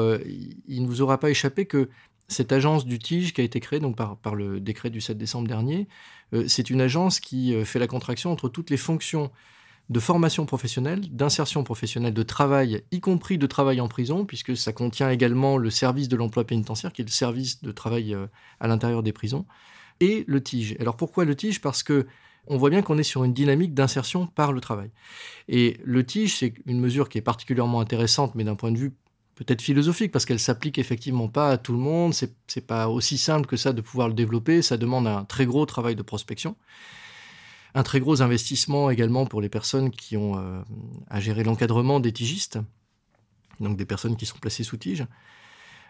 il 0.68 0.82
ne 0.82 0.88
vous 0.88 1.02
aura 1.02 1.20
pas 1.20 1.30
échappé 1.30 1.66
que 1.66 1.90
cette 2.30 2.52
agence 2.52 2.86
du 2.86 3.00
TIGE 3.00 3.34
qui 3.34 3.42
a 3.42 3.44
été 3.44 3.60
créée 3.60 3.82
par, 4.22 4.36
le 4.36 4.60
décret 4.60 4.90
du 4.90 5.02
7 5.02 5.18
décembre 5.18 5.48
dernier, 5.48 5.88
c'est 6.48 6.70
une 6.70 6.80
agence 6.80 7.20
qui 7.20 7.54
fait 7.66 7.80
la 7.80 7.88
contraction 7.88 8.32
entre 8.32 8.50
toutes 8.50 8.70
les 8.70 8.78
fonctions 8.78 9.32
de 9.90 10.00
formation 10.00 10.46
professionnelle, 10.46 11.02
d'insertion 11.16 11.64
professionnelle, 11.64 12.14
de 12.14 12.24
travail, 12.24 12.84
y 12.92 13.00
compris 13.00 13.38
de 13.38 13.48
travail 13.48 13.82
en 13.82 13.88
prison, 13.88 14.24
puisque 14.24 14.56
ça 14.56 14.72
contient 14.72 15.10
également 15.10 15.58
le 15.58 15.70
service 15.72 16.08
de 16.08 16.16
l'emploi 16.16 16.46
pénitentiaire, 16.46 16.94
qui 16.94 17.02
est 17.02 17.06
le 17.06 17.12
service 17.12 17.62
de 17.64 17.72
travail 17.72 18.14
euh, 18.14 18.28
à 18.60 18.68
l'intérieur 18.68 19.02
des 19.02 19.14
prisons, 19.14 19.46
et 20.00 20.24
le 20.28 20.42
TIGE. 20.42 20.76
Alors 20.80 20.96
pourquoi 20.96 21.26
le 21.26 21.36
TIGE? 21.36 21.60
Parce 21.60 21.82
que 21.82 22.06
on 22.48 22.58
voit 22.58 22.70
bien 22.70 22.82
qu'on 22.82 22.98
est 22.98 23.04
sur 23.04 23.24
une 23.24 23.34
dynamique 23.34 23.74
d'insertion 23.74 24.26
par 24.26 24.54
le 24.54 24.62
travail. 24.62 24.90
Et 25.50 25.78
le 25.84 26.06
TIGE, 26.06 26.38
c'est 26.38 26.54
une 26.66 26.80
mesure 26.80 27.10
qui 27.10 27.18
est 27.18 27.22
particulièrement 27.22 27.80
intéressante, 27.80 28.34
mais 28.36 28.44
d'un 28.44 28.56
point 28.56 28.72
de 28.72 28.78
vue 28.78 28.94
peut-être 29.40 29.62
philosophique, 29.62 30.12
parce 30.12 30.26
qu'elle 30.26 30.40
s'applique 30.40 30.78
effectivement 30.78 31.30
pas 31.30 31.52
à 31.52 31.58
tout 31.58 31.72
le 31.72 31.80
monde, 31.80 32.14
c'est, 32.14 32.36
c'est 32.48 32.66
pas 32.68 32.90
aussi 32.90 33.18
simple 33.18 33.48
que 33.48 33.56
ça 33.56 33.72
de 33.72 33.80
pouvoir 33.80 34.10
le 34.10 34.14
développer, 34.14 34.62
ça 34.62 34.76
demande 34.76 35.08
un 35.08 35.24
très 35.24 35.46
gros 35.46 35.66
travail 35.66 35.96
de 35.96 36.02
prospection. 36.02 36.58
Un 37.74 37.84
très 37.84 38.02
gros 38.02 38.22
investissement 38.22 38.90
également 38.90 39.26
pour 39.26 39.40
les 39.40 39.48
personnes 39.48 39.92
qui 39.92 40.18
ont 40.18 40.38
euh, 40.38 40.62
à 41.10 41.22
gérer 41.22 41.46
l'encadrement 41.46 42.02
des 42.02 42.12
tigistes, 42.12 42.60
donc 43.62 43.78
des 43.78 43.86
personnes 43.86 44.18
qui 44.18 44.26
sont 44.26 44.40
placées 44.40 44.64
sous 44.64 44.76
tige. 44.76 45.06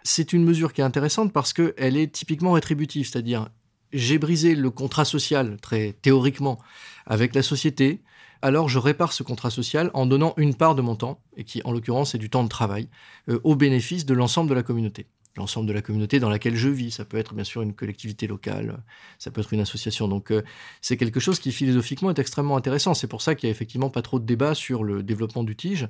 C'est 0.04 0.32
une 0.32 0.43
mesure 0.43 0.72
qui 0.72 0.82
est 0.82 0.84
intéressante 0.84 1.34
parce 1.34 1.52
qu'elle 1.52 1.97
est 1.97 2.14
typiquement 2.14 2.52
rétributive, 2.52 3.08
c'est-à-dire 3.08 3.50
j'ai 3.93 4.20
brisé 4.20 4.54
le 4.54 4.70
contrat 4.70 5.06
social, 5.06 5.58
très 5.60 5.93
théoriquement, 5.93 6.60
avec 7.08 7.34
la 7.34 7.41
société, 7.41 8.04
alors 8.42 8.70
je 8.70 8.80
répare 8.80 9.14
ce 9.14 9.24
contrat 9.24 9.50
social 9.50 9.92
en 9.94 10.06
donnant 10.06 10.34
une 10.38 10.56
part 10.56 10.76
de 10.76 10.82
mon 10.82 10.96
temps, 10.96 11.22
et 11.38 11.44
qui 11.44 11.62
en 11.64 11.72
l'occurrence 11.72 12.16
est 12.16 12.20
du 12.20 12.30
temps 12.30 12.44
de 12.44 12.50
travail, 12.50 12.90
euh, 13.30 13.40
au 13.44 13.56
bénéfice 13.56 14.06
de 14.06 14.14
l'ensemble 14.14 14.50
de 14.50 14.56
la 14.56 14.64
communauté 14.64 15.08
l'ensemble 15.40 15.68
de 15.68 15.74
la 15.74 15.82
communauté 15.82 16.20
dans 16.20 16.30
laquelle 16.30 16.56
je 16.56 16.70
vis. 16.70 16.92
Ça 16.92 17.06
peut 17.06 17.18
être 17.18 17.34
bien 17.34 17.44
sûr 17.44 17.62
une 17.62 17.74
collectivité 17.74 18.28
locale, 18.28 18.84
ça 19.18 19.32
peut 19.32 19.42
être 19.42 19.54
une 19.54 19.62
association. 19.62 20.08
Donc 20.08 20.32
euh, 20.32 20.44
c'est 20.82 20.98
quelque 20.98 21.20
chose 21.20 21.40
qui 21.40 21.52
philosophiquement 21.52 22.10
est 22.12 22.20
extrêmement 22.20 22.58
intéressant. 22.58 22.94
C'est 22.94 23.08
pour 23.08 23.22
ça 23.22 23.36
qu'il 23.36 23.48
n'y 23.48 23.52
a 23.52 23.56
effectivement 23.56 23.90
pas 23.90 24.02
trop 24.02 24.20
de 24.20 24.26
débat 24.26 24.54
sur 24.54 24.84
le 24.84 25.02
développement 25.02 25.44
du 25.44 25.56
tige, 25.56 25.88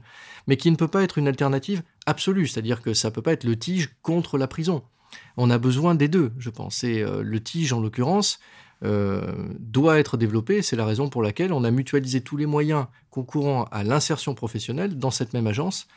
mais 0.47 0.55
qui 0.55 0.71
ne 0.71 0.75
peut 0.75 0.87
pas 0.87 1.03
être 1.03 1.17
une 1.17 1.27
alternative 1.27 1.83
absolue. 2.05 2.47
C'est-à-dire 2.47 2.81
que 2.81 2.93
ça 2.93 3.09
ne 3.09 3.13
peut 3.13 3.21
pas 3.21 3.33
être 3.33 3.43
le 3.43 3.57
tige 3.57 3.89
contre 4.01 4.37
la 4.37 4.47
prison. 4.47 4.83
On 5.37 5.49
a 5.49 5.57
besoin 5.57 5.95
des 5.95 6.07
deux, 6.07 6.31
je 6.37 6.49
pense. 6.49 6.83
Et 6.83 7.01
euh, 7.01 7.23
le 7.23 7.41
tige, 7.41 7.73
en 7.73 7.81
l'occurrence, 7.81 8.39
euh, 8.83 9.21
doit 9.59 9.99
être 9.99 10.17
développé. 10.17 10.61
C'est 10.61 10.75
la 10.75 10.85
raison 10.85 11.09
pour 11.09 11.21
laquelle 11.21 11.53
on 11.53 11.63
a 11.63 11.71
mutualisé 11.71 12.21
tous 12.21 12.37
les 12.37 12.45
moyens 12.45 12.85
concourant 13.09 13.65
à 13.65 13.83
l'insertion 13.83 14.35
professionnelle 14.35 14.97
dans 14.97 15.11
cette 15.11 15.33
même 15.33 15.47
agence 15.47 15.87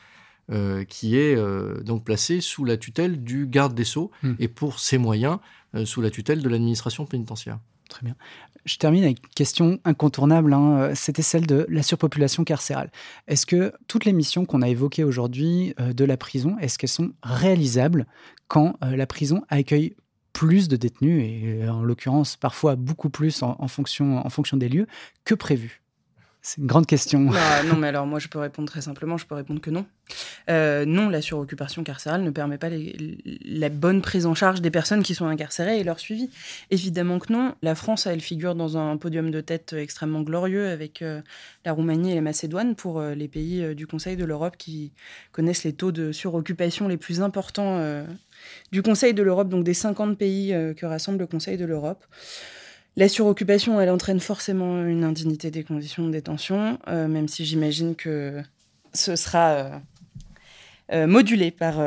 qui 0.88 1.16
est 1.16 1.36
donc 1.82 2.04
placé 2.04 2.42
sous 2.42 2.64
la 2.64 2.76
tutelle 2.76 3.22
du 3.22 3.46
garde 3.46 3.74
des 3.74 3.84
Sceaux 3.84 4.10
hmm. 4.22 4.34
et 4.38 4.48
pour 4.48 4.80
ses 4.80 4.98
moyens 4.98 5.38
sous 5.84 6.02
la 6.02 6.10
tutelle 6.10 6.42
de 6.42 6.48
l'administration 6.48 7.06
pénitentiaire. 7.06 7.58
Très 7.92 8.06
bien. 8.06 8.16
Je 8.64 8.76
termine 8.76 9.04
avec 9.04 9.18
une 9.18 9.34
question 9.34 9.78
incontournable, 9.84 10.54
hein. 10.54 10.92
c'était 10.94 11.20
celle 11.20 11.46
de 11.46 11.66
la 11.68 11.82
surpopulation 11.82 12.42
carcérale. 12.42 12.90
Est-ce 13.28 13.44
que 13.44 13.74
toutes 13.86 14.06
les 14.06 14.14
missions 14.14 14.46
qu'on 14.46 14.62
a 14.62 14.68
évoquées 14.68 15.04
aujourd'hui 15.04 15.74
euh, 15.78 15.92
de 15.92 16.04
la 16.04 16.16
prison, 16.16 16.56
est-ce 16.58 16.78
qu'elles 16.78 16.88
sont 16.88 17.12
réalisables 17.22 18.06
quand 18.48 18.76
euh, 18.82 18.96
la 18.96 19.06
prison 19.06 19.42
accueille 19.48 19.94
plus 20.32 20.68
de 20.68 20.76
détenus, 20.76 21.22
et 21.24 21.62
euh, 21.62 21.72
en 21.72 21.82
l'occurrence 21.82 22.36
parfois 22.36 22.76
beaucoup 22.76 23.10
plus 23.10 23.42
en, 23.42 23.68
fonction, 23.68 24.24
en 24.24 24.30
fonction 24.30 24.56
des 24.56 24.68
lieux, 24.68 24.86
que 25.24 25.34
prévu 25.34 25.82
c'est 26.44 26.60
une 26.60 26.66
grande 26.66 26.86
question. 26.86 27.20
Bah, 27.26 27.62
non, 27.62 27.76
mais 27.76 27.86
alors 27.86 28.04
moi 28.04 28.18
je 28.18 28.26
peux 28.26 28.40
répondre 28.40 28.68
très 28.68 28.80
simplement, 28.80 29.16
je 29.16 29.26
peux 29.26 29.36
répondre 29.36 29.60
que 29.60 29.70
non. 29.70 29.86
Euh, 30.50 30.84
non, 30.84 31.08
la 31.08 31.22
suroccupation 31.22 31.84
carcérale 31.84 32.24
ne 32.24 32.30
permet 32.30 32.58
pas 32.58 32.68
la 32.68 33.68
bonne 33.68 34.02
prise 34.02 34.26
en 34.26 34.34
charge 34.34 34.60
des 34.60 34.72
personnes 34.72 35.04
qui 35.04 35.14
sont 35.14 35.26
incarcérées 35.26 35.78
et 35.78 35.84
leur 35.84 36.00
suivi. 36.00 36.30
Évidemment 36.72 37.20
que 37.20 37.32
non. 37.32 37.54
La 37.62 37.76
France, 37.76 38.06
elle 38.06 38.20
figure 38.20 38.56
dans 38.56 38.76
un 38.76 38.96
podium 38.96 39.30
de 39.30 39.40
tête 39.40 39.72
extrêmement 39.72 40.22
glorieux 40.22 40.66
avec 40.66 41.00
euh, 41.00 41.22
la 41.64 41.72
Roumanie 41.72 42.10
et 42.10 42.16
la 42.16 42.22
Macédoine 42.22 42.74
pour 42.74 42.98
euh, 42.98 43.14
les 43.14 43.28
pays 43.28 43.74
du 43.76 43.86
Conseil 43.86 44.16
de 44.16 44.24
l'Europe 44.24 44.56
qui 44.58 44.92
connaissent 45.30 45.62
les 45.62 45.72
taux 45.72 45.92
de 45.92 46.10
suroccupation 46.10 46.88
les 46.88 46.96
plus 46.96 47.20
importants 47.20 47.80
du 48.72 48.82
Conseil 48.82 49.14
de 49.14 49.22
l'Europe, 49.22 49.48
donc 49.48 49.62
des 49.62 49.74
50 49.74 50.18
pays 50.18 50.50
que 50.76 50.86
rassemble 50.86 51.18
le 51.18 51.26
Conseil 51.28 51.56
de 51.56 51.64
l'Europe. 51.64 52.04
La 52.96 53.08
suroccupation, 53.08 53.80
elle 53.80 53.88
entraîne 53.88 54.20
forcément 54.20 54.84
une 54.84 55.02
indignité 55.02 55.50
des 55.50 55.64
conditions 55.64 56.06
de 56.06 56.12
détention, 56.12 56.78
euh, 56.88 57.08
même 57.08 57.26
si 57.26 57.46
j'imagine 57.46 57.96
que 57.96 58.42
ce 58.92 59.16
sera 59.16 59.52
euh, 59.52 59.78
euh, 60.92 61.06
modulé 61.06 61.50
par 61.50 61.80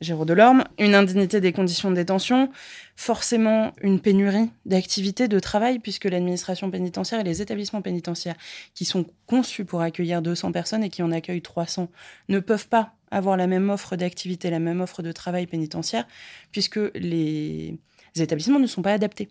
Géraud 0.00 0.24
Delorme. 0.24 0.62
Une 0.78 0.94
indignité 0.94 1.40
des 1.40 1.52
conditions 1.52 1.90
de 1.90 1.96
détention, 1.96 2.50
forcément 2.94 3.72
une 3.82 3.98
pénurie 3.98 4.48
d'activités, 4.64 5.26
de 5.26 5.40
travail, 5.40 5.80
puisque 5.80 6.04
l'administration 6.04 6.70
pénitentiaire 6.70 7.18
et 7.18 7.24
les 7.24 7.42
établissements 7.42 7.82
pénitentiaires 7.82 8.36
qui 8.74 8.84
sont 8.84 9.06
conçus 9.26 9.64
pour 9.64 9.80
accueillir 9.80 10.22
200 10.22 10.52
personnes 10.52 10.84
et 10.84 10.88
qui 10.88 11.02
en 11.02 11.10
accueillent 11.10 11.42
300 11.42 11.88
ne 12.28 12.38
peuvent 12.38 12.68
pas 12.68 12.94
avoir 13.10 13.36
la 13.36 13.48
même 13.48 13.70
offre 13.70 13.96
d'activité, 13.96 14.50
la 14.50 14.60
même 14.60 14.80
offre 14.80 15.02
de 15.02 15.10
travail 15.10 15.48
pénitentiaire, 15.48 16.06
puisque 16.52 16.78
les 16.94 17.76
établissements 18.14 18.60
ne 18.60 18.68
sont 18.68 18.82
pas 18.82 18.92
adaptés. 18.92 19.30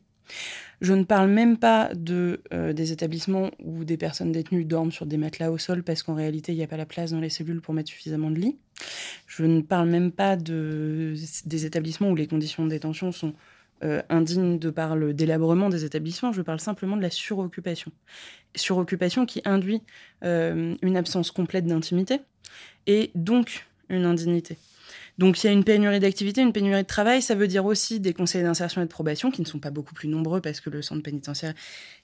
Je 0.80 0.94
ne 0.94 1.04
parle 1.04 1.30
même 1.30 1.58
pas 1.58 1.90
de, 1.96 2.42
euh, 2.54 2.72
des 2.72 2.92
établissements 2.92 3.50
où 3.64 3.84
des 3.84 3.98
personnes 3.98 4.32
détenues 4.32 4.66
dorment 4.66 4.92
sur 4.92 5.06
des 5.06 5.18
matelas 5.18 5.52
au 5.52 5.58
sol 5.58 5.84
parce 5.84 6.04
qu'en 6.04 6.14
réalité, 6.14 6.52
il 6.52 6.58
n'y 6.58 6.64
a 6.64 6.68
pas 6.68 6.78
la 6.78 6.86
place 6.86 7.12
dans 7.12 7.20
les 7.20 7.30
cellules 7.30 7.62
pour 7.62 7.74
mettre 7.74 7.90
suffisamment 7.90 8.30
de 8.30 8.36
lits. 8.38 8.58
Je 9.26 9.44
ne 9.44 9.62
parle 9.62 9.90
même 9.90 10.12
pas 10.12 10.36
de, 10.36 11.16
des 11.46 11.66
établissements 11.66 12.10
où 12.10 12.16
les 12.16 12.28
conditions 12.28 12.64
de 12.64 12.70
détention 12.70 13.12
sont 13.12 13.34
euh, 13.84 14.02
indignes 14.10 14.58
de 14.58 14.70
par 14.70 14.96
le 14.96 15.14
délabrement 15.14 15.70
des 15.70 15.84
établissements. 15.84 16.32
Je 16.32 16.42
parle 16.42 16.60
simplement 16.60 16.98
de 16.98 17.02
la 17.02 17.12
suroccupation. 17.12 17.92
Suroccupation 18.56 19.26
qui 19.26 19.42
induit 19.46 19.82
euh, 20.24 20.76
une 20.82 20.98
absence 20.98 21.32
complète 21.32 21.66
d'intimité 21.66 22.20
et 22.86 23.12
donc 23.16 23.68
une 23.90 24.06
indignité. 24.06 24.58
Donc 25.18 25.44
il 25.44 25.48
y 25.48 25.50
a 25.50 25.54
une 25.54 25.64
pénurie 25.64 26.00
d'activité, 26.00 26.42
une 26.42 26.54
pénurie 26.54 26.84
de 26.84 26.88
travail. 26.88 27.22
Ça 27.22 27.34
veut 27.34 27.48
dire 27.48 27.66
aussi 27.66 28.00
des 28.00 28.14
conseils 28.14 28.44
d'insertion 28.44 28.82
et 28.82 28.86
de 28.86 28.90
probation 28.90 29.32
qui 29.32 29.42
ne 29.42 29.48
sont 29.48 29.60
pas 29.60 29.72
beaucoup 29.72 29.94
plus 29.94 30.08
nombreux 30.08 30.42
parce 30.42 30.62
que 30.62 30.70
le 30.70 30.82
centre 30.82 31.02
pénitentiaire 31.02 31.54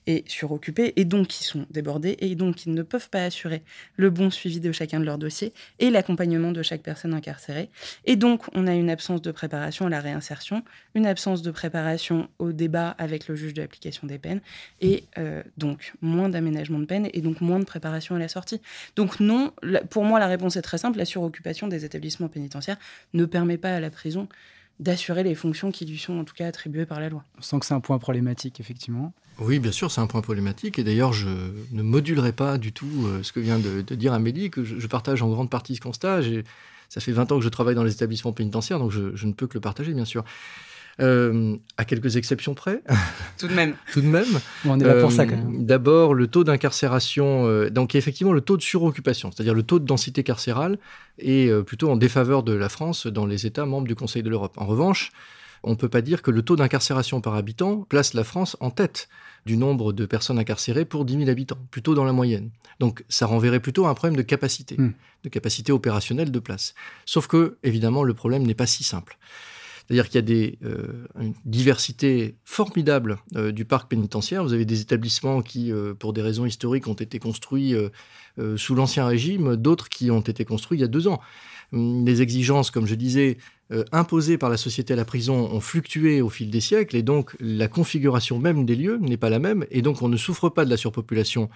est 0.06 0.28
suroccupé 0.28 0.92
et 0.96 1.04
donc 1.04 1.28
qui 1.28 1.44
sont 1.44 1.66
débordés 1.70 2.16
et 2.18 2.34
donc 2.34 2.66
ils 2.66 2.74
ne 2.74 2.82
peuvent 2.82 3.08
pas 3.08 3.24
assurer 3.24 3.62
le 3.96 4.10
bon 4.10 4.30
suivi 4.30 4.60
de 4.60 4.70
chacun 4.72 5.00
de 5.00 5.04
leurs 5.04 5.18
dossiers 5.18 5.52
et 5.78 5.90
l'accompagnement 5.90 6.52
de 6.52 6.62
chaque 6.62 6.82
personne 6.82 7.14
incarcérée. 7.14 7.70
Et 8.04 8.16
donc 8.16 8.42
on 8.54 8.66
a 8.66 8.74
une 8.74 8.90
absence 8.90 9.22
de 9.22 9.30
préparation 9.30 9.86
à 9.86 9.88
la 9.88 10.00
réinsertion, 10.00 10.62
une 10.94 11.06
absence 11.06 11.42
de 11.42 11.50
préparation 11.50 12.28
au 12.38 12.52
débat 12.52 12.90
avec 12.98 13.28
le 13.28 13.36
juge 13.36 13.54
de 13.54 13.62
l'application 13.62 14.06
des 14.06 14.18
peines 14.18 14.40
et 14.80 15.04
euh, 15.18 15.42
donc 15.56 15.94
moins 16.02 16.28
d'aménagement 16.28 16.80
de 16.80 16.86
peine 16.86 17.08
et 17.12 17.20
donc 17.20 17.40
moins 17.40 17.60
de 17.60 17.64
préparation 17.64 18.14
à 18.14 18.18
la 18.18 18.28
sortie. 18.28 18.60
Donc 18.96 19.20
non, 19.20 19.52
pour 19.88 20.04
moi 20.04 20.18
la 20.18 20.26
réponse 20.26 20.56
est 20.56 20.62
très 20.62 20.78
simple, 20.78 20.98
la 20.98 21.04
suroccupation 21.04 21.68
des 21.68 21.84
établissements 21.84 22.28
pénitentiaires 22.28 22.78
ne 23.12 23.24
permet 23.24 23.58
pas 23.58 23.74
à 23.74 23.80
la 23.80 23.90
prison 23.90 24.28
d'assurer 24.80 25.22
les 25.22 25.34
fonctions 25.34 25.70
qui 25.70 25.86
lui 25.86 25.98
sont 25.98 26.18
en 26.18 26.24
tout 26.24 26.34
cas 26.34 26.46
attribuées 26.46 26.86
par 26.86 27.00
la 27.00 27.08
loi. 27.08 27.24
On 27.38 27.42
sent 27.42 27.60
que 27.60 27.66
c'est 27.66 27.74
un 27.74 27.80
point 27.80 27.98
problématique, 27.98 28.58
effectivement. 28.58 29.12
Oui, 29.38 29.58
bien 29.58 29.72
sûr, 29.72 29.90
c'est 29.90 30.00
un 30.00 30.06
point 30.06 30.20
problématique. 30.20 30.78
Et 30.78 30.84
d'ailleurs, 30.84 31.12
je 31.12 31.28
ne 31.72 31.82
modulerai 31.82 32.32
pas 32.32 32.58
du 32.58 32.72
tout 32.72 33.04
euh, 33.04 33.22
ce 33.22 33.32
que 33.32 33.40
vient 33.40 33.58
de, 33.58 33.82
dire 33.94 34.12
Amélie, 34.12 34.50
que 34.50 34.64
je, 34.64 34.86
partage 34.86 35.22
en 35.22 35.28
grande 35.28 35.50
partie 35.50 35.76
ce 35.76 35.80
constat. 35.80 36.20
Ça 36.88 37.00
fait 37.00 37.12
20 37.12 37.32
ans 37.32 37.38
que 37.38 37.44
je 37.44 37.48
travaille 37.48 37.74
dans 37.74 37.84
les 37.84 37.92
établissements 37.92 38.32
pénitentiaires, 38.32 38.78
donc 38.78 38.90
je, 38.90 39.14
je 39.16 39.26
ne 39.26 39.32
peux 39.32 39.46
que 39.46 39.54
le 39.54 39.60
partager, 39.60 39.92
bien 39.92 40.04
sûr. 40.04 40.24
Euh, 41.00 41.56
à 41.76 41.84
quelques 41.84 42.16
exceptions 42.16 42.54
près. 42.54 42.82
Tout 43.38 43.48
de 43.48 43.54
même. 43.54 43.74
Tout 43.92 44.00
de 44.00 44.06
même. 44.06 44.40
on 44.64 44.78
est 44.78 44.84
là 44.84 45.00
pour 45.00 45.10
ça 45.10 45.26
quand 45.26 45.36
même. 45.36 45.56
Euh, 45.56 45.64
d'abord, 45.64 46.14
le 46.14 46.28
taux 46.28 46.44
d'incarcération, 46.44 47.46
euh, 47.48 47.68
donc 47.68 47.96
effectivement 47.96 48.32
le 48.32 48.40
taux 48.40 48.56
de 48.56 48.62
suroccupation, 48.62 49.32
c'est-à-dire 49.32 49.54
le 49.54 49.64
taux 49.64 49.80
de 49.80 49.86
densité 49.86 50.22
carcérale, 50.22 50.78
est 51.18 51.52
plutôt 51.64 51.90
en 51.90 51.96
défaveur 51.96 52.44
de 52.44 52.52
la 52.52 52.68
France 52.68 53.06
dans 53.06 53.26
les 53.26 53.46
États 53.46 53.66
membres 53.66 53.88
du 53.88 53.96
Conseil 53.96 54.22
de 54.22 54.30
l'Europe. 54.30 54.54
En 54.56 54.66
revanche, 54.66 55.10
on 55.64 55.70
ne 55.70 55.76
peut 55.76 55.88
pas 55.88 56.02
dire 56.02 56.22
que 56.22 56.30
le 56.30 56.42
taux 56.42 56.56
d'incarcération 56.56 57.20
par 57.20 57.34
habitant 57.34 57.82
place 57.88 58.14
la 58.14 58.22
France 58.22 58.56
en 58.60 58.70
tête 58.70 59.08
du 59.46 59.56
nombre 59.56 59.92
de 59.92 60.06
personnes 60.06 60.38
incarcérées 60.38 60.84
pour 60.84 61.04
10 61.04 61.18
000 61.18 61.30
habitants, 61.30 61.58
plutôt 61.70 61.94
dans 61.94 62.04
la 62.04 62.12
moyenne. 62.12 62.50
Donc 62.80 63.04
ça 63.08 63.26
renverrait 63.26 63.60
plutôt 63.60 63.86
à 63.86 63.90
un 63.90 63.94
problème 63.94 64.16
de 64.16 64.22
capacité, 64.22 64.76
hmm. 64.78 64.92
de 65.24 65.28
capacité 65.28 65.72
opérationnelle 65.72 66.30
de 66.30 66.38
place. 66.38 66.74
Sauf 67.04 67.26
que, 67.26 67.56
évidemment, 67.62 68.04
le 68.04 68.14
problème 68.14 68.44
n'est 68.44 68.54
pas 68.54 68.66
si 68.66 68.84
simple. 68.84 69.18
C'est-à-dire 69.86 70.08
qu'il 70.08 70.30
y 70.30 70.46
a 70.46 70.66
euh, 70.66 71.06
une 71.20 71.34
diversité 71.44 72.36
formidable 72.44 73.18
euh, 73.36 73.52
du 73.52 73.64
parc 73.64 73.90
pénitentiaire. 73.90 74.42
Vous 74.42 74.54
avez 74.54 74.64
des 74.64 74.80
établissements 74.80 75.42
qui, 75.42 75.72
euh, 75.72 75.92
pour 75.94 76.12
des 76.14 76.22
raisons 76.22 76.46
historiques, 76.46 76.88
ont 76.88 76.94
été 76.94 77.18
construits 77.18 77.74
sous 78.56 78.74
l'Ancien 78.74 79.06
Régime, 79.06 79.54
d'autres 79.54 79.88
qui 79.88 80.10
ont 80.10 80.20
été 80.20 80.44
construits 80.44 80.78
il 80.78 80.80
y 80.80 80.84
a 80.84 80.88
deux 80.88 81.06
ans. 81.06 81.20
Hum, 81.72 82.04
les 82.04 82.20
exigences, 82.20 82.70
comme 82.70 82.86
je 82.86 82.94
disais, 82.94 83.38
imposées 83.92 84.38
par 84.38 84.50
la 84.50 84.56
société 84.56 84.92
à 84.92 84.96
la 84.96 85.04
prison 85.04 85.34
ont 85.34 85.60
fluctué 85.60 86.20
au 86.20 86.28
fil 86.28 86.50
des 86.50 86.60
siècles, 86.60 86.96
et 86.96 87.02
donc 87.02 87.36
la 87.40 87.68
configuration 87.68 88.38
même 88.38 88.66
des 88.66 88.76
lieux 88.76 88.98
n'est 88.98 89.16
pas 89.16 89.30
la 89.30 89.38
même, 89.38 89.64
et 89.70 89.82
donc 89.82 90.02
on 90.02 90.08
ne 90.08 90.16
souffre 90.16 90.48
pas 90.48 90.64
de 90.64 90.70
la 90.70 90.76
surpopulation 90.76 91.48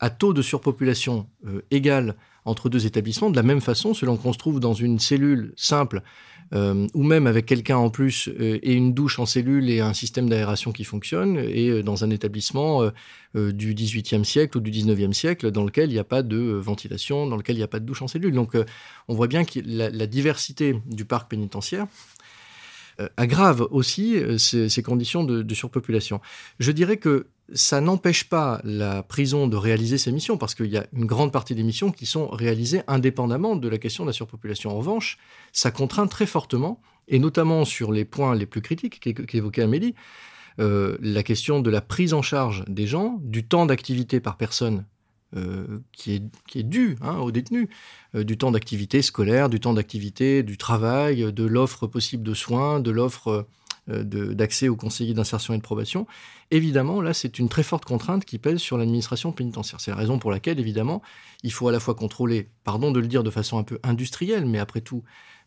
à 0.00 0.10
taux 0.10 0.32
de 0.32 0.42
surpopulation 0.42 1.28
égal 1.70 2.16
entre 2.44 2.68
deux 2.68 2.86
établissements, 2.86 3.30
de 3.30 3.36
la 3.36 3.42
même 3.42 3.60
façon, 3.60 3.94
selon 3.94 4.16
qu'on 4.16 4.32
se 4.32 4.38
trouve 4.38 4.60
dans 4.60 4.74
une 4.74 4.98
cellule 4.98 5.52
simple 5.56 6.02
euh, 6.52 6.86
ou 6.92 7.02
même 7.02 7.26
avec 7.26 7.46
quelqu'un 7.46 7.78
en 7.78 7.88
plus 7.88 8.28
euh, 8.28 8.58
et 8.62 8.74
une 8.74 8.92
douche 8.92 9.18
en 9.18 9.24
cellule 9.24 9.70
et 9.70 9.80
un 9.80 9.94
système 9.94 10.28
d'aération 10.28 10.72
qui 10.72 10.84
fonctionne, 10.84 11.38
et 11.38 11.68
euh, 11.68 11.82
dans 11.82 12.04
un 12.04 12.10
établissement 12.10 12.90
du 13.34 13.74
XVIIIe 13.74 14.24
siècle 14.24 14.58
ou 14.58 14.60
du 14.60 14.70
XIXe 14.70 15.16
siècle 15.16 15.50
dans 15.50 15.64
lequel 15.64 15.90
il 15.90 15.94
n'y 15.94 15.98
a 15.98 16.04
pas 16.04 16.22
de 16.22 16.36
ventilation, 16.36 17.26
dans 17.26 17.36
lequel 17.36 17.56
il 17.56 17.58
n'y 17.58 17.64
a 17.64 17.68
pas 17.68 17.80
de 17.80 17.84
douche 17.84 18.00
en 18.00 18.06
cellule. 18.06 18.32
Donc 18.32 18.52
on 19.08 19.14
voit 19.14 19.26
bien 19.26 19.44
que 19.44 19.58
la, 19.64 19.90
la 19.90 20.06
diversité 20.06 20.80
du 20.86 21.04
parc 21.04 21.28
pénitentiaire 21.28 21.86
aggrave 23.16 23.66
aussi 23.72 24.14
ces, 24.38 24.82
conditions 24.84 25.24
de, 25.24 25.42
de, 25.42 25.54
surpopulation. 25.54 26.20
Je 26.60 26.70
dirais 26.70 26.96
que 26.96 27.26
ça 27.52 27.80
n'empêche 27.80 28.28
pas 28.28 28.60
la 28.64 29.02
prison 29.02 29.46
de 29.46 29.56
réaliser 29.56 29.98
ses 29.98 30.12
missions, 30.12 30.38
parce 30.38 30.54
qu'il 30.54 30.70
y 30.70 30.78
a 30.78 30.86
une 30.92 31.04
grande 31.04 31.32
partie 31.32 31.54
des 31.54 31.62
missions 31.62 31.92
qui 31.92 32.06
sont 32.06 32.28
réalisées 32.28 32.82
indépendamment 32.86 33.56
de 33.56 33.68
la 33.68 33.78
question 33.78 34.04
de 34.04 34.08
la 34.08 34.14
surpopulation. 34.14 34.70
En 34.70 34.78
revanche, 34.78 35.18
ça 35.52 35.70
contraint 35.70 36.06
très 36.06 36.26
fortement, 36.26 36.80
et 37.08 37.18
notamment 37.18 37.64
sur 37.64 37.92
les 37.92 38.04
points 38.04 38.34
les 38.34 38.46
plus 38.46 38.62
critiques 38.62 39.00
qu'évoquait 39.26 39.62
Amélie, 39.62 39.94
euh, 40.60 40.96
la 41.00 41.22
question 41.22 41.60
de 41.60 41.70
la 41.70 41.80
prise 41.80 42.14
en 42.14 42.22
charge 42.22 42.64
des 42.68 42.86
gens, 42.86 43.18
du 43.22 43.44
temps 43.44 43.66
d'activité 43.66 44.20
par 44.20 44.36
personne 44.36 44.84
euh, 45.36 45.80
qui, 45.92 46.14
est, 46.14 46.22
qui 46.46 46.60
est 46.60 46.64
dû 46.64 46.96
hein, 47.02 47.18
aux 47.18 47.32
détenus, 47.32 47.68
euh, 48.14 48.22
du 48.22 48.38
temps 48.38 48.52
d'activité 48.52 49.02
scolaire, 49.02 49.48
du 49.48 49.58
temps 49.58 49.74
d'activité 49.74 50.44
du 50.44 50.56
travail, 50.56 51.32
de 51.32 51.44
l'offre 51.44 51.88
possible 51.88 52.22
de 52.22 52.34
soins, 52.34 52.78
de 52.78 52.92
l'offre 52.92 53.48
d'accès 53.86 54.68
aux 54.68 54.76
conseillers 54.76 55.14
d'insertion 55.14 55.54
et 55.54 55.58
de 55.58 55.62
probation. 55.62 56.06
Évidemment, 56.50 57.00
là, 57.00 57.12
c'est 57.12 57.38
une 57.38 57.48
très 57.48 57.62
forte 57.62 57.84
contrainte 57.84 58.24
qui 58.24 58.38
pèse 58.38 58.58
sur 58.58 58.78
l'administration 58.78 59.32
pénitentiaire. 59.32 59.80
C'est 59.80 59.90
la 59.90 59.96
raison 59.96 60.18
pour 60.18 60.30
laquelle, 60.30 60.58
évidemment, 60.58 61.02
il 61.42 61.52
faut 61.52 61.68
à 61.68 61.72
la 61.72 61.80
fois 61.80 61.94
contrôler, 61.94 62.48
pardon 62.64 62.92
de 62.92 63.00
le 63.00 63.06
dire 63.06 63.22
de 63.22 63.30
façon 63.30 63.58
un 63.58 63.62
peu 63.62 63.78
industrielle, 63.82 64.46
mais 64.46 64.58
après 64.58 64.80
tout, 64.80 65.02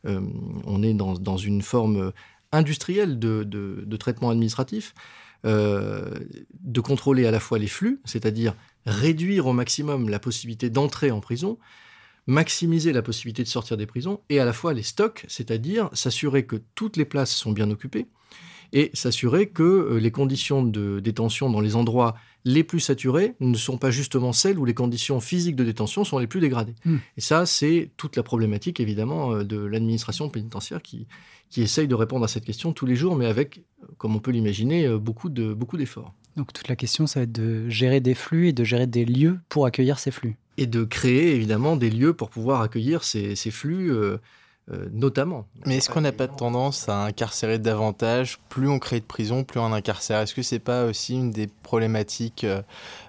euh, 0.06 0.22
on 0.66 0.84
est 0.84 0.94
dans, 0.94 1.38
une 1.38 1.62
forme 1.62 2.12
industrielle 2.52 3.20
de, 3.20 3.44
de, 3.44 3.98
traitement 3.98 4.30
administratif, 4.30 4.94
euh, 5.46 6.20
de 6.62 6.82
contrôler 6.82 7.26
à 7.26 7.32
la 7.32 7.40
fois 7.40 7.60
les 7.60 7.68
flux, 7.68 8.02
c'est-à-dire 8.06 8.56
réduire 8.86 9.48
au 9.48 9.54
maximum 9.54 10.10
la 10.10 10.20
possibilité 10.20 10.70
d'entrer 10.70 11.12
en 11.12 11.20
prison, 11.20 11.58
maximiser 12.28 12.94
la 12.94 13.02
possibilité 13.02 13.44
de 13.44 13.48
sortir 13.48 13.78
des 13.78 13.86
prisons, 13.86 14.20
et 14.30 14.40
à 14.40 14.46
la 14.46 14.54
fois 14.54 14.74
les 14.74 14.84
stocks, 14.84 15.26
c'est-à-dire 15.28 15.90
s'assurer 15.94 16.46
que 16.46 16.58
toutes 16.76 16.98
les 16.98 17.06
places 17.06 17.34
sont 17.34 17.52
bien 17.52 17.72
occupées, 17.72 18.08
et 18.74 18.92
s'assurer 18.94 19.48
que 19.48 19.98
les 20.00 20.12
conditions 20.12 20.62
de 20.62 21.00
détention 21.00 21.50
dans 21.50 21.62
les 21.62 21.78
endroits 21.78 22.16
les 22.44 22.64
plus 22.64 22.82
saturés 22.82 23.36
ne 23.40 23.56
sont 23.56 23.78
pas 23.78 23.92
justement 23.92 24.34
celles 24.34 24.60
où 24.60 24.66
les 24.66 24.74
conditions 24.74 25.22
physiques 25.22 25.56
de 25.56 25.64
détention 25.64 26.04
sont 26.04 26.20
les 26.20 26.28
plus 26.28 26.42
dégradées. 26.42 26.76
Hmm. 26.84 26.98
Et 27.16 27.22
ça, 27.22 27.46
c'est 27.46 27.92
toute 27.96 28.18
la 28.18 28.24
problématique, 28.24 28.82
évidemment, 28.82 29.44
de 29.44 29.58
l'administration 29.58 30.30
pénitentiaire 30.30 30.82
qui, 30.82 31.08
qui 31.50 31.62
essaye 31.62 31.88
de 31.88 31.96
répondre 31.96 32.26
à 32.26 32.28
cette 32.28 32.46
question 32.46 32.74
tous 32.74 32.86
les 32.86 32.96
jours, 32.96 33.16
mais 33.16 33.26
avec, 33.26 33.62
comme 33.98 34.16
on 34.16 34.20
peut 34.20 34.32
l'imaginer, 34.32 34.88
beaucoup 34.98 35.30
de 35.30 35.54
beaucoup 35.54 35.78
d'efforts. 35.78 36.14
Donc 36.36 36.54
toute 36.54 36.68
la 36.68 36.76
question, 36.76 37.08
ça 37.08 37.22
va 37.22 37.24
être 37.24 37.32
de 37.32 37.68
gérer 37.70 38.00
des 38.00 38.14
flux 38.14 38.50
et 38.50 38.54
de 38.54 38.64
gérer 38.64 38.88
des 38.88 39.06
lieux 39.06 39.40
pour 39.50 39.66
accueillir 39.66 39.98
ces 39.98 40.12
flux. 40.12 40.38
Et 40.58 40.66
de 40.66 40.84
créer 40.84 41.36
évidemment 41.36 41.76
des 41.76 41.90
lieux 41.90 42.14
pour 42.14 42.30
pouvoir 42.30 42.62
accueillir 42.62 43.04
ces, 43.04 43.36
flux. 43.52 43.92
Euh, 43.92 44.18
euh, 44.70 44.90
notamment. 44.92 45.48
Mais 45.66 45.78
est-ce 45.78 45.90
qu'on 45.90 46.02
n'a 46.02 46.12
pas 46.12 46.28
tendance 46.28 46.90
à 46.90 47.06
incarcérer 47.06 47.58
davantage 47.58 48.38
Plus 48.50 48.68
on 48.68 48.80
crée 48.80 49.00
de 49.00 49.06
prisons, 49.06 49.46
plus 49.46 49.62
on 49.62 49.72
incarcère? 49.72 50.20
Est-ce 50.20 50.36
que 50.36 50.42
c'est 50.42 50.60
pas 50.60 50.84
aussi 50.84 51.14
une 51.14 51.32
des 51.32 51.48
problématiques 51.48 52.46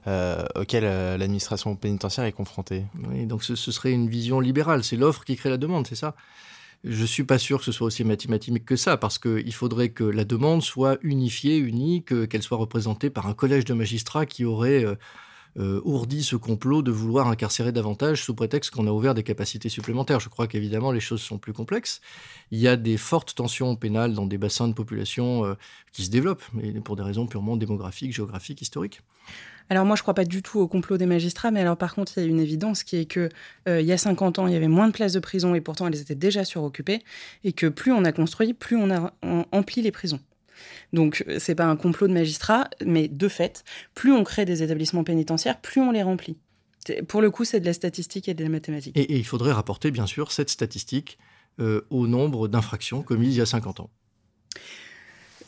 euh, 0.06 0.44
auxquelles 0.54 0.84
l'administration 1.18 1.74
pénitentiaire 1.74 2.26
est 2.26 2.32
confrontée? 2.32 2.84
Oui, 3.08 3.26
donc 3.26 3.42
ce, 3.42 3.56
serait 3.56 3.90
une 3.90 4.08
vision 4.08 4.38
libérale. 4.38 4.84
C'est 4.84 4.94
l'offre 4.94 5.24
qui 5.24 5.34
crée 5.34 5.50
la 5.50 5.56
demande, 5.56 5.88
c'est 5.88 5.96
ça? 5.96 6.14
Je 6.84 7.00
ne 7.00 7.06
suis 7.06 7.24
pas 7.24 7.38
sûr 7.38 7.58
que 7.58 7.64
ce 7.64 7.72
soit 7.72 7.88
aussi 7.88 8.04
mathématique 8.04 8.64
que 8.64 8.76
ça, 8.76 8.96
parce 8.96 9.18
qu'il 9.18 9.52
faudrait 9.52 9.88
que 9.88 10.04
la 10.04 10.24
demande 10.24 10.62
soit 10.62 10.98
unifiée, 11.02 11.56
unique, 11.56 12.28
qu'elle 12.28 12.42
soit 12.44 12.58
représentée 12.58 13.10
par 13.10 13.26
un 13.26 13.34
collège 13.34 13.64
de 13.64 13.74
magistrats 13.74 14.26
qui 14.26 14.44
aurait 14.44 14.84
euh, 15.58 15.80
ce 16.20 16.36
complot 16.36 16.82
de 16.82 16.90
vouloir 16.90 17.28
incarcérer 17.28 17.72
davantage 17.72 18.22
sous 18.22 18.34
prétexte 18.34 18.70
qu'on 18.70 18.86
a 18.86 18.90
ouvert 18.90 19.14
des 19.14 19.22
capacités 19.22 19.68
supplémentaires. 19.68 20.20
Je 20.20 20.28
crois 20.28 20.46
qu'évidemment 20.46 20.92
les 20.92 21.00
choses 21.00 21.20
sont 21.20 21.38
plus 21.38 21.52
complexes. 21.52 22.00
Il 22.50 22.58
y 22.58 22.68
a 22.68 22.76
des 22.76 22.96
fortes 22.96 23.34
tensions 23.34 23.74
pénales 23.76 24.14
dans 24.14 24.26
des 24.26 24.38
bassins 24.38 24.68
de 24.68 24.72
population 24.72 25.44
euh, 25.44 25.54
qui 25.92 26.04
se 26.04 26.10
développent, 26.10 26.44
mais 26.52 26.72
pour 26.80 26.96
des 26.96 27.02
raisons 27.02 27.26
purement 27.26 27.56
démographiques, 27.56 28.12
géographiques, 28.12 28.62
historiques. 28.62 29.00
Alors 29.70 29.84
moi, 29.84 29.96
je 29.96 30.02
crois 30.02 30.14
pas 30.14 30.24
du 30.24 30.42
tout 30.42 30.60
au 30.60 30.68
complot 30.68 30.96
des 30.96 31.06
magistrats, 31.06 31.50
mais 31.50 31.60
alors 31.60 31.76
par 31.76 31.94
contre, 31.94 32.12
il 32.16 32.22
y 32.22 32.26
a 32.26 32.28
une 32.28 32.40
évidence 32.40 32.84
qui 32.84 32.96
est 32.96 33.04
que 33.04 33.28
euh, 33.68 33.80
il 33.80 33.86
y 33.86 33.92
a 33.92 33.98
50 33.98 34.38
ans, 34.38 34.46
il 34.46 34.54
y 34.54 34.56
avait 34.56 34.68
moins 34.68 34.86
de 34.86 34.92
places 34.92 35.12
de 35.12 35.20
prison 35.20 35.54
et 35.54 35.60
pourtant 35.60 35.86
elles 35.88 36.00
étaient 36.00 36.14
déjà 36.14 36.44
suroccupées, 36.44 37.02
et 37.44 37.52
que 37.52 37.66
plus 37.66 37.92
on 37.92 38.04
a 38.04 38.12
construit, 38.12 38.54
plus 38.54 38.76
on 38.76 38.90
a 38.90 39.12
empli 39.52 39.82
les 39.82 39.92
prisons. 39.92 40.20
Donc 40.92 41.24
c'est 41.38 41.54
pas 41.54 41.66
un 41.66 41.76
complot 41.76 42.08
de 42.08 42.12
magistrats, 42.12 42.68
mais 42.84 43.08
de 43.08 43.28
fait, 43.28 43.64
plus 43.94 44.12
on 44.12 44.24
crée 44.24 44.44
des 44.44 44.62
établissements 44.62 45.04
pénitentiaires, 45.04 45.60
plus 45.60 45.80
on 45.80 45.90
les 45.90 46.02
remplit. 46.02 46.36
Pour 47.06 47.20
le 47.20 47.30
coup, 47.30 47.44
c'est 47.44 47.60
de 47.60 47.66
la 47.66 47.72
statistique 47.72 48.28
et 48.28 48.34
de 48.34 48.42
la 48.42 48.48
mathématique. 48.48 48.96
Et, 48.96 49.16
il 49.16 49.26
faudrait 49.26 49.52
rapporter, 49.52 49.90
bien 49.90 50.06
sûr, 50.06 50.32
cette 50.32 50.48
statistique 50.48 51.18
euh, 51.60 51.82
au 51.90 52.06
nombre 52.06 52.48
d'infractions 52.48 53.02
commises 53.02 53.34
il 53.34 53.38
y 53.38 53.42
a 53.42 53.46
50 53.46 53.80
ans. 53.80 53.90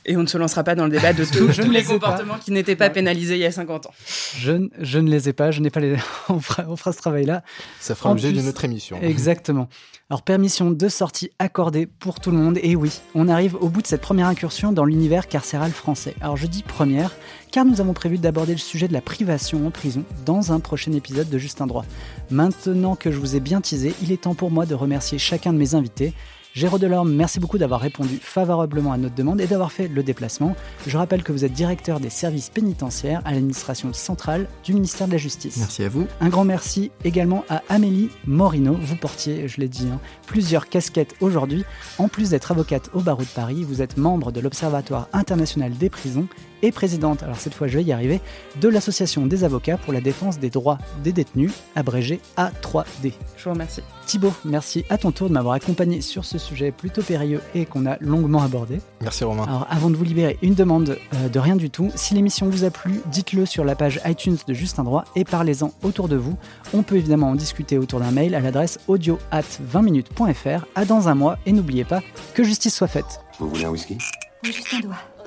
Et 0.06 0.16
on 0.16 0.22
ne 0.22 0.26
se 0.26 0.38
lancera 0.38 0.64
pas 0.64 0.74
dans 0.74 0.84
le 0.84 0.90
débat 0.90 1.12
de 1.12 1.24
tous 1.62 1.70
les 1.70 1.84
comportements 1.84 2.38
qui 2.38 2.52
n'étaient 2.52 2.76
pas 2.76 2.90
pénalisés 2.90 3.34
il 3.34 3.40
y 3.40 3.46
a 3.46 3.52
50 3.52 3.86
ans. 3.86 3.90
Je, 4.36 4.68
je 4.78 4.98
ne 4.98 5.10
les 5.10 5.28
ai 5.28 5.32
pas, 5.32 5.50
je 5.50 5.60
n'ai 5.60 5.70
pas 5.70 5.80
les... 5.80 5.96
on, 6.28 6.40
fera, 6.40 6.92
ce 6.92 6.98
travail-là. 6.98 7.42
Ça 7.80 7.94
fera 7.94 8.10
l'objet 8.10 8.32
de 8.32 8.40
notre 8.40 8.64
émission. 8.64 8.98
Exactement. 9.02 9.68
Alors, 10.08 10.22
permission 10.22 10.72
de 10.72 10.88
sortie 10.88 11.30
accordée 11.38 11.86
pour 11.86 12.18
tout 12.18 12.32
le 12.32 12.36
monde. 12.36 12.58
Et 12.62 12.74
oui, 12.74 13.00
on 13.14 13.28
arrive 13.28 13.54
au 13.54 13.68
bout 13.68 13.80
de 13.80 13.86
cette 13.86 14.00
première 14.00 14.26
incursion 14.26 14.72
dans 14.72 14.84
l'univers 14.84 15.28
carcéral 15.28 15.70
français. 15.70 16.16
Alors, 16.20 16.36
je 16.36 16.48
dis 16.48 16.64
première, 16.64 17.14
car 17.52 17.64
nous 17.64 17.80
avons 17.80 17.92
prévu 17.92 18.18
d'aborder 18.18 18.52
le 18.52 18.58
sujet 18.58 18.88
de 18.88 18.92
la 18.92 19.00
privation 19.00 19.66
en 19.66 19.70
prison 19.70 20.04
dans 20.26 20.50
un 20.52 20.58
prochain 20.58 20.92
épisode 20.92 21.28
de 21.28 21.38
Juste 21.38 21.60
un 21.60 21.68
droit. 21.68 21.84
Maintenant 22.30 22.96
que 22.96 23.12
je 23.12 23.18
vous 23.18 23.36
ai 23.36 23.40
bien 23.40 23.60
teasé, 23.60 23.94
il 24.02 24.10
est 24.10 24.22
temps 24.22 24.34
pour 24.34 24.50
moi 24.50 24.66
de 24.66 24.74
remercier 24.74 25.18
chacun 25.18 25.52
de 25.52 25.58
mes 25.58 25.74
invités. 25.74 26.12
Géraud 26.52 26.78
Delorme, 26.78 27.12
merci 27.12 27.38
beaucoup 27.38 27.58
d'avoir 27.58 27.80
répondu 27.80 28.18
favorablement 28.20 28.92
à 28.92 28.98
notre 28.98 29.14
demande 29.14 29.40
et 29.40 29.46
d'avoir 29.46 29.70
fait 29.70 29.86
le 29.86 30.02
déplacement. 30.02 30.56
Je 30.84 30.98
rappelle 30.98 31.22
que 31.22 31.30
vous 31.30 31.44
êtes 31.44 31.52
directeur 31.52 32.00
des 32.00 32.10
services 32.10 32.50
pénitentiaires 32.50 33.22
à 33.24 33.32
l'administration 33.32 33.92
centrale 33.92 34.48
du 34.64 34.74
ministère 34.74 35.06
de 35.06 35.12
la 35.12 35.18
Justice. 35.18 35.58
Merci 35.58 35.84
à 35.84 35.88
vous. 35.88 36.08
Un 36.20 36.28
grand 36.28 36.44
merci 36.44 36.90
également 37.04 37.44
à 37.48 37.62
Amélie 37.68 38.10
Morino. 38.26 38.74
Vous 38.74 38.96
portiez, 38.96 39.46
je 39.46 39.60
l'ai 39.60 39.68
dit, 39.68 39.86
hein, 39.92 40.00
plusieurs 40.26 40.68
casquettes 40.68 41.14
aujourd'hui. 41.20 41.64
En 41.98 42.08
plus 42.08 42.30
d'être 42.30 42.50
avocate 42.50 42.90
au 42.94 43.00
barreau 43.00 43.22
de 43.22 43.28
Paris, 43.28 43.62
vous 43.62 43.80
êtes 43.80 43.96
membre 43.96 44.32
de 44.32 44.40
l'Observatoire 44.40 45.08
international 45.12 45.72
des 45.76 45.88
prisons 45.88 46.26
et 46.62 46.72
présidente, 46.72 47.22
alors 47.22 47.36
cette 47.36 47.54
fois 47.54 47.66
je 47.66 47.76
vais 47.78 47.84
y 47.84 47.92
arriver, 47.92 48.20
de 48.60 48.68
l'Association 48.68 49.26
des 49.26 49.44
avocats 49.44 49.76
pour 49.78 49.92
la 49.92 50.00
défense 50.00 50.38
des 50.38 50.50
droits 50.50 50.78
des 51.02 51.12
détenus, 51.12 51.52
abrégé 51.74 52.20
A3D. 52.36 53.12
Je 53.36 53.44
vous 53.44 53.50
remercie. 53.50 53.82
Thibaut, 54.06 54.32
merci 54.44 54.84
à 54.90 54.98
ton 54.98 55.12
tour 55.12 55.28
de 55.28 55.34
m'avoir 55.34 55.54
accompagné 55.54 56.00
sur 56.00 56.24
ce 56.24 56.36
sujet 56.36 56.72
plutôt 56.72 57.02
périlleux 57.02 57.40
et 57.54 57.64
qu'on 57.64 57.86
a 57.86 57.96
longuement 58.00 58.42
abordé. 58.42 58.80
Merci 59.00 59.24
Romain. 59.24 59.44
Alors 59.44 59.66
avant 59.70 59.90
de 59.90 59.96
vous 59.96 60.04
libérer, 60.04 60.38
une 60.42 60.54
demande 60.54 60.98
euh, 61.14 61.28
de 61.28 61.38
rien 61.38 61.56
du 61.56 61.70
tout. 61.70 61.90
Si 61.94 62.14
l'émission 62.14 62.48
vous 62.48 62.64
a 62.64 62.70
plu, 62.70 63.00
dites-le 63.06 63.46
sur 63.46 63.64
la 63.64 63.76
page 63.76 64.00
iTunes 64.04 64.36
de 64.46 64.54
Juste 64.54 64.78
un 64.78 64.84
droit 64.84 65.04
et 65.14 65.24
parlez-en 65.24 65.72
autour 65.82 66.08
de 66.08 66.16
vous. 66.16 66.36
On 66.74 66.82
peut 66.82 66.96
évidemment 66.96 67.30
en 67.30 67.34
discuter 67.34 67.78
autour 67.78 68.00
d'un 68.00 68.10
mail 68.10 68.34
à 68.34 68.40
l'adresse 68.40 68.78
audio 68.88 69.18
at 69.30 69.42
20minutes.fr. 69.72 70.66
À 70.74 70.84
dans 70.84 71.08
un 71.08 71.14
mois 71.14 71.38
et 71.46 71.52
n'oubliez 71.52 71.84
pas 71.84 72.00
que 72.34 72.42
justice 72.42 72.74
soit 72.74 72.88
faite. 72.88 73.20
Vous 73.38 73.48
voulez 73.48 73.64
un 73.64 73.70
whisky? 73.70 73.96
Juste 74.42 74.66
un 74.74 74.80
doigt. 74.80 75.09